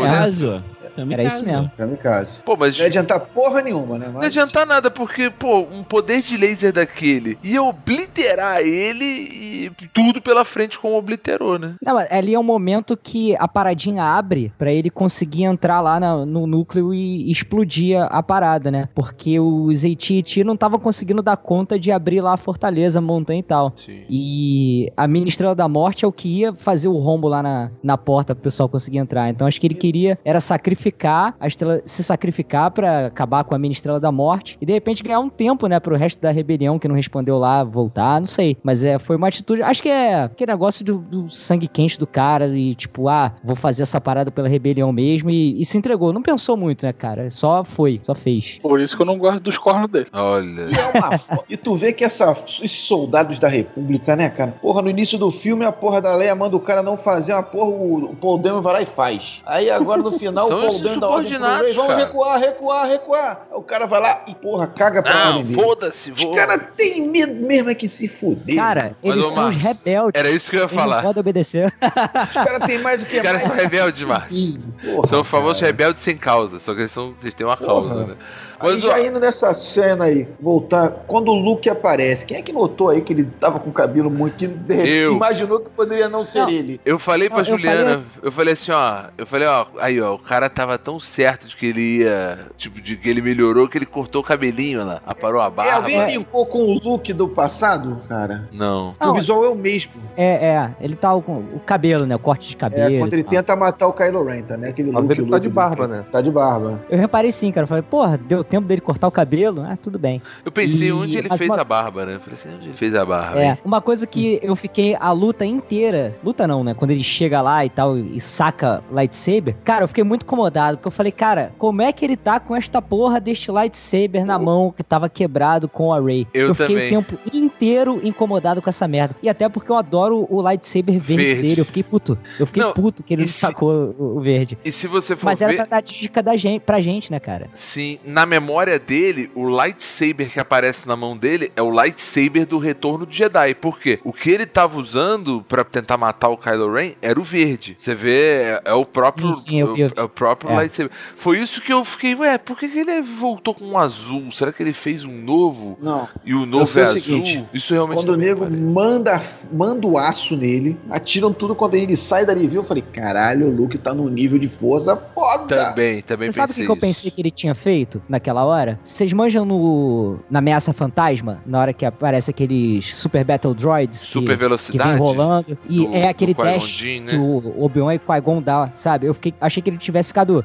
Era 0.07 0.63
Kamikaze. 0.99 1.13
Era 1.15 1.23
isso 1.25 1.45
mesmo. 1.45 1.71
Kamikaze. 1.77 2.43
Pô, 2.43 2.57
mas 2.57 2.77
Não 2.77 2.83
ia 2.85 2.89
adiantar 2.89 3.21
porra 3.21 3.63
nenhuma, 3.63 3.99
né? 3.99 4.07
não 4.07 4.15
Mas... 4.15 4.25
adianta 4.27 4.65
nada, 4.67 4.91
porque, 4.91 5.31
pô, 5.31 5.61
um 5.61 5.83
poder 5.83 6.21
de 6.23 6.37
laser 6.37 6.73
daquele 6.73 7.39
ia 7.43 7.63
obliterar 7.63 8.61
ele 8.61 9.05
e 9.05 9.71
tudo 9.93 10.21
pela 10.21 10.45
frente 10.45 10.79
como 10.79 10.97
obliterou, 10.97 11.59
né? 11.59 11.75
Não, 11.85 11.95
mas 11.95 12.11
ali 12.11 12.35
é 12.35 12.39
um 12.39 12.43
momento 12.43 12.97
que 12.97 13.35
a 13.37 13.47
paradinha 13.49 14.03
abre 14.05 14.53
pra 14.59 14.73
ele 14.73 14.91
conseguir 14.91 15.45
entrar 15.45 15.81
lá 15.81 15.99
na- 16.01 16.25
no 16.25 16.47
núcleo 16.47 16.93
e 16.95 17.31
explodir 17.31 18.01
a, 18.01 18.07
a 18.07 18.23
parada, 18.23 18.71
né? 18.71 18.89
Porque 18.95 19.39
os 19.41 19.85
AT&T 19.85 20.45
não 20.45 20.55
estavam 20.55 20.79
conseguindo 20.79 21.23
dar 21.23 21.37
conta 21.37 21.79
de 21.79 21.91
abrir 21.93 22.21
lá 22.21 22.33
a 22.35 22.37
fortaleza, 22.37 22.99
a 22.99 23.03
montanha 23.03 23.41
e 23.41 23.43
tal. 23.43 23.73
Sim. 23.77 24.03
E 24.09 24.93
a 24.97 25.07
mini 25.07 25.29
estrela 25.29 25.55
da 25.55 25.69
morte 25.69 26.05
é 26.05 26.09
o 26.09 26.13
que 26.13 26.29
ia 26.41 26.53
fazer 26.53 26.89
o 26.89 26.97
rombo 26.99 27.29
lá 27.29 27.43
na, 27.43 27.71
na 27.83 27.97
porta 27.99 28.35
pro 28.35 28.45
pessoal 28.45 28.69
conseguir 28.69 28.99
entrar. 28.99 29.29
Então 29.31 29.47
acho 29.47 29.61
que 29.61 29.67
ele 29.67 29.75
queria 29.75 30.19
era 30.25 30.41
sacrificar 30.41 30.88
sacrificar, 30.89 31.35
a 31.39 31.47
estrela 31.47 31.83
se 31.85 32.03
sacrificar 32.03 32.71
pra 32.71 33.07
acabar 33.07 33.45
com 33.45 33.55
a 33.55 33.59
mini 33.59 33.75
estrela 33.75 34.01
da 34.01 34.11
morte 34.11 34.57
e 34.61 34.67
de 34.67 34.73
repente 34.73 35.03
ganhar 35.03 35.21
um 35.21 35.29
tempo, 35.29 35.67
né, 35.67 35.79
pro 35.79 35.97
resto 35.97 36.21
da 36.21 36.31
rebelião 36.31 36.79
que 36.79 36.89
não 36.89 36.95
respondeu 36.95 37.39
lá 37.39 37.63
voltar, 37.65 38.21
não 38.21 38.27
sei. 38.27 38.57
Mas 38.63 38.85
é, 38.85 38.99
foi 38.99 39.17
uma 39.17 39.29
atitude, 39.29 39.63
acho 39.63 39.83
que 39.83 39.89
é 39.89 40.25
aquele 40.25 40.53
negócio 40.53 40.85
do, 40.85 40.99
do 40.99 41.29
sangue 41.29 41.69
quente 41.69 41.99
do 41.99 42.07
cara 42.07 42.47
e 42.49 42.75
tipo, 42.75 43.09
ah, 43.09 43.33
vou 43.43 43.57
fazer 43.57 43.83
essa 43.83 44.01
parada 44.01 44.31
pela 44.31 44.49
rebelião 44.49 44.93
mesmo 44.93 45.31
e, 45.31 45.61
e 45.61 45.65
se 45.65 45.77
entregou. 45.77 46.13
Não 46.13 46.23
pensou 46.23 46.57
muito, 46.57 46.85
né, 46.85 46.93
cara? 46.93 47.31
Só 47.31 47.63
foi, 47.65 48.01
só 48.03 48.15
fez. 48.15 48.59
Por 48.63 48.81
isso 48.81 48.97
que 48.97 49.03
eu 49.03 49.07
não 49.07 49.19
gosto 49.19 49.41
dos 49.41 49.59
cornos 49.59 49.89
dele. 49.89 50.07
Olha. 50.13 50.63
E, 50.63 50.75
é 50.75 50.99
uma 50.99 51.43
e 51.49 51.57
tu 51.57 51.75
vê 51.75 51.93
que 51.93 52.05
essa, 52.05 52.33
esses 52.33 52.85
soldados 52.85 53.39
da 53.39 53.49
República, 53.49 54.17
né, 54.17 54.29
cara? 54.29 54.53
Porra, 54.53 54.83
no 54.83 54.91
início 54.91 55.19
do 55.19 55.31
filme, 55.31 55.65
a 55.65 55.73
porra 55.73 56.01
da 56.01 56.15
Leia 56.15 56.35
manda 56.35 56.57
o 56.57 56.61
cara 56.61 56.83
não 56.83 56.97
fazer 56.97 57.33
uma 57.33 57.43
porra, 57.43 57.71
o, 57.71 58.13
o 58.13 58.17
Paul 58.17 58.41
vai 58.63 58.73
lá 58.73 58.83
e 58.83 58.87
faz. 58.87 59.43
Aí 59.45 59.71
agora 59.71 60.03
no 60.03 60.13
final, 60.13 60.47
o 60.47 60.49
São 60.49 60.61
Paul 60.61 60.78
Dameron 60.83 61.01
dá 61.01 61.09
ordem 61.09 61.31
pro 61.39 61.41
Ray, 61.41 61.51
subordinados, 61.51 61.77
vamos 61.77 61.93
cara. 61.95 62.05
recuar, 62.07 62.39
recuar, 62.41 62.87
recuar. 62.87 63.47
O 63.53 63.63
cara 63.63 63.87
vai 63.87 64.01
lá 64.01 64.25
e, 64.27 64.35
porra, 64.35 64.67
caga 64.67 65.03
pra 65.03 65.33
Não, 65.33 65.45
foda-se, 65.45 66.11
Os 66.11 66.25
caras 66.35 66.61
têm 66.77 67.09
medo 67.09 67.35
mesmo 67.35 67.71
é 67.71 67.75
que 67.75 67.89
se 67.89 68.09
fuder. 68.09 68.57
Cara, 68.57 68.97
Mas, 69.03 69.13
eles 69.13 69.25
são 69.27 69.49
os 69.49 69.57
Marcos, 69.57 69.63
rebeldes. 69.63 70.21
Era 70.21 70.31
isso 70.31 70.51
que 70.51 70.57
eu 70.57 70.61
ia 70.61 70.67
não 70.67 70.75
falar. 70.75 71.03
podem 71.03 71.21
obedecer. 71.21 71.67
os 71.67 72.33
caras 72.35 72.65
têm 72.67 72.79
mais 72.81 73.03
o 73.03 73.07
que 73.07 73.17
Os 73.17 73.23
caras 73.23 73.43
são 73.43 73.55
rebeldes, 73.55 74.03
Márcio. 74.03 74.61
Porra, 74.85 75.07
São 75.07 75.21
os 75.23 75.29
famosos 75.29 75.61
rebeldes 75.63 76.03
sem 76.03 76.17
causa, 76.17 76.59
só 76.59 76.75
que 76.75 76.81
eles, 76.81 76.91
são, 76.91 77.15
eles 77.23 77.35
têm 77.35 77.47
uma 77.47 77.57
Porra. 77.57 77.67
causa, 77.89 78.07
né? 78.07 78.17
Aí 78.61 78.73
Mas, 78.73 78.81
já 78.81 78.95
ó, 78.95 78.99
indo 78.99 79.21
nessa 79.21 79.55
cena 79.55 80.05
aí, 80.07 80.27
voltar, 80.41 80.91
quando 81.07 81.29
o 81.31 81.35
Luke 81.35 81.69
aparece, 81.71 82.25
quem 82.27 82.37
é 82.39 82.43
que 82.43 82.53
notou 82.53 82.89
aí 82.91 83.01
que 83.01 83.13
ele 83.13 83.25
tava 83.25 83.59
com 83.61 83.71
o 83.71 83.73
cabelo 83.73 84.11
muito, 84.11 84.37
que 84.37 84.47
de 84.49 84.75
repente 84.75 84.91
Eu. 84.93 85.13
imaginou 85.15 85.61
que 85.61 85.71
poderia 85.71 86.09
não 86.09 86.25
ser 86.25 86.41
Não. 86.41 86.51
ele? 86.51 86.81
eu 86.85 86.99
falei 86.99 87.29
pra 87.29 87.39
Não, 87.39 87.45
eu 87.45 87.51
Juliana, 87.51 87.91
falei 87.95 88.05
eu 88.23 88.33
falei 88.33 88.53
assim, 88.55 88.73
ó, 88.73 89.05
eu 89.17 89.27
falei, 89.27 89.47
ó, 89.49 89.67
aí, 89.79 90.01
ó, 90.01 90.15
o 90.15 90.19
cara 90.19 90.49
tava 90.51 90.77
tão 90.79 90.99
certo 90.99 91.47
de 91.49 91.57
que 91.57 91.67
ele 91.67 91.99
ia, 91.99 92.39
tipo, 92.57 92.81
de 92.81 92.97
que 92.97 93.09
ele 93.09 93.23
melhorou 93.23 93.69
que 93.69 93.79
ele 93.79 93.87
cortou 93.87 94.21
o 94.23 94.25
cabelinho 94.25 94.85
lá, 94.85 95.01
aparou 95.07 95.41
a 95.41 95.47
É, 95.47 95.51
barba. 95.51 95.73
alguém 95.77 96.17
linkou 96.17 96.45
com 96.47 96.59
o 96.65 96.75
look 96.79 97.13
do 97.13 97.29
passado, 97.29 98.01
cara? 98.09 98.49
Não. 98.53 98.95
Que 99.01 99.07
o 99.07 99.15
visual 99.15 99.45
é 99.45 99.49
o 99.49 99.55
mesmo. 99.55 99.93
É, 100.17 100.47
é, 100.49 100.71
ele 100.81 100.97
tá 100.97 101.11
com 101.21 101.39
o 101.55 101.61
cabelo, 101.65 102.07
né? 102.07 102.17
O 102.17 102.19
corte 102.19 102.49
de 102.49 102.57
cabelo. 102.57 102.95
É, 102.95 102.99
quando 102.99 103.13
ele 103.13 103.23
tenta 103.25 103.55
matar 103.55 103.87
o 103.87 103.93
Kylo 103.93 104.25
Ren, 104.25 104.43
tá, 104.43 104.57
né? 104.57 104.69
Aquele 104.71 104.91
Mas 104.91 105.03
look, 105.03 105.13
ele 105.13 105.23
tá 105.23 105.31
look 105.37 105.43
de 105.43 105.49
barba, 105.49 105.87
né? 105.87 106.05
Tá 106.11 106.21
de 106.21 106.31
barba. 106.31 106.81
Eu 106.91 106.99
reparei 106.99 107.31
sim, 107.31 107.53
cara. 107.53 107.65
Eu 107.65 107.69
falei, 107.69 107.83
porra, 107.83 108.19
deu 108.19 108.43
tempo 108.49 108.67
dele 108.67 108.81
cortar 108.81 109.07
o 109.07 109.11
cabelo? 109.11 109.63
Ah, 109.63 109.77
tudo 109.81 109.99
bem. 109.99 110.21
Eu 110.45 110.51
pensei 110.53 110.89
E- 110.89 110.93
onde 110.93 111.17
ele 111.19 111.29
mas 111.29 111.39
fez 111.39 111.51
uma- 111.51 111.61
a 111.61 111.65
barba, 111.65 112.07
né? 112.07 112.15
Eu 112.15 112.21
falei 112.21 112.35
assim, 112.35 112.49
onde 112.55 112.67
ele 112.69 112.77
fez 112.77 112.95
a 112.95 113.05
barba? 113.05 113.41
É, 113.41 113.47
hein? 113.51 113.59
uma 113.65 113.81
coisa 113.81 114.07
que 114.07 114.39
eu 114.43 114.55
fiquei 114.57 114.97
a 114.99 115.13
luta 115.13 115.45
inteira. 115.45 116.17
Luta 116.25 116.47
não, 116.47 116.63
né? 116.65 116.75
Quando 116.75 116.91
ele 116.91 117.03
chega 117.05 117.41
lá 117.41 117.65
e 117.65 117.71
tal 117.71 117.99
e 117.99 118.21
saca 118.21 118.83
lightsaber. 118.91 119.55
Cara, 119.65 119.85
eu 119.85 119.89
fiquei 119.89 120.05
muito 120.05 120.23
incomodado. 120.23 120.77
Porque 120.79 120.89
eu 120.89 120.93
falei, 120.93 121.13
cara, 121.13 121.53
como 121.59 121.83
é 121.83 121.93
que 121.93 122.05
ele 122.05 122.17
tá 122.17 122.39
com 122.41 122.55
esta 122.55 122.81
porra 122.81 123.21
deste 123.21 123.51
lightsaber 123.51 124.25
na 124.25 124.39
mão 124.39 124.73
que 124.75 124.83
tava 124.83 125.09
quebrado 125.09 125.69
com 125.69 125.93
a 125.93 126.01
Ray? 126.01 126.27
Eu 126.33 126.55
fiquei 126.55 126.75
também. 126.75 126.87
o 126.87 126.91
tempo 127.03 127.19
inteiro 127.33 128.01
incomodado 128.03 128.61
com 128.63 128.69
essa 128.71 128.87
merda. 128.89 129.15
E 129.23 129.29
até 129.29 129.49
porque 129.49 129.71
eu 129.71 129.77
adoro 129.77 130.27
o 130.29 130.41
lightsaber 130.41 130.99
verde, 131.01 131.25
Verde. 131.25 131.43
dele. 131.43 131.61
Eu 131.61 131.65
fiquei 131.65 131.83
puto. 131.83 132.19
Eu 132.39 132.47
fiquei 132.47 132.63
Não, 132.63 132.73
puto 132.73 133.03
que 133.03 133.15
ele 133.15 133.27
se- 133.27 133.33
sacou 133.33 133.95
o, 133.99 134.21
verde. 134.21 134.59
E 134.65 134.73
se 134.73 134.87
você 134.87 135.15
for 135.17 135.27
Mas 135.27 135.41
era 135.41 135.55
pra 135.55 135.65
dar 135.65 135.83
dica 135.83 136.23
da 136.23 136.37
gente, 136.37 136.63
pra 136.63 136.81
gente, 136.81 137.11
né, 137.11 137.19
cara? 137.21 137.49
sim, 137.55 137.99
na 138.05 138.25
memória 138.41 138.79
dele, 138.79 139.31
o 139.35 139.45
lightsaber 139.45 140.31
que 140.31 140.39
aparece 140.41 140.87
na 140.87 140.97
mão 140.97 141.17
dele 141.17 141.53
é 141.57 141.63
o 141.63 141.71
lightsaber 141.71 142.47
do 142.47 142.59
Retorno 142.59 143.07
de 143.07 143.17
Jedi. 143.17 143.55
Por 143.55 143.79
quê? 143.79 143.99
O 144.05 144.13
que 144.13 144.31
ele 144.31 144.47
tava 144.47 144.79
usando 144.79 145.43
pra 145.49 145.65
tentar 145.65 145.97
matar 145.97 146.29
o 146.29 146.37
Kylo 146.37 146.73
Ren 146.73 146.93
era 147.03 147.19
o 147.19 147.23
verde. 147.23 147.77
Você 147.79 147.95
vê, 147.95 148.43
é, 148.43 148.63
é 148.67 148.73
o 148.75 148.85
próprio, 148.85 149.33
Sim, 149.35 149.43
sim, 149.43 149.61
eu 149.61 149.77
eu 149.77 149.91
é 149.97 150.03
o 150.03 150.09
próprio 150.09 150.51
É. 150.53 150.55
lightsaber. 150.57 150.93
Foi 151.17 151.39
isso 151.39 151.61
que 151.61 151.73
eu 151.73 151.85
fiquei, 151.85 152.15
ué, 152.15 152.39
por 152.39 152.59
que, 152.59 152.69
que 152.69 152.79
ele 152.79 153.01
voltou 153.03 153.55
com 153.55 153.65
um 153.65 153.79
azul? 153.79 154.31
Será 154.31 154.53
que 154.53 154.63
ele 154.63 154.73
fez 154.73 155.05
um 155.05 155.13
novo 155.23 155.79
Não. 155.81 156.09
e 156.25 156.35
o 156.35 156.47
novo 156.47 156.67
sei 156.67 156.83
é 156.83 156.87
o 156.87 156.89
azul? 156.91 157.03
seguinte, 157.03 157.45
isso 157.53 157.73
realmente 157.73 157.99
Quando 157.99 158.11
o 158.11 158.17
nego 158.17 158.41
parece. 158.41 158.57
manda, 158.61 159.23
manda 159.53 159.87
o 159.87 159.99
aço 159.99 160.37
nele, 160.37 160.77
atiram 160.91 161.33
tudo 161.33 161.55
quando 161.55 161.75
ele 161.75 161.97
sai 161.97 162.25
dali, 162.25 162.47
viu? 162.47 162.61
Eu 162.61 162.65
falei, 162.65 162.83
caralho, 162.93 163.47
o 163.47 163.51
Luke 163.55 163.79
tá 163.79 163.93
num 163.95 164.09
nível 164.09 164.39
de 164.39 164.49
força 164.49 164.97
foda. 164.97 165.67
Também, 165.67 166.03
também 166.03 166.31
Você 166.31 166.37
sabe 166.41 166.53
o 166.53 166.55
que, 166.55 166.65
que 166.65 166.71
eu 166.71 166.77
pensei 166.77 167.11
que 167.11 167.21
ele 167.21 167.31
tinha 167.31 167.55
feito 167.55 168.03
naquela 168.29 168.45
hora? 168.45 168.79
Vocês 168.83 169.13
manjam 169.13 169.45
no, 169.45 170.19
na 170.31 170.39
Ameaça 170.41 170.73
Fantasma, 170.73 171.41
na 171.47 171.59
hora 171.61 171.73
que 171.73 171.85
aparece 171.87 172.31
aqueles 172.31 172.95
Super 172.97 173.25
Battle 173.25 173.55
Droids 173.55 174.05
que- 174.05 174.11
Super 174.13 174.33
que, 174.33 174.37
velocidade. 174.37 174.91
vem 174.91 174.99
rolando, 174.99 175.59
e 175.69 175.87
do- 175.87 175.95
é 175.95 176.09
aquele 176.09 176.35
teste 176.35 177.01
né? 177.01 177.07
que 177.13 177.17
o 177.17 177.55
Obi-Wan 177.65 177.95
e 177.95 177.99
Qui-Gon 177.99 178.43
dá, 178.43 178.71
sabe? 178.75 179.07
Eu 179.07 179.15
fiquei, 179.15 179.33
achei 179.41 179.63
que 179.63 179.71
ele 179.71 179.79
tivesse 179.79 180.09
ficado 180.09 180.45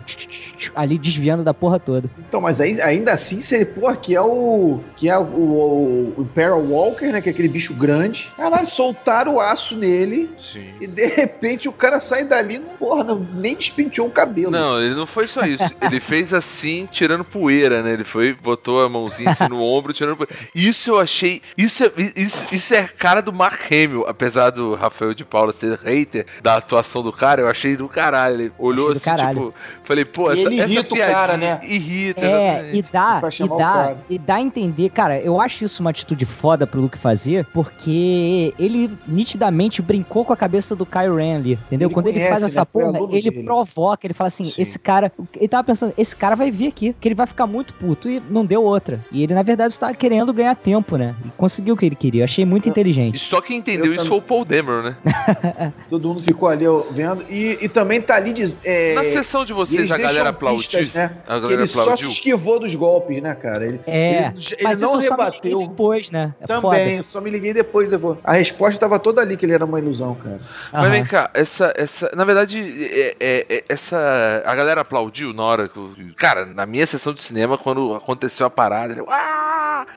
ali 0.76 0.98
desviando 0.98 1.44
da 1.44 1.54
porra 1.54 1.80
toda. 1.80 2.10
Então, 2.28 2.40
mas 2.40 2.62
aí, 2.62 2.80
ainda 2.82 3.12
assim, 3.14 3.40
você, 3.42 3.66
pô, 3.66 3.94
que 3.96 4.16
é 4.16 4.22
o. 4.22 4.80
Que 4.96 5.10
é 5.10 5.18
o, 5.18 5.24
o, 5.24 6.14
o 6.18 6.22
Imperial 6.22 6.62
Walker, 6.64 7.08
né? 7.08 7.22
Que 7.22 7.30
é 7.30 7.32
aquele 7.32 7.48
bicho 7.50 7.74
grande. 7.74 8.32
Caralho, 8.38 8.66
soltaram 8.66 9.36
o 9.36 9.42
aço 9.42 9.76
nele 9.76 10.30
Sim. 10.38 10.68
e 10.80 10.88
de 10.88 11.06
repente 11.08 11.68
o 11.68 11.72
cara 11.74 12.00
sai 12.00 12.24
dali, 12.26 12.60
não, 12.60 12.70
porra, 12.78 13.04
não, 13.04 13.20
nem 13.34 13.56
despenteou 13.56 14.08
o 14.08 14.12
cabelo. 14.12 14.52
Não, 14.52 14.82
ele 14.82 14.96
não 14.96 15.06
foi 15.06 15.28
só 15.28 15.42
isso. 15.46 15.64
Ele 15.82 16.00
fez 16.00 16.34
assim, 16.34 16.88
tirando 16.92 17.24
poeira, 17.24 17.73
né? 17.82 17.94
Ele 17.94 18.04
foi, 18.04 18.34
botou 18.34 18.84
a 18.84 18.90
mãozinha 18.90 19.32
assim 19.32 19.48
no 19.48 19.62
ombro, 19.62 19.94
tirando 19.94 20.18
poeira. 20.18 20.36
Isso 20.54 20.92
eu 20.92 21.00
achei. 21.00 21.42
Isso 21.58 21.84
é, 21.84 21.92
isso, 22.16 22.46
isso 22.52 22.74
é 22.74 22.84
cara 22.84 23.22
do 23.22 23.32
Mark 23.34 23.60
Hamill. 23.72 24.06
Apesar 24.08 24.50
do 24.50 24.76
Rafael 24.76 25.14
de 25.14 25.24
Paula 25.26 25.54
ser 25.54 25.78
hater 25.84 26.26
da 26.42 26.58
atuação 26.58 27.02
do 27.02 27.12
cara, 27.12 27.42
eu 27.42 27.48
achei 27.50 27.76
do 27.76 27.88
caralho. 27.88 28.34
Ele 28.42 28.52
olhou 28.60 28.92
assim, 28.92 29.00
caralho. 29.02 29.40
tipo. 29.40 29.54
Falei, 29.84 30.06
pô, 30.06 30.32
essa, 30.32 30.42
ele 30.42 30.60
essa 30.60 30.74
irrita 30.74 30.96
piadinha 30.96 31.16
cara, 31.18 31.38
né? 31.38 31.60
irrita, 31.64 32.22
É, 32.22 32.50
exatamente. 32.52 32.78
e 32.78 32.82
dá, 32.92 33.20
Pra 33.20 33.30
e 33.30 33.48
dá, 33.58 33.96
e 34.10 34.20
dá 34.20 34.36
a 34.36 34.42
entender, 34.42 34.90
cara, 34.90 35.20
eu 35.20 35.40
acho 35.40 35.64
isso 35.66 35.82
uma 35.82 35.90
atitude 35.90 36.26
foda 36.26 36.66
pro 36.68 36.82
Luke 36.82 36.98
fazer, 36.98 37.46
porque 37.54 38.54
ele 38.60 38.92
nitidamente 39.08 39.82
brincou 39.82 40.26
com 40.26 40.34
a 40.34 40.38
cabeça 40.38 40.76
do 40.76 40.86
Kylo 40.86 41.16
Ren 41.16 41.36
ali, 41.38 41.54
entendeu? 41.68 41.88
Ele 41.88 41.94
Quando 41.94 42.08
ele 42.08 42.16
conhece, 42.16 42.30
faz 42.32 42.42
né? 42.42 42.48
essa 42.48 42.66
Foi 42.66 42.84
porra, 42.84 43.00
ele 43.16 43.30
dele. 43.32 43.44
provoca, 43.44 44.06
ele 44.06 44.14
fala 44.14 44.28
assim, 44.28 44.46
Sim. 44.46 44.62
esse 44.62 44.80
cara, 44.80 45.12
ele 45.36 45.48
tava 45.48 45.64
pensando, 45.64 45.94
esse 45.98 46.16
cara 46.16 46.36
vai 46.36 46.50
vir 46.52 46.68
aqui, 46.68 46.94
que 47.00 47.08
ele 47.08 47.16
vai 47.16 47.28
ficar 47.28 47.48
muito 47.48 47.63
puto, 47.72 48.10
e 48.10 48.20
não 48.30 48.44
deu 48.46 48.64
outra. 48.64 49.00
E 49.12 49.22
ele, 49.24 49.34
na 49.34 49.44
verdade, 49.44 49.72
estava 49.74 49.94
querendo 49.94 50.34
ganhar 50.34 50.56
tempo, 50.56 50.98
né? 50.98 51.16
E 51.24 51.30
conseguiu 51.38 51.76
o 51.76 51.78
que 51.78 51.86
ele 51.86 51.96
queria, 51.96 52.22
eu 52.22 52.26
achei 52.26 52.44
muito 52.44 52.66
E 52.66 52.70
inteligente. 52.70 53.20
só 53.20 53.40
quem 53.40 53.58
entendeu 53.58 53.86
Eu 53.86 53.94
isso 53.94 54.04
também. 54.06 54.10
foi 54.10 54.18
o 54.18 54.22
Paul 54.22 54.44
Dameron, 54.44 54.82
né? 54.82 54.98
Todo 55.88 56.08
mundo 56.08 56.22
ficou 56.22 56.50
ali 56.50 56.66
vendo. 56.92 57.24
E, 57.30 57.60
e 57.62 57.70
também 57.70 58.02
tá 58.02 58.16
ali. 58.16 58.34
diz- 58.34 58.56
É, 58.64 58.96
Na 58.96 59.04
sessão 59.04 59.46
de 59.46 59.54
vocês, 59.54 59.92
a 59.92 59.98
galera 59.98 60.32
deixam 60.32 60.56
pistas, 60.58 60.90
aplaudiu. 60.90 61.02
Né? 61.02 61.18
A 61.28 61.40
galera 61.40 61.62
ele 61.62 61.68
só 61.68 61.74
se 61.74 61.80
aplaudiu. 61.82 62.10
esquivou 62.10 62.60
dos 62.60 62.74
golpes, 62.76 63.22
né, 63.22 63.36
cara? 63.36 63.66
Ele, 63.66 63.80
É, 63.86 64.28
ele, 64.28 64.36
ele 64.58 64.64
mas 64.64 64.82
não 64.82 65.00
só 65.00 65.10
rebateu. 65.12 65.60
depois, 65.60 66.10
né? 66.12 66.34
É 66.42 66.48
Também, 66.48 67.02
só 67.04 67.22
me 67.22 67.30
liguei 67.30 67.54
depois. 67.54 67.90
depois. 67.90 68.18
A 68.24 68.34
resposta 68.34 68.80
tava 68.80 68.98
toda 69.00 69.22
ali 69.22 69.38
que 69.38 69.46
ele 69.46 69.54
era 69.54 69.66
uma 69.66 69.80
ilusão, 69.80 70.16
cara. 70.16 70.40
foda. 70.40 70.84
Mas 70.84 70.92
vem 70.92 71.04
cá, 71.06 71.30
essa, 71.34 71.74
essa, 71.76 72.12
na 72.16 72.26
verdade, 72.26 72.60
é, 72.60 73.16
é- 73.20 73.46
é- 73.50 73.64
essa, 73.70 74.42
a 74.46 74.56
galera 74.56 74.82
aplaudiu 74.82 75.34
na 75.34 75.44
hora 75.44 75.68
que, 75.70 75.78
eu- 75.78 75.92
cara, 76.16 76.46
na 76.46 76.66
minha 76.66 76.86
sessão 76.88 77.14
de 77.14 77.22
cinema, 77.24 77.43
quando 77.58 77.94
aconteceu 77.96 78.46
a 78.46 78.50
parada, 78.50 78.94
ele, 78.94 79.02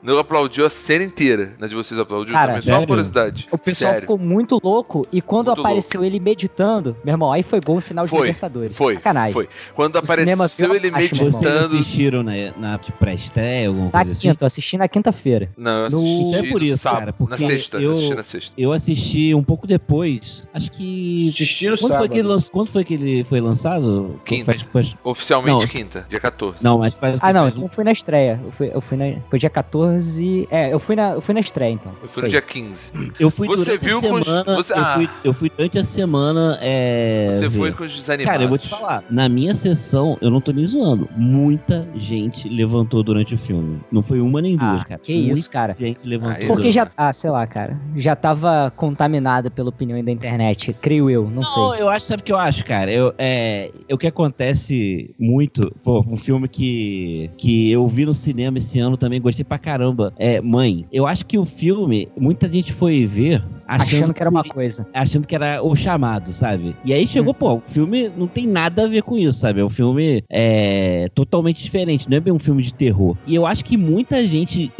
não 0.03 0.17
aplaudiu 0.19 0.65
a 0.65 0.69
cena 0.69 1.03
inteira, 1.03 1.53
né, 1.59 1.67
de 1.67 1.75
vocês 1.75 1.99
aplaudiu 1.99 2.33
Cara, 2.33 2.47
também, 2.47 2.61
só 2.61 2.69
uma 2.69 2.75
sério? 2.77 2.87
curiosidade. 2.87 3.47
O 3.51 3.57
pessoal 3.57 3.91
Sério. 3.93 4.01
ficou 4.01 4.17
muito 4.17 4.59
louco 4.63 5.07
e 5.11 5.21
quando 5.21 5.47
Muito 5.47 5.61
apareceu 5.61 6.03
ele 6.03 6.19
meditando, 6.19 6.95
meu 7.03 7.13
irmão, 7.13 7.31
aí 7.31 7.43
foi 7.43 7.59
gol 7.61 7.75
no 7.75 7.81
final 7.81 8.05
de 8.05 8.09
Foi, 8.11 8.27
Libertadores. 8.27 8.77
Foi, 8.77 8.93
Sacanagem. 8.95 9.33
foi. 9.33 9.49
Quando 9.73 9.97
cinema 10.05 10.45
apareceu 10.45 10.73
ele 10.75 10.87
irmão. 10.87 10.99
Vocês 11.07 11.21
meditando, 11.33 11.75
assistiram 11.77 12.23
na, 12.23 12.31
na 12.57 12.79
pré-estreia, 12.99 13.67
alguma 13.69 13.85
Na 13.85 13.91
coisa 13.91 14.11
assim? 14.11 14.21
quinta, 14.29 14.43
eu 14.43 14.47
assisti 14.47 14.77
na 14.77 14.87
quinta-feira. 14.87 15.49
não, 15.57 15.71
eu 15.85 15.89
No- 15.89 15.97
assisti 15.97 16.35
Até 16.37 16.49
por 16.51 16.59
no 16.61 16.65
isso, 16.67 16.77
sábado, 16.77 16.99
cara, 16.99 17.11
na 17.11 17.13
porque 17.17 17.45
sexta, 17.45 17.77
eu- 17.79 17.91
assisti 17.91 18.15
na 18.15 18.23
sexta. 18.23 18.53
Eu 18.57 18.71
assisti 18.73 19.33
um 19.35 19.43
pouco 19.43 19.65
depois, 19.67 20.43
acho 20.53 20.71
que... 20.71 21.29
Assisti 21.29 21.69
no 21.69 21.77
Quando 21.77 21.93
foi, 21.93 22.07
sábado. 22.07 22.13
lan- 22.21 22.41
quando 22.51 22.69
foi 22.69 22.83
que 22.83 22.93
ele 22.93 23.23
foi 23.23 23.39
lançado? 23.41 24.19
Quinta. 24.25 24.51
Faz- 24.53 24.61
faz- 24.73 24.95
Oficialmente 25.03 25.59
Não, 25.59 25.67
quinta, 25.67 26.05
dia 26.09 26.19
14. 26.19 26.63
Não, 26.63 26.77
mas 26.79 26.95
faz... 26.97 27.17
Ah, 27.21 27.31
não, 27.37 27.45
um- 27.45 27.47
então 27.49 27.69
foi 27.69 27.83
na 27.83 27.91
estreia. 27.91 28.39
Eu 28.43 28.51
fui, 28.51 28.71
eu 28.73 28.81
fui 28.81 28.97
na, 28.97 29.19
foi 29.29 29.39
dia 29.39 29.49
14. 29.49 30.47
É, 30.51 30.73
eu 30.73 30.79
fui 30.79 30.95
na, 30.95 31.11
eu 31.11 31.21
fui 31.21 31.33
na 31.33 31.39
estreia, 31.39 31.71
então. 31.71 31.91
Eu 32.01 32.07
fui 32.09 32.23
no 32.23 32.29
dia 32.29 32.39
aí. 32.39 32.45
15. 32.45 32.91
Eu 33.19 33.29
fui 33.31 33.47
Você 33.47 33.63
durante 33.77 33.85
viu 33.85 33.97
a 33.97 34.01
com 34.01 34.13
os- 34.13 34.25
semana. 34.25 34.55
você- 34.55 34.73
eu, 34.73 34.77
ah. 34.77 34.93
fui, 34.95 35.09
eu 35.23 35.33
fui 35.33 35.49
durante 35.55 35.79
a 35.79 35.83
semana. 35.83 36.57
É, 36.61 37.29
Você 37.31 37.47
ver. 37.47 37.57
foi 37.57 37.71
com 37.71 37.83
os 37.83 37.95
desanimados. 37.95 38.31
Cara, 38.31 38.43
eu 38.43 38.49
vou 38.49 38.57
te 38.57 38.69
falar. 38.69 39.03
Na 39.09 39.27
minha 39.29 39.55
sessão, 39.55 40.17
eu 40.21 40.29
não 40.29 40.41
tô 40.41 40.51
nem 40.51 40.65
zoando. 40.65 41.07
Muita 41.15 41.87
gente 41.95 42.47
levantou 42.49 43.03
durante 43.03 43.33
o 43.33 43.37
filme. 43.37 43.79
Não 43.91 44.01
foi 44.01 44.19
uma 44.21 44.41
nem 44.41 44.55
duas, 44.57 44.81
Ah, 44.81 44.85
cara. 44.85 44.99
que 45.01 45.13
Muita 45.15 45.33
isso, 45.39 45.49
cara. 45.51 45.75
gente 45.79 45.99
levantou. 46.03 46.37
Aí, 46.37 46.47
Porque 46.47 46.71
já. 46.71 46.87
Ah, 46.97 47.11
sei 47.13 47.29
lá, 47.29 47.45
cara. 47.47 47.79
Já 47.95 48.15
tava 48.15 48.71
contaminada 48.75 49.49
pela 49.51 49.69
opinião 49.69 50.03
da 50.03 50.11
internet. 50.11 50.73
Creio 50.81 51.09
eu, 51.09 51.23
não, 51.23 51.35
Não, 51.35 51.43
sei. 51.43 51.81
eu 51.81 51.89
acho, 51.89 52.05
sabe 52.05 52.21
o 52.21 52.25
que 52.25 52.31
eu 52.31 52.37
acho, 52.39 52.63
cara? 52.65 52.91
Eu, 52.91 53.13
é, 53.17 53.71
é 53.87 53.93
o 53.93 53.97
que 53.97 54.07
acontece 54.07 55.13
muito, 55.19 55.73
pô, 55.83 56.01
um 56.07 56.17
filme 56.17 56.47
que, 56.47 57.26
que 57.37 57.71
eu 57.71 57.87
vi 57.87 58.05
no 58.05 58.13
cinema 58.13 58.57
esse 58.57 58.79
ano 58.79 58.97
também, 58.97 59.21
gostei 59.21 59.43
pra 59.43 59.57
caramba. 59.57 60.13
é 60.17 60.39
mãe. 60.41 60.85
Eu 60.91 61.05
acho 61.05 61.25
que 61.25 61.37
o 61.37 61.45
filme, 61.45 62.07
muita 62.17 62.47
gente 62.49 62.71
foi 62.73 63.05
ver 63.05 63.43
achando, 63.67 63.83
Achando 63.83 64.13
que 64.13 64.21
era 64.21 64.29
uma 64.29 64.43
coisa. 64.43 64.87
achando 64.93 65.27
que 65.27 65.35
era 65.35 65.61
o 65.61 65.75
chamado, 65.75 66.31
sabe? 66.33 66.75
E 66.85 66.93
aí 66.93 67.05
chegou, 67.05 67.33
pô, 67.33 67.55
o 67.55 67.61
filme 67.61 68.09
não 68.15 68.27
tem 68.27 68.47
nada 68.47 68.83
a 68.83 68.87
ver 68.87 69.03
com 69.03 69.17
isso, 69.17 69.39
sabe? 69.39 69.59
É 69.59 69.65
um 69.65 69.69
filme 69.69 70.23
é, 70.29 71.09
totalmente 71.13 71.61
diferente, 71.63 72.09
não 72.09 72.17
é 72.17 72.19
bem 72.19 72.33
um 72.33 72.39
filme 72.39 72.63
de 72.63 72.73
terror. 72.73 73.17
E 73.27 73.35
eu 73.35 73.45
acho 73.45 73.65
que 73.65 73.75
muita 73.75 74.25
gente 74.25 74.71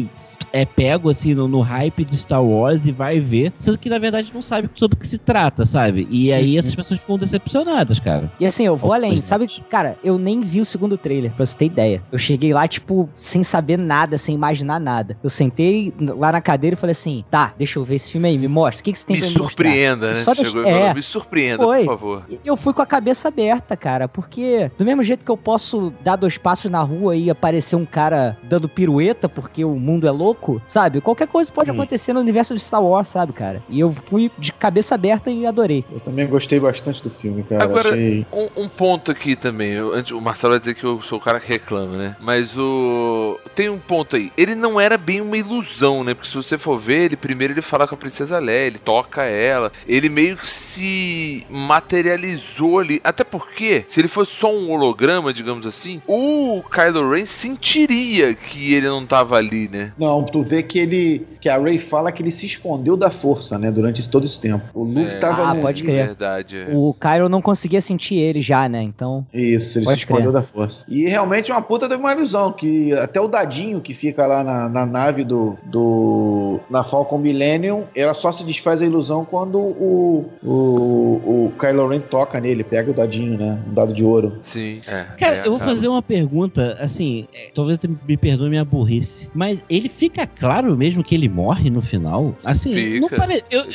é 0.53 0.65
pego 0.65 1.09
assim 1.09 1.33
no, 1.33 1.47
no 1.47 1.61
hype 1.61 2.03
de 2.05 2.17
Star 2.17 2.43
Wars 2.43 2.85
e 2.85 2.91
vai 2.91 3.19
ver, 3.19 3.51
sendo 3.59 3.77
que 3.77 3.89
na 3.89 3.99
verdade 3.99 4.31
não 4.33 4.41
sabe 4.41 4.69
sobre 4.75 4.95
o 4.97 4.99
que 4.99 5.07
se 5.07 5.17
trata, 5.17 5.65
sabe? 5.65 6.07
E 6.09 6.31
aí 6.31 6.57
essas 6.57 6.73
pessoas 6.75 6.99
ficam 6.99 7.17
decepcionadas, 7.17 7.99
cara. 7.99 8.31
E 8.39 8.45
assim, 8.45 8.65
eu 8.65 8.75
vou 8.77 8.93
além, 8.93 9.21
sabe? 9.21 9.47
Cara, 9.69 9.97
eu 10.03 10.17
nem 10.17 10.41
vi 10.41 10.61
o 10.61 10.65
segundo 10.65 10.97
trailer, 10.97 11.31
pra 11.31 11.45
você 11.45 11.57
ter 11.57 11.65
ideia. 11.65 12.01
Eu 12.11 12.17
cheguei 12.17 12.53
lá, 12.53 12.67
tipo, 12.67 13.09
sem 13.13 13.43
saber 13.43 13.77
nada, 13.77 14.17
sem 14.17 14.35
imaginar 14.35 14.79
nada. 14.79 15.17
Eu 15.23 15.29
sentei 15.29 15.93
lá 15.99 16.31
na 16.31 16.41
cadeira 16.41 16.75
e 16.75 16.79
falei 16.79 16.91
assim: 16.91 17.23
tá, 17.29 17.53
deixa 17.57 17.79
eu 17.79 17.83
ver 17.85 17.95
esse 17.95 18.11
filme 18.11 18.27
aí, 18.27 18.37
me 18.37 18.47
mostra. 18.47 18.81
O 18.81 18.83
que, 18.83 18.91
que 18.91 18.99
você 18.99 19.05
tem 19.07 19.15
Me 19.17 19.21
pra 19.21 19.29
me 19.29 19.37
mostrar? 19.39 19.49
surpreenda, 19.65 20.07
né? 20.09 20.13
Só 20.15 20.33
Você 20.33 20.41
deixa- 20.43 20.51
chegou 20.57 20.61
e 20.69 20.71
falou, 20.73 20.87
é. 20.87 20.93
me 20.93 21.01
surpreenda, 21.01 21.63
Foi. 21.63 21.79
por 21.79 21.85
favor. 21.85 22.23
E 22.29 22.39
eu 22.45 22.57
fui 22.57 22.73
com 22.73 22.81
a 22.81 22.85
cabeça 22.85 23.27
aberta, 23.27 23.75
cara, 23.77 24.07
porque 24.07 24.71
do 24.77 24.85
mesmo 24.85 25.03
jeito 25.03 25.23
que 25.25 25.31
eu 25.31 25.37
posso 25.37 25.93
dar 26.03 26.15
dois 26.15 26.37
passos 26.37 26.69
na 26.69 26.81
rua 26.81 27.15
e 27.15 27.29
aparecer 27.29 27.75
um 27.75 27.85
cara 27.85 28.37
dando 28.43 28.67
pirueta 28.69 29.27
porque 29.29 29.63
o 29.63 29.75
mundo 29.75 30.07
é 30.07 30.11
louco, 30.11 30.36
sabe? 30.67 31.01
Qualquer 31.01 31.27
coisa 31.27 31.51
pode 31.51 31.69
Hum. 31.71 31.73
acontecer 31.73 32.13
no 32.13 32.19
universo 32.19 32.53
de 32.53 32.59
Star 32.61 32.83
Wars, 32.83 33.07
sabe, 33.07 33.33
cara? 33.33 33.61
E 33.69 33.79
eu 33.79 33.93
fui 34.05 34.31
de 34.37 34.51
cabeça 34.53 34.95
aberta 34.95 35.29
e 35.31 35.45
adorei. 35.45 35.83
Eu 35.91 35.99
também 35.99 36.27
gostei 36.27 36.59
bastante 36.59 37.01
do 37.03 37.09
filme, 37.09 37.43
cara. 37.43 37.63
Agora- 37.63 37.89
Achei... 37.89 38.25
Um, 38.31 38.63
um 38.63 38.69
ponto 38.69 39.11
aqui 39.11 39.35
também, 39.35 39.73
eu- 39.73 39.93
antes, 39.93 40.11
o 40.11 40.21
Marcelo 40.21 40.53
vai 40.53 40.59
dizer 40.59 40.75
que 40.75 40.83
eu 40.83 41.01
sou 41.01 41.17
o 41.17 41.21
cara 41.21 41.39
que 41.39 41.47
reclama, 41.47 41.97
né? 41.97 42.15
Mas 42.19 42.57
o. 42.57 43.39
Tem 43.55 43.69
um 43.69 43.79
ponto 43.79 44.15
aí. 44.15 44.31
Ele 44.37 44.55
não 44.55 44.79
era 44.79 44.97
bem 44.97 45.21
uma 45.21 45.37
ilusão, 45.37 46.03
né? 46.03 46.13
Porque 46.13 46.27
se 46.29 46.35
você 46.35 46.57
for 46.57 46.77
ver, 46.77 47.05
ele 47.05 47.17
primeiro 47.17 47.53
ele 47.53 47.61
fala 47.61 47.87
com 47.87 47.95
a 47.95 47.97
Princesa 47.97 48.37
Leia, 48.39 48.67
ele 48.67 48.77
toca 48.79 49.23
ela. 49.23 49.71
Ele 49.87 50.09
meio 50.09 50.37
que 50.37 50.47
se 50.47 51.45
materializou 51.49 52.79
ali. 52.79 53.01
Até 53.03 53.23
porque, 53.23 53.83
se 53.87 53.99
ele 53.99 54.07
fosse 54.07 54.31
só 54.31 54.53
um 54.53 54.69
holograma, 54.71 55.33
digamos 55.33 55.65
assim, 55.65 56.01
o 56.07 56.61
Kylo 56.71 57.11
Ren 57.11 57.25
sentiria 57.25 58.33
que 58.33 58.73
ele 58.73 58.87
não 58.87 59.05
tava 59.05 59.35
ali, 59.37 59.67
né? 59.71 59.93
Não, 59.97 60.23
tu 60.27 60.41
vê 60.41 60.61
que 60.63 60.77
ele. 60.79 61.25
Que 61.39 61.49
a 61.49 61.57
Ray 61.57 61.77
fala 61.77 62.11
que 62.11 62.21
ele 62.21 62.31
se 62.31 62.45
escondeu 62.45 62.97
da 62.97 63.09
força, 63.11 63.57
né? 63.57 63.71
Durante 63.71 64.07
todo 64.09 64.25
esse 64.25 64.39
tempo. 64.39 64.65
O 64.73 64.83
Luke 64.83 65.01
É. 65.01 65.19
tava. 65.19 65.43
Ah, 65.43 65.53
no- 65.53 65.61
pode 65.61 65.81
É 65.83 65.85
crer. 65.85 66.05
verdade. 66.07 66.57
é. 66.57 66.67
O 66.73 66.93
Kylo 66.93 67.29
não 67.29 67.41
conseguia 67.41 67.79
sentir 67.81 68.15
ele 68.15 68.41
já, 68.41 68.67
né? 68.67 68.81
Então. 68.81 69.25
Isso, 69.33 69.79
ele 69.79 69.87
se 69.87 69.93
escondeu 69.93 70.31
da 70.31 70.41
força. 70.43 70.83
E 70.87 71.07
realmente 71.07 71.51
é 71.51 71.53
uma 71.55 71.61
puta 71.61 71.87
de 71.87 71.95
uma 71.95 72.11
ilusão, 72.13 72.51
que 72.51 72.91
até 72.93 73.21
o 73.21 73.27
dadinho 73.27 73.79
que 73.81 73.93
fica 73.93 74.25
lá 74.27 74.43
na, 74.43 74.67
na 74.69 74.85
nave 74.85 75.23
do, 75.23 75.55
do. 75.65 76.59
na 76.69 76.83
Falcon 76.83 77.17
Millennium, 77.17 77.83
ela 77.95 78.13
só 78.13 78.31
se 78.31 78.43
desfaz 78.43 78.81
a 78.81 78.85
ilusão 78.85 79.23
quando 79.25 79.57
o, 79.59 80.25
o, 80.43 81.45
o 81.47 81.53
Kylo 81.59 81.87
Ren 81.87 81.99
toca 81.99 82.39
nele, 82.39 82.63
pega 82.63 82.91
o 82.91 82.93
dadinho, 82.93 83.37
né? 83.37 83.59
Um 83.69 83.73
dado 83.73 83.93
de 83.93 84.03
ouro. 84.03 84.39
Sim, 84.41 84.81
é. 84.87 85.03
Cara, 85.17 85.35
é, 85.37 85.39
eu 85.45 85.51
vou 85.51 85.59
fazer 85.59 85.87
uma 85.87 86.01
pergunta, 86.01 86.77
assim, 86.79 87.27
talvez 87.53 87.79
você 87.79 87.87
me 88.07 88.17
perdoe 88.17 88.49
minha 88.49 88.65
burrice, 88.65 89.29
mas 89.33 89.59
ele 89.69 89.89
fica 89.89 90.16
claro 90.25 90.75
mesmo 90.75 91.03
que 91.03 91.13
ele 91.13 91.29
morre 91.29 91.69
no 91.69 91.81
final? 91.81 92.35
Assim, 92.43 92.99
não 92.99 93.09
Fica. 93.09 93.21
parece. 93.21 93.43
Eu, 93.51 93.65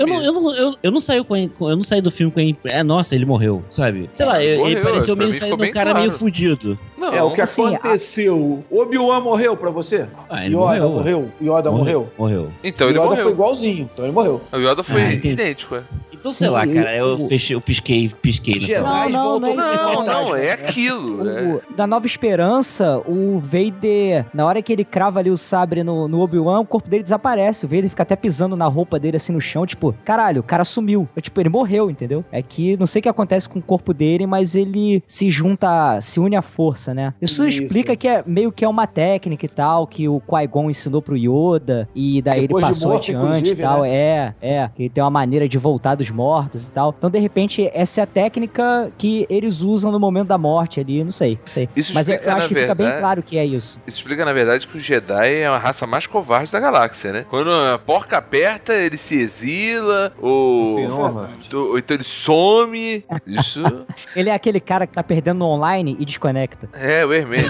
eu 0.00 0.06
não, 0.06 0.22
eu, 0.22 0.32
não, 0.32 0.54
eu, 0.54 0.74
eu 0.82 0.90
não 0.90 1.00
saio 1.00 1.24
com, 1.24 1.48
com- 1.48 1.70
eu 1.70 1.76
não 1.76 1.84
saí 1.84 2.00
do 2.00 2.10
filme 2.10 2.32
com 2.32 2.40
a 2.40 2.70
é 2.72 2.82
nossa 2.82 3.14
ele 3.14 3.24
morreu 3.24 3.64
sabe 3.70 4.08
sei 4.14 4.26
lá 4.26 4.42
ele 4.42 4.80
pareceu 4.80 5.16
meio 5.16 5.34
saindo 5.34 5.54
um 5.62 5.72
cara 5.72 5.90
claro. 5.90 5.98
meio 5.98 6.12
fudido 6.12 6.78
Não, 7.00 7.14
é 7.14 7.22
o 7.22 7.30
que 7.32 7.40
assim, 7.40 7.74
aconteceu. 7.74 8.62
Obi-Wan 8.70 9.20
morreu 9.20 9.56
pra 9.56 9.70
você? 9.70 10.06
ah, 10.28 10.44
ele 10.44 10.54
Yoda 10.54 10.64
morreu 10.66 10.90
morreu? 10.90 11.30
Yoda 11.42 11.70
morreu? 11.72 12.08
morreu 12.18 12.50
Então 12.62 12.88
ele 12.88 12.98
Yoda 12.98 13.08
morreu. 13.08 13.22
foi 13.24 13.32
igualzinho, 13.32 13.90
então 13.92 14.04
ele 14.04 14.12
morreu. 14.14 14.40
O 14.52 14.56
Yoda 14.58 14.82
foi 14.82 15.02
Ah, 15.02 15.12
idêntico, 15.12 15.76
é. 15.76 15.82
então 16.12 16.30
sei 16.32 16.48
Sim, 16.48 16.52
lá 16.54 16.66
cara 16.66 16.94
eu 16.96 17.14
o- 17.16 17.26
fechei 17.28 17.56
eu 17.56 17.60
pisquei 17.60 18.10
pisquei. 18.20 18.60
Não, 18.78 19.08
não, 19.08 19.40
não 19.40 19.48
é 19.48 19.54
Não, 19.56 19.64
fantasma, 19.96 20.04
não, 20.04 20.36
é 20.36 20.42
né? 20.42 20.52
aquilo. 20.52 21.28
é. 21.28 21.42
O- 21.54 21.62
da 21.74 21.86
Nova 21.86 22.06
Esperança, 22.06 23.02
o 23.06 23.38
Vader, 23.40 24.26
na 24.34 24.44
hora 24.46 24.60
que 24.62 24.72
ele 24.72 24.84
crava 24.84 25.18
ali 25.20 25.30
o 25.30 25.36
sabre 25.36 25.82
no, 25.82 26.06
no 26.06 26.20
Obi-Wan, 26.20 26.60
o 26.60 26.66
corpo 26.66 26.88
dele 26.88 27.02
desaparece. 27.02 27.64
O 27.64 27.68
Vader 27.68 27.88
fica 27.88 28.02
até 28.02 28.14
pisando 28.16 28.56
na 28.56 28.66
roupa 28.66 28.98
dele 28.98 29.16
assim 29.16 29.32
no 29.32 29.40
chão, 29.40 29.64
tipo, 29.66 29.94
caralho, 30.04 30.40
o 30.40 30.44
cara 30.44 30.64
sumiu. 30.64 31.08
Eu, 31.16 31.22
tipo, 31.22 31.40
ele 31.40 31.48
morreu, 31.48 31.90
entendeu? 31.90 32.24
É 32.30 32.42
que 32.42 32.76
não 32.76 32.86
sei 32.86 33.00
o 33.00 33.02
que 33.02 33.08
acontece 33.08 33.48
com 33.48 33.58
o 33.58 33.62
corpo 33.62 33.94
dele, 33.94 34.26
mas 34.26 34.54
ele 34.54 35.02
se 35.06 35.30
junta, 35.30 36.00
se 36.00 36.20
une 36.20 36.36
à 36.36 36.42
força, 36.42 36.89
né? 36.94 37.14
Isso, 37.20 37.46
Isso. 37.46 37.62
explica 37.62 37.94
que 37.96 38.08
é 38.08 38.22
meio 38.26 38.50
que 38.52 38.64
é 38.64 38.68
uma 38.68 38.86
técnica 38.86 39.46
e 39.46 39.48
tal, 39.48 39.86
que 39.86 40.08
o 40.08 40.20
Qui-Gon 40.20 40.70
ensinou 40.70 41.00
pro 41.02 41.16
Yoda, 41.16 41.88
e 41.94 42.20
daí 42.22 42.42
Depois 42.42 42.62
ele 42.64 42.72
passou 42.72 42.90
morto, 42.92 43.02
adiante 43.10 43.20
e 43.20 43.36
inclusive, 43.52 43.62
tal. 43.62 43.82
né? 43.82 43.90
É, 43.90 44.34
é, 44.40 44.70
que 44.74 44.82
ele 44.84 44.90
tem 44.90 45.02
uma 45.02 45.10
maneira 45.10 45.48
de 45.48 45.58
voltar 45.58 45.94
dos 45.94 46.10
mortos 46.10 46.66
e 46.66 46.70
tal. 46.70 46.94
Então, 46.96 47.10
de 47.10 47.18
repente, 47.18 47.70
essa 47.74 48.00
é 48.00 48.04
a 48.04 48.06
técnica 48.06 48.90
que 48.98 49.26
eles 49.28 49.62
usam 49.62 49.90
no 49.92 49.98
momento 50.00 50.28
da 50.28 50.38
morte 50.38 50.80
ali, 50.80 51.02
não 51.04 51.12
sei, 51.12 51.38
não 51.40 51.46
sei. 51.52 51.68
Isso 51.76 51.92
Mas 51.94 52.08
eu, 52.08 52.14
explica, 52.14 52.32
eu 52.32 52.38
acho 52.38 52.48
que 52.48 52.54
fica 52.54 52.74
bem 52.74 52.86
verdade- 52.86 53.02
claro 53.02 53.22
que 53.22 53.38
é 53.38 53.44
isso. 53.44 53.80
Isso 53.86 53.98
explica, 53.98 54.24
na 54.24 54.32
verdade, 54.32 54.66
que 54.66 54.76
o 54.76 54.80
Jedi 54.80 55.34
é 55.34 55.46
a 55.46 55.58
raça 55.58 55.86
mais 55.86 56.06
covarde 56.06 56.50
da 56.52 56.60
galáxia, 56.60 57.12
né? 57.12 57.26
Quando 57.28 57.50
a 57.52 57.78
porca 57.78 58.18
aperta, 58.18 58.72
ele 58.74 58.96
se 58.96 59.14
exila, 59.16 60.12
ou, 60.20 60.76
Sim, 60.76 60.86
honra. 60.90 61.28
ou 61.54 61.78
então 61.78 61.94
ele 61.96 62.04
some. 62.04 63.04
Isso 63.26 63.60
Ele 64.14 64.30
é 64.30 64.34
aquele 64.34 64.60
cara 64.60 64.86
que 64.86 64.92
tá 64.94 65.02
perdendo 65.02 65.38
no 65.38 65.46
online 65.46 65.96
e 65.98 66.04
desconecta. 66.04 66.68
É 66.80 67.04
o 67.06 67.12
Hermênio. 67.12 67.48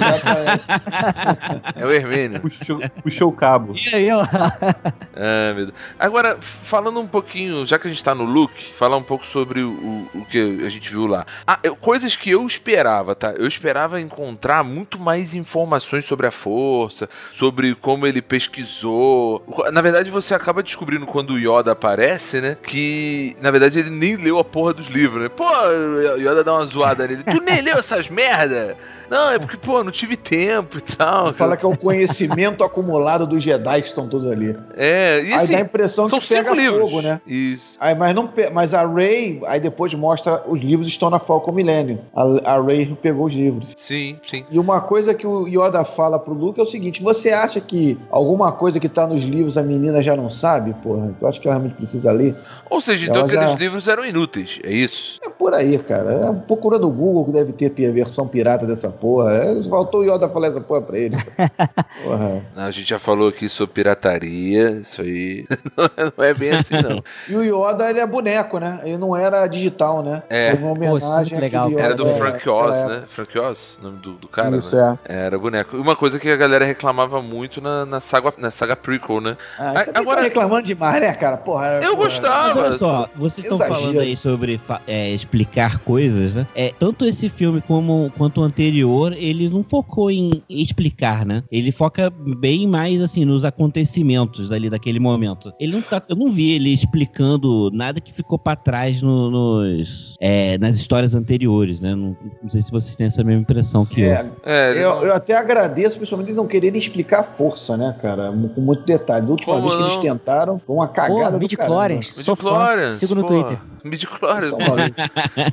É 1.77 1.87
o 1.87 1.91
Hermênio. 1.91 2.41
Puxou, 2.41 2.81
puxou 3.03 3.29
o 3.29 3.33
cabo. 3.33 3.75
E 3.77 3.95
aí, 3.95 4.11
ó. 4.13 4.23
Ah, 4.23 5.53
meu 5.55 5.67
Deus. 5.67 5.79
Agora, 5.99 6.39
falando 6.41 7.01
um 7.01 7.07
pouquinho, 7.07 7.65
já 7.67 7.79
que 7.79 7.87
a 7.87 7.91
gente 7.91 8.03
tá 8.03 8.15
no 8.15 8.25
look, 8.25 8.53
falar 8.75 8.97
um 8.97 9.03
pouco 9.03 9.25
sobre 9.27 9.61
o, 9.61 9.71
o, 9.71 10.11
o 10.21 10.25
que 10.27 10.63
a 10.65 10.69
gente 10.69 10.91
viu 10.91 11.07
lá. 11.07 11.25
Ah, 11.47 11.59
eu- 11.63 11.77
coisas 11.77 12.17
que 12.17 12.31
eu 12.31 12.47
esperava, 12.47 13.15
tá? 13.15 13.33
Eu 13.33 13.47
esperava 13.47 14.01
encontrar 14.01 14.63
muito 14.65 14.99
mais 14.99 15.35
informações 15.35 16.05
sobre 16.05 16.27
a 16.27 16.31
força, 16.31 17.09
sobre 17.33 17.75
como 17.75 18.07
ele 18.07 18.23
pesquisou. 18.23 19.45
Na 19.73 19.81
verdade, 19.83 20.11
você 20.11 20.35
acaba 20.35 20.63
descobrindo 20.63 21.07
quando 21.07 21.35
o 21.35 21.39
Yoda 21.39 21.73
aparece, 21.73 22.41
né? 22.41 22.57
Que, 22.63 23.37
na 23.41 23.51
verdade, 23.51 23.79
ele 23.79 23.91
nem 23.91 24.17
leu 24.17 24.39
a 24.39 24.45
porra 24.45 24.73
dos 24.75 24.87
livros, 24.87 25.23
né? 25.23 25.29
Pô, 25.29 25.45
o 25.47 26.19
Yoda 26.19 26.43
dá 26.45 26.53
uma 26.53 26.65
zoada 26.65 27.07
nele. 27.07 27.23
Tu 27.25 27.41
nem 27.43 27.61
leu 27.61 27.79
essas 27.79 28.09
merda? 28.09 28.77
Não, 29.11 29.20
é 29.31 29.39
porque, 29.39 29.57
pô, 29.57 29.83
não 29.85 29.91
tive 29.91 30.17
tempo 30.17 30.79
e 30.79 30.81
tal. 30.81 31.33
Fala 31.33 31.57
que 31.57 31.65
é 31.65 31.69
o 31.69 31.77
conhecimento 31.77 32.63
acumulado 32.65 33.27
dos 33.27 33.43
Jedi 33.43 33.83
que 33.83 33.89
estão 33.89 34.09
todos 34.09 34.31
ali. 34.31 34.57
É, 34.77 35.21
e 35.23 35.27
aí 35.27 35.35
assim, 35.35 35.53
dá 35.53 35.59
a 35.59 35.63
impressão 35.63 36.09
são 36.09 36.19
que 36.19 36.29
pega 36.29 36.53
livros. 36.55 36.81
fogo, 36.81 37.03
né? 37.03 37.21
Isso. 37.27 37.77
Aí, 37.81 37.95
mas, 37.95 38.15
não, 38.15 38.31
mas 38.53 38.73
a 38.75 38.87
Ray, 38.87 39.41
aí 39.47 39.61
depois 39.61 39.93
mostra 39.95 40.43
os 40.49 40.61
livros 40.61 40.89
estão 40.89 41.11
na 41.11 41.19
Falcon 41.19 41.53
Millennium. 41.53 41.99
A, 42.15 42.53
a 42.55 42.61
Ray 42.63 42.87
pegou 43.03 43.27
os 43.27 43.33
livros. 43.33 43.67
Sim, 43.77 44.19
sim. 44.27 44.45
E 44.51 44.59
uma 44.59 44.81
coisa 44.81 45.13
que 45.15 45.27
o 45.27 45.47
Yoda 45.49 45.85
fala 45.85 46.19
pro 46.19 46.33
Luke 46.35 46.61
é 46.61 46.63
o 46.63 46.67
seguinte: 46.67 47.03
você 47.03 47.31
acha 47.31 47.61
que 47.61 47.99
alguma 48.11 48.53
coisa 48.53 48.79
que 48.81 48.89
tá 48.89 49.07
nos 49.07 49.23
livros 49.23 49.59
a 49.59 49.63
menina 49.63 50.01
já 50.03 50.15
não 50.17 50.31
sabe, 50.31 50.73
porra? 50.83 51.15
Tu 51.19 51.27
acha 51.27 51.41
que 51.41 51.47
ela 51.49 51.57
realmente 51.57 51.77
precisa 51.77 52.13
ler? 52.13 52.37
Ou 52.69 52.81
seja, 52.81 53.05
então 53.07 53.23
Ela 53.23 53.27
aqueles 53.27 53.51
já- 53.51 53.57
livros 53.59 53.89
eram 53.89 54.05
inúteis, 54.05 54.61
é 54.63 54.73
isso? 54.73 55.19
É 55.25 55.29
por 55.29 55.55
aí, 55.55 55.79
cara. 55.79 56.11
É 56.13 56.33
procurando 56.47 56.87
o 56.87 56.91
Google 56.91 57.25
que 57.27 57.33
deve 57.33 57.53
ter 57.53 57.71
a 57.89 57.93
versão 57.93 58.27
pirata 58.29 58.67
dessa 58.67 58.89
porra. 58.89 59.10
É, 59.29 59.63
faltou 59.69 60.01
o 60.01 60.05
Yoda 60.05 60.29
falar 60.29 60.49
essa 60.49 60.61
porra 60.61 60.83
pra 60.83 60.99
ele. 60.99 61.17
Porra. 62.05 62.43
A 62.57 62.71
gente 62.71 62.89
já 62.89 62.99
falou 62.99 63.29
aqui 63.29 63.49
sobre 63.49 63.75
pirataria, 63.75 64.81
isso 64.81 65.03
aí 65.03 65.45
não 66.17 66.25
é 66.25 66.33
bem 66.35 66.51
assim, 66.53 66.75
não. 66.81 67.03
E 67.29 67.37
o 67.37 67.43
Yoda, 67.43 67.91
ele 67.91 68.01
é 68.01 68.07
boneco, 68.07 68.59
né? 68.59 68.81
Ele 68.85 68.97
não 68.99 69.17
era 69.17 69.47
digital, 69.47 70.03
né? 70.03 70.23
É. 70.29 70.51
Foi 70.51 70.63
uma 70.63 70.77
Pô, 70.77 70.85
é 70.85 70.91
homenagem 70.91 71.39
legal, 71.39 71.67
àquele 71.67 71.81
Era 71.81 71.95
do 71.95 72.07
Frank 72.07 72.49
Oz, 72.49 72.85
né? 72.85 73.03
Frank 73.09 73.39
Oz, 73.39 73.79
o 73.81 73.85
nome 73.85 73.99
do, 73.99 74.13
do 74.15 74.29
cara, 74.29 74.57
Isso, 74.57 74.77
né? 74.77 74.99
é. 75.09 75.21
Era 75.27 75.39
boneco. 75.39 75.77
E 75.77 75.81
uma 75.81 75.97
coisa 75.97 76.19
que 76.19 76.29
a 76.31 76.37
galera 76.37 76.65
reclamava 76.65 77.21
muito 77.23 77.61
na, 77.61 77.85
na, 77.87 78.01
saga, 78.01 78.33
na 78.39 78.51
saga 78.51 78.77
prequel, 78.77 79.21
né? 79.21 79.37
Ah, 79.59 79.73
A- 79.95 79.99
agora- 80.01 80.19
tá 80.19 80.23
reclamando 80.23 80.63
demais, 80.67 81.01
né, 81.01 81.13
cara? 81.13 81.37
Porra. 81.37 81.81
Eu 81.83 81.93
porra. 81.97 82.05
gostava. 82.05 82.55
Mas 82.55 82.57
olha 82.65 82.73
só, 82.79 83.09
vocês 83.15 83.45
estão 83.45 83.59
falando 83.59 84.01
aí 84.01 84.17
sobre 84.17 84.61
é, 84.87 85.11
explicar 85.11 85.79
coisas, 85.79 86.35
né? 86.35 86.47
É, 86.55 86.73
tanto 86.79 87.05
esse 87.05 87.29
filme 87.29 87.61
como 87.61 88.13
quanto 88.17 88.41
o 88.41 88.45
anterior, 88.45 89.00
ele 89.09 89.49
não 89.49 89.63
focou 89.63 90.11
em 90.11 90.43
explicar, 90.49 91.25
né? 91.27 91.43
Ele 91.51 91.73
foca 91.73 92.11
bem 92.11 92.67
mais 92.67 93.01
assim 93.01 93.25
nos 93.25 93.45
acontecimentos 93.45 94.53
ali 94.53 94.69
daquele 94.71 94.99
momento. 95.01 95.53
Ele 95.59 95.73
não 95.73 95.83
tá, 95.83 96.03
eu 96.09 96.17
não 96.17 96.31
vi 96.31 96.53
ele 96.53 96.73
explicando 96.73 97.71
nada 97.73 98.01
que 98.01 98.13
ficou 98.13 98.39
pra 98.39 98.55
trás 98.57 99.01
no- 99.03 99.31
nos 99.31 100.15
é, 100.21 100.59
nas 100.59 100.77
histórias 100.77 101.15
anteriores, 101.15 101.81
né? 101.81 101.95
Não, 101.95 102.17
não 102.43 102.49
sei 102.51 102.63
se 102.63 102.71
vocês 102.71 102.95
têm 102.97 103.07
essa 103.07 103.23
mesma 103.25 103.43
impressão 103.43 103.85
que 103.87 104.01
eu. 104.03 104.11
É, 104.13 104.27
É, 104.45 104.73
eu, 104.83 104.95
não- 104.97 105.03
eu 105.05 105.15
até 105.15 105.37
agradeço, 105.37 105.97
principalmente, 105.97 106.33
não 106.33 106.47
quererem 106.47 106.79
explicar 106.79 107.21
a 107.21 107.25
força, 107.25 107.77
né, 107.77 107.95
cara? 108.01 108.31
Com 108.55 108.61
muito 108.61 108.85
detalhe. 108.85 109.27
Da 109.27 109.33
última 109.33 109.55
Como 109.55 109.67
vez 109.69 109.75
que 109.77 109.83
não? 109.83 109.91
eles 109.91 110.03
tentaram, 110.03 110.59
foi 110.67 110.77
uma 110.77 110.87
Pô, 110.87 110.93
cagada 110.95 111.33
do 111.33 111.39
midi 111.41 111.57
caramba. 111.57 111.75
Fã. 111.81 111.89
Midichlorians, 111.91 112.91
Sigo 112.93 113.15
no 113.15 113.23
pô. 113.23 113.27
Twitter. 113.29 113.59
Midi-chlorians. 113.83 114.51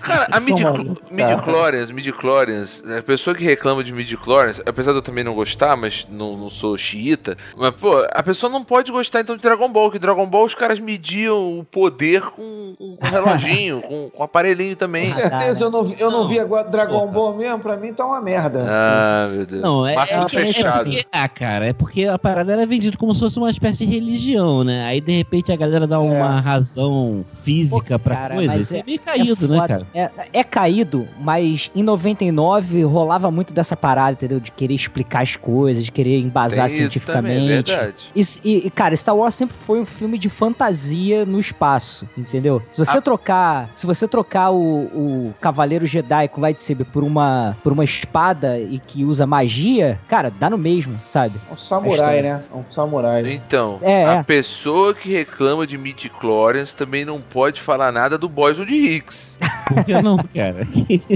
Cara, 0.02 0.28
a 0.32 0.42
São 0.42 0.46
midi 0.46 0.64
midi-chlorians, 1.12 1.92
midi-chlorians, 1.92 2.84
a 2.98 3.02
pessoa 3.28 3.36
que 3.36 3.44
reclama 3.44 3.84
de 3.84 3.92
midi-chlorians, 3.92 4.62
apesar 4.66 4.92
de 4.94 5.00
eu 5.00 5.02
também 5.02 5.22
não 5.24 5.34
gostar, 5.34 5.76
mas 5.76 6.08
não, 6.10 6.38
não 6.38 6.50
sou 6.50 6.78
xiita, 6.78 7.36
mas, 7.58 7.72
pô, 7.76 7.92
a 8.12 8.24
pessoa 8.24 8.50
não 8.50 8.64
pode 8.64 8.90
gostar 8.92 9.20
então 9.20 9.36
de 9.36 9.42
Dragon 9.42 9.70
Ball, 9.70 9.92
que 9.92 10.00
Dragon 10.00 10.26
Ball 10.26 10.46
os 10.46 10.54
caras 10.56 10.80
mediam 10.80 11.60
o 11.60 11.64
poder 11.66 12.22
com, 12.22 12.74
com, 12.78 12.96
com 12.96 13.06
reloginho, 13.06 13.82
com, 13.88 14.10
com 14.10 14.24
aparelhinho 14.24 14.76
também. 14.78 15.12
Com 15.12 15.20
certeza, 15.20 15.66
eu 15.66 15.70
não, 15.70 15.84
vi- 15.84 15.96
eu 16.00 16.10
não, 16.10 16.20
Não. 16.20 16.28
vi 16.28 16.40
agora 16.40 16.70
Dragon 16.70 17.00
Porra. 17.00 17.12
Ball 17.12 17.36
mesmo, 17.36 17.60
pra 17.60 17.76
mim 17.76 17.94
tá 17.94 18.06
uma 18.06 18.22
merda. 18.22 18.66
Ah, 18.68 19.28
meu 19.30 19.46
Deus. 19.46 19.62
Não, 19.62 19.86
é, 19.86 19.96
Máximo 19.96 20.24
é, 20.24 20.28
fechado. 20.30 20.94
é 20.94 21.02
ah, 21.12 21.28
cara, 21.28 21.68
é 21.68 21.74
porque 21.74 22.06
a 22.06 22.18
parada 22.18 22.54
era 22.54 22.66
vendida 22.66 22.96
como 22.98 23.14
se 23.14 23.20
fosse 23.20 23.38
uma 23.38 23.50
espécie 23.50 23.86
de 23.86 23.94
religião, 23.94 24.64
né? 24.64 24.86
Aí 24.86 25.02
de 25.02 25.12
repente 25.18 25.52
a 25.52 25.56
galera 25.58 25.86
dá 25.86 26.00
uma 26.00 26.40
razão 26.40 27.26
física 27.44 27.98
Pô, 28.00 28.04
pra 28.06 28.16
cara, 28.16 28.36
coisa. 28.36 28.58
Isso 28.58 28.76
é, 28.76 28.80
é- 28.80 28.84
meio 28.84 29.00
caído, 29.00 29.48
né, 29.50 29.68
cara? 29.68 29.88
É, 29.94 30.10
é 30.32 30.44
caído, 30.44 31.08
mas 31.20 31.70
em 31.76 31.84
99 31.84 32.84
rolava 32.84 33.17
muito 33.32 33.54
dessa 33.54 33.76
parada, 33.76 34.12
entendeu? 34.14 34.40
De 34.40 34.52
querer 34.52 34.74
explicar 34.76 35.24
as 35.24 35.36
coisas, 35.36 35.84
de 35.84 35.92
querer 35.92 36.20
embasar 36.20 36.68
Tem 36.70 36.86
isso 36.86 37.00
também, 37.02 37.32
é 37.32 37.64
cientificamente. 37.64 37.72
verdade. 37.72 38.40
E, 38.44 38.68
e, 38.68 38.70
cara, 38.70 38.96
Star 38.96 39.16
Wars 39.16 39.34
sempre 39.36 39.56
foi 39.66 39.80
um 39.82 39.86
filme 39.86 40.18
de 40.18 40.30
fantasia 40.30 41.26
no 41.26 41.40
espaço, 41.40 42.08
entendeu? 42.18 42.62
Se 42.70 42.84
você 42.84 42.98
A- 42.98 43.02
trocar, 43.02 43.70
se 43.74 43.86
você 43.88 44.08
trocar 44.08 44.52
o, 44.52 44.84
o 44.86 45.34
Cavaleiro 45.42 45.86
Jedi 45.86 46.28
com 46.28 46.42
lightsaber 46.42 46.86
por 46.86 47.04
uma 47.04 47.58
por 47.64 47.72
uma 47.74 47.84
espada 47.84 48.60
e 48.60 48.80
que 48.80 49.04
usa 49.04 49.26
magia, 49.26 50.00
cara, 50.08 50.30
dá 50.32 50.50
no 50.50 50.58
mesmo, 50.58 51.00
sabe? 51.06 51.40
É 51.50 51.54
um 51.54 51.58
samurai, 51.58 52.22
né? 52.22 52.44
É 52.54 52.56
um 52.56 52.64
samurai. 52.72 53.32
Então, 53.34 53.80
É, 53.82 54.06
a 54.06 54.12
é. 54.14 54.24
pessoa 54.24 54.94
que 54.94 55.12
reclama 55.12 55.66
de 55.66 55.78
midi-chlorians 55.78 56.74
também 56.74 57.06
não 57.06 57.22
pode 57.22 57.62
falar 57.62 57.92
nada 57.92 58.18
do 58.18 58.28
Boyson 58.30 58.66
de 58.66 58.74
Higgs. 58.76 59.38
Por 59.68 59.84
que 59.86 60.02
não, 60.02 60.18
cara? 60.18 60.68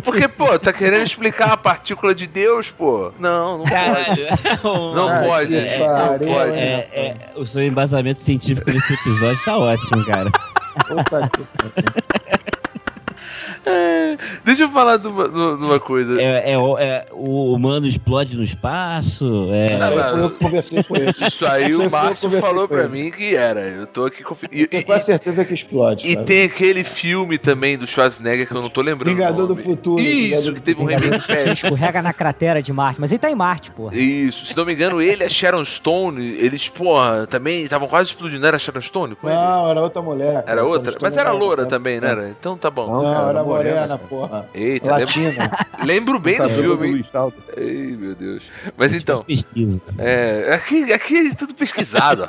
Porque, 0.03 0.27
pô, 0.27 0.57
tá 0.59 0.73
querendo 0.73 1.03
explicar 1.05 1.51
a 1.53 1.57
partícula 1.91 2.15
de 2.15 2.27
Deus, 2.27 2.69
pô? 2.71 3.11
Não, 3.19 3.59
não 3.59 3.65
pode. 3.65 4.21
Não 4.63 5.09
Ah, 5.09 5.23
pode. 5.25 5.47
que 5.49 5.55
É, 5.55 5.79
não 5.79 6.19
pode. 6.19 6.53
É, 6.57 6.89
é, 6.93 7.31
o 7.35 7.45
seu 7.45 7.63
embasamento 7.63 8.21
científico 8.21 8.71
nesse 8.71 8.93
episódio 8.93 9.43
tá 9.43 9.57
ótimo, 9.57 10.05
cara. 10.05 10.31
É, 13.65 14.17
deixa 14.43 14.63
eu 14.63 14.69
falar 14.69 14.97
de 14.97 15.07
uma, 15.07 15.27
de 15.29 15.63
uma 15.65 15.79
coisa. 15.79 16.21
É, 16.21 16.51
é, 16.53 16.57
o- 16.57 16.77
é, 16.77 17.05
o 17.11 17.53
humano 17.53 17.87
explode 17.87 18.35
no 18.35 18.43
espaço. 18.43 19.47
É, 19.51 19.77
Não, 19.77 19.87
Isso 19.87 19.93
aí 19.93 19.95
mas- 19.95 20.11
foi 20.11 20.21
eu 20.23 20.29
que 20.31 20.37
conversei 20.39 20.83
com 20.83 20.95
ele. 20.95 21.13
Isso 21.27 21.45
aí 21.45 21.75
o 21.75 21.89
Márcio 21.89 22.29
falou 22.31 22.67
com 22.67 22.75
pra 22.75 22.87
mim 22.87 23.11
que 23.11 23.35
era. 23.35 23.61
Eu 23.61 23.87
tô 23.87 24.05
aqui. 24.05 24.23
E, 24.51 24.61
e- 24.71 24.83
quase 24.83 25.05
certeza 25.05 25.45
que 25.45 25.53
explode. 25.53 26.05
e 26.07 26.13
sabe? 26.13 26.25
tem 26.25 26.43
aquele 26.43 26.83
filme 26.83 27.37
também 27.37 27.77
do 27.77 27.85
Schwarzenegger 27.87 28.47
que 28.47 28.53
eu 28.55 28.61
não 28.61 28.69
tô 28.69 28.81
lembrando. 28.81 29.15
Vingador 29.15 29.47
do. 29.47 29.61
Futuro. 29.61 30.01
Isso, 30.01 30.53
que 30.53 30.61
teve 30.61 30.81
um 30.81 30.85
remake 30.85 31.27
péssimo. 31.27 31.51
Escorrega 31.75 32.01
na 32.01 32.11
cratera 32.13 32.61
de 32.63 32.73
Marte, 32.73 32.99
mas 32.99 33.11
ele 33.11 33.19
tá 33.19 33.29
em 33.29 33.35
Marte, 33.35 33.69
porra. 33.69 33.95
Isso, 33.95 34.45
se 34.45 34.57
não 34.57 34.65
me 34.65 34.73
engano, 34.73 34.99
ele 35.01 35.23
e 35.23 35.25
a 35.27 35.29
Sharon 35.29 35.63
Stone, 35.63 36.19
eles, 36.39 36.67
porra, 36.67 37.27
também 37.27 37.61
estavam 37.63 37.87
quase 37.87 38.09
explodindo. 38.09 38.45
Era 38.45 38.55
a 38.55 38.59
Sharon 38.59 38.81
Stone 38.81 39.15
com 39.15 39.29
ele? 39.29 39.37
Não, 39.37 39.69
era 39.69 39.81
outra 39.81 40.01
mulher. 40.01 40.43
Era 40.47 40.63
outra? 40.65 40.95
Mas 40.99 41.15
era 41.15 41.31
loura 41.31 41.65
também, 41.67 41.99
né? 42.01 42.09
Era? 42.09 42.29
Então 42.29 42.57
tá 42.57 42.71
bom. 42.71 43.03
Não, 43.03 43.29
era 43.29 43.40
morena, 43.43 43.75
morena, 43.75 43.97
cara. 43.97 44.07
porra. 44.09 44.49
Eita, 44.53 44.95
lembro, 44.97 45.21
Latina. 45.23 45.51
lembro 45.83 46.19
bem 46.19 46.35
do 46.37 46.47
Cabelo 46.47 46.77
filme. 46.77 47.05
Ei, 47.57 47.97
meu 47.97 48.15
Deus. 48.15 48.43
Mas 48.77 48.93
então, 48.93 49.23
pesquisa. 49.23 49.81
é, 49.97 50.53
aqui, 50.53 50.91
aqui 50.93 51.27
é 51.27 51.33
tudo 51.35 51.53
pesquisado. 51.53 52.27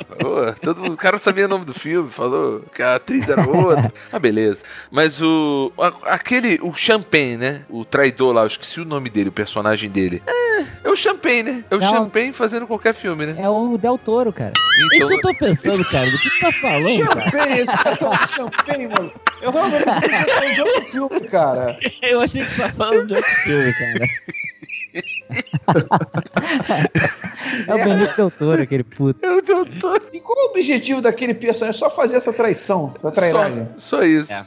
todo, 0.61 0.81
mundo- 0.81 0.93
o 0.93 0.97
cara 0.97 1.17
sabia 1.17 1.45
o 1.45 1.49
nome 1.49 1.65
do 1.65 1.73
filme, 1.73 2.09
falou 2.09 2.61
que 2.73 2.81
a 2.81 2.95
atriz 2.95 3.27
era 3.27 3.47
outra. 3.47 3.91
Ah, 4.11 4.19
beleza. 4.19 4.63
Mas 4.91 5.21
o. 5.21 5.71
a- 5.77 6.13
aquele. 6.13 6.59
O 6.61 6.73
Champagne, 6.73 7.37
né? 7.37 7.61
O 7.69 7.83
traidor 7.85 8.33
lá, 8.33 8.41
eu 8.41 8.47
esqueci 8.47 8.79
o 8.81 8.85
nome 8.85 9.09
dele, 9.09 9.29
o 9.29 9.31
personagem 9.33 9.89
dele. 9.89 10.21
É, 10.27 10.63
é 10.85 10.89
o 10.89 10.95
Champagne, 10.95 11.43
né? 11.43 11.63
É 11.69 11.75
o 11.75 11.79
Não. 11.79 11.89
Champagne 11.89 12.33
fazendo 12.33 12.67
qualquer 12.67 12.93
filme, 12.93 13.25
né? 13.25 13.35
É 13.39 13.49
o 13.49 13.77
Del 13.77 13.97
Toro, 13.97 14.31
cara. 14.31 14.53
É 14.53 14.85
isso 14.85 14.95
Então, 14.95 15.07
que 15.09 15.13
eu 15.15 15.21
tô 15.21 15.33
pensando, 15.35 15.85
cara. 15.89 16.09
Do 16.09 16.17
que 16.17 16.29
tu 16.29 16.39
tá 16.39 16.51
falando, 16.53 17.07
cara? 17.07 17.29
Champanhe, 17.29 17.59
esse 17.59 17.77
cara 17.77 17.97
tá 17.97 18.09
um 18.09 18.27
champanhe, 18.27 18.87
mano. 18.87 19.11
Eu 19.43 19.51
realmente 19.51 19.83
pensei 19.83 20.23
que 20.23 20.31
foi 20.31 20.53
de 20.53 20.61
outro 20.61 20.85
filme, 20.85 21.27
cara. 21.27 21.77
Eu 22.01 22.21
achei 22.21 22.45
que 22.45 22.51
você 22.53 22.61
tava 22.61 22.73
falando 22.73 23.07
de 23.07 23.15
outro 23.15 23.31
filme, 23.43 23.73
cara. 23.73 24.05
É 27.67 27.75
o 27.75 27.83
Benício 27.83 28.15
Del 28.15 28.31
Toro, 28.31 28.61
aquele 28.61 28.83
puto. 28.83 29.19
eu, 29.23 29.41
eu 29.45 29.65
tô. 29.79 29.95
E 30.11 30.19
qual 30.19 30.47
o 30.47 30.51
objetivo 30.51 31.01
daquele 31.01 31.33
personagem? 31.33 31.77
Só 31.79 31.89
fazer 31.89 32.17
essa 32.17 32.33
traição, 32.33 32.93
essa 32.97 33.11
trairagem. 33.11 33.67
Só, 33.77 33.97
só 33.97 34.03
isso. 34.03 34.31
É. 34.33 34.43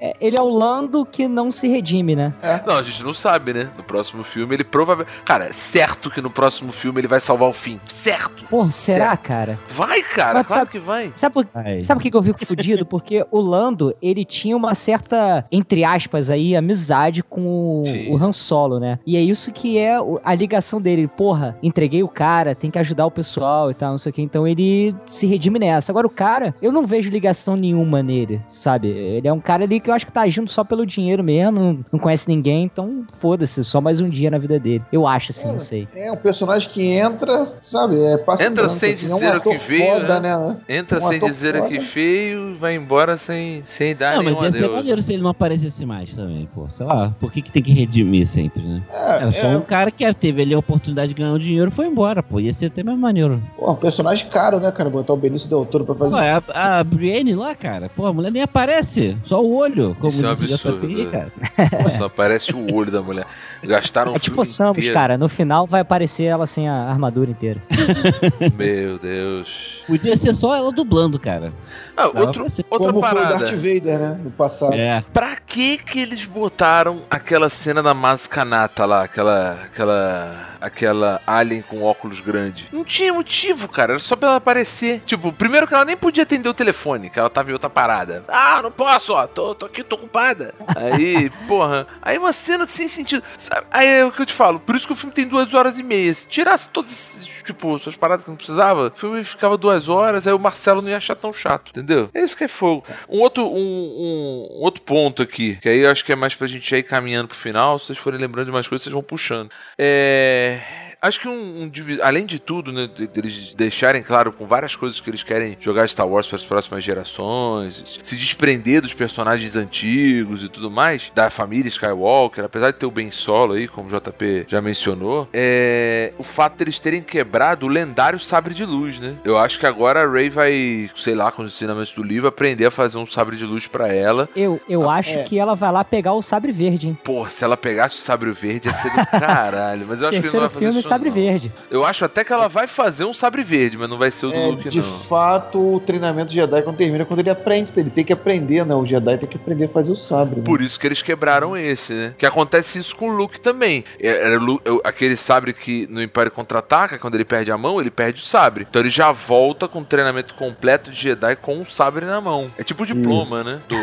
É, 0.00 0.14
ele 0.20 0.36
é 0.36 0.42
o 0.42 0.48
Lando 0.48 1.04
que 1.06 1.26
não 1.26 1.50
se 1.50 1.66
redime, 1.66 2.14
né? 2.14 2.32
Não, 2.66 2.76
a 2.76 2.82
gente 2.82 3.02
não 3.02 3.14
sabe, 3.14 3.54
né? 3.54 3.70
No 3.76 3.82
próximo 3.82 4.22
filme 4.22 4.54
ele 4.54 4.64
provavelmente. 4.64 5.16
Cara, 5.24 5.46
é 5.46 5.52
certo 5.52 6.10
que 6.10 6.20
no 6.20 6.30
próximo 6.30 6.72
filme 6.72 7.00
ele 7.00 7.08
vai 7.08 7.20
salvar 7.20 7.48
o 7.48 7.52
fim. 7.52 7.80
Certo. 7.86 8.44
Porra, 8.46 8.70
será, 8.70 9.16
cara? 9.16 9.58
Vai, 9.68 10.02
cara, 10.02 10.34
Mas 10.34 10.46
claro 10.46 10.60
sabe- 10.62 10.70
que 10.72 10.78
vai. 10.78 11.10
Sabe 11.14 11.32
por, 11.32 11.48
Ai. 11.54 11.82
Sabe 11.82 11.98
por 11.98 12.02
que 12.02 12.10
que 12.10 12.16
eu 12.16 12.22
fico 12.22 12.44
fudido? 12.46 12.84
Porque 12.84 13.24
o 13.30 13.40
Lando, 13.40 13.96
ele 14.02 14.24
tinha 14.24 14.56
uma 14.56 14.74
certa, 14.74 15.46
entre 15.50 15.84
aspas 15.84 16.28
aí, 16.30 16.54
amizade 16.54 17.22
com 17.22 17.40
o, 17.42 17.82
o 18.10 18.16
Han 18.22 18.32
Solo, 18.32 18.78
né? 18.78 18.98
E 19.06 19.16
é 19.16 19.20
isso 19.20 19.50
que 19.52 19.78
é 19.78 19.83
o- 20.00 20.20
a 20.24 20.34
ligação 20.34 20.80
dele. 20.80 21.06
Porra, 21.08 21.56
entreguei 21.62 22.02
o 22.02 22.08
cara, 22.08 22.54
tem 22.54 22.70
que 22.70 22.78
ajudar 22.78 23.06
o 23.06 23.10
pessoal 23.10 23.70
e 23.70 23.74
tal, 23.74 23.90
não 23.90 23.98
sei 23.98 24.10
o 24.10 24.12
que. 24.12 24.22
Então 24.22 24.46
ele 24.46 24.94
se 25.06 25.26
redime 25.26 25.58
nessa. 25.58 25.92
Agora 25.92 26.06
o 26.06 26.10
cara, 26.10 26.54
eu 26.62 26.70
não 26.72 26.84
vejo 26.86 27.10
ligação 27.10 27.56
nenhuma 27.56 28.02
nele, 28.02 28.40
sabe? 28.48 28.88
Ele 28.88 29.26
é 29.28 29.32
um 29.32 29.40
cara 29.40 29.64
ali 29.64 29.80
que 29.80 29.90
eu 29.90 29.94
acho 29.94 30.06
que 30.06 30.12
tá 30.12 30.22
agindo 30.22 30.48
só 30.50 30.64
pelo 30.64 30.84
dinheiro 30.86 31.22
mesmo, 31.22 31.52
não, 31.60 31.84
não 31.92 31.98
conhece 31.98 32.28
ninguém, 32.28 32.64
então 32.64 33.04
foda-se, 33.18 33.64
só 33.64 33.80
mais 33.80 34.00
um 34.00 34.08
dia 34.08 34.30
na 34.30 34.38
vida 34.38 34.58
dele. 34.58 34.82
Eu 34.92 35.06
acho 35.06 35.30
assim, 35.32 35.48
não 35.48 35.58
sei. 35.58 35.88
É 35.94 36.10
um 36.10 36.16
personagem 36.16 36.68
que 36.70 36.82
entra, 36.88 37.46
sabe? 37.62 38.00
É, 38.02 38.16
passa 38.18 38.44
Entra 38.44 38.64
branco, 38.64 38.78
sem 38.80 38.92
assim, 38.94 39.10
é 39.10 39.14
um 39.14 39.18
dizer 39.18 39.36
o 39.36 39.40
que 39.40 39.56
veio, 39.58 39.92
Foda, 40.00 40.20
né? 40.20 40.36
né? 40.36 40.56
Entra 40.68 40.98
Um 40.98 41.08
sem 41.08 41.18
dizer 41.18 41.54
foda. 41.54 41.66
aqui 41.66 41.80
feio 41.80 42.50
e 42.50 42.54
vai 42.54 42.74
embora 42.74 43.16
sem, 43.16 43.62
sem 43.64 43.94
dar 43.94 44.16
Não, 44.16 44.22
mas 44.24 44.32
nenhum 44.32 44.44
ia 44.44 44.52
ser 44.52 44.58
adeus. 44.58 44.72
maneiro 44.76 45.02
se 45.02 45.12
ele 45.12 45.22
não 45.22 45.30
aparecesse 45.30 45.84
mais 45.86 46.12
também, 46.14 46.48
pô. 46.54 46.68
Sei 46.70 46.84
lá, 46.86 47.14
por 47.20 47.32
que, 47.32 47.42
que 47.42 47.50
tem 47.50 47.62
que 47.62 47.72
redimir 47.72 48.26
sempre, 48.26 48.62
né? 48.62 48.82
É, 48.92 49.10
Era 49.22 49.32
só 49.32 49.46
é, 49.48 49.56
um 49.56 49.60
cara 49.62 49.73
que 49.90 50.14
teve 50.14 50.42
ali 50.42 50.54
a 50.54 50.58
oportunidade 50.58 51.08
de 51.14 51.20
ganhar 51.20 51.32
um 51.32 51.38
dinheiro 51.38 51.70
foi 51.70 51.86
embora, 51.86 52.22
pô. 52.22 52.38
Ia 52.40 52.52
ser 52.52 52.66
até 52.66 52.82
mais 52.82 52.98
maneiro. 52.98 53.42
pô, 53.56 53.70
um 53.72 53.74
personagem 53.76 54.28
caro, 54.28 54.60
né, 54.60 54.70
cara? 54.70 54.88
Botar 54.90 55.12
o 55.12 55.16
Benício 55.16 55.48
Del 55.48 55.64
Toro 55.66 55.84
pra 55.84 55.94
Pô, 55.94 56.10
fazer. 56.10 56.42
a, 56.54 56.78
a 56.80 56.84
Brienne 56.84 57.34
lá, 57.34 57.54
cara, 57.54 57.88
pô, 57.94 58.06
a 58.06 58.12
mulher 58.12 58.30
nem 58.30 58.42
aparece, 58.42 59.16
só 59.24 59.42
o 59.42 59.54
olho, 59.54 59.96
como 60.00 60.08
Isso 60.10 60.22
é 60.24 60.26
um 60.26 60.30
o 60.30 60.32
absurdo, 60.32 60.86
JP, 60.86 61.04
né? 61.04 61.10
cara. 61.10 61.96
Só 61.98 62.04
aparece 62.04 62.54
o 62.54 62.74
olho 62.74 62.90
da 62.90 63.02
mulher. 63.02 63.26
Gastaram 63.62 64.12
um 64.12 64.16
É 64.16 64.18
tipo 64.18 64.36
filme 64.36 64.46
Samus, 64.46 64.78
inteiro. 64.78 64.94
cara. 64.94 65.18
No 65.18 65.28
final 65.28 65.66
vai 65.66 65.80
aparecer 65.80 66.24
ela 66.24 66.46
sem 66.46 66.68
a 66.68 66.74
armadura 66.90 67.30
inteira. 67.30 67.60
Meu 68.56 68.98
Deus. 68.98 69.82
Podia 69.86 70.16
ser 70.16 70.34
só 70.34 70.54
ela 70.56 70.70
dublando, 70.72 71.18
cara. 71.18 71.52
Ah, 71.96 72.06
outro, 72.06 72.44
outra 72.44 72.64
Como 72.68 72.90
foi 72.90 72.98
o 72.98 73.00
parada. 73.00 73.38
Darth 73.38 73.54
Vader, 73.54 73.98
né? 73.98 74.20
No 74.22 74.30
passado. 74.30 74.74
É. 74.74 75.02
Pra 75.12 75.36
que 75.36 75.78
que 75.78 76.00
eles 76.00 76.24
botaram 76.24 77.02
aquela 77.10 77.48
cena 77.48 77.82
da 77.82 77.94
Mascanata 77.94 78.84
lá, 78.84 79.04
aquela 79.04 79.58
aquela 79.64 80.56
aquela 80.60 81.20
alien 81.26 81.62
com 81.62 81.82
óculos 81.82 82.20
grande? 82.20 82.68
Não 82.72 82.84
tinha 82.84 83.12
motivo, 83.12 83.68
cara, 83.68 83.92
era 83.92 83.98
só 83.98 84.16
pra 84.16 84.28
ela 84.28 84.36
aparecer. 84.38 85.00
Tipo, 85.04 85.32
primeiro 85.32 85.66
que 85.66 85.74
ela 85.74 85.84
nem 85.84 85.96
podia 85.96 86.22
atender 86.22 86.48
o 86.48 86.54
telefone, 86.54 87.10
que 87.10 87.18
ela 87.18 87.28
tava 87.28 87.50
em 87.50 87.52
outra 87.52 87.68
parada. 87.68 88.24
Ah, 88.28 88.60
não 88.62 88.70
posso, 88.70 89.12
ó, 89.12 89.26
tô, 89.26 89.54
tô 89.54 89.66
aqui, 89.66 89.82
tô 89.82 89.96
ocupada. 89.96 90.54
Aí, 90.74 91.30
porra, 91.46 91.86
aí 92.00 92.16
uma 92.16 92.32
cena 92.32 92.66
sem 92.66 92.88
sentido. 92.88 93.22
Sabe? 93.36 93.66
Aí 93.70 93.86
é 93.86 94.04
o 94.04 94.12
que 94.12 94.22
eu 94.22 94.26
te 94.26 94.32
falo, 94.32 94.58
por 94.58 94.74
isso 94.74 94.86
que 94.86 94.92
o 94.92 94.96
filme 94.96 95.14
tem 95.14 95.28
duas 95.28 95.52
horas 95.52 95.78
e 95.78 95.82
meia. 95.82 96.14
Se 96.14 96.26
tirasse 96.28 96.68
todas 96.68 96.92
esses, 96.92 97.28
tipo, 97.44 97.78
suas 97.78 97.96
paradas 97.96 98.24
que 98.24 98.30
não 98.30 98.36
precisava, 98.36 98.88
o 98.88 98.90
filme 98.98 99.22
ficava 99.24 99.56
duas 99.56 99.88
horas, 99.88 100.26
aí 100.26 100.32
o 100.32 100.38
Marcelo 100.38 100.80
não 100.82 100.88
ia 100.90 100.96
achar 100.96 101.14
tão 101.14 101.32
chato, 101.32 101.70
entendeu? 101.70 102.08
É 102.14 102.20
isso 102.22 102.36
que 102.36 102.44
é 102.44 102.48
fogo. 102.48 102.84
Um 103.08 103.20
outro, 103.20 103.44
um, 103.44 103.56
um- 103.56 104.48
um 104.58 104.62
outro 104.62 104.82
ponto 104.82 105.22
aqui, 105.22 105.56
que 105.56 105.68
aí 105.68 105.80
eu 105.80 105.90
acho 105.90 106.04
que 106.04 106.12
é 106.12 106.16
mais 106.16 106.34
pra 106.34 106.46
gente 106.46 106.74
ir 106.74 106.82
caminhando 106.82 107.28
pro 107.28 107.36
final. 107.36 107.78
Se 107.78 107.86
vocês 107.86 107.98
forem 107.98 108.18
lembrando 108.20 108.46
de 108.46 108.52
mais 108.52 108.66
coisas, 108.68 108.82
vocês 108.84 108.92
vão 108.92 109.02
puxando. 109.02 109.50
É. 109.78 110.60
Acho 111.04 111.20
que 111.20 111.28
um, 111.28 111.64
um 111.64 111.70
além 112.02 112.24
de 112.24 112.38
tudo, 112.38 112.72
né, 112.72 112.88
de- 112.88 113.06
deles 113.06 113.54
deixarem 113.54 114.02
claro 114.02 114.32
com 114.32 114.46
várias 114.46 114.74
coisas 114.74 114.98
que 115.00 115.10
eles 115.10 115.22
querem 115.22 115.54
jogar 115.60 115.86
Star 115.86 116.08
Wars 116.08 116.26
para 116.26 116.36
as 116.36 116.44
próximas 116.46 116.82
gerações, 116.82 118.00
se 118.02 118.16
desprender 118.16 118.80
dos 118.80 118.94
personagens 118.94 119.54
antigos 119.54 120.42
e 120.42 120.48
tudo 120.48 120.70
mais, 120.70 121.12
da 121.14 121.28
família 121.28 121.68
Skywalker, 121.68 122.44
apesar 122.46 122.70
de 122.70 122.78
ter 122.78 122.86
o 122.86 122.90
Ben 122.90 123.10
Solo 123.10 123.52
aí, 123.52 123.68
como 123.68 123.90
o 123.90 123.92
JP 123.92 124.46
já 124.48 124.62
mencionou, 124.62 125.28
é 125.30 126.14
o 126.16 126.22
fato 126.22 126.56
deles 126.56 126.78
terem 126.78 127.02
quebrado 127.02 127.66
o 127.66 127.68
lendário 127.68 128.18
sabre 128.18 128.54
de 128.54 128.64
luz, 128.64 128.98
né? 128.98 129.16
Eu 129.26 129.36
acho 129.36 129.58
que 129.58 129.66
agora 129.66 130.04
a 130.04 130.10
Rey 130.10 130.30
vai, 130.30 130.90
sei 130.96 131.14
lá, 131.14 131.30
com 131.30 131.42
os 131.42 131.52
ensinamentos 131.52 131.92
do 131.92 132.02
livro, 132.02 132.28
aprender 132.28 132.64
a 132.64 132.70
fazer 132.70 132.96
um 132.96 133.04
sabre 133.04 133.36
de 133.36 133.44
luz 133.44 133.66
para 133.66 133.92
ela. 133.92 134.26
Eu, 134.34 134.58
eu 134.66 134.88
acho 134.88 135.18
é. 135.18 135.22
que 135.24 135.38
ela 135.38 135.54
vai 135.54 135.70
lá 135.70 135.84
pegar 135.84 136.14
o 136.14 136.22
sabre 136.22 136.50
verde, 136.50 136.88
hein? 136.88 136.98
Pô, 137.04 137.28
se 137.28 137.44
ela 137.44 137.58
pegasse 137.58 137.96
o 137.96 138.00
sabre 138.00 138.30
verde 138.32 138.68
ia 138.68 138.72
ser 138.72 138.90
do 138.90 139.04
caralho, 139.20 139.84
mas 139.86 140.00
eu 140.00 140.08
acho 140.08 140.18
que 140.18 140.26
ele 140.26 140.32
não 140.32 140.40
vai 140.40 140.48
fazer 140.48 140.64
filme, 140.64 140.80
isso 140.80 140.93
sabre 140.94 141.08
não. 141.10 141.14
verde. 141.16 141.52
Eu 141.70 141.84
acho 141.84 142.04
até 142.04 142.24
que 142.24 142.32
ela 142.32 142.48
vai 142.48 142.66
fazer 142.66 143.04
um 143.04 143.14
sabre 143.14 143.42
verde, 143.42 143.76
mas 143.78 143.88
não 143.88 143.98
vai 143.98 144.10
ser 144.10 144.26
o 144.26 144.30
do 144.30 144.36
É, 144.36 144.46
Luke, 144.46 144.68
de 144.68 144.78
não. 144.78 144.84
fato, 144.84 145.58
o 145.76 145.80
treinamento 145.80 146.32
Jedi 146.32 146.62
quando 146.62 146.76
termina, 146.76 147.04
quando 147.04 147.20
ele 147.20 147.30
aprende, 147.30 147.72
ele 147.76 147.90
tem 147.90 148.04
que 148.04 148.12
aprender, 148.12 148.64
né? 148.64 148.74
O 148.74 148.86
Jedi 148.86 149.18
tem 149.18 149.28
que 149.28 149.36
aprender 149.36 149.64
a 149.64 149.68
fazer 149.68 149.92
o 149.92 149.96
sabre. 149.96 150.36
né? 150.38 150.42
Por 150.44 150.60
isso 150.60 150.78
que 150.78 150.86
eles 150.86 151.02
quebraram 151.02 151.56
esse, 151.56 151.92
né? 151.92 152.14
Que 152.18 152.26
acontece 152.26 152.78
isso 152.78 152.94
com 152.96 153.08
o 153.10 153.12
Luke 153.12 153.40
também. 153.40 153.84
É- 154.00 154.24
Era 154.24 154.34
é 154.36 154.38
o- 154.38 154.80
aquele 154.84 155.16
sabre 155.16 155.52
que 155.52 155.86
no 155.90 156.02
Império 156.02 156.30
Contra-Ataca, 156.30 156.98
quando 156.98 157.14
ele 157.14 157.24
perde 157.24 157.50
a 157.52 157.58
mão, 157.58 157.80
ele 157.80 157.90
perde 157.90 158.20
o 158.22 158.24
sabre. 158.24 158.66
Então 158.68 158.80
ele 158.80 158.90
já 158.90 159.12
volta 159.12 159.68
com 159.68 159.80
o 159.80 159.84
treinamento 159.84 160.34
completo 160.34 160.90
de 160.90 160.96
Jedi 161.00 161.36
com 161.36 161.60
o 161.60 161.64
sabre 161.66 162.04
na 162.06 162.20
mão. 162.20 162.50
É 162.58 162.62
tipo 162.64 162.82
o 162.82 162.86
diploma, 162.86 163.22
Isso. 163.22 163.44
né? 163.44 163.58
Do, 163.68 163.76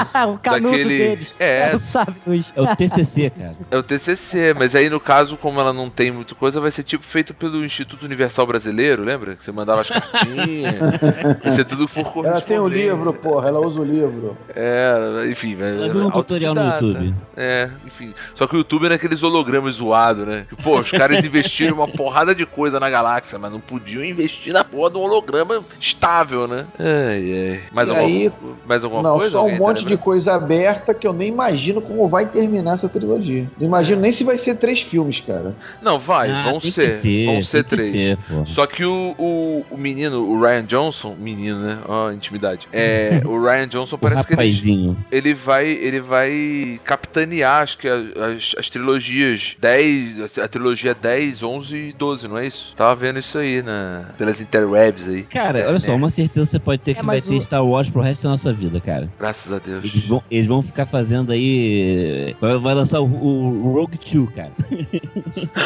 Isso. 0.00 0.16
Ah, 0.16 0.26
o 0.26 0.38
canudo 0.38 0.70
daquele... 0.70 0.98
deles. 0.98 1.34
É, 1.38 1.70
É 1.70 1.74
o 1.74 1.78
sabre. 1.78 2.14
É 2.56 2.60
o 2.60 2.76
TCC, 2.76 3.30
cara. 3.30 3.56
é 3.70 3.76
o 3.76 3.82
TCC, 3.82 4.54
mas 4.54 4.74
aí 4.74 4.88
no 4.90 5.00
caso, 5.00 5.36
como 5.36 5.60
ela 5.60 5.72
não 5.72 5.88
tem 5.90 6.10
muita 6.10 6.34
coisa, 6.44 6.60
vai 6.60 6.70
ser 6.70 6.82
tipo 6.82 7.04
feito 7.04 7.32
pelo 7.32 7.64
Instituto 7.64 8.04
Universal 8.04 8.46
Brasileiro, 8.46 9.02
lembra? 9.02 9.34
Que 9.34 9.42
você 9.42 9.50
mandava 9.50 9.80
as 9.80 9.88
cartinhas. 9.88 10.74
vai 11.42 11.50
ser 11.50 11.64
tudo 11.64 11.88
por 11.88 12.00
Ela 12.26 12.40
tem 12.40 12.58
o 12.58 12.62
correspondência. 12.64 12.82
livro, 12.92 13.12
porra, 13.14 13.48
ela 13.48 13.60
usa 13.60 13.80
o 13.80 13.84
livro. 13.84 14.36
É, 14.54 15.26
enfim, 15.30 15.56
Ela 15.58 15.88
viu 15.92 16.06
um 16.06 16.10
tutorial 16.10 16.54
no. 16.54 16.62
YouTube. 16.62 17.14
É, 17.36 17.70
enfim. 17.86 18.12
Só 18.34 18.46
que 18.46 18.54
o 18.56 18.58
YouTube 18.58 18.84
era 18.84 18.96
aqueles 18.96 19.22
hologramas 19.22 19.76
zoados, 19.76 20.26
né? 20.26 20.44
Que, 20.48 20.56
Pô, 20.62 20.78
os 20.80 20.90
caras 20.90 21.22
investiram 21.24 21.76
uma 21.76 21.88
porrada 21.88 22.34
de 22.34 22.44
coisa 22.44 22.78
na 22.78 22.90
galáxia, 22.90 23.38
mas 23.38 23.50
não 23.50 23.60
podiam 23.60 24.04
investir 24.04 24.52
na 24.52 24.62
porra 24.64 24.90
de 24.90 24.98
um 24.98 25.00
holograma 25.00 25.64
estável, 25.80 26.46
né? 26.46 26.66
Ai, 26.78 27.50
ai. 27.52 27.60
Mais 27.72 27.88
E 27.88 27.92
alguma, 27.92 28.06
aí- 28.08 28.32
mais 28.66 28.84
alguma 28.84 29.02
Não, 29.02 29.16
coisa? 29.18 29.30
só 29.32 29.46
um 29.46 29.50
tá 29.52 29.56
monte 29.58 29.78
de 29.78 29.84
lembrando? 29.84 29.98
coisa 30.04 30.34
aberta 30.34 30.92
que 30.92 31.06
eu 31.06 31.12
nem 31.14 31.28
imagino 31.28 31.80
como 31.80 32.06
vai 32.06 32.26
terminar 32.26 32.74
essa 32.74 32.88
trilogia. 32.88 33.50
Não 33.58 33.66
imagino 33.66 34.00
nem 34.00 34.12
se 34.12 34.24
vai 34.24 34.36
ser 34.36 34.56
três 34.56 34.80
filmes, 34.82 35.20
cara. 35.20 35.54
Não, 35.80 35.98
vai, 35.98 36.28
Ah, 36.34 36.42
vão 36.50 36.60
tem 36.60 36.70
ser. 36.70 36.86
que 36.90 36.96
ser, 36.98 37.26
vão 37.26 37.42
ser 37.42 37.64
tem 37.64 37.78
que 37.78 37.90
três. 37.90 37.92
ser. 37.92 38.18
Só 38.46 38.66
que 38.66 38.84
o, 38.84 39.14
o, 39.18 39.66
o 39.70 39.76
menino, 39.76 40.18
o 40.28 40.40
Ryan 40.40 40.64
Johnson, 40.64 41.14
menino, 41.18 41.58
né? 41.60 41.78
Ó, 41.86 42.10
intimidade. 42.12 42.66
É, 42.72 43.20
o 43.26 43.42
Ryan 43.42 43.68
Johnson 43.68 43.96
O 43.96 43.98
parece 43.98 44.26
que 44.26 44.34
ele, 44.34 44.96
ele 45.10 45.34
vai 45.34 45.66
ele 45.68 46.00
vai 46.00 46.80
capitanear, 46.84 47.62
acho 47.62 47.78
que 47.78 47.88
as, 47.88 48.54
as 48.58 48.68
trilogias 48.70 49.56
10, 49.60 50.38
a 50.38 50.48
trilogia 50.48 50.94
10, 50.94 51.42
11 51.42 51.76
e 51.76 51.92
12, 51.92 52.28
não 52.28 52.38
é 52.38 52.46
isso? 52.46 52.74
Tava 52.76 52.94
vendo 52.94 53.18
isso 53.18 53.38
aí 53.38 53.62
na, 53.62 54.06
pelas 54.18 54.40
interwebs 54.40 55.08
aí. 55.08 55.22
Cara, 55.22 55.66
olha 55.68 55.80
só, 55.80 55.94
uma 55.94 56.10
certeza 56.10 56.46
você 56.46 56.58
pode 56.58 56.82
ter 56.82 56.92
É, 56.92 56.94
que 56.94 57.04
vai 57.04 57.16
mas 57.16 57.26
ter 57.26 57.34
o- 57.34 57.40
Star 57.40 57.64
Wars 57.64 57.88
pro 57.90 58.00
resto 58.00 58.22
da 58.22 58.30
nossa 58.30 58.52
vida, 58.52 58.80
cara. 58.80 59.08
Graças 59.18 59.52
a 59.52 59.58
Deus. 59.58 59.84
Eles 59.84 60.06
vão, 60.06 60.22
eles 60.30 60.46
vão 60.46 60.62
ficar 60.62 60.86
fazendo 60.86 61.32
aí. 61.32 62.34
Vai, 62.40 62.58
vai 62.58 62.74
lançar 62.74 63.00
o, 63.00 63.04
o 63.04 63.72
Rogue 63.72 63.98
2, 63.98 64.28
cara. 64.34 64.52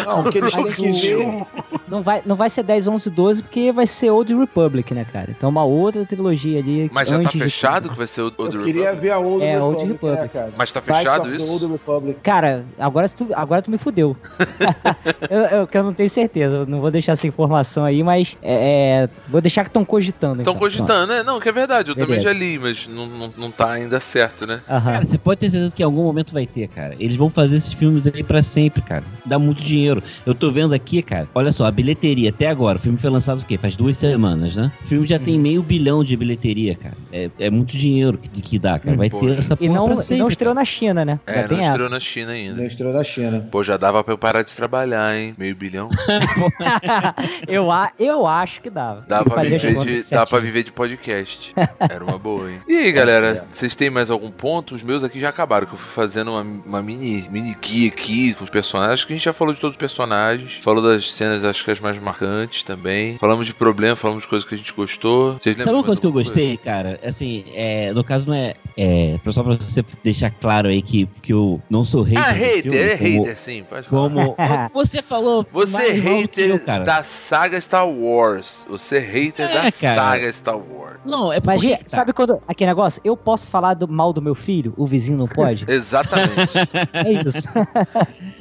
Não, 0.06 0.20
o 0.20 0.30
que 0.32 0.38
eles 0.38 0.54
têm 0.64 0.92
que 0.92 1.14
ver. 1.16 1.46
Não 1.88 2.02
vai, 2.02 2.22
não 2.26 2.36
vai 2.36 2.50
ser 2.50 2.62
10, 2.62 2.86
11, 2.86 3.10
12, 3.10 3.42
porque 3.42 3.72
vai 3.72 3.86
ser 3.86 4.10
Old 4.10 4.34
Republic, 4.34 4.92
né, 4.92 5.06
cara? 5.10 5.30
Então 5.30 5.48
uma 5.48 5.64
outra 5.64 6.04
trilogia 6.04 6.58
ali. 6.58 6.90
Mas 6.92 7.08
já 7.08 7.20
tá 7.22 7.30
fechado 7.30 7.88
que 7.88 7.96
vai 7.96 8.06
ser 8.06 8.22
o 8.22 8.26
Eu 8.26 8.44
Old 8.44 8.58
queria 8.58 8.90
Republic? 8.90 9.00
ver 9.00 9.10
a 9.10 9.18
Old 9.18 9.44
É, 9.44 9.52
Republic, 9.52 9.80
Old 9.80 9.92
Republic. 9.92 10.20
né, 10.22 10.28
cara? 10.28 10.52
Mas 10.56 10.72
tá 10.72 10.80
fechado 10.82 11.34
isso? 11.34 11.50
Old 11.50 11.66
Republic. 11.66 12.20
Cara, 12.22 12.64
agora 12.78 13.08
tu, 13.08 13.26
agora 13.34 13.62
tu 13.62 13.70
me 13.70 13.78
fudeu. 13.78 14.16
eu, 15.30 15.38
eu, 15.60 15.68
eu 15.72 15.82
não 15.82 15.92
tenho 15.94 16.08
certeza, 16.10 16.56
eu 16.58 16.66
não 16.66 16.80
vou 16.80 16.90
deixar 16.90 17.12
essa 17.12 17.26
informação 17.26 17.84
aí, 17.84 18.02
mas 18.02 18.36
é, 18.42 19.04
é, 19.04 19.08
vou 19.28 19.40
deixar 19.40 19.64
que 19.64 19.70
estão 19.70 19.84
cogitando. 19.84 20.40
Estão 20.42 20.52
então. 20.52 20.54
cogitando, 20.56 21.06
né? 21.06 21.22
Não, 21.22 21.40
que 21.40 21.48
é 21.48 21.52
verdade, 21.52 21.90
eu 21.90 21.96
também 21.96 22.20
já 22.20 22.32
li, 22.32 22.58
mas 22.58 22.86
não, 22.86 23.06
não, 23.06 23.32
não 23.36 23.50
tá 23.50 23.70
ainda 23.70 23.98
certo, 24.00 24.46
né? 24.46 24.60
Cara, 24.66 25.04
você 25.04 25.16
pode 25.18 25.40
ter 25.40 25.50
certeza 25.50 25.74
que 25.74 25.82
em 25.82 25.84
algum 25.86 26.02
momento 26.02 26.32
vai 26.32 26.46
ter, 26.46 26.68
cara. 26.68 26.94
Eles 26.98 27.16
vão 27.16 27.30
fazer 27.30 27.56
esses 27.56 27.72
filmes 27.72 28.06
aí 28.06 28.22
pra 28.22 28.42
sempre, 28.42 28.82
cara. 28.82 29.04
Dá 29.24 29.38
muito 29.38 29.62
dinheiro. 29.62 30.02
Eu 30.26 30.34
tô 30.34 30.47
vendo 30.52 30.74
aqui, 30.74 31.02
cara. 31.02 31.28
Olha 31.34 31.52
só, 31.52 31.66
a 31.66 31.70
bilheteria 31.70 32.30
até 32.30 32.48
agora. 32.48 32.78
O 32.78 32.80
filme 32.80 32.98
foi 32.98 33.10
lançado 33.10 33.40
o 33.40 33.44
quê? 33.44 33.56
Faz 33.58 33.76
duas 33.76 33.96
semanas, 33.96 34.56
né? 34.56 34.72
O 34.82 34.86
filme 34.86 35.06
já 35.06 35.18
tem 35.18 35.38
meio 35.38 35.62
bilhão 35.62 36.02
de 36.04 36.16
bilheteria, 36.16 36.74
cara. 36.74 36.96
É, 37.12 37.30
é 37.38 37.50
muito 37.50 37.76
dinheiro 37.76 38.18
que, 38.18 38.28
que 38.40 38.58
dá, 38.58 38.78
cara. 38.78 38.96
Vai 38.96 39.10
ter 39.10 39.38
essa 39.38 39.54
E 39.54 39.68
porra 39.68 39.72
não, 39.72 39.96
pra 39.96 40.04
e 40.14 40.18
não 40.18 40.28
estreou 40.28 40.54
na 40.54 40.64
China, 40.64 41.04
né? 41.04 41.20
É, 41.26 41.34
Já 41.34 41.40
não 41.42 41.48
tem 41.48 41.58
estreou 41.60 41.86
essa. 41.86 41.88
na 41.88 42.00
China 42.00 42.32
ainda. 42.32 42.56
Não 42.56 42.66
estreou 42.66 42.92
na 42.92 43.04
China. 43.04 43.48
Pô, 43.50 43.62
já 43.64 43.76
dava 43.76 44.02
pra 44.02 44.14
eu 44.14 44.18
parar 44.18 44.42
de 44.42 44.54
trabalhar, 44.54 45.16
hein? 45.16 45.34
Meio 45.38 45.54
bilhão. 45.54 45.88
eu, 47.46 47.70
a, 47.70 47.90
eu 47.98 48.26
acho 48.26 48.60
que 48.60 48.70
dava. 48.70 49.04
Dá 49.08 49.24
pra, 49.24 49.42
viver 49.42 49.76
de, 49.84 50.10
dá 50.10 50.26
pra 50.26 50.38
viver 50.38 50.62
de 50.64 50.72
podcast. 50.72 51.54
Era 51.78 52.04
uma 52.04 52.18
boa, 52.18 52.50
hein? 52.50 52.60
E 52.68 52.76
aí, 52.76 52.92
galera, 52.92 53.46
vocês 53.52 53.74
têm 53.74 53.90
mais 53.90 54.10
algum 54.10 54.30
ponto? 54.30 54.74
Os 54.74 54.82
meus 54.82 55.02
aqui 55.04 55.20
já 55.20 55.28
acabaram, 55.28 55.66
que 55.66 55.74
eu 55.74 55.78
fui 55.78 55.90
fazendo 55.92 56.32
uma, 56.32 56.42
uma 56.42 56.82
mini, 56.82 57.28
mini 57.30 57.56
guia 57.60 57.88
aqui 57.88 58.34
com 58.34 58.44
os 58.44 58.50
personagens. 58.50 58.94
Acho 58.94 59.06
que 59.06 59.12
a 59.12 59.16
gente 59.16 59.24
já 59.24 59.32
falou 59.32 59.54
de 59.54 59.60
todos 59.60 59.74
os 59.74 59.78
personagens. 59.78 60.37
Falou 60.62 60.82
das 60.82 61.10
cenas, 61.12 61.44
acho 61.44 61.64
que 61.64 61.70
as 61.70 61.80
mais 61.80 61.98
marcantes 61.98 62.62
também. 62.62 63.18
Falamos 63.18 63.46
de 63.46 63.54
problema, 63.54 63.96
falamos 63.96 64.24
de 64.24 64.28
coisas 64.28 64.48
que 64.48 64.54
a 64.54 64.58
gente 64.58 64.72
gostou. 64.72 65.34
Vocês 65.34 65.56
lembram 65.56 65.64
Sabe 65.64 65.76
uma 65.76 65.84
coisa 65.84 66.00
que 66.00 66.06
eu 66.06 66.12
gostei, 66.12 66.56
cara? 66.56 66.98
Assim, 67.04 67.44
é, 67.54 67.92
no 67.92 68.02
caso 68.04 68.26
não 68.26 68.34
é, 68.34 68.54
é. 68.76 69.18
Só 69.30 69.42
pra 69.42 69.54
você 69.56 69.84
deixar 70.02 70.30
claro 70.30 70.68
aí 70.68 70.80
que, 70.82 71.06
que 71.22 71.32
eu 71.32 71.60
não 71.68 71.84
sou 71.84 72.02
hater. 72.02 72.24
Ah, 72.24 72.32
hater, 72.32 72.62
filme, 72.62 72.78
é 72.78 72.96
como- 72.96 73.22
hater, 73.24 73.36
sim. 73.36 73.64
Pode 73.68 73.88
falar. 73.88 74.08
Como. 74.08 74.36
Você 74.74 75.02
falou. 75.02 75.46
Você 75.52 75.82
é 75.88 75.92
hater 75.92 76.50
eu, 76.50 76.60
cara. 76.60 76.84
da 76.84 77.02
saga 77.02 77.60
Star 77.60 77.88
Wars. 77.88 78.66
Você 78.68 78.96
é 78.96 79.00
hater 79.00 79.50
É, 79.50 79.54
da 79.54 79.72
cara. 79.72 80.00
saga 80.00 80.32
Star 80.32 80.56
Wars. 80.56 80.98
Não, 81.04 81.32
é 81.32 81.40
Mas, 81.44 81.60
porque. 81.60 81.76
gente, 81.76 81.90
sabe 81.90 82.12
quando. 82.12 82.40
Aquele 82.46 82.68
negócio? 82.70 83.00
Eu 83.04 83.16
posso 83.16 83.48
falar 83.48 83.74
do 83.74 83.88
mal 83.88 84.12
do 84.12 84.20
meu 84.22 84.34
filho? 84.34 84.74
O 84.76 84.86
vizinho 84.86 85.16
não 85.18 85.26
pode? 85.28 85.64
Exatamente. 85.70 86.52
é 86.92 87.12
isso. 87.26 87.48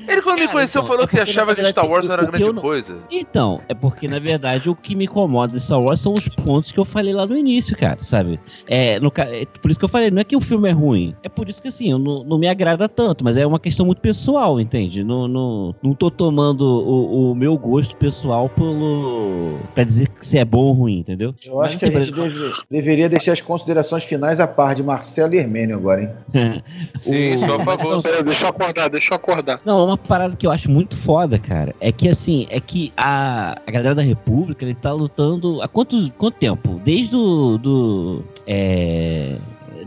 Ele, 0.07 0.21
quando 0.21 0.35
me 0.39 0.45
Cara, 0.45 0.53
conheceu, 0.53 0.81
então, 0.81 0.87
falou 0.91 1.05
é 1.05 1.07
que 1.07 1.19
achava 1.19 1.55
que 1.55 1.63
Star 1.65 1.86
verdade, 1.87 2.07
Wars 2.07 2.09
o- 2.09 2.13
era 2.13 2.23
o 2.23 2.27
grande 2.31 2.53
não- 2.53 2.61
coisa. 2.61 2.97
Então, 3.11 3.61
é 3.69 3.73
porque 3.73 4.07
na 4.07 4.19
verdade 4.19 4.69
o 4.69 4.75
que 4.75 4.95
me 4.95 5.05
incomoda 5.05 5.53
de 5.53 5.59
Star 5.61 5.79
Wars 5.79 5.99
são 5.99 6.13
os 6.13 6.27
pontos 6.35 6.71
que 6.71 6.79
eu 6.79 6.85
falei 6.85 7.13
lá 7.13 7.25
no 7.25 7.35
início, 7.37 7.75
cara, 7.77 7.97
sabe? 8.01 8.39
É, 8.67 8.99
no, 8.99 9.11
é 9.17 9.45
por 9.61 9.69
isso 9.71 9.79
que 9.79 9.85
eu 9.85 9.89
falei, 9.89 10.11
não 10.11 10.19
é 10.21 10.23
que 10.23 10.35
o 10.35 10.41
filme 10.41 10.69
é 10.69 10.71
ruim, 10.71 11.15
é 11.23 11.29
por 11.29 11.47
isso 11.49 11.61
que 11.61 11.67
assim, 11.67 11.91
eu 11.91 11.99
não, 11.99 12.23
não 12.23 12.37
me 12.37 12.47
agrada 12.47 12.87
tanto, 12.89 13.23
mas 13.23 13.37
é 13.37 13.45
uma 13.45 13.59
questão 13.59 13.85
muito 13.85 14.01
pessoal, 14.01 14.59
entende? 14.59 15.03
Não, 15.03 15.27
não, 15.27 15.75
não 15.81 15.93
tô 15.93 16.09
tomando 16.11 16.61
o, 16.61 17.31
o 17.31 17.35
meu 17.35 17.57
gosto 17.57 17.95
pessoal 17.95 18.49
pelo. 18.49 19.57
pra 19.73 19.83
dizer 19.83 20.07
que 20.09 20.25
se 20.25 20.37
é 20.37 20.45
bom 20.45 20.65
ou 20.65 20.73
ruim, 20.73 20.99
entendeu? 20.99 21.33
Eu 21.43 21.61
acho 21.61 21.75
Mas, 21.75 21.79
que 21.91 21.97
a 21.97 22.01
gente 22.01 22.13
deve- 22.13 22.53
deveria 22.69 23.09
deixar 23.09 23.33
as 23.33 23.41
considerações 23.41 24.03
finais 24.03 24.39
a 24.39 24.47
par 24.47 24.75
de 24.75 24.83
Marcelo 24.83 25.33
e 25.33 25.37
Hermênio 25.37 25.75
agora, 25.75 26.01
hein? 26.03 26.09
Sim, 26.97 27.45
sou 27.45 27.55
a 27.55 27.59
favor. 27.59 28.01
Pera, 28.01 28.23
deixa 28.23 28.45
eu 28.45 28.49
acordar, 28.49 28.89
deixa 28.89 29.13
eu 29.13 29.15
acordar. 29.15 29.59
Não, 29.65 29.85
uma 29.85 29.97
parada 29.97 30.35
que 30.35 30.45
eu 30.45 30.51
acho 30.51 30.69
muito 30.69 30.95
foda, 30.95 31.37
cara, 31.39 31.75
é 31.79 31.91
que 31.91 32.09
assim, 32.09 32.47
é 32.49 32.59
que 32.59 32.91
a, 32.97 33.59
a 33.65 33.71
galera 33.71 33.95
da 33.95 34.01
República, 34.01 34.65
ele 34.65 34.73
tá 34.73 34.91
lutando 34.91 35.61
há 35.61 35.67
quanto, 35.67 36.11
quanto 36.13 36.37
tempo? 36.37 36.81
Desde 36.83 37.15
o. 37.15 37.57
Do, 37.57 38.23
é, 38.45 39.37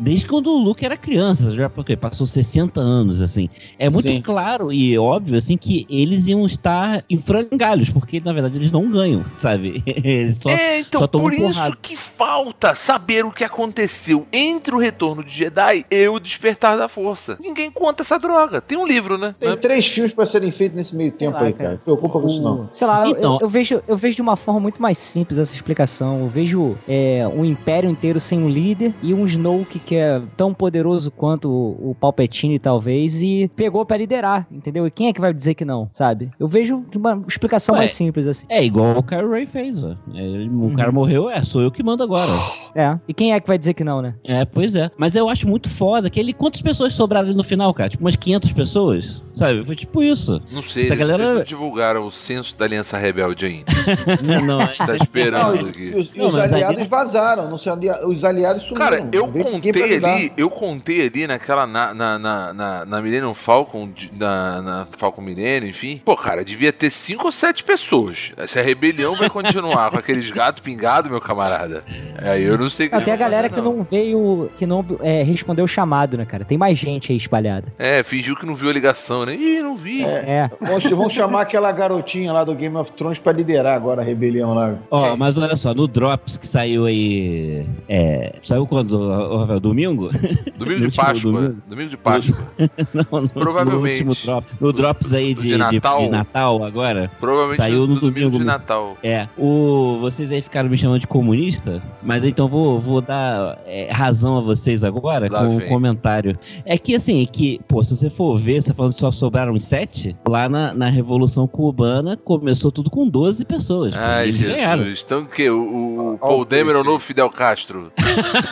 Desde 0.00 0.26
quando 0.26 0.48
o 0.50 0.56
Luke 0.58 0.84
era 0.84 0.96
criança, 0.96 1.50
já 1.52 1.68
porque 1.68 1.96
passou 1.96 2.26
60 2.26 2.80
anos, 2.80 3.20
assim. 3.20 3.48
É 3.78 3.88
muito 3.90 4.08
Sim. 4.08 4.20
claro 4.22 4.72
e 4.72 4.98
óbvio, 4.98 5.36
assim, 5.36 5.56
que 5.56 5.86
eles 5.90 6.26
iam 6.26 6.46
estar 6.46 7.04
em 7.08 7.18
frangalhos, 7.18 7.90
porque 7.90 8.20
na 8.20 8.32
verdade 8.32 8.56
eles 8.56 8.70
não 8.72 8.90
ganham, 8.90 9.24
sabe? 9.36 9.82
Eles 9.86 10.36
só- 10.40 10.50
é, 10.50 10.80
então, 10.80 11.06
por 11.06 11.32
isso 11.34 11.52
porrada. 11.52 11.76
que 11.80 11.96
falta 11.96 12.74
saber 12.74 13.24
o 13.24 13.30
que 13.30 13.44
aconteceu 13.44 14.26
entre 14.32 14.74
o 14.74 14.78
retorno 14.78 15.22
de 15.22 15.30
Jedi 15.32 15.84
e 15.90 16.08
o 16.08 16.18
despertar 16.18 16.76
da 16.76 16.88
força. 16.88 17.36
Ninguém 17.40 17.70
conta 17.70 18.02
essa 18.02 18.18
droga. 18.18 18.60
Tem 18.60 18.78
um 18.78 18.86
livro, 18.86 19.18
né? 19.18 19.34
Tem 19.38 19.56
três 19.56 19.86
filmes 19.86 20.12
pra 20.12 20.24
serem 20.26 20.50
feitos 20.50 20.76
nesse 20.76 20.94
meio 20.96 21.12
tempo 21.12 21.34
lá, 21.34 21.42
aí, 21.44 21.52
cara. 21.52 21.62
cara. 21.64 21.70
Não 21.86 21.96
preocupa 21.96 22.20
com 22.20 22.28
isso, 22.28 22.40
não. 22.42 22.70
Sei 22.72 22.86
lá, 22.86 23.06
eu- 23.06 23.16
Então- 23.16 23.34
eu, 23.34 23.40
eu 23.42 23.48
vejo, 23.48 23.82
eu 23.86 23.96
vejo 23.96 24.16
de 24.16 24.22
uma 24.22 24.36
forma 24.36 24.60
muito 24.60 24.80
mais 24.80 24.96
simples 24.98 25.38
essa 25.38 25.54
explicação. 25.54 26.20
Eu 26.20 26.28
vejo 26.28 26.76
é, 26.88 27.26
um 27.34 27.44
império 27.44 27.90
inteiro 27.90 28.18
sem 28.20 28.42
um 28.42 28.48
líder 28.48 28.92
e 29.02 29.12
um 29.12 29.26
Snoke 29.26 29.78
que 29.78 29.89
é 29.96 30.20
tão 30.36 30.52
poderoso 30.54 31.10
quanto 31.10 31.48
o, 31.50 31.90
o 31.90 31.94
Palpatine, 31.94 32.58
talvez, 32.58 33.22
e 33.22 33.50
pegou 33.56 33.84
pra 33.84 33.96
liderar, 33.96 34.46
entendeu? 34.50 34.86
E 34.86 34.90
quem 34.90 35.08
é 35.08 35.12
que 35.12 35.20
vai 35.20 35.32
dizer 35.32 35.54
que 35.54 35.64
não, 35.64 35.88
sabe? 35.92 36.30
Eu 36.38 36.48
vejo 36.48 36.82
uma 36.96 37.22
explicação 37.28 37.74
Ué, 37.74 37.80
mais 37.80 37.92
simples, 37.92 38.26
assim. 38.26 38.46
É 38.48 38.62
igual 38.64 38.98
o 38.98 39.02
Kylo 39.02 39.30
Ray 39.30 39.46
fez, 39.46 39.82
ó. 39.82 39.94
É, 40.14 40.20
ele- 40.22 40.48
O 40.50 40.74
cara 40.74 40.92
morreu, 40.92 41.28
é, 41.30 41.42
sou 41.42 41.60
eu 41.60 41.70
que 41.70 41.82
mando 41.82 42.02
agora. 42.02 42.30
É. 42.74 42.98
E 43.08 43.14
quem 43.14 43.32
é 43.32 43.40
que 43.40 43.48
vai 43.48 43.58
dizer 43.58 43.74
que 43.74 43.84
não, 43.84 44.00
né? 44.02 44.14
É, 44.28 44.44
pois 44.44 44.74
é. 44.74 44.90
Mas 44.96 45.14
eu 45.14 45.28
acho 45.28 45.46
muito 45.48 45.68
foda 45.68 46.08
que 46.10 46.18
ele. 46.20 46.32
Quantas 46.32 46.62
pessoas 46.62 46.92
sobraram 46.94 47.28
ali 47.28 47.36
no 47.36 47.44
final, 47.44 47.72
cara? 47.74 47.90
Tipo 47.90 48.04
umas 48.04 48.16
500 48.16 48.52
pessoas? 48.52 49.22
Sabe? 49.34 49.64
Foi 49.64 49.74
tipo 49.76 50.02
isso. 50.02 50.40
Não 50.52 50.62
sei, 50.62 50.84
Essa 50.84 50.94
eles, 50.94 51.06
galera- 51.06 51.22
eles 51.24 51.34
não 51.36 51.44
divulgaram 51.44 52.06
o 52.06 52.10
censo 52.10 52.56
da 52.56 52.64
Aliança 52.64 52.98
Rebelde 52.98 53.46
ainda. 53.46 53.64
não, 54.44 54.60
A 54.60 54.66
gente 54.66 54.78
tá 54.78 54.86
Não, 54.88 54.94
esperando 54.96 55.66
e, 55.66 55.70
aqui. 55.70 55.82
e 55.82 55.94
os, 55.98 56.10
e 56.14 56.18
Não, 56.18 56.28
os 56.28 56.34
aliados 56.36 56.80
aí- 56.80 56.86
vazaram, 56.86 57.48
não 57.48 57.56
se 57.56 57.68
alia- 57.70 58.06
os 58.06 58.24
aliados 58.24 58.62
sumiram. 58.64 58.84
Cara, 58.86 59.08
eu 59.12 59.26
Não 59.26 59.32
contei 59.32 59.79
contei 59.82 60.10
ali, 60.10 60.32
eu 60.36 60.50
contei 60.50 61.06
ali 61.06 61.26
naquela, 61.26 61.66
na, 61.66 61.94
na, 61.94 62.18
na, 62.18 62.52
na, 62.52 62.84
na 62.84 63.02
Millennium 63.02 63.34
Falcon, 63.34 63.90
na, 64.12 64.62
na 64.62 64.86
Falcon 64.96 65.22
Millennium, 65.22 65.68
enfim. 65.68 66.00
Pô, 66.04 66.16
cara, 66.16 66.44
devia 66.44 66.72
ter 66.72 66.90
cinco 66.90 67.26
ou 67.26 67.32
sete 67.32 67.64
pessoas. 67.64 68.32
Se 68.46 68.58
a 68.58 68.62
rebelião 68.62 69.16
vai 69.16 69.28
continuar 69.30 69.90
com 69.90 69.98
aqueles 69.98 70.30
gatos 70.30 70.62
pingados, 70.62 71.10
meu 71.10 71.20
camarada, 71.20 71.84
aí 72.22 72.44
eu 72.44 72.58
não 72.58 72.68
sei 72.68 72.86
o 72.86 72.90
que 72.90 72.96
Não, 72.96 73.02
tem 73.02 73.14
a 73.14 73.16
vão 73.16 73.24
galera 73.24 73.48
fazer, 73.48 73.62
que 73.62 73.68
não 73.68 73.86
veio, 73.90 74.50
que 74.58 74.66
não 74.66 74.84
é, 75.00 75.22
respondeu 75.22 75.64
o 75.64 75.68
chamado, 75.68 76.16
né, 76.16 76.24
cara? 76.24 76.44
Tem 76.44 76.58
mais 76.58 76.78
gente 76.78 77.12
aí 77.12 77.16
espalhada. 77.16 77.72
É, 77.78 78.02
fingiu 78.02 78.36
que 78.36 78.46
não 78.46 78.54
viu 78.54 78.70
a 78.70 78.72
ligação, 78.72 79.24
né? 79.24 79.34
Ih, 79.34 79.62
não 79.62 79.76
vi. 79.76 80.04
É. 80.04 80.50
Vamos, 80.60 80.84
vamos 80.84 81.12
chamar 81.12 81.42
aquela 81.42 81.70
garotinha 81.72 82.32
lá 82.32 82.44
do 82.44 82.54
Game 82.54 82.76
of 82.76 82.92
Thrones 82.92 83.18
pra 83.18 83.32
liderar 83.32 83.74
agora 83.74 84.02
a 84.02 84.04
rebelião 84.04 84.54
lá. 84.54 84.74
Ó, 84.90 85.16
mas 85.16 85.36
olha 85.38 85.56
só, 85.56 85.74
no 85.74 85.86
Drops 85.86 86.36
que 86.36 86.46
saiu 86.46 86.86
aí. 86.86 87.66
É, 87.88 88.34
saiu 88.42 88.66
quando, 88.66 88.92
ô, 88.92 89.38
Rafael? 89.38 89.60
Domingo? 89.70 90.10
Domingo 90.58 90.80
No 90.84 90.90
de 90.90 90.96
Páscoa. 90.96 91.32
domingo. 91.32 91.62
Domingo 91.68 91.90
de 91.90 91.96
Páscoa. 91.96 92.36
Não, 92.92 93.20
no, 93.22 93.28
Provavelmente. 93.28 94.02
No, 94.04 94.10
último 94.10 94.26
drop, 94.26 94.46
no 94.60 94.72
Drops 94.72 95.12
aí 95.12 95.34
de, 95.34 95.48
de 95.48 95.56
Natal. 95.56 95.98
de- 95.98 96.04
de 96.06 96.10
Natal 96.10 96.64
agora. 96.64 97.10
Provavelmente 97.20 97.56
Saiu 97.58 97.80
no 97.86 97.94
domingo 98.00 98.10
domingo. 98.30 98.38
de 98.38 98.44
Natal. 98.44 98.96
É, 99.02 99.28
o, 99.38 99.98
vocês 100.00 100.30
aí 100.32 100.42
ficaram 100.42 100.68
me 100.68 100.76
chamando 100.76 101.00
de 101.00 101.06
comunista, 101.06 101.82
mas 102.02 102.24
então 102.24 102.48
vou, 102.48 102.78
vou 102.80 103.00
dar 103.00 103.58
é, 103.66 103.90
razão 103.92 104.38
a 104.38 104.40
vocês 104.40 104.82
agora 104.84 105.28
Lá 105.30 105.40
com 105.44 105.54
um 105.54 105.58
vem. 105.58 105.68
comentário. 105.68 106.36
É 106.64 106.76
que 106.76 106.94
assim, 106.94 107.26
que, 107.30 107.60
pô, 107.68 107.82
se 107.84 107.96
você 107.96 108.10
for 108.10 108.38
ver, 108.38 108.60
você 108.62 108.68
tá 108.68 108.74
falando 108.74 108.94
que 108.94 109.00
só 109.00 109.10
sobraram 109.12 109.58
sete, 109.58 110.16
lá 110.26 110.48
na, 110.48 110.74
na 110.74 110.88
Revolução 110.88 111.46
Cubana 111.46 112.16
começou 112.16 112.70
tudo 112.72 112.90
com 112.90 113.08
12 113.08 113.44
pessoas. 113.44 113.94
Ai, 113.94 114.24
eles 114.28 114.40
ganharam. 114.42 114.82
Jesus. 114.84 115.02
Então 115.06 115.22
o 115.22 115.26
quê? 115.26 115.48
O, 115.50 115.60
o 115.60 116.18
Ó, 116.20 116.26
Paul 116.28 116.44
Demer 116.44 116.74
é 116.74 116.78
o 116.78 116.80
peixe. 116.80 116.88
novo 116.90 116.98
Fidel 117.04 117.30
Castro? 117.30 117.92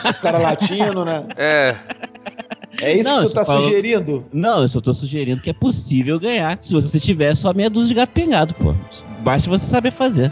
O 0.09 0.21
cara 0.21 0.37
latino, 0.37 1.05
né? 1.05 1.08
É. 1.37 1.75
É 2.81 2.93
isso 2.97 3.09
Não, 3.09 3.23
que 3.23 3.27
tu 3.29 3.33
tá 3.33 3.43
falou- 3.43 3.63
sugerindo? 3.63 4.25
Não, 4.31 4.61
eu 4.61 4.69
só 4.69 4.79
tô 4.79 4.93
sugerindo 4.93 5.41
que 5.41 5.49
é 5.49 5.53
possível 5.53 6.19
ganhar 6.19 6.57
se 6.61 6.71
você 6.73 6.99
tiver 6.99 7.35
só 7.35 7.53
meia 7.53 7.69
dúzia 7.69 7.89
de 7.89 7.93
gato 7.95 8.11
pingado, 8.11 8.53
pô. 8.53 8.73
Basta 9.21 9.49
você 9.49 9.65
saber 9.65 9.91
fazer. 9.91 10.31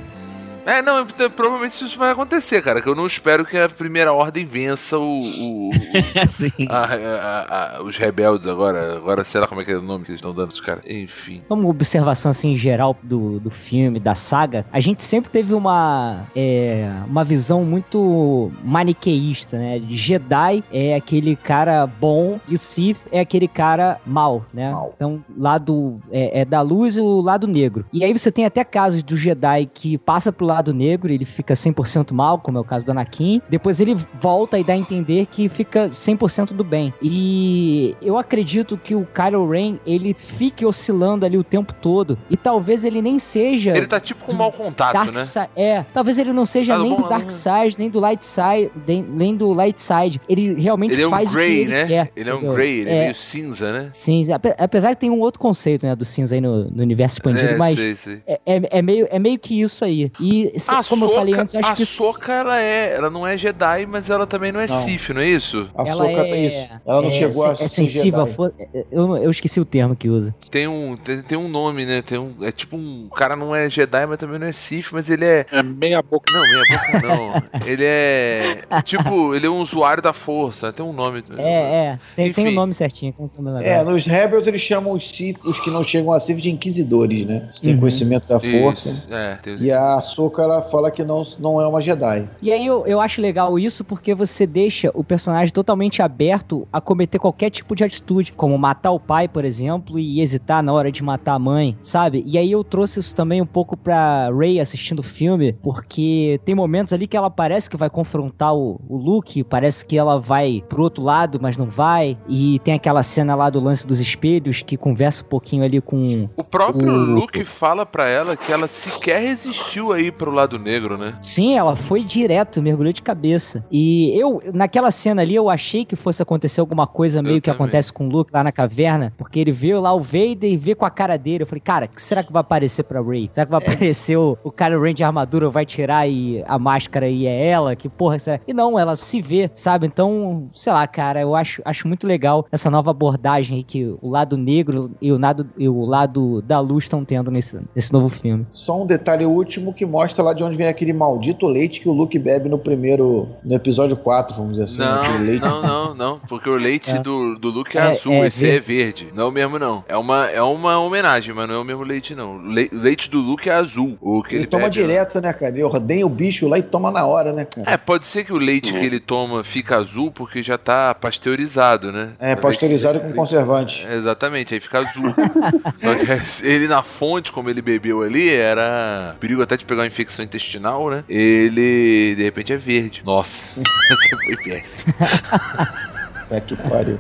É, 0.68 0.82
não, 0.82 1.06
provavelmente 1.36 1.84
isso 1.86 1.98
vai 1.98 2.12
acontecer, 2.12 2.62
cara. 2.62 2.82
Que 2.82 2.90
eu 2.90 2.96
não 2.96 3.08
espero 3.08 3.46
que 3.46 3.58
a 3.58 3.70
primeira 3.70 4.12
ordem 4.12 4.46
vença 4.46 4.98
o, 5.00 5.18
o- 5.18 5.70
o- 5.70 5.72
a- 6.70 6.84
a- 6.86 7.78
a- 7.78 7.82
os 7.84 7.96
rebeldes 7.98 8.46
agora. 8.48 8.98
Agora, 8.98 9.24
sei 9.24 9.40
lá 9.40 9.48
como 9.48 9.62
é 9.62 9.64
que 9.64 9.72
é 9.72 9.78
o 9.78 9.82
nome 9.82 10.04
que 10.04 10.12
eles 10.12 10.20
estão 10.20 10.34
dando 10.34 10.50
pros 10.50 10.60
caras. 10.60 10.84
Enfim. 10.86 11.42
Como 11.48 11.70
observação 11.70 12.32
assim 12.32 12.54
geral 12.54 12.98
do, 13.02 13.40
do 13.40 13.50
filme, 13.50 13.98
da 13.98 14.14
saga, 14.14 14.66
a 14.72 14.80
gente 14.82 15.04
sempre 15.06 15.30
teve 15.32 15.54
uma, 15.54 16.26
é, 16.36 16.92
uma 17.08 17.24
visão 17.24 17.64
muito 17.64 18.52
maniqueísta, 18.62 19.58
né? 19.58 19.82
Jedi 19.90 20.64
é 20.72 20.96
aquele 20.96 21.36
cara 21.38 21.88
bom 21.88 22.40
e 22.50 22.58
Sith 22.58 23.08
é 23.12 23.22
aquele 23.22 23.48
cara 23.48 24.02
mal, 24.06 24.46
né? 24.54 24.72
Mal. 24.72 24.92
Então, 24.96 25.24
lado 25.38 26.02
é, 26.12 26.42
é 26.42 26.46
da 26.46 26.60
luz 26.62 26.98
e 26.98 27.02
o 27.02 27.22
lado 27.22 27.48
negro. 27.48 27.86
E 27.94 28.04
aí 28.04 28.12
você 28.12 28.30
tem 28.30 28.46
até 28.46 28.66
casos 28.66 29.02
do 29.02 29.16
Jedi 29.16 29.66
que 29.74 29.98
passa 29.98 30.30
pro 30.34 30.46
lado 30.46 30.57
negro, 30.74 31.12
ele 31.12 31.26
fica 31.26 31.54
100% 31.54 32.14
mal, 32.14 32.40
como 32.40 32.58
é 32.58 32.62
o 32.62 32.64
caso 32.64 32.86
do 32.86 32.92
Anakin. 32.92 33.42
Depois 33.50 33.80
ele 33.80 33.96
volta 34.20 34.58
e 34.60 34.64
dá 34.64 34.74
a 34.74 34.78
entender 34.78 35.26
que 35.28 35.48
fica 35.50 35.90
100% 35.90 36.54
do 36.54 36.64
bem. 36.64 36.94
E 37.02 37.96
eu 38.02 38.18
acredito 38.18 38.78
que 38.78 38.96
o 38.96 39.06
Kylo 39.14 39.50
Ren, 39.50 39.78
ele 39.86 40.14
fique 40.18 40.66
oscilando 40.66 41.26
ali 41.26 41.38
o 41.38 41.44
tempo 41.44 41.74
todo. 41.74 42.18
E 42.30 42.38
talvez 42.38 42.84
ele 42.86 43.02
nem 43.02 43.20
seja... 43.20 43.76
Ele 43.76 43.88
tá 43.88 44.00
tipo 44.00 44.24
com 44.26 44.34
mau 44.34 44.52
contato, 44.52 44.94
Dark 44.94 45.14
né? 45.14 45.24
Side, 45.26 45.50
é, 45.56 45.84
talvez 45.94 46.18
ele 46.18 46.34
não 46.34 46.46
seja 46.46 46.76
Ah, 46.76 46.80
nem 46.80 46.96
bom, 46.96 47.02
do 47.02 47.10
Dark. 47.10 47.30
Side, 47.30 47.76
nem 47.78 47.90
do 47.90 48.00
Light 48.00 48.24
Side, 48.26 48.72
nem, 48.86 49.36
do 49.36 49.54
Light 49.54 49.80
Side. 49.82 50.22
Ele 50.28 50.54
realmente 50.62 50.94
Ele 50.94 51.04
é 51.04 51.08
um 51.08 51.10
faz 51.10 51.34
ele 51.36 51.68
né? 51.68 51.86
quer. 51.86 52.12
Ele 52.16 52.30
é 52.30 52.34
um 52.34 52.38
entendeu? 52.38 52.56
grey, 52.56 52.80
ele 52.82 52.90
é 52.90 52.96
É, 52.98 53.02
meio 53.04 53.16
cinza, 53.16 53.72
né? 53.72 53.90
Cinza. 53.94 54.36
Ape- 54.36 54.56
Apesar 54.58 54.90
que 54.96 55.02
tem 55.02 55.10
um 55.10 55.20
outro 55.20 55.40
conceito, 55.40 55.86
né, 55.86 55.96
do 55.96 56.06
cinza 56.06 56.36
aí 56.36 56.42
no, 56.42 56.70
no 56.70 56.82
universo 56.84 57.16
expandido, 57.18 57.52
é, 57.54 57.58
mas 57.58 57.78
sei, 57.78 57.96
sei. 57.96 58.22
é, 58.26 58.40
é, 58.46 58.62
é 58.80 58.82
meio, 58.82 59.08
é 59.10 59.20
meio 59.20 59.38
que 59.40 59.60
isso 59.62 59.84
aí. 59.86 60.12
E, 60.20 60.47
A 60.68 60.84
como 60.84 61.06
eu 61.06 61.10
falei 61.10 61.34
Soca, 61.34 61.42
antes, 61.44 61.56
acho 61.56 61.72
a 61.72 61.76
que 61.76 61.86
Soca, 61.86 62.34
ela 62.34 62.60
é, 62.60 62.96
ela 62.96 63.10
não 63.10 63.26
é 63.28 63.38
Jedi, 63.38 63.86
mas 63.86 64.10
ela 64.10 64.26
também 64.28 64.52
não 64.52 64.60
é 64.60 64.68
Não. 64.68 64.76
Sith, 64.82 65.10
não 65.10 65.22
é 65.22 65.28
isso? 65.28 65.70
A 65.78 65.88
ela 65.88 66.06
Soca 66.06 66.22
é, 66.22 66.46
isso. 66.46 66.80
Ela 66.86 67.02
não 67.02 67.10
é, 67.10 67.12
chegou 67.12 67.46
a 67.46 67.56
se- 67.56 67.64
é 67.64 67.68
sensível. 67.68 68.22
a 68.22 68.26
Jedi. 68.26 68.36
fo- 68.36 68.54
Eu, 68.92 69.18
eu 69.18 69.32
esqueci 69.32 69.60
o 69.60 69.66
termo 69.66 69.96
que 69.96 70.10
usa. 70.10 70.34
Tem 70.52 70.68
um, 70.68 70.96
tem, 70.98 71.22
tem 71.22 71.38
um 71.38 71.48
nome, 71.48 71.86
né? 71.86 72.02
Tem 72.02 72.18
um, 72.18 72.34
é 72.42 72.52
tipo 72.52 72.76
um, 72.78 73.08
o 73.12 73.14
cara 73.16 73.36
não 73.36 73.56
é 73.56 73.70
Jedi, 73.70 74.06
mas 74.06 74.18
também 74.18 74.40
não 74.40 74.48
é 74.48 74.52
Sith, 74.52 74.88
mas 74.92 75.10
ele 75.10 75.26
é 75.26 75.46
É 75.52 75.62
meia 75.64 76.02
boca. 76.02 76.32
Não, 76.32 76.42
meia 76.42 76.64
boca 76.92 77.08
não. 77.08 77.34
ele 77.68 77.84
é. 77.86 78.60
Tipo, 78.84 79.34
ele 79.36 79.46
é 79.48 79.50
um 79.50 79.60
usuário 79.60 80.02
da 80.02 80.14
força. 80.14 80.72
Tem 80.72 80.86
um 80.86 80.94
nome. 80.94 81.24
É, 81.38 81.52
é. 81.52 82.00
Tem, 82.16 82.34
tem 82.34 82.48
o 82.48 82.52
nome 82.52 82.74
certinho. 82.74 83.14
É, 83.62 83.84
nos 83.84 84.06
Rebels 84.06 84.48
eles 84.48 84.62
chamam 84.62 84.94
os 84.94 85.08
Sith, 85.10 85.38
os 85.46 85.60
que 85.60 85.70
não 85.70 85.84
chegam 85.84 86.12
a 86.14 86.20
Sith, 86.20 86.38
de 86.38 86.50
Inquisidores, 86.52 87.26
né? 87.26 87.50
Tem 87.62 87.74
Uhum. 87.74 87.80
conhecimento 87.80 88.28
da 88.28 88.40
força. 88.40 88.90
Isso, 88.90 89.08
é, 89.14 89.36
tem 89.36 89.54
os- 89.56 89.62
E 89.62 89.72
a 89.72 90.00
Soca 90.02 90.37
ela 90.42 90.62
fala 90.62 90.90
que 90.92 91.04
não, 91.04 91.24
não 91.40 91.60
é 91.62 91.68
uma 91.68 91.82
Jedi. 91.82 92.28
E 92.42 92.52
aí 92.52 92.66
eu, 92.66 92.86
eu 92.86 93.00
acho 93.02 93.22
legal 93.22 93.58
isso 93.58 93.84
porque 93.84 94.14
você 94.14 94.46
deixa 94.46 94.92
o 94.94 95.04
personagem 95.04 95.54
totalmente 95.54 96.02
aberto 96.02 96.68
a 96.72 96.80
cometer 96.82 97.20
qualquer 97.20 97.50
tipo 97.50 97.76
de 97.76 97.84
atitude, 97.84 98.32
como 98.34 98.58
matar 98.58 98.92
o 98.92 99.00
pai, 99.00 99.28
por 99.28 99.44
exemplo, 99.46 99.98
e 100.00 100.22
hesitar 100.22 100.62
na 100.64 100.74
hora 100.74 100.92
de 100.92 101.04
matar 101.04 101.34
a 101.34 101.40
mãe, 101.40 101.78
sabe? 101.82 102.24
E 102.26 102.38
aí 102.38 102.52
eu 102.52 102.64
trouxe 102.64 103.00
isso 103.00 103.16
também 103.16 103.42
um 103.42 103.46
pouco 103.46 103.76
pra 103.78 104.30
Ray 104.32 104.60
assistindo 104.60 105.00
o 105.00 105.04
filme, 105.04 105.54
porque 105.64 106.40
tem 106.46 106.56
momentos 106.56 106.94
ali 106.94 107.08
que 107.08 107.16
ela 107.18 107.30
parece 107.30 107.70
que 107.70 107.78
vai 107.78 107.90
confrontar 107.90 108.54
o, 108.56 108.80
o 108.88 108.98
Luke, 108.98 109.44
parece 109.44 109.86
que 109.86 109.98
ela 109.98 110.20
vai 110.20 110.64
pro 110.68 110.82
outro 110.84 111.04
lado, 111.04 111.40
mas 111.42 111.58
não 111.58 111.68
vai, 111.68 112.18
e 112.28 112.60
tem 112.60 112.74
aquela 112.74 113.04
cena 113.04 113.36
lá 113.36 113.50
do 113.50 113.60
lance 113.60 113.86
dos 113.86 114.00
espelhos 114.00 114.62
que 114.62 114.76
conversa 114.78 115.24
um 115.24 115.28
pouquinho 115.28 115.64
ali 115.64 115.80
com 115.82 116.28
O 116.36 116.44
próprio 116.44 116.92
O- 116.92 116.98
Luke 116.98 117.44
fala 117.44 117.86
pra 117.86 118.08
ela 118.10 118.36
que 118.36 118.52
ela 118.52 118.68
sequer 118.68 119.22
resistiu 119.22 119.92
aí 119.92 120.12
pro 120.12 120.27
lado 120.32 120.58
negro, 120.60 120.98
né? 120.98 121.16
Sim, 121.22 121.58
ela 121.58 121.76
foi 121.76 122.04
direto, 122.04 122.62
mergulhou 122.62 122.94
de 122.94 123.02
cabeça. 123.02 123.64
E 123.72 124.12
eu, 124.20 124.42
naquela 124.54 124.92
cena 124.92 125.22
ali, 125.22 125.36
eu 125.36 125.50
achei 125.50 125.86
que 125.86 125.96
fosse 125.96 126.22
acontecer 126.22 126.60
alguma 126.62 126.88
coisa 126.88 127.22
meio 127.22 127.38
Eu 127.38 127.42
que 127.42 127.50
também. 127.52 127.66
acontece 127.66 127.92
com 127.92 128.08
o 128.08 128.10
Luke 128.10 128.32
lá 128.34 128.44
na 128.44 128.52
caverna, 128.52 129.14
porque 129.18 129.40
ele 129.40 129.52
vê 129.52 129.76
lá 129.78 129.94
o 129.94 130.00
Vader 130.02 130.52
e 130.52 130.58
vê 130.58 130.76
com 130.76 130.86
a 130.86 130.90
cara 130.90 131.18
dele. 131.18 131.44
Eu 131.44 131.48
falei, 131.48 131.62
cara, 131.62 131.86
o 131.86 131.90
que 131.90 132.02
será 132.02 132.24
que 132.24 132.32
vai 132.32 132.42
aparecer 132.42 132.84
pra 132.84 133.02
Ray? 133.02 133.30
Será 133.32 133.46
que 133.46 133.52
vai 133.52 133.62
aparecer 133.62 134.18
o, 134.18 134.38
o 134.44 134.52
Kylo 134.52 134.82
Ren 134.82 134.94
de 134.94 135.04
armadura, 135.04 135.50
vai 135.50 135.66
tirar 135.66 136.08
e 136.10 136.44
a 136.48 136.58
máscara 136.58 137.08
e 137.08 137.26
é 137.26 137.48
ela? 137.50 137.76
Que 137.76 137.90
porra 137.90 138.20
será? 138.20 138.40
E 138.48 138.54
não, 138.54 138.78
ela 138.78 138.96
se 138.96 139.22
vê, 139.22 139.50
sabe? 139.56 139.86
Então, 139.88 140.50
sei 140.54 140.74
lá, 140.74 140.86
cara, 140.88 141.22
eu 141.22 141.36
acho, 141.36 141.62
acho 141.66 141.88
muito 141.88 142.08
legal 142.08 142.46
essa 142.52 142.70
nova 142.70 142.92
abordagem 142.92 143.58
aí 143.58 143.64
que 143.64 143.96
o 144.02 144.10
lado 144.10 144.38
negro 144.38 144.92
e 145.02 145.12
o 145.12 145.18
lado, 145.20 145.48
e 145.58 145.68
o 145.70 145.86
lado 145.86 146.42
da 146.42 146.60
luz 146.60 146.86
estão 146.86 147.04
tendo 147.06 147.30
nesse, 147.32 147.60
nesse 147.76 147.92
novo 147.94 148.10
filme. 148.10 148.46
Só 148.50 148.82
um 148.82 148.86
detalhe 148.86 149.26
último 149.26 149.74
que 149.74 149.86
mostra 149.86 150.07
lá 150.22 150.34
de 150.34 150.44
onde 150.44 150.56
vem 150.58 150.68
aquele 150.68 150.94
maldito 150.94 151.48
leite 151.48 151.80
que 151.82 151.90
o 151.90 151.92
Luke 151.94 152.18
bebe 152.20 152.50
no 152.50 152.58
primeiro. 152.58 153.28
no 153.44 153.56
episódio 153.56 153.96
4, 153.98 154.36
vamos 154.36 154.52
dizer 154.54 154.64
assim. 154.66 154.80
Não, 154.80 155.02
aquele 155.02 155.18
leite. 155.20 155.42
não, 155.42 155.62
não, 155.62 155.96
não. 155.96 156.20
Porque 156.28 156.50
o 156.50 156.56
leite 156.56 156.92
É. 156.92 157.00
do, 157.00 157.38
do 157.38 157.50
Luke 157.50 157.78
é, 157.78 157.82
É- 157.82 157.84
azul, 157.92 158.14
é 158.24 158.28
esse 158.28 158.48
é 158.50 158.60
verde. 158.60 159.10
Não 159.14 159.26
é 159.26 159.28
o 159.28 159.32
mesmo, 159.32 159.58
não. 159.60 159.84
É 159.88 159.98
uma, 159.98 160.26
é 160.30 160.42
uma 160.42 160.80
homenagem, 160.80 161.34
mas 161.34 161.48
não 161.48 161.56
é 161.56 161.58
o 161.60 161.64
mesmo 161.64 161.84
leite, 161.84 162.14
não. 162.16 162.38
O 162.38 162.48
le- 162.48 162.70
leite 162.72 163.10
do 163.10 163.20
Luke 163.20 163.50
é 163.50 163.54
azul. 163.54 163.98
O 164.02 164.22
que 164.24 164.36
Ele, 164.36 164.44
ele, 164.44 164.48
toma 164.48 164.64
bebe, 164.64 164.80
né? 164.80 164.88
direto, 164.88 165.22
né, 165.22 165.34
cara? 165.34 165.52
Ele 165.54 165.64
ordenha 165.64 166.06
o 166.06 166.10
bicho 166.10 166.48
lá 166.48 166.58
e 166.58 166.64
toma 166.64 166.92
na 166.92 167.06
hora, 167.06 167.32
né, 167.34 167.46
cara? 167.46 167.70
É, 167.72 167.78
pode 167.78 168.06
ser 168.06 168.24
que 168.24 168.34
o 168.34 168.38
leite 168.38 168.72
que 168.74 168.86
ele 168.86 169.00
toma 169.00 169.44
fica 169.44 169.78
azul 169.78 170.12
porque 170.12 170.42
já 170.44 170.58
tá 170.58 170.94
pasteurizado, 170.96 171.92
né? 171.92 172.10
É, 172.20 172.36
pasteurizado 172.36 173.00
com 173.00 173.12
conservante. 173.14 173.86
É, 173.88 173.96
Exatamente, 173.96 174.54
aí 174.54 174.60
fica 174.60 174.80
azul. 174.80 175.10
Só 175.80 175.96
que 175.96 176.08
ele 176.48 176.68
na 176.68 176.82
fonte, 176.84 177.32
como 177.32 177.50
ele 177.50 177.62
bebeu 177.62 178.02
ali, 178.02 178.30
era 178.30 179.16
perigo 179.20 179.42
até 179.42 179.58
de 179.58 179.66
pegar 179.66 179.82
uma 179.82 179.88
infecção 179.98 180.24
intestinal, 180.24 180.90
né? 180.90 181.04
Ele, 181.10 182.14
de 182.16 182.24
repente, 182.24 182.54
é 182.54 182.58
verde. 182.58 183.02
Nossa, 183.04 183.60
essa 183.60 184.18
foi 184.24 184.38
péssimo. 184.44 184.94
É 186.30 186.42
que 186.42 186.58
pariu. 186.58 187.00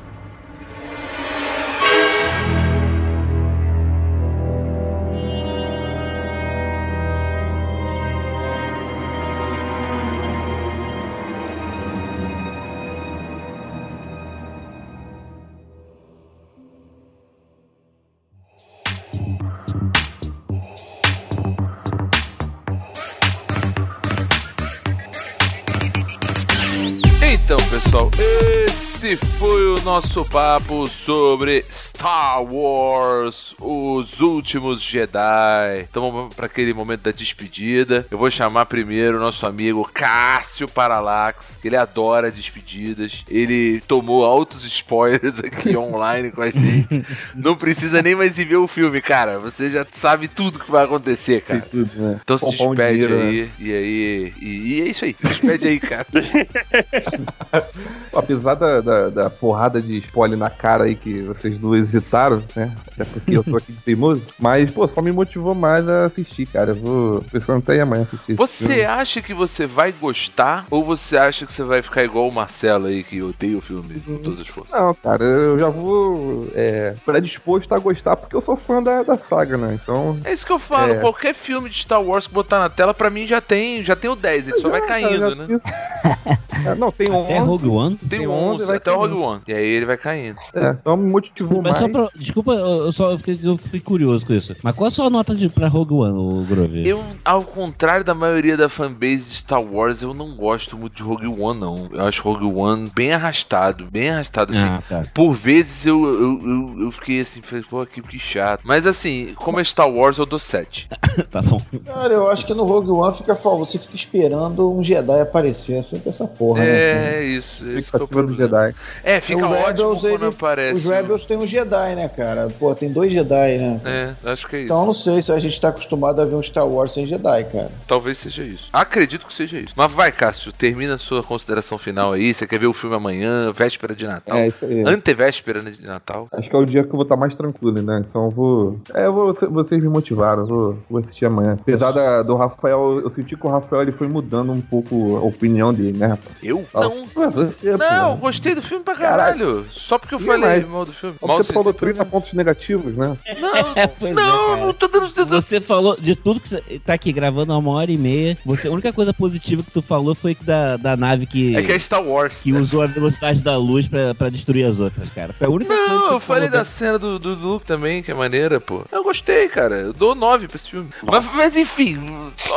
Esse 29.07 29.25
foi 29.38 29.69
o 29.69 29.81
nosso 29.84 30.25
papo 30.25 30.85
sobre 30.85 31.63
Star 31.71 32.43
Wars, 32.43 33.55
Os 33.57 34.19
Últimos 34.19 34.81
Jedi. 34.81 35.88
Vamos 35.93 36.35
para 36.35 36.47
aquele 36.47 36.73
momento 36.73 37.03
da 37.03 37.11
despedida. 37.11 38.05
Eu 38.11 38.17
vou 38.17 38.29
chamar 38.29 38.65
primeiro 38.65 39.17
o 39.17 39.19
nosso 39.19 39.45
amigo 39.45 39.89
Cássio 39.93 40.67
Paralax, 40.67 41.57
que 41.61 41.69
ele 41.69 41.77
adora 41.77 42.29
despedidas. 42.29 43.23
Ele 43.29 43.79
tomou 43.88 44.25
altos 44.25 44.65
spoilers 44.65 45.39
aqui 45.39 45.75
online 45.77 46.31
com 46.31 46.41
a 46.41 46.49
gente. 46.49 47.05
Não 47.34 47.55
precisa 47.55 48.01
nem 48.01 48.15
mais 48.15 48.38
ir 48.38 48.45
ver 48.45 48.57
o 48.57 48.67
filme, 48.67 48.99
cara. 48.99 49.39
Você 49.39 49.69
já 49.69 49.85
sabe 49.89 50.27
tudo 50.27 50.59
que 50.59 50.69
vai 50.69 50.84
acontecer, 50.84 51.41
cara. 51.41 51.61
Tudo, 51.61 51.89
né? 51.95 52.19
Então 52.21 52.38
se 52.38 52.49
despede 52.49 53.05
dinheiro, 53.05 53.17
né? 53.17 53.23
aí, 53.23 53.51
e 53.59 53.73
aí. 53.73 54.34
E, 54.41 54.47
e 54.47 54.81
é 54.81 54.89
isso 54.89 55.05
aí, 55.05 55.15
se 55.17 55.27
despede 55.27 55.67
aí, 55.67 55.79
cara. 55.79 56.07
Apesar 58.13 58.55
da, 58.55 58.81
da, 58.81 58.97
da 59.11 59.30
porrada 59.30 59.82
de 59.82 59.98
spoiler 59.99 60.38
na 60.38 60.49
cara 60.49 60.86
aí 60.86 60.95
que 60.95 61.22
vocês 61.24 61.57
dois 61.57 61.84
hesitaram, 61.94 62.41
né? 62.56 62.74
Até 62.91 63.06
porque 63.06 63.38
eu 63.38 63.44
tô 63.44 63.56
aqui 63.57 63.72
de 63.72 63.82
teimoso. 63.82 64.22
Mas, 64.40 64.69
pô, 64.72 64.88
só 64.88 65.02
me 65.02 65.11
motivou 65.11 65.53
mais 65.56 65.88
a 65.88 66.06
assistir, 66.06 66.45
cara. 66.48 66.72
Eu 66.72 66.76
vou 66.76 67.22
pensando 67.32 67.60
até 67.60 67.80
amanhã 67.82 68.03
assistir. 68.03 68.36
Você 68.36 68.65
filme. 68.68 68.84
acha 68.86 69.22
que 69.22 69.34
você 69.34 69.65
vai 69.65 69.91
gostar 69.91 70.65
ou 70.69 70.84
você 70.84 71.18
acha 71.18 71.45
que 71.45 71.52
você 71.53 71.64
vai 71.64 71.82
ficar 71.82 72.03
igual 72.03 72.28
o 72.28 72.34
Marcelo 72.34 72.88
aí 72.88 73.03
que 73.03 73.22
odeia 73.22 73.57
o 73.57 73.61
filme 73.61 73.99
com 73.99 74.18
todas 74.18 74.40
as 74.40 74.48
forças? 74.48 74.72
Não, 74.72 74.94
cara, 74.94 75.24
eu 75.24 75.57
já 75.60 75.69
vou 75.69 76.48
é, 76.53 76.94
predisposto 77.06 77.74
a 77.74 77.80
gostar 77.80 78.15
porque 78.15 78.36
eu 78.36 78.41
sou 78.41 78.57
fã 78.57 78.82
da, 78.82 79.03
da 79.03 79.18
saga, 79.18 79.57
né? 79.57 79.78
Então. 79.82 80.19
É 80.24 80.32
isso 80.34 80.45
que 80.45 80.52
eu 80.52 80.60
falo, 80.60 80.94
É. 80.94 80.99
qualquer 80.99 81.34
filme 81.34 81.69
de 81.69 81.78
Star 81.78 82.02
Wars 82.02 82.28
que 82.28 82.34
botar 82.34 82.60
na 82.60 82.69
tela, 82.69 82.94
pra 82.94 83.10
mim 83.10 83.26
já 83.28 83.40
tem, 83.41 83.84
já 83.84 83.95
tem 83.95 84.10
o 84.10 84.15
10, 84.15 84.48
ele 84.48 84.60
só 84.60 84.69
vai 84.69 84.82
É, 84.82 84.86
caindo, 84.86 85.18
já 85.30 85.36
né? 85.36 85.48
É, 86.65 86.74
não, 86.76 86.91
tem 86.91 87.11
11. 87.11 87.32
É 87.32 87.40
Rogue 87.40 87.68
One? 87.68 87.95
Tem 87.95 88.19
tem 88.19 88.28
11, 88.28 88.56
11, 88.56 88.65
vai 88.65 88.80
até 88.88 88.91
o 88.91 88.99
caindo. 88.99 89.14
Rogue 89.15 89.26
One. 89.26 89.41
E 89.47 89.53
aí 89.53 89.68
ele 89.68 89.85
vai 89.85 89.97
caindo. 89.97 90.39
É, 90.53 90.69
então 90.69 90.97
me 90.97 91.09
motivou 91.09 91.61
Mas 91.61 91.72
mais. 91.73 91.77
só 91.77 91.89
pra, 91.89 92.09
desculpa, 92.15 92.53
eu 92.53 92.85
eu 92.85 92.91
só 92.91 93.11
eu 93.11 93.18
fiquei, 93.18 93.39
eu 93.43 93.57
fiquei 93.57 93.80
curioso 93.80 94.26
com 94.26 94.34
isso. 94.34 94.55
Mas 94.64 94.76
qual 94.76 94.88
a 94.88 94.91
sua 94.91 95.09
nota 95.09 95.35
de, 95.35 95.49
pra 95.49 95.68
Rogue 95.68 95.93
One, 95.93 96.18
o 96.18 96.45
Grover? 96.45 96.85
Eu, 96.85 97.03
ao 97.23 97.43
contrário 97.43 98.03
da 98.03 98.14
maioria 98.14 98.55
da 98.55 98.69
fanbase 98.69 99.30
de 99.30 99.35
Star 99.35 99.61
Wars, 99.61 100.01
eu 100.01 100.14
não 100.14 100.35
gosto 100.35 100.77
muito 100.77 100.95
de 100.95 101.03
Rogue 101.03 101.27
One, 101.27 101.59
não. 101.59 101.89
Eu 101.91 102.01
acho 102.01 102.22
Rogue 102.22 102.45
One 102.45 102.89
bem 102.93 103.14
arrastado, 103.14 103.88
bem 103.91 104.09
arrastado, 104.09 104.53
assim. 104.53 104.61
Ah, 104.61 104.84
tá. 104.88 105.03
Por 105.14 105.34
vezes 105.34 105.85
eu, 105.85 106.03
eu, 106.03 106.39
eu, 106.41 106.76
eu 106.84 106.91
fiquei 106.91 107.19
assim, 107.19 107.41
falei, 107.41 107.64
pô, 107.69 107.85
que, 107.85 108.01
que 108.01 108.19
chato. 108.19 108.61
Mas 108.64 108.85
assim, 108.85 109.34
como 109.35 109.59
é 109.59 109.64
Star 109.64 109.89
Wars, 109.89 110.18
eu 110.18 110.26
dou 110.26 110.39
7. 110.39 110.88
tá 111.30 111.41
bom. 111.41 111.61
Cara, 111.85 112.14
eu 112.14 112.30
acho 112.30 112.45
que 112.45 112.53
no 112.53 112.65
Rogue 112.65 112.91
One 112.91 113.15
fica 113.15 113.35
você 113.38 113.80
fica 113.80 113.95
esperando 113.95 114.69
um 114.69 114.84
Jedi 114.84 115.22
aparecer. 115.22 115.77
É 115.77 115.81
sempre 115.81 116.09
essa 116.09 116.27
porra, 116.27 116.59
né? 116.59 117.19
É, 117.19 117.23
isso. 117.23 117.68
Esse 117.69 117.89
que 117.91 117.97
é 117.97 117.99
o 117.99 118.03
Expectativa 118.03 118.23
do. 118.23 118.35
Jedi. 118.35 118.76
É, 119.04 119.22
fica 119.22 119.45
O 119.45 119.52
ótimo 119.52 119.66
Rebels, 119.68 120.02
quando 120.02 120.14
ele- 120.14 120.26
aparece. 120.28 120.74
Os 120.80 120.86
Rebels 120.86 121.26
tem 121.26 121.38
um 121.38 121.48
Jedi, 121.48 121.95
né, 121.95 122.10
cara? 122.10 122.49
Pô, 122.60 122.74
tem 122.76 122.90
dois 122.91 123.12
Jedi, 123.12 123.58
né? 123.58 123.82
É, 123.86 124.32
acho 124.32 124.48
que 124.48 124.56
é 124.56 124.60
isso. 124.60 124.66
Então 124.66 124.82
eu 124.82 124.86
não 124.88 124.94
sei 124.94 125.22
se 125.22 125.32
a 125.32 125.40
gente 125.40 125.60
tá 125.60 125.70
acostumado 125.70 126.22
a 126.22 126.26
ver 126.26 126.36
um 126.36 126.44
Star 126.44 126.68
Wars 126.68 126.94
sem 126.94 127.06
Jedi, 127.08 127.44
cara. 127.45 127.70
Talvez 127.88 128.18
seja 128.18 128.44
isso. 128.44 128.70
Acredito 128.74 129.26
que 129.26 129.34
seja 129.34 129.58
isso. 129.60 129.74
Mas 129.76 129.91
vai, 129.91 130.12
Cássio, 130.12 130.52
termina 130.52 130.95
a 130.95 130.98
sua 130.98 131.22
consideração 131.24 131.78
final 131.78 132.14
aí. 132.14 132.34
Você 132.34 132.45
quer 132.48 132.60
ver 132.60 132.68
o 132.68 132.74
filme 132.74 132.95
amanhã, 132.95 133.52
véspera 133.54 133.95
de 133.95 134.06
Natal? 134.08 134.38
É, 134.38 134.48
isso 134.48 134.66
aí. 134.66 134.84
Antevéspera 134.86 135.62
né, 135.62 135.72
de 135.72 135.86
Natal. 135.86 136.28
Acho 136.32 136.49
que 136.49 136.56
é 136.56 136.60
o 136.60 136.66
dia 136.66 136.84
que 136.84 136.90
eu 136.90 136.94
vou 136.95 137.04
estar 137.04 137.16
mais 137.16 137.34
tranquilo, 137.36 137.82
né? 137.82 138.02
Então 138.08 138.26
eu 138.26 138.32
vou. 138.32 138.80
É, 138.94 139.06
eu 139.06 139.14
vou, 139.14 139.34
vocês 139.52 139.82
me 139.82 139.90
motivaram, 139.90 140.41
eu 140.44 140.48
vou, 140.48 140.78
vou 140.90 140.99
assistir 140.99 141.26
amanhã. 141.26 141.58
Apesar 141.60 141.91
da- 141.91 142.24
do 142.24 142.36
Rafael, 142.36 142.99
eu 143.04 143.10
senti 143.12 143.36
que 143.38 143.45
o 143.45 143.49
Rafael 143.49 143.82
ele 143.84 143.91
foi 143.91 144.08
mudando 144.08 144.52
um 144.52 144.62
pouco 144.62 145.18
a 145.18 145.22
opinião 145.22 145.74
dele, 145.74 145.98
né, 145.98 146.08
rapaz? 146.08 146.36
Eu? 146.44 146.66
Não. 146.74 146.98
Ué, 147.16 147.30
você, 147.30 147.78
Não, 147.78 148.16
pô. 148.18 148.26
gostei 148.28 148.54
do 148.56 148.62
filme 148.68 148.84
pra 148.84 148.95
caralho. 148.95 149.65
Só 149.72 149.98
porque 149.98 150.15
eu 150.15 150.19
falei 150.19 150.60
mal 150.65 150.85
do 150.85 150.94
filme. 150.94 151.15
Só 151.19 151.27
Mal 151.27 151.38
você 151.38 151.53
falou 151.53 151.73
se- 151.73 151.80
30 151.80 152.06
pontos 152.06 152.34
negativos, 152.34 152.94
né? 152.94 153.18
Não, 153.39 153.56
É, 153.76 153.88
pois 153.88 154.15
é, 154.15 154.19
não, 154.19 154.57
não 154.68 154.73
tô 154.73 154.88
dando. 154.88 155.07
Você 155.27 155.60
falou 155.61 155.95
de 155.99 156.15
tudo 156.15 156.39
que 156.39 156.49
você 156.49 156.61
tá 156.85 156.94
aqui 156.94 157.11
gravando 157.11 157.53
há 157.53 157.57
uma 157.57 157.72
hora 157.72 157.91
e 157.91 157.98
meia. 157.98 158.38
Você, 158.45 158.68
a 158.68 158.72
única 158.72 158.91
coisa 158.94 159.14
positiva 159.14 159.64
que 159.64 159.72
tu 159.72 159.81
falou 159.81 160.14
foi 160.15 160.35
que 160.35 160.44
da, 160.44 160.77
da 160.77 160.95
nave 160.95 161.26
que, 161.26 161.56
É 161.56 161.61
que 161.61 161.72
é 161.72 161.80
Star 161.80 162.03
Wars. 162.03 162.41
que 162.44 162.53
usou 162.53 162.81
a 162.81 162.85
velocidade 162.85 163.41
da 163.41 163.57
luz 163.57 163.88
pra, 163.88 164.14
pra 164.15 164.30
destruir 164.30 164.65
as 164.65 164.80
outras, 164.80 165.10
cara. 165.10 165.34
Foi 165.34 165.48
a 165.48 165.49
única 165.49 165.73
coisa 165.73 165.89
que 165.89 166.06
Não, 166.06 166.11
eu 166.14 166.19
falei 166.19 166.49
da 166.49 166.64
cena 166.65 166.98
do, 166.99 167.18
do 167.19 167.35
Luke 167.35 167.65
também, 167.65 168.02
que 168.03 168.11
é 168.11 168.14
maneira, 168.14 168.60
pô. 168.60 168.84
Eu 168.91 169.03
gostei, 169.03 169.48
cara. 169.48 169.76
Eu 169.76 169.94
dou 169.94 170.14
9 170.15 170.48
pra 170.48 170.57
esse 170.57 170.69
filme. 170.69 170.89
Mas, 171.06 171.34
mas 171.35 171.57
enfim, 171.57 171.98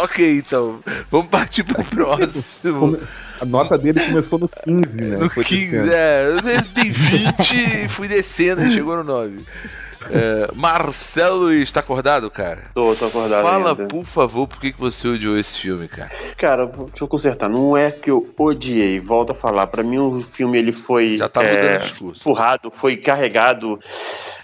ok, 0.02 0.38
então. 0.38 0.78
Vamos 1.10 1.26
partir 1.28 1.62
pro 1.64 1.82
próximo. 1.84 2.98
A 3.40 3.44
nota 3.44 3.78
dele 3.78 3.98
começou 4.00 4.38
no 4.38 4.48
15, 4.48 4.96
né? 4.96 5.16
No 5.16 5.30
Foi 5.30 5.44
15, 5.44 5.70
descendo. 5.70 5.92
é. 5.94 6.26
Eu 6.26 6.42
dei- 6.42 6.60
dei 6.74 6.90
20 6.90 7.84
e 7.84 7.88
fui 7.88 8.06
descendo 8.08 8.62
e 8.62 8.70
chegou 8.72 8.96
no 8.96 9.04
9. 9.04 9.38
É, 10.10 10.46
Marcelo, 10.54 11.52
está 11.52 11.80
acordado, 11.80 12.30
cara? 12.30 12.64
Tô, 12.74 12.94
tô 12.94 13.06
acordado 13.06 13.42
Fala, 13.42 13.70
ainda. 13.70 13.86
por 13.86 14.04
favor, 14.04 14.46
por 14.48 14.60
que 14.60 14.72
que 14.72 14.80
você 14.80 15.06
odiou 15.08 15.38
esse 15.38 15.58
filme, 15.58 15.88
cara? 15.88 16.10
Cara, 16.36 16.66
deixa 16.66 17.04
eu 17.04 17.08
consertar. 17.08 17.48
Não 17.50 17.76
é 17.76 17.90
que 17.90 18.10
eu 18.10 18.28
odiei, 18.38 18.98
volto 18.98 19.32
a 19.32 19.34
falar. 19.34 19.66
Pra 19.66 19.82
mim 19.82 19.98
o 19.98 20.22
filme 20.22 20.58
ele 20.58 20.72
foi 20.72 21.18
Já 21.18 21.28
tá 21.28 21.42
é, 21.44 21.78
discurso. 21.78 22.20
empurrado, 22.20 22.70
foi 22.70 22.96
carregado, 22.96 23.78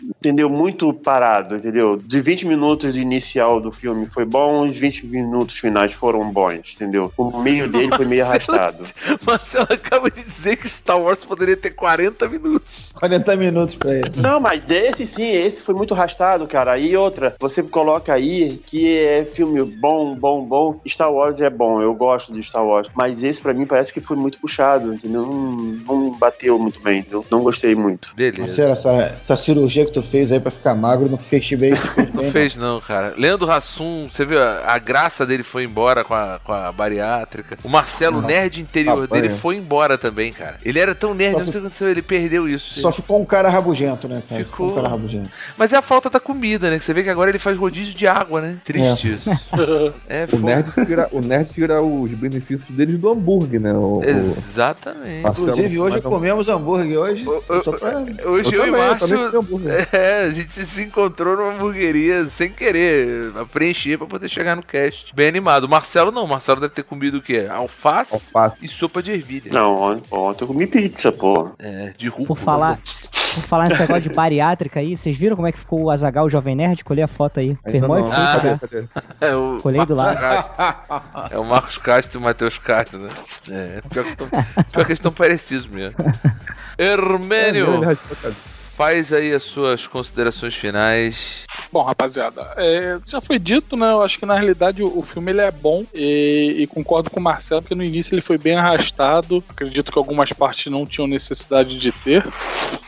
entendeu? 0.03 0.49
Muito 0.51 0.93
parado, 0.93 1.57
entendeu? 1.57 1.97
De 1.97 2.21
20 2.21 2.47
minutos 2.47 2.93
de 2.95 3.01
inicial 3.01 3.61
do 3.61 3.73
filme 3.73 4.07
foi 4.07 4.25
bom, 4.25 4.67
os 4.67 4.77
20 4.77 5.07
minutos 5.07 5.57
finais 5.59 5.93
foram 5.93 6.31
bons, 6.31 6.75
entendeu? 6.75 7.13
O 7.17 7.39
meio 7.41 7.69
dele 7.69 7.91
foi 7.97 8.05
meio 8.05 8.25
arrastado. 8.27 8.85
Marcelo 9.25 9.69
acaba 9.71 10.11
de 10.11 10.23
dizer 10.23 10.57
que 10.57 10.69
Star 10.69 11.01
Wars 11.01 11.25
poderia 11.25 11.57
ter 11.57 11.71
40 11.71 12.29
minutos. 12.29 12.91
40 12.95 13.37
minutos 13.37 13.75
pra 13.75 13.95
ele. 13.95 14.13
Não, 14.17 14.39
mas 14.41 14.63
desse 14.63 15.07
sim, 15.07 15.46
esse 15.47 15.61
foi 15.61 15.75
muito 15.75 15.95
arrastado, 15.95 16.47
cara. 16.47 16.79
E 16.79 16.97
outra, 16.97 17.35
você 17.39 17.63
coloca 17.63 18.13
aí 18.13 18.61
que 18.67 18.99
é 18.99 19.25
filme 19.25 19.63
bom, 19.63 20.15
bom, 20.15 20.45
bom. 20.45 20.81
Star 20.87 21.13
Wars 21.13 21.41
é 21.41 21.51
bom, 21.51 21.81
eu 21.81 21.95
gosto 21.95 22.33
de 22.33 22.43
Star 22.43 22.65
Wars. 22.65 22.89
Mas 22.95 23.23
esse 23.23 23.41
pra 23.41 23.55
mim 23.55 23.67
parece 23.67 23.93
que 23.93 24.01
foi 24.01 24.17
muito 24.17 24.39
puxado, 24.39 24.93
entendeu? 24.95 25.23
Não, 25.23 25.53
não 25.87 26.11
bateu 26.19 26.59
muito 26.59 26.81
bem, 26.81 27.01
entendeu? 27.01 27.25
Não 27.31 27.43
gostei 27.43 27.75
muito. 27.75 28.13
Beleza. 28.15 28.43
Marcelo, 28.43 28.73
essa, 28.73 29.19
essa 29.23 29.37
cirurgia 29.37 29.87
que 29.87 29.93
tu 29.93 30.03
fez 30.03 30.33
aí 30.33 30.41
pra 30.41 30.51
ficar 30.51 30.75
magro 30.75 31.09
não 31.09 31.19
fez 31.19 31.47
bem. 31.53 31.75
Não 32.13 32.31
fez 32.31 32.57
não, 32.57 32.81
cara. 32.81 33.15
Leandro 33.17 33.51
Hassum, 33.51 34.09
você 34.11 34.25
viu, 34.25 34.41
a, 34.41 34.73
a 34.73 34.79
graça 34.79 35.27
dele 35.27 35.43
foi 35.43 35.65
embora 35.65 36.03
com 36.03 36.15
a, 36.15 36.41
com 36.43 36.53
a 36.53 36.73
bariátrica. 36.73 37.59
O 37.63 37.69
Marcelo, 37.69 38.21
Não. 38.21 38.29
nerd 38.29 38.61
interior 38.61 39.07
dele, 39.07 39.29
foi 39.29 39.57
embora 39.57 39.99
também, 39.99 40.33
cara. 40.33 40.57
Ele 40.65 40.79
era 40.79 40.95
tão 40.95 41.15
nerd, 41.15 41.33
Só 41.33 41.39
não 41.39 41.45
sei 41.45 41.51
o 41.51 41.53
que 41.53 41.59
aconteceu, 41.59 41.89
ele 41.89 42.03
perdeu 42.03 42.49
isso. 42.49 42.81
Só 42.81 42.91
ficou 42.91 43.21
um 43.21 43.25
cara 43.25 43.51
rabugento, 43.51 44.09
né, 44.09 44.23
cara? 44.29 44.45
Ficou. 44.45 44.71
um 44.71 44.75
cara 44.75 44.89
rabugento. 44.89 45.31
Mas 45.57 45.73
é 45.73 45.77
a 45.77 45.83
falta 45.83 46.09
da 46.11 46.21
comida, 46.21 46.71
né? 46.71 46.79
Que 46.79 46.85
você 46.85 46.93
vê 46.93 47.03
que 47.03 47.11
agora 47.11 47.31
ele 47.31 47.39
faz 47.39 47.57
rodízio 47.57 47.95
de 47.95 48.07
água, 48.07 48.41
né? 48.41 48.57
Triste 48.65 49.15
isso. 49.15 49.31
É, 50.09 50.25
O 50.25 50.29
foda. 50.29 50.43
nerd, 50.43 50.73
tira, 50.87 51.09
o 51.13 51.21
nerd 51.21 51.51
tira 51.53 51.83
os 51.83 52.11
benefícios 52.11 52.69
deles 52.77 53.01
do 53.01 53.11
hambúrguer, 53.11 53.61
né? 53.61 53.73
O, 53.73 53.99
o- 53.99 54.05
Exatamente. 54.05 55.23
Marcelo 55.23 55.49
Inclusive, 55.51 55.79
hoje 55.81 56.01
comemos 56.01 56.49
hambúrguer 56.49 56.99
hoje. 56.99 57.25
Eu- 57.25 57.45
eu- 57.49 57.65
só 57.65 57.73
pra... 57.73 57.99
Hoje 57.99 58.55
eu, 58.55 58.65
Eu 58.67 58.67
e 58.95 58.99
também, 58.99 59.19
eu 59.23 59.43
Márcio. 59.43 59.87
É, 59.93 60.25
a 60.25 60.31
gente 60.31 60.53
se 60.53 60.83
encontrou 60.83 61.37
numa 61.37 61.53
hamburgueria 61.53 62.27
sem 62.29 62.51
querer, 62.51 63.33
pra 63.33 63.45
preencher 63.47 63.99
pra 63.99 64.07
poder 64.07 64.29
chegar 64.29 64.55
no 64.57 64.63
cast. 64.63 65.15
Bem 65.15 65.29
animado. 65.29 65.65
O 65.65 65.69
Marcelo 65.69 66.11
não, 66.11 66.25
o 66.25 66.29
Marcelo 66.29 66.61
deve 66.61 66.75
ter 66.75 66.83
comido 66.85 67.19
o 67.19 67.23
quê? 67.23 67.47
Alface, 67.51 68.15
Alface. 68.15 68.57
e 68.63 68.69
sopa 68.69 69.03
de 69.03 69.13
ervilha. 69.13 69.51
Não, 69.53 69.75
ontem, 69.77 70.03
ontem 70.11 70.45
eu 70.45 70.49
comi 70.49 70.67
pizza, 70.67 71.11
pô. 71.13 71.51
É, 71.59 71.93
de 71.97 72.09
rúcula. 72.09 72.27
Por 72.29 72.37
falar, 72.39 72.79
por 73.41 73.49
falar 73.49 73.69
nesse 73.69 73.81
negócio 73.81 74.03
de 74.03 74.11
bariátrica 74.15 74.81
aí, 74.81 74.97
vocês 74.97 75.17
viram 75.17 75.37
como 75.37 75.49
é 75.49 75.53
que 75.53 75.59
ficou 75.59 75.83
o 75.83 75.91
Azagal, 75.91 76.27
o 76.27 76.31
Jovem 76.31 76.55
Nerd? 76.55 76.83
Colhei 76.85 77.05
a 77.05 77.09
foto 77.09 77.41
aí. 77.41 77.57
Firmou 77.69 77.99
e 77.99 78.03
fui 78.03 78.13
Ah. 78.13 78.41
Cadê, 78.41 78.59
cadê? 78.59 78.87
É 79.21 79.35
o 79.35 79.59
Colei 79.63 79.85
do 79.87 79.97
Marcos 79.97 80.23
lado. 80.23 80.51
Castro. 80.57 81.35
É 81.35 81.39
o 81.39 81.45
Marcos 81.45 81.79
Castro 81.79 82.19
e 82.19 82.21
o 82.21 82.25
Matheus 82.25 82.59
Castro, 82.59 82.99
né? 83.01 83.09
É, 83.51 83.81
pior 83.89 84.05
que, 84.05 84.17
tão, 84.17 84.29
pior 84.29 84.45
que 84.73 84.81
eles 84.81 84.99
estão 84.99 85.13
parecidos 85.13 85.67
mesmo. 85.67 85.97
Hermênio, 86.79 87.81
cabeça. 87.81 88.56
Faz 88.77 89.13
aí 89.13 89.33
as 89.33 89.43
suas 89.43 89.87
considerações 89.87 90.55
finais. 90.55 91.45
Bom, 91.73 91.83
rapaziada, 91.83 92.43
é, 92.57 92.99
já 93.07 93.21
foi 93.21 93.39
dito, 93.39 93.77
né? 93.77 93.91
Eu 93.93 94.03
acho 94.03 94.19
que 94.19 94.27
na 94.27 94.35
realidade 94.35 94.83
o, 94.83 94.99
o 94.99 95.03
filme 95.03 95.31
ele 95.33 95.41
é 95.41 95.51
bom 95.51 95.85
e, 95.95 96.57
e 96.61 96.67
concordo 96.67 97.11
com 97.11 97.19
o 97.21 97.23
Marcelo, 97.23 97.63
porque 97.63 97.75
no 97.75 97.83
início 97.85 98.15
ele 98.15 98.21
foi 98.23 98.39
bem 98.39 98.55
arrastado. 98.57 99.43
Acredito 99.49 99.91
que 99.91 99.99
algumas 99.99 100.33
partes 100.33 100.71
não 100.71 100.87
tinham 100.87 101.07
necessidade 101.07 101.79
de 101.79 101.91
ter. 101.93 102.25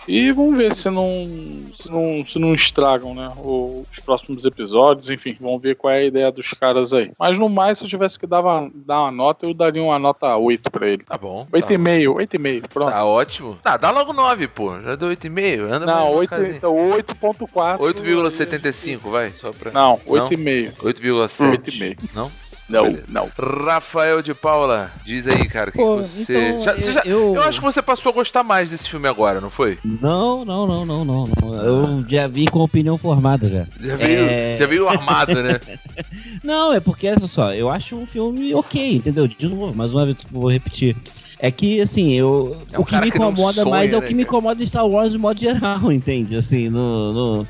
E 0.06 0.32
vamos 0.32 0.56
ver 0.56 0.74
se 0.74 0.88
não, 0.88 1.26
se 1.70 1.90
não, 1.90 2.24
se 2.24 2.38
não 2.38 2.54
estragam, 2.54 3.14
né? 3.14 3.30
o- 3.38 3.84
Os 3.90 3.98
próximos 4.00 4.46
episódios, 4.46 5.10
enfim, 5.10 5.36
vamos 5.38 5.60
ver 5.60 5.76
qual 5.76 5.92
é 5.92 5.98
a 5.98 6.04
ideia 6.04 6.32
dos 6.32 6.54
caras 6.54 6.94
aí. 6.94 7.10
Mas 7.18 7.38
no 7.38 7.46
mais, 7.50 7.76
se 7.78 7.84
eu 7.84 7.88
tivesse 7.90 8.18
que 8.18 8.26
dar 8.26 8.40
uma, 8.40 8.70
dar 8.74 9.02
uma 9.02 9.10
nota, 9.10 9.44
eu 9.44 9.52
daria 9.52 9.82
uma 9.82 9.98
nota 9.98 10.34
8 10.34 10.70
pra 10.70 10.88
ele. 10.88 11.04
Tá 11.04 11.18
bom. 11.18 11.44
Tá, 11.50 11.58
8,5, 11.58 12.14
8,5, 12.14 12.68
pronto. 12.72 12.90
tá 12.90 13.04
ótimo. 13.04 13.58
Tá, 13.62 13.76
dá 13.76 13.90
logo 13.90 14.14
9, 14.14 14.48
pô. 14.48 14.80
Já 14.80 14.94
deu 14.96 15.10
8,5. 15.10 15.68
Não, 15.86 16.02
uma 16.10 16.18
8, 16.20 16.30
casinha. 16.30 16.56
então 16.56 16.74
8.4. 16.74 17.78
8,75, 17.78 19.10
vai, 19.10 19.32
só 19.34 19.52
pra... 19.52 19.70
Não, 19.70 19.98
8,5. 20.06 20.72
8,7. 20.82 21.58
8,5. 21.62 21.98
Não? 22.14 22.30
Não, 22.68 22.82
Beleza. 22.84 23.04
não. 23.08 23.30
Rafael 23.64 24.20
de 24.20 24.34
Paula, 24.34 24.92
diz 25.02 25.26
aí, 25.26 25.48
cara, 25.48 25.70
que, 25.70 25.78
Pô, 25.78 25.96
você. 25.96 26.48
então, 26.50 26.60
Já- 26.60 26.74
você 26.74 26.92
já- 26.92 27.02
eu- 27.06 27.34
eu 27.34 27.42
acho 27.42 27.60
que 27.60 27.64
você 27.64 27.80
passou 27.80 28.10
a 28.10 28.14
gostar 28.14 28.42
mais 28.44 28.68
desse 28.70 28.86
filme 28.90 29.08
agora, 29.08 29.40
não 29.40 29.48
foi? 29.48 29.78
Não, 29.82 30.44
não, 30.44 30.66
não, 30.66 30.84
não, 30.84 31.02
não, 31.02 31.24
não. 31.40 31.54
Eu 31.62 32.04
já 32.06 32.26
vi 32.28 32.44
com 32.46 32.58
opinião 32.60 32.98
formada 32.98 33.48
já. 33.48 33.66
Já 33.80 33.96
veio, 33.96 34.20
É. 34.28 34.56
já 34.58 34.66
veio 34.66 34.86
armado, 34.86 35.42
né? 35.42 35.58
Não, 36.44 36.72
é 36.72 36.78
porque, 36.78 37.08
olha 37.08 37.26
só, 37.26 37.52
eu 37.54 37.68
acho 37.70 37.96
um 37.96 38.06
filme 38.06 38.54
ok, 38.54 38.96
entendeu? 38.96 39.26
De 39.26 39.46
novo, 39.48 39.74
mais 39.74 39.92
uma 39.92 40.04
vez, 40.04 40.16
vou 40.30 40.50
repetir. 40.50 40.94
É 41.40 41.50
que, 41.50 41.80
assim, 41.80 42.12
eu, 42.14 42.56
É 42.72 42.78
um 42.78 42.82
o 42.82 42.84
que 42.84 42.96
me 43.00 43.08
incomoda 43.08 43.52
sonha, 43.62 43.70
mais 43.70 43.92
é 43.92 43.96
o 43.96 44.00
né, 44.00 44.06
que 44.08 44.14
me 44.14 44.22
incomoda 44.24 44.62
em 44.62 44.66
Star 44.66 44.86
Wars 44.86 45.12
de 45.12 45.18
modo 45.18 45.38
geral, 45.38 45.90
entende? 45.92 46.34
Assim, 46.36 46.68
no, 46.68 47.12
no- 47.12 47.46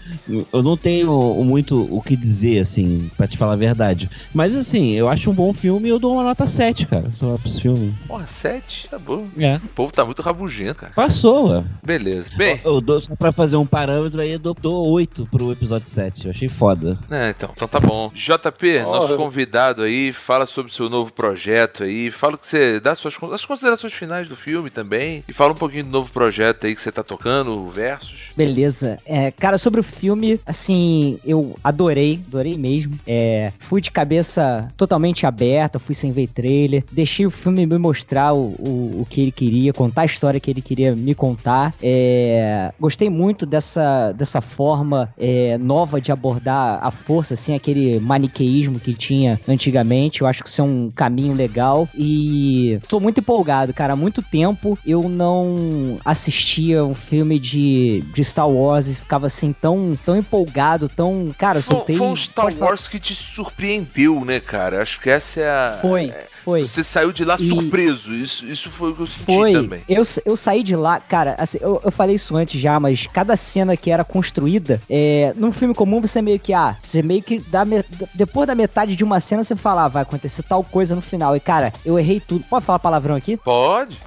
eu 0.52 0.62
não 0.62 0.76
tenho 0.76 1.10
muito 1.44 1.86
o 1.94 2.02
que 2.02 2.14
dizer, 2.16 2.60
assim, 2.60 3.10
pra 3.16 3.26
te 3.26 3.38
falar 3.38 3.54
a 3.54 3.56
verdade. 3.56 4.10
Mas, 4.34 4.54
assim, 4.56 4.92
eu 4.92 5.08
acho 5.08 5.30
um 5.30 5.34
bom 5.34 5.52
filme 5.54 5.88
e 5.88 5.90
eu 5.90 5.98
dou 5.98 6.12
uma 6.14 6.22
nota 6.22 6.46
7, 6.46 6.86
cara, 6.86 7.10
só 7.18 7.38
pra 7.38 7.48
esse 7.48 7.60
filme. 7.62 7.94
Porra, 8.06 8.26
sete? 8.26 8.88
Tá 8.90 8.98
bom. 8.98 9.24
É. 9.38 9.56
O 9.56 9.68
povo 9.68 9.92
tá 9.92 10.04
muito 10.04 10.20
rabugento, 10.22 10.80
cara. 10.80 10.92
Passou, 10.94 11.48
ué. 11.50 11.64
Beleza. 11.84 12.30
Bem, 12.36 12.60
Eu 12.64 12.80
dou, 12.80 13.00
só 13.00 13.16
pra 13.16 13.32
fazer 13.32 13.56
um 13.56 13.66
parâmetro 13.66 14.20
aí, 14.20 14.32
eu 14.32 14.38
dou, 14.38 14.54
dou 14.60 14.86
8 14.90 15.26
pro 15.30 15.50
episódio 15.52 15.88
7. 15.88 16.26
Eu 16.26 16.30
achei 16.32 16.48
foda. 16.48 16.98
É, 17.10 17.30
então, 17.30 17.50
então 17.54 17.66
tá 17.66 17.80
bom. 17.80 18.10
JP, 18.14 18.80
Ó, 18.84 18.92
nosso 19.00 19.14
eu- 19.14 19.16
convidado 19.16 19.82
aí, 19.82 20.12
fala 20.12 20.44
sobre 20.46 20.70
o 20.70 20.74
seu 20.74 20.88
novo 20.90 21.12
projeto 21.12 21.84
aí, 21.84 22.10
fala 22.10 22.34
o 22.34 22.38
que 22.38 22.46
você 22.46 22.78
dá 22.80 22.94
suas 22.94 23.14
as 23.32 23.44
considerações 23.44 23.77
finais 23.92 24.28
do 24.28 24.36
filme 24.36 24.70
também 24.70 25.24
e 25.28 25.32
fala 25.32 25.52
um 25.52 25.56
pouquinho 25.56 25.84
do 25.84 25.90
novo 25.90 26.10
projeto 26.10 26.66
aí 26.66 26.74
que 26.74 26.80
você 26.80 26.92
tá 26.92 27.02
tocando, 27.02 27.52
o 27.52 27.70
Versus. 27.70 28.32
Beleza. 28.36 28.98
É, 29.04 29.30
cara, 29.30 29.58
sobre 29.58 29.80
o 29.80 29.82
filme, 29.82 30.40
assim, 30.46 31.18
eu 31.24 31.56
adorei, 31.62 32.20
adorei 32.26 32.56
mesmo. 32.56 32.98
É, 33.06 33.52
fui 33.58 33.80
de 33.80 33.90
cabeça 33.90 34.68
totalmente 34.76 35.26
aberta, 35.26 35.78
fui 35.78 35.94
sem 35.94 36.12
ver 36.12 36.28
trailer, 36.28 36.84
deixei 36.90 37.26
o 37.26 37.30
filme 37.30 37.66
me 37.66 37.78
mostrar 37.78 38.32
o, 38.32 38.54
o, 38.58 39.00
o 39.02 39.06
que 39.08 39.20
ele 39.20 39.32
queria, 39.32 39.72
contar 39.72 40.02
a 40.02 40.06
história 40.06 40.40
que 40.40 40.50
ele 40.50 40.62
queria 40.62 40.94
me 40.94 41.14
contar. 41.14 41.74
É, 41.82 42.72
gostei 42.78 43.10
muito 43.10 43.44
dessa, 43.46 44.12
dessa 44.12 44.40
forma 44.40 45.12
é, 45.18 45.58
nova 45.58 46.00
de 46.00 46.12
abordar 46.12 46.78
a 46.82 46.90
força, 46.90 47.34
assim, 47.34 47.54
aquele 47.54 48.00
maniqueísmo 48.00 48.78
que 48.78 48.94
tinha 48.94 49.40
antigamente. 49.48 50.20
Eu 50.20 50.26
acho 50.26 50.42
que 50.42 50.48
isso 50.48 50.60
é 50.60 50.64
um 50.64 50.90
caminho 50.94 51.34
legal 51.34 51.88
e 51.94 52.78
tô 52.88 53.00
muito 53.00 53.20
empolgado, 53.20 53.67
cara. 53.72 53.92
Há 53.92 53.96
muito 53.96 54.22
tempo 54.22 54.78
eu 54.86 55.08
não 55.08 55.98
assistia 56.04 56.84
um 56.84 56.94
filme 56.94 57.38
de, 57.38 58.02
de 58.14 58.24
Star 58.24 58.48
Wars 58.48 58.86
e 58.88 58.94
ficava 58.94 59.26
assim 59.26 59.52
tão, 59.52 59.98
tão 60.04 60.16
empolgado, 60.16 60.88
tão. 60.88 61.28
Cara, 61.36 61.58
eu 61.58 61.62
Foi, 61.62 61.76
soltei. 61.76 61.96
foi 61.96 62.06
um 62.06 62.16
Star. 62.16 62.52
Wars 62.58 62.88
que 62.88 62.98
te 62.98 63.14
surpreendeu, 63.14 64.24
né, 64.24 64.40
cara? 64.40 64.82
Acho 64.82 65.00
que 65.00 65.10
essa 65.10 65.40
é 65.40 65.48
a. 65.48 65.78
Foi, 65.80 66.12
foi. 66.44 66.66
Você 66.66 66.82
saiu 66.84 67.12
de 67.12 67.24
lá 67.24 67.36
E- 67.38 67.48
surpreso. 67.48 68.12
Isso, 68.14 68.46
isso 68.46 68.70
foi 68.70 68.90
o 68.90 68.94
que 68.94 69.02
eu 69.02 69.06
senti 69.06 69.24
Foi. 69.24 69.52
também. 69.52 69.82
Eu, 69.88 70.02
eu 70.24 70.36
saí 70.36 70.62
de 70.62 70.74
lá, 70.76 70.98
cara, 71.00 71.34
assim, 71.38 71.58
eu, 71.60 71.80
eu 71.84 71.90
falei 71.90 72.14
isso 72.16 72.36
antes 72.36 72.60
já, 72.60 72.78
mas 72.80 73.06
cada 73.06 73.36
cena 73.36 73.76
que 73.76 73.90
era 73.90 74.04
construída, 74.04 74.80
é, 74.88 75.32
num 75.36 75.52
filme 75.52 75.74
comum 75.74 76.00
você 76.00 76.20
meio 76.22 76.38
que, 76.38 76.52
ah, 76.52 76.76
você 76.82 77.02
meio 77.02 77.22
que 77.22 77.38
dá 77.38 77.64
me- 77.64 77.84
depois 78.14 78.46
da 78.46 78.54
metade 78.54 78.96
de 78.96 79.04
uma 79.04 79.20
cena 79.20 79.44
você 79.44 79.56
fala, 79.56 79.84
ah, 79.84 79.88
vai 79.88 80.02
acontecer 80.02 80.42
tal 80.42 80.62
coisa 80.64 80.94
no 80.94 81.02
final. 81.02 81.36
E 81.36 81.40
cara, 81.40 81.72
eu 81.84 81.98
errei 81.98 82.20
tudo. 82.20 82.44
Pode 82.48 82.64
falar 82.64 82.78
palavrão 82.78 83.14
aqui? 83.16 83.36
Pode? 83.36 83.98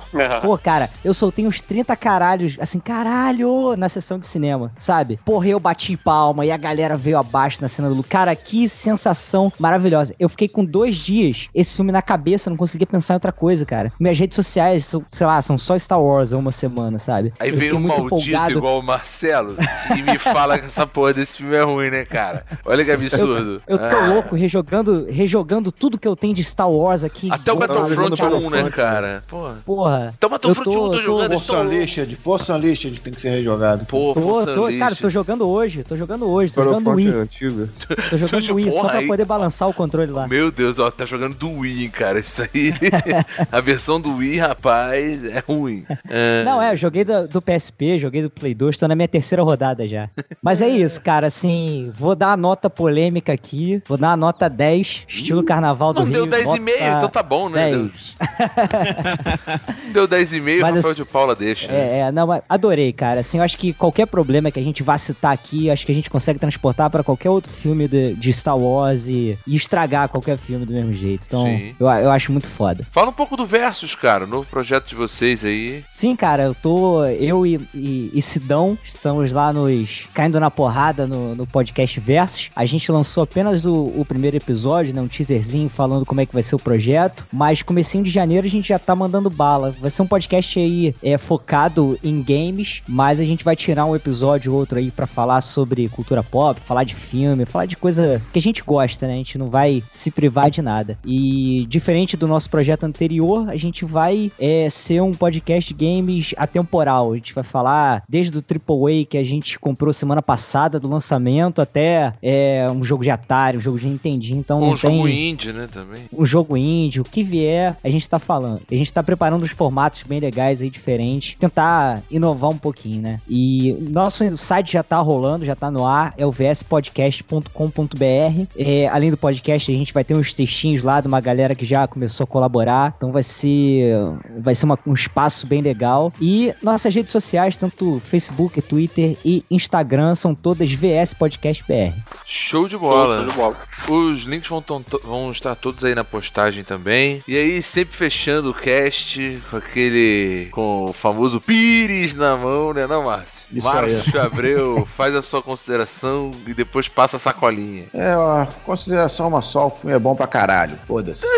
Pô, 0.41 0.57
cara, 0.57 0.89
eu 1.03 1.13
soltei 1.13 1.45
uns 1.45 1.61
30 1.61 1.95
caralhos, 1.95 2.57
assim, 2.59 2.79
caralho, 2.79 3.75
na 3.77 3.89
sessão 3.89 4.17
de 4.19 4.27
cinema, 4.27 4.71
sabe? 4.77 5.19
Porra, 5.25 5.47
eu 5.47 5.59
bati 5.59 5.95
palma 5.97 6.45
e 6.45 6.51
a 6.51 6.57
galera 6.57 6.97
veio 6.97 7.17
abaixo 7.17 7.61
na 7.61 7.67
cena 7.67 7.89
do 7.89 7.95
Luke. 7.95 8.09
Cara, 8.09 8.35
que 8.35 8.67
sensação 8.67 9.51
maravilhosa. 9.59 10.13
Eu 10.19 10.29
fiquei 10.29 10.47
com 10.47 10.63
dois 10.65 10.95
dias 10.95 11.47
esse 11.53 11.75
filme 11.75 11.91
na 11.91 12.01
cabeça, 12.01 12.49
não 12.49 12.57
conseguia 12.57 12.88
pensar 12.88 13.13
em 13.13 13.17
outra 13.17 13.31
coisa, 13.31 13.65
cara. 13.65 13.91
Minhas 13.99 14.17
redes 14.19 14.35
sociais, 14.35 14.85
são, 14.85 15.03
sei 15.09 15.25
lá, 15.27 15.41
são 15.41 15.57
só 15.57 15.77
Star 15.77 16.01
Wars 16.01 16.33
há 16.33 16.38
uma 16.38 16.51
semana, 16.51 16.99
sabe? 16.99 17.33
Aí 17.39 17.49
Eu 17.49 17.55
vem 17.55 17.69
fiquei 17.69 17.77
um 17.77 17.88
maldito 17.88 18.05
empolgado. 18.15 18.51
igual 18.51 18.79
o 18.79 18.83
Marcelo 18.83 19.55
e 19.97 20.01
me 20.01 20.17
fala 20.17 20.57
que 20.59 20.65
essa 20.65 20.85
porra 20.88 21.13
desse 21.13 21.38
filme 21.38 21.55
é 21.55 21.63
ruim, 21.63 21.89
né, 21.89 22.05
cara? 22.05 22.45
Olha 22.65 22.83
que 22.83 22.91
absurdo. 22.91 23.61
Eu 23.67 23.77
tô 23.77 23.85
Ah. 23.95 24.07
louco 24.07 24.35
rejogando, 24.35 25.05
rejogando 25.09 25.71
tudo 25.71 25.97
que 25.97 26.07
eu 26.07 26.15
tenho 26.15 26.33
de 26.33 26.43
Star 26.43 26.69
Wars 26.69 27.03
aqui. 27.03 27.29
Até 27.31 27.51
o 27.51 27.55
Battlefront 27.55 28.15
jogando 28.17 28.45
1, 28.47 28.49
né, 28.49 28.69
cara? 28.69 29.23
Porra. 29.27 29.57
Porra. 29.65 30.01
Então 30.15 30.30
Battlefront 30.30 30.68
Eu 30.68 30.73
tô- 30.73 30.80
1 30.82 30.84
tô 30.86 30.91
tô- 30.98 31.02
jogando. 31.02 31.32
Força 31.32 31.44
estou- 31.44 31.60
Unleashed, 31.61 32.15
Força 32.15 32.56
Unleashed 32.56 32.99
tem 33.02 33.14
que 33.14 33.22
ser 33.22 33.30
rejogado. 33.30 33.86
Pô, 33.86 34.14
Tô, 34.14 34.22
Força 34.22 34.53
tô, 34.53 34.68
cara, 34.80 34.95
tô 34.95 35.10
jogando 35.10 35.48
hoje, 35.48 35.84
tô 35.84 35.95
jogando 35.98 36.30
hoje, 36.30 36.52
tô 36.52 36.64
jogando 36.64 36.84
Battlefront 36.86 37.14
Wii, 37.14 37.22
antigo. 37.23 37.69
tô 38.10 38.18
jogando 38.18 38.41
Porra, 38.48 38.53
Wii, 38.56 38.72
só 38.72 38.88
pra 38.90 38.98
aí- 38.99 39.07
poder 39.07 39.26
balançar 39.26 39.69
o 39.69 39.73
controle 39.73 40.11
lá. 40.11 40.28
Meu 40.28 40.52
Deus, 40.52 40.80
ó, 40.80 40.90
tá 40.91 41.06
jogando 41.06 41.36
do 41.36 41.49
Wii, 41.49 41.90
cara. 41.90 42.19
Isso 42.19 42.41
aí. 42.41 42.73
a 43.52 43.61
versão 43.61 43.99
do 43.99 44.15
Wii, 44.18 44.38
rapaz, 44.38 45.23
é 45.26 45.44
ruim. 45.48 45.86
É. 46.10 46.44
Não, 46.44 46.61
é, 46.61 46.72
eu 46.73 46.78
joguei 46.78 47.03
do, 47.03 47.28
do 47.28 47.41
PSP, 47.41 47.99
joguei 47.99 48.22
do 48.22 48.30
Play 48.30 48.53
2, 48.53 48.78
tô 48.78 48.88
na 48.88 48.95
minha 48.95 49.07
terceira 49.07 49.44
rodada 49.44 49.88
já. 49.88 50.10
Mas 50.41 50.61
é 50.61 50.69
isso, 50.69 50.99
cara, 51.02 51.28
assim, 51.28 51.91
vou 51.94 52.15
dar 52.15 52.34
a 52.34 52.38
nota 52.38 52.69
polêmica 52.69 53.34
aqui, 53.34 53.82
vou 53.88 53.98
dar 53.98 54.11
a 54.11 54.18
nota 54.18 54.49
10, 54.49 55.06
estilo 55.07 55.44
Carnaval 55.44 55.94
do 55.94 56.03
Não 56.06 56.11
deu 56.11 56.23
Rio. 56.26 56.32
10,5, 56.32 56.60
nota 56.60 56.98
então 56.98 57.10
tá 57.10 57.23
bom, 57.23 57.49
né? 57.49 57.72
10. 57.72 58.15
Deu 59.93 60.07
10,5, 60.07 60.41
Mas 60.61 60.76
Rafael 60.76 60.77
assim- 60.80 60.93
de 60.95 61.05
Paula 61.05 61.35
deixa. 61.35 61.72
É, 61.72 61.99
é, 61.99 62.11
não, 62.11 62.27
mas 62.27 62.41
adorei, 62.49 62.91
cara. 62.93 63.19
Assim, 63.22 63.38
eu 63.38 63.43
acho 63.43 63.57
que 63.57 63.73
qualquer 63.73 64.05
problema 64.07 64.49
que 64.51 64.59
a 64.59 64.63
gente 64.63 64.84
vá 64.84 64.97
citar 64.97 65.34
aqui, 65.34 65.69
acho 65.69 65.85
que 65.85 65.91
a 65.91 65.95
gente 65.95 66.09
consegue 66.09 66.39
transportar 66.39 66.89
pra 66.89 67.03
qualquer 67.03 67.30
outro 67.30 67.51
filme 67.51 67.88
de, 67.88 68.13
de 68.15 68.34
Star 68.34 68.57
Wars 68.57 69.07
e, 69.07 69.38
e 69.45 69.55
estragar 69.55 70.09
qualquer 70.09 70.38
filme 70.38 70.65
do 70.65 70.73
mesmo 70.73 70.93
jeito. 70.93 71.26
Então, 71.27 71.43
Sim. 71.43 71.76
eu, 71.80 71.88
eu 71.88 72.11
acho 72.11 72.31
muito 72.31 72.47
foda. 72.47 72.85
Fala 72.91 73.09
um 73.09 73.13
pouco 73.13 73.35
do 73.38 73.45
Versus, 73.45 73.95
cara. 73.95 74.23
o 74.26 74.27
Novo 74.27 74.47
projeto 74.49 74.88
de 74.89 74.95
vocês 74.95 75.43
aí. 75.43 75.84
Sim, 75.88 76.15
cara, 76.15 76.43
eu 76.43 76.55
tô. 76.55 77.05
Eu 77.05 77.45
e, 77.45 77.59
e, 77.73 78.11
e 78.13 78.22
Sidão 78.22 78.77
estamos 78.84 79.31
lá 79.34 79.51
nos. 79.53 80.07
caindo 80.13 80.39
na 80.39 80.49
porrada 80.51 81.05
no, 81.07 81.35
no 81.35 81.45
podcast 81.47 81.99
Versus. 81.99 82.49
A 82.55 82.65
gente 82.65 82.91
lançou 82.91 83.23
apenas 83.23 83.65
o, 83.65 83.73
o 83.95 84.05
primeiro 84.05 84.38
episódio, 84.38 84.93
né? 84.95 85.01
Um 85.01 85.07
teaserzinho 85.07 85.69
falando 85.69 86.05
como 86.05 86.22
é 86.22 86.26
que 86.26 86.34
vai 86.34 86.43
ser 86.43 86.55
o 86.55 86.59
projeto. 86.59 87.26
Mas 87.31 87.61
comecinho 87.61 88.03
de 88.03 88.09
janeiro 88.09 88.45
a 88.47 88.49
gente 88.49 88.68
já 88.69 88.80
tá 88.80 88.95
mandando 88.95 89.30
bala. 89.30 89.73
Vai 89.82 89.90
ser 89.90 90.03
um 90.03 90.08
podcast 90.08 90.60
aí 90.60 90.94
é, 91.02 91.18
focado 91.18 91.98
em 92.03 92.22
games, 92.22 92.84
mas 92.88 93.20
a 93.20 93.24
gente 93.24 93.44
vai 93.44 93.56
tirar 93.56 93.86
um 93.86 93.95
episódio 93.95 94.53
ou 94.53 94.60
outro 94.60 94.78
aí 94.78 94.91
pra 94.91 95.08
falar 95.08 95.41
sobre 95.41 95.90
cultura 95.90 96.22
pop, 96.22 96.60
falar 96.62 96.84
de 96.84 96.94
filme, 96.94 97.45
falar 97.45 97.66
de 97.66 97.76
coisa 97.76 98.22
que 98.32 98.38
a 98.38 98.41
gente 98.41 98.62
gosta, 98.62 99.08
né? 99.08 99.14
A 99.14 99.18
gente 99.18 99.40
não 99.40 99.49
vai 99.49 99.84
se 99.90 100.12
privar 100.12 100.52
de 100.52 100.62
nada. 100.62 100.99
E 101.03 101.66
diferente 101.68 102.16
do 102.16 102.28
nosso 102.28 102.48
projeto 102.48 102.84
anterior, 102.84 103.49
a 103.49 103.56
gente 103.58 103.84
vai 103.84 104.32
é, 104.40 104.70
ser 104.70 105.02
um 105.02 105.14
podcast 105.14 105.74
de 105.74 105.86
games 105.86 106.36
atemporal. 106.38 107.14
A 107.14 107.16
gente 107.16 107.34
vai 107.34 107.44
falar 107.44 108.03
desde 108.08 108.38
o 108.38 108.41
AAA 108.41 109.06
que 109.10 109.18
a 109.18 109.24
gente 109.24 109.58
comprou 109.58 109.91
semana 109.91 110.22
passada 110.22 110.80
do 110.80 110.88
lançamento 110.88 111.60
até 111.60 112.14
é, 112.22 112.68
um 112.70 112.84
jogo 112.84 113.03
de 113.03 113.10
Atari, 113.10 113.58
um 113.58 113.62
jogo 113.62 113.80
de 113.80 113.88
Nintendinho. 113.88 114.40
Então 114.40 114.60
Um 114.62 114.78
jogo 114.78 115.06
tem 115.06 115.32
indie, 115.32 115.52
né, 115.52 115.68
também. 115.72 116.03
um 116.16 116.24
jogo 116.24 116.56
indie, 116.56 117.02
o 117.02 117.03
que 117.03 117.24
vier, 117.24 117.76
a 117.84 117.90
gente 117.90 118.08
tá 118.08 118.20
falando. 118.20 118.62
A 118.72 118.76
gente 118.76 118.94
tá 118.94 119.02
preparando 119.02 119.44
uns 119.44 119.49
formatos 119.49 119.70
bem 120.07 120.19
legais 120.19 120.61
aí, 120.61 120.69
diferentes. 120.69 121.35
Tentar 121.39 122.02
inovar 122.10 122.49
um 122.52 122.57
pouquinho, 122.57 123.02
né? 123.02 123.19
E 123.30 123.76
nosso 123.89 124.38
site 124.38 124.73
já 124.73 124.84
tá 124.84 124.98
rolando, 124.99 125.45
já 125.45 125.56
tá 125.56 125.69
no 125.72 125.85
ar, 125.85 126.14
é 126.18 126.26
o 126.26 126.31
vspodcast.com.br. 126.31 128.45
É, 128.57 128.88
além 128.88 129.11
do 129.11 129.18
podcast, 129.18 129.72
a 129.72 129.76
gente 129.76 129.93
vai 129.93 130.03
ter 130.03 130.15
uns 130.15 130.34
textinhos 130.34 130.84
lá 130.84 130.99
de 131.02 131.07
uma 131.07 131.19
galera 131.22 131.56
que 131.56 131.65
já 131.65 131.88
começou 131.88 132.23
a 132.23 132.27
colaborar. 132.27 132.93
Então 132.98 133.11
vai 133.11 133.23
ser, 133.23 133.93
vai 134.39 134.56
ser 134.56 134.65
uma- 134.65 134.80
um 134.85 134.93
espaço 134.93 135.45
bem 135.48 135.61
legal. 135.61 136.11
E 136.19 136.53
nossas 136.61 136.93
redes 136.93 137.11
sociais, 137.11 137.56
tanto 137.57 137.99
Facebook, 137.99 138.61
Twitter 138.61 139.18
e 139.23 139.43
Instagram, 139.49 140.15
são 140.15 140.34
todas 140.35 140.72
VS 140.72 141.14
Podcast 141.14 141.64
BR. 141.68 141.93
Show 142.26 142.65
de 142.65 142.72
Show, 142.72 142.80
bola. 142.80 143.23
show 143.23 143.31
de 143.31 143.38
bola. 143.38 143.56
Os 143.89 144.22
links 144.22 144.49
vão, 144.49 144.64
vão 145.03 145.31
estar 145.31 145.56
todos 145.56 145.84
aí 145.84 145.95
na 145.95 146.03
postagem 146.03 146.64
também. 146.64 147.23
E 147.27 147.35
aí, 147.35 147.61
sempre 147.61 147.95
fechando 147.95 148.52
o 148.52 148.53
cast 148.53 149.41
com 149.49 149.57
aquele. 149.69 150.49
com 150.51 150.85
o 150.85 150.93
famoso 150.93 151.39
Pires 151.39 152.13
na 152.13 152.35
mão, 152.35 152.73
né, 152.73 152.85
não, 152.88 153.05
Márcio? 153.05 153.47
Isso 153.51 153.67
aí. 153.67 153.93
Márcio 153.93 154.21
Abreu, 154.21 154.88
faz 154.95 155.15
a 155.15 155.21
sua 155.21 155.41
consideração 155.41 156.31
e 156.45 156.53
depois 156.53 156.88
passa 156.88 157.17
a 157.17 157.19
sacolinha. 157.19 157.85
É, 157.93 158.15
ó, 158.15 158.45
consideração 158.65 159.27
uma 159.27 159.41
só, 159.41 159.67
o 159.67 159.71
filme 159.71 159.95
é 159.95 159.99
bom 159.99 160.15
pra 160.15 160.27
caralho. 160.27 160.77
Foda-se. 160.88 161.25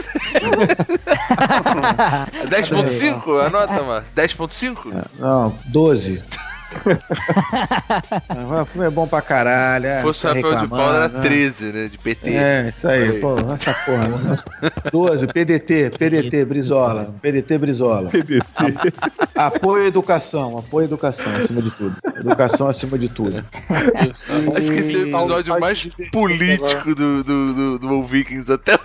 10.5? 2.50 3.46
Anota, 3.46 3.82
Márcio. 3.84 4.14
10.5? 4.16 5.06
Não, 5.20 5.56
12. 5.66 6.24
O 8.62 8.66
filme 8.66 8.88
é 8.88 8.90
bom 8.90 9.08
pra 9.08 9.22
caralho. 9.22 9.86
É, 9.86 9.98
Se 9.98 10.02
fosse 10.04 10.26
o 10.26 10.30
tá 10.30 10.36
Rafael 10.36 10.60
de 10.60 10.68
Paula, 10.68 10.96
era 10.96 11.08
né? 11.10 11.22
13, 11.22 11.66
né? 11.66 11.88
De 11.88 11.98
PT. 11.98 12.30
É, 12.34 12.70
isso 12.70 12.88
aí, 12.88 13.04
Aí. 13.12 13.20
pô, 13.20 13.36
essa 13.54 13.74
porra. 13.74 14.08
né? 14.08 14.38
12, 14.92 15.28
PDT, 15.28 15.92
PDT, 15.98 16.46
Brizola. 16.46 17.14
PDT, 17.22 17.58
Brizola. 17.58 18.10
A- 19.36 19.46
Apoio 19.48 19.84
à 19.84 19.88
educação, 19.88 20.58
apoio 20.58 20.84
à 20.86 20.88
educação, 20.88 21.36
acima 21.36 21.62
de 21.62 21.72
tudo. 21.72 21.96
Educação 22.18 22.68
acima 22.68 22.98
de 22.98 23.10
tudo. 23.10 23.44
Acho 24.56 24.72
que 24.72 24.80
esse 24.80 24.96
é 24.96 25.00
o 25.00 25.08
episódio 25.08 25.60
mais 25.60 25.88
político 26.12 26.96
do, 26.96 27.24
do, 27.24 27.54
do, 27.54 27.80
do 27.80 28.04
Vikings 28.04 28.52
até 28.52 28.78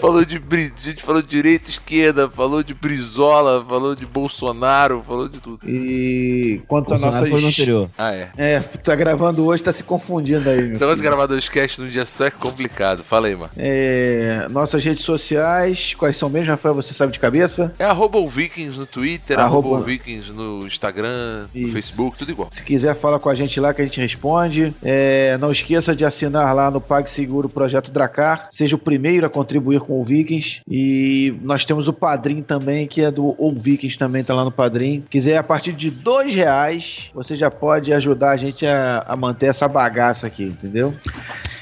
falou 0.00 0.24
de, 0.24 0.36
a 0.36 0.80
gente 0.80 1.02
falou 1.02 1.22
de 1.22 1.28
direita, 1.28 1.70
esquerda, 1.70 2.28
falou 2.28 2.62
de 2.62 2.74
Brizola, 2.74 3.64
falou 3.68 3.94
de 3.94 4.06
Bolsonaro, 4.06 5.02
falou 5.06 5.28
de 5.28 5.38
tudo. 5.40 5.58
E 5.68 6.60
quanto 6.68 6.94
a 6.94 6.98
nossas. 6.98 7.28
foi 7.28 7.40
no 7.40 7.48
anterior. 7.48 7.90
Ah, 7.96 8.12
é. 8.14 8.28
É, 8.36 8.60
tá 8.60 8.94
gravando 8.94 9.44
hoje, 9.44 9.62
tá 9.62 9.72
se 9.72 9.82
confundindo 9.82 10.48
aí. 10.48 10.62
meu 10.62 10.74
Então, 10.76 10.88
os 10.88 10.94
filho. 10.94 11.04
gravadores 11.08 11.48
cast 11.48 11.80
num 11.80 11.86
dia 11.86 12.04
só 12.06 12.26
é 12.26 12.30
complicado. 12.30 13.02
Fala 13.02 13.26
aí, 13.28 13.34
mano. 13.34 13.50
É, 13.56 14.46
nossas 14.50 14.84
redes 14.84 15.04
sociais, 15.04 15.94
quais 15.94 16.16
são 16.16 16.28
mesmo, 16.28 16.48
Rafael? 16.50 16.74
Você 16.74 16.92
sabe 16.94 17.12
de 17.12 17.18
cabeça? 17.18 17.72
É 17.78 17.84
arroba 17.84 18.18
o 18.18 18.28
Vikings 18.28 18.78
no 18.78 18.86
Twitter, 18.86 19.38
Arroba- 19.38 19.80
Vikings 19.80 20.32
no 20.32 20.66
Instagram, 20.66 21.46
no 21.54 21.60
Isso. 21.60 21.72
Facebook, 21.72 22.16
tudo 22.18 22.30
igual. 22.30 22.48
Se 22.50 22.62
quiser, 22.62 22.94
fala 22.94 23.18
com 23.18 23.28
a 23.28 23.34
gente 23.34 23.58
lá 23.60 23.72
que 23.74 23.82
a 23.82 23.84
gente 23.84 24.00
responde. 24.00 24.74
É, 24.82 25.36
não 25.38 25.50
esqueça 25.50 25.94
de 25.94 26.04
assinar 26.04 26.54
lá 26.54 26.70
no 26.70 26.80
PagSeguro 26.80 27.48
Projeto 27.48 27.90
Dracar. 27.90 28.48
Seja 28.50 28.74
o 28.76 28.78
primeiro 28.78 29.25
a 29.26 29.30
contribuir 29.30 29.80
com 29.80 30.00
o 30.00 30.04
Vikings. 30.04 30.60
E 30.68 31.34
nós 31.42 31.64
temos 31.64 31.88
o 31.88 31.92
Padrim 31.92 32.42
também, 32.42 32.86
que 32.86 33.02
é 33.02 33.10
do 33.10 33.34
O 33.38 33.52
Vikings 33.52 33.98
também, 33.98 34.24
tá 34.24 34.34
lá 34.34 34.44
no 34.44 34.52
Padrim. 34.52 35.02
Quiser, 35.10 35.36
a 35.36 35.42
partir 35.42 35.72
de 35.72 35.90
dois 35.90 36.34
reais, 36.34 37.10
você 37.14 37.36
já 37.36 37.50
pode 37.50 37.92
ajudar 37.92 38.30
a 38.30 38.36
gente 38.36 38.66
a, 38.66 39.04
a 39.06 39.16
manter 39.16 39.46
essa 39.46 39.68
bagaça 39.68 40.26
aqui, 40.26 40.44
entendeu? 40.44 40.94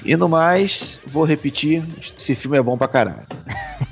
E 0.05 0.17
no 0.17 0.29
mais, 0.29 1.01
vou 1.07 1.25
repetir, 1.25 1.83
esse 2.19 2.35
filme 2.35 2.59
é 2.59 2.63
bom 2.63 2.77
pra 2.77 2.89
caralho. 2.89 3.27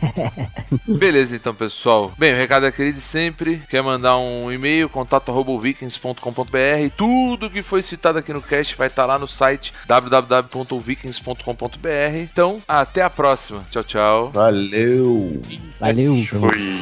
Beleza, 0.87 1.35
então, 1.35 1.53
pessoal. 1.55 2.13
Bem, 2.19 2.33
o 2.33 2.37
recado 2.37 2.67
é 2.67 2.69
aquele 2.69 2.93
de 2.93 3.01
sempre. 3.01 3.63
Quer 3.69 3.83
mandar 3.83 4.17
um 4.19 4.53
e-mail, 4.53 4.89
contato.vikings.com.br. 4.89 6.95
Tudo 6.97 7.51
que 7.51 7.63
foi 7.63 7.83
citado 7.83 8.19
aqui 8.19 8.33
no 8.33 8.43
cast 8.43 8.75
vai 8.77 8.89
estar 8.89 9.07
lá 9.07 9.17
no 9.19 9.29
site 9.29 9.73
www.vikings.com.br. 9.87 12.17
Então, 12.17 12.61
até 12.67 13.03
a 13.03 13.11
próxima. 13.11 13.65
Tchau, 13.71 13.85
tchau. 13.85 14.31
Valeu! 14.33 15.41
Valeu. 15.81 16.17
Fui. 16.25 16.81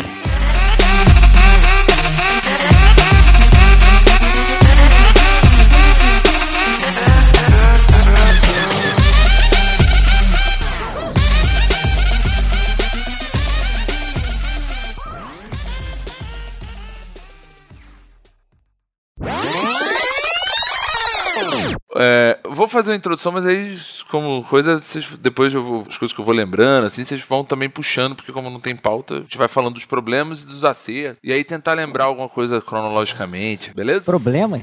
É, 22.03 22.39
vou 22.49 22.67
fazer 22.67 22.91
uma 22.93 22.97
introdução, 22.97 23.31
mas 23.33 23.45
aí, 23.47 23.79
como 24.11 24.43
coisa, 24.45 24.79
vocês, 24.81 25.07
depois 25.21 25.53
eu 25.53 25.63
vou, 25.63 25.85
as 25.89 25.99
coisas 25.99 26.15
que 26.15 26.21
eu 26.21 26.25
vou 26.25 26.35
lembrando, 26.35 26.87
assim, 26.87 27.05
vocês 27.05 27.21
vão 27.23 27.45
também 27.45 27.69
puxando, 27.69 28.15
porque 28.17 28.33
como 28.33 28.49
não 28.51 28.61
tem 28.61 28.75
pauta, 28.75 29.15
a 29.15 29.21
gente 29.21 29.37
vai 29.39 29.49
falando 29.49 29.75
dos 29.75 29.85
problemas 29.85 30.43
e 30.43 30.47
dos 30.47 30.65
acertos. 30.65 31.19
E 31.23 31.33
aí 31.33 31.45
tentar 31.45 31.75
lembrar 31.75 32.05
alguma 32.05 32.29
coisa 32.29 32.61
cronologicamente, 32.61 33.75
beleza? 33.75 34.01
Problemas? 34.01 34.63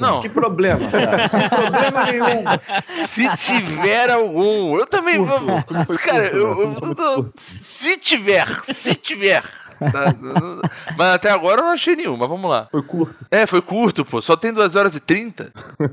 Não, 0.00 0.20
Que 0.20 0.28
problema, 0.28 0.80
cara? 0.90 1.16
Não 1.32 1.38
tem 1.40 1.48
problema 1.48 2.04
nenhum. 2.04 3.06
se 3.06 3.36
tiver 3.36 4.10
algum. 4.10 4.78
Eu 4.78 4.86
também 4.86 5.18
vou. 5.18 5.40
Cara, 6.04 6.26
eu, 6.26 6.60
eu- 6.60 6.76
eu 6.82 6.94
tô- 6.94 7.26
se 7.38 7.96
tiver, 7.96 8.46
se 8.74 8.94
tiver. 8.94 9.42
Tá? 9.78 10.14
Mas 10.96 11.14
até 11.14 11.30
agora 11.30 11.60
eu 11.60 11.64
não 11.64 11.72
achei 11.72 11.96
nenhum, 11.96 12.16
mas 12.16 12.28
vamos 12.28 12.50
lá. 12.50 12.68
Foi 12.70 12.82
curto. 12.82 13.14
É, 13.30 13.46
foi 13.46 13.62
curto, 13.62 14.04
pô. 14.04 14.20
Só 14.20 14.36
tem 14.36 14.52
2 14.52 14.74
horas 14.74 14.94
e 14.94 15.00
30. 15.00 15.52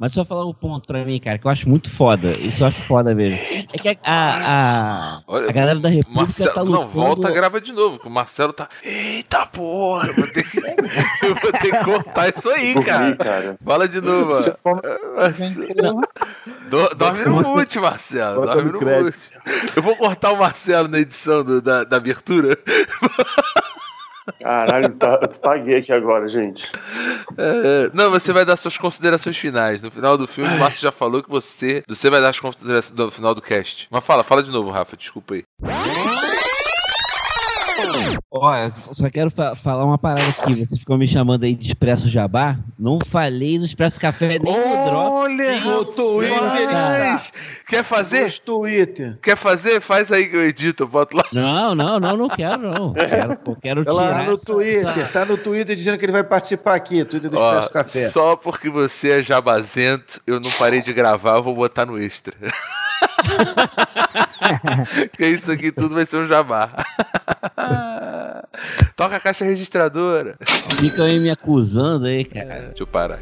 Mas 0.00 0.14
só 0.14 0.24
falar 0.24 0.46
um 0.46 0.54
ponto 0.54 0.86
pra 0.86 1.04
mim, 1.04 1.20
cara, 1.20 1.36
que 1.36 1.46
eu 1.46 1.50
acho 1.50 1.68
muito 1.68 1.90
foda. 1.90 2.30
Isso 2.30 2.62
eu 2.62 2.68
acho 2.68 2.80
foda 2.80 3.14
mesmo. 3.14 3.38
É 3.70 3.76
que 3.76 3.86
a, 3.86 3.98
a, 4.02 5.16
a, 5.16 5.20
Olha, 5.26 5.50
a 5.50 5.52
galera 5.52 5.78
da 5.78 5.90
República 5.90 6.22
Marcelo, 6.22 6.54
tá 6.54 6.62
lutando... 6.62 6.80
não, 6.80 6.88
volta, 6.88 7.30
grava 7.30 7.60
de 7.60 7.70
novo, 7.70 7.98
que 7.98 8.08
o 8.08 8.10
Marcelo 8.10 8.54
tá. 8.54 8.66
Eita 8.82 9.44
porra, 9.44 10.08
eu 10.08 10.14
vou 10.14 10.26
ter 10.32 10.48
que, 10.48 10.56
eu 11.22 11.34
vou 11.34 11.52
ter 11.52 11.70
que 11.70 11.84
cortar 11.84 12.30
isso 12.30 12.48
aí, 12.48 12.72
Dormi, 12.72 12.88
cara. 12.88 13.16
cara. 13.16 13.58
Fala 13.62 13.86
de 13.86 14.00
novo. 14.00 14.32
Dorme 16.96 17.24
no 17.26 17.42
mute, 17.42 17.78
Marcelo. 17.78 18.46
Dorme 18.46 18.72
no 18.72 18.80
mute. 18.80 19.30
Eu 19.76 19.82
vou 19.82 19.94
cortar 19.96 20.32
o 20.32 20.38
Marcelo 20.38 20.88
na 20.88 20.98
edição 20.98 21.29
do- 21.42 21.60
da, 21.62 21.84
da 21.84 21.96
abertura. 21.96 22.56
Caralho, 24.40 24.90
tá, 24.90 25.18
eu 25.22 25.28
paguei 25.40 25.78
aqui 25.78 25.92
agora, 25.92 26.28
gente. 26.28 26.70
É, 27.36 27.90
não, 27.92 28.10
você 28.10 28.32
vai 28.32 28.44
dar 28.44 28.56
suas 28.56 28.76
considerações 28.78 29.36
finais. 29.36 29.82
No 29.82 29.90
final 29.90 30.16
do 30.16 30.26
filme, 30.26 30.54
o 30.54 30.58
Márcio 30.58 30.82
já 30.82 30.92
falou 30.92 31.22
que 31.22 31.28
você, 31.30 31.82
você 31.88 32.08
vai 32.08 32.20
dar 32.20 32.28
as 32.28 32.38
considerações 32.38 32.96
no 32.96 33.10
final 33.10 33.34
do 33.34 33.42
cast. 33.42 33.88
Mas 33.90 34.04
fala, 34.04 34.22
fala 34.22 34.42
de 34.42 34.50
novo, 34.50 34.70
Rafa, 34.70 34.96
desculpa 34.96 35.34
aí. 35.34 35.44
Eu 38.88 38.94
só 38.94 39.10
quero 39.10 39.30
fa- 39.30 39.54
falar 39.56 39.84
uma 39.84 39.98
parada 39.98 40.22
aqui. 40.28 40.54
Vocês 40.66 40.78
ficam 40.78 40.96
me 40.96 41.06
chamando 41.06 41.44
aí 41.44 41.54
de 41.54 41.66
Expresso 41.68 42.08
Jabá. 42.08 42.56
Não 42.78 42.98
falei 43.04 43.58
no 43.58 43.64
Expresso 43.64 44.00
Café 44.00 44.28
nem 44.28 44.38
no 44.38 44.44
Drop. 44.44 45.12
Olha, 45.12 45.60
No 45.60 45.84
Twitter! 45.84 47.32
Quer 47.68 47.84
fazer? 47.84 48.22
Nos 48.24 48.38
Twitter. 48.38 49.18
Quer 49.22 49.36
fazer? 49.36 49.80
Faz 49.80 50.10
aí 50.12 50.26
que 50.28 50.36
eu 50.36 50.44
edito, 50.44 50.82
eu 50.84 50.88
boto 50.88 51.16
lá. 51.16 51.24
Não, 51.32 51.74
não, 51.74 51.98
não, 52.00 52.16
não 52.16 52.28
quero, 52.28 52.58
não. 52.70 52.92
Quero, 53.10 53.36
pô, 53.36 53.56
quero 53.56 53.84
Tá 53.84 53.90
tirar 53.92 54.02
lá 54.04 54.22
no 54.24 54.32
essa- 54.34 54.44
Twitter, 54.46 54.88
essa- 54.98 55.12
tá 55.12 55.24
no 55.24 55.36
Twitter 55.36 55.76
dizendo 55.76 55.98
que 55.98 56.04
ele 56.04 56.12
vai 56.12 56.24
participar 56.24 56.74
aqui, 56.74 57.04
Twitter 57.04 57.30
do 57.30 57.38
Ó, 57.38 57.58
Expresso 57.58 57.70
Café. 57.70 58.08
só 58.10 58.36
porque 58.36 58.70
você 58.70 59.18
é 59.18 59.22
jabazento, 59.22 60.20
eu 60.26 60.40
não 60.40 60.50
parei 60.52 60.80
de 60.82 60.92
gravar, 60.92 61.36
eu 61.36 61.42
vou 61.42 61.54
botar 61.54 61.84
no 61.86 61.98
extra. 62.00 62.34
que 65.16 65.26
isso 65.26 65.50
aqui 65.50 65.72
tudo 65.72 65.94
vai 65.94 66.06
ser 66.06 66.18
um 66.18 66.26
jabá. 66.26 66.70
Toca 68.96 69.16
a 69.16 69.20
caixa 69.20 69.44
registradora. 69.44 70.36
Ficam 70.78 71.06
aí 71.06 71.18
me 71.18 71.30
acusando 71.30 72.06
aí, 72.06 72.24
cara. 72.24 72.68
Deixa 72.68 72.82
eu 72.82 72.86
parar. 72.86 73.20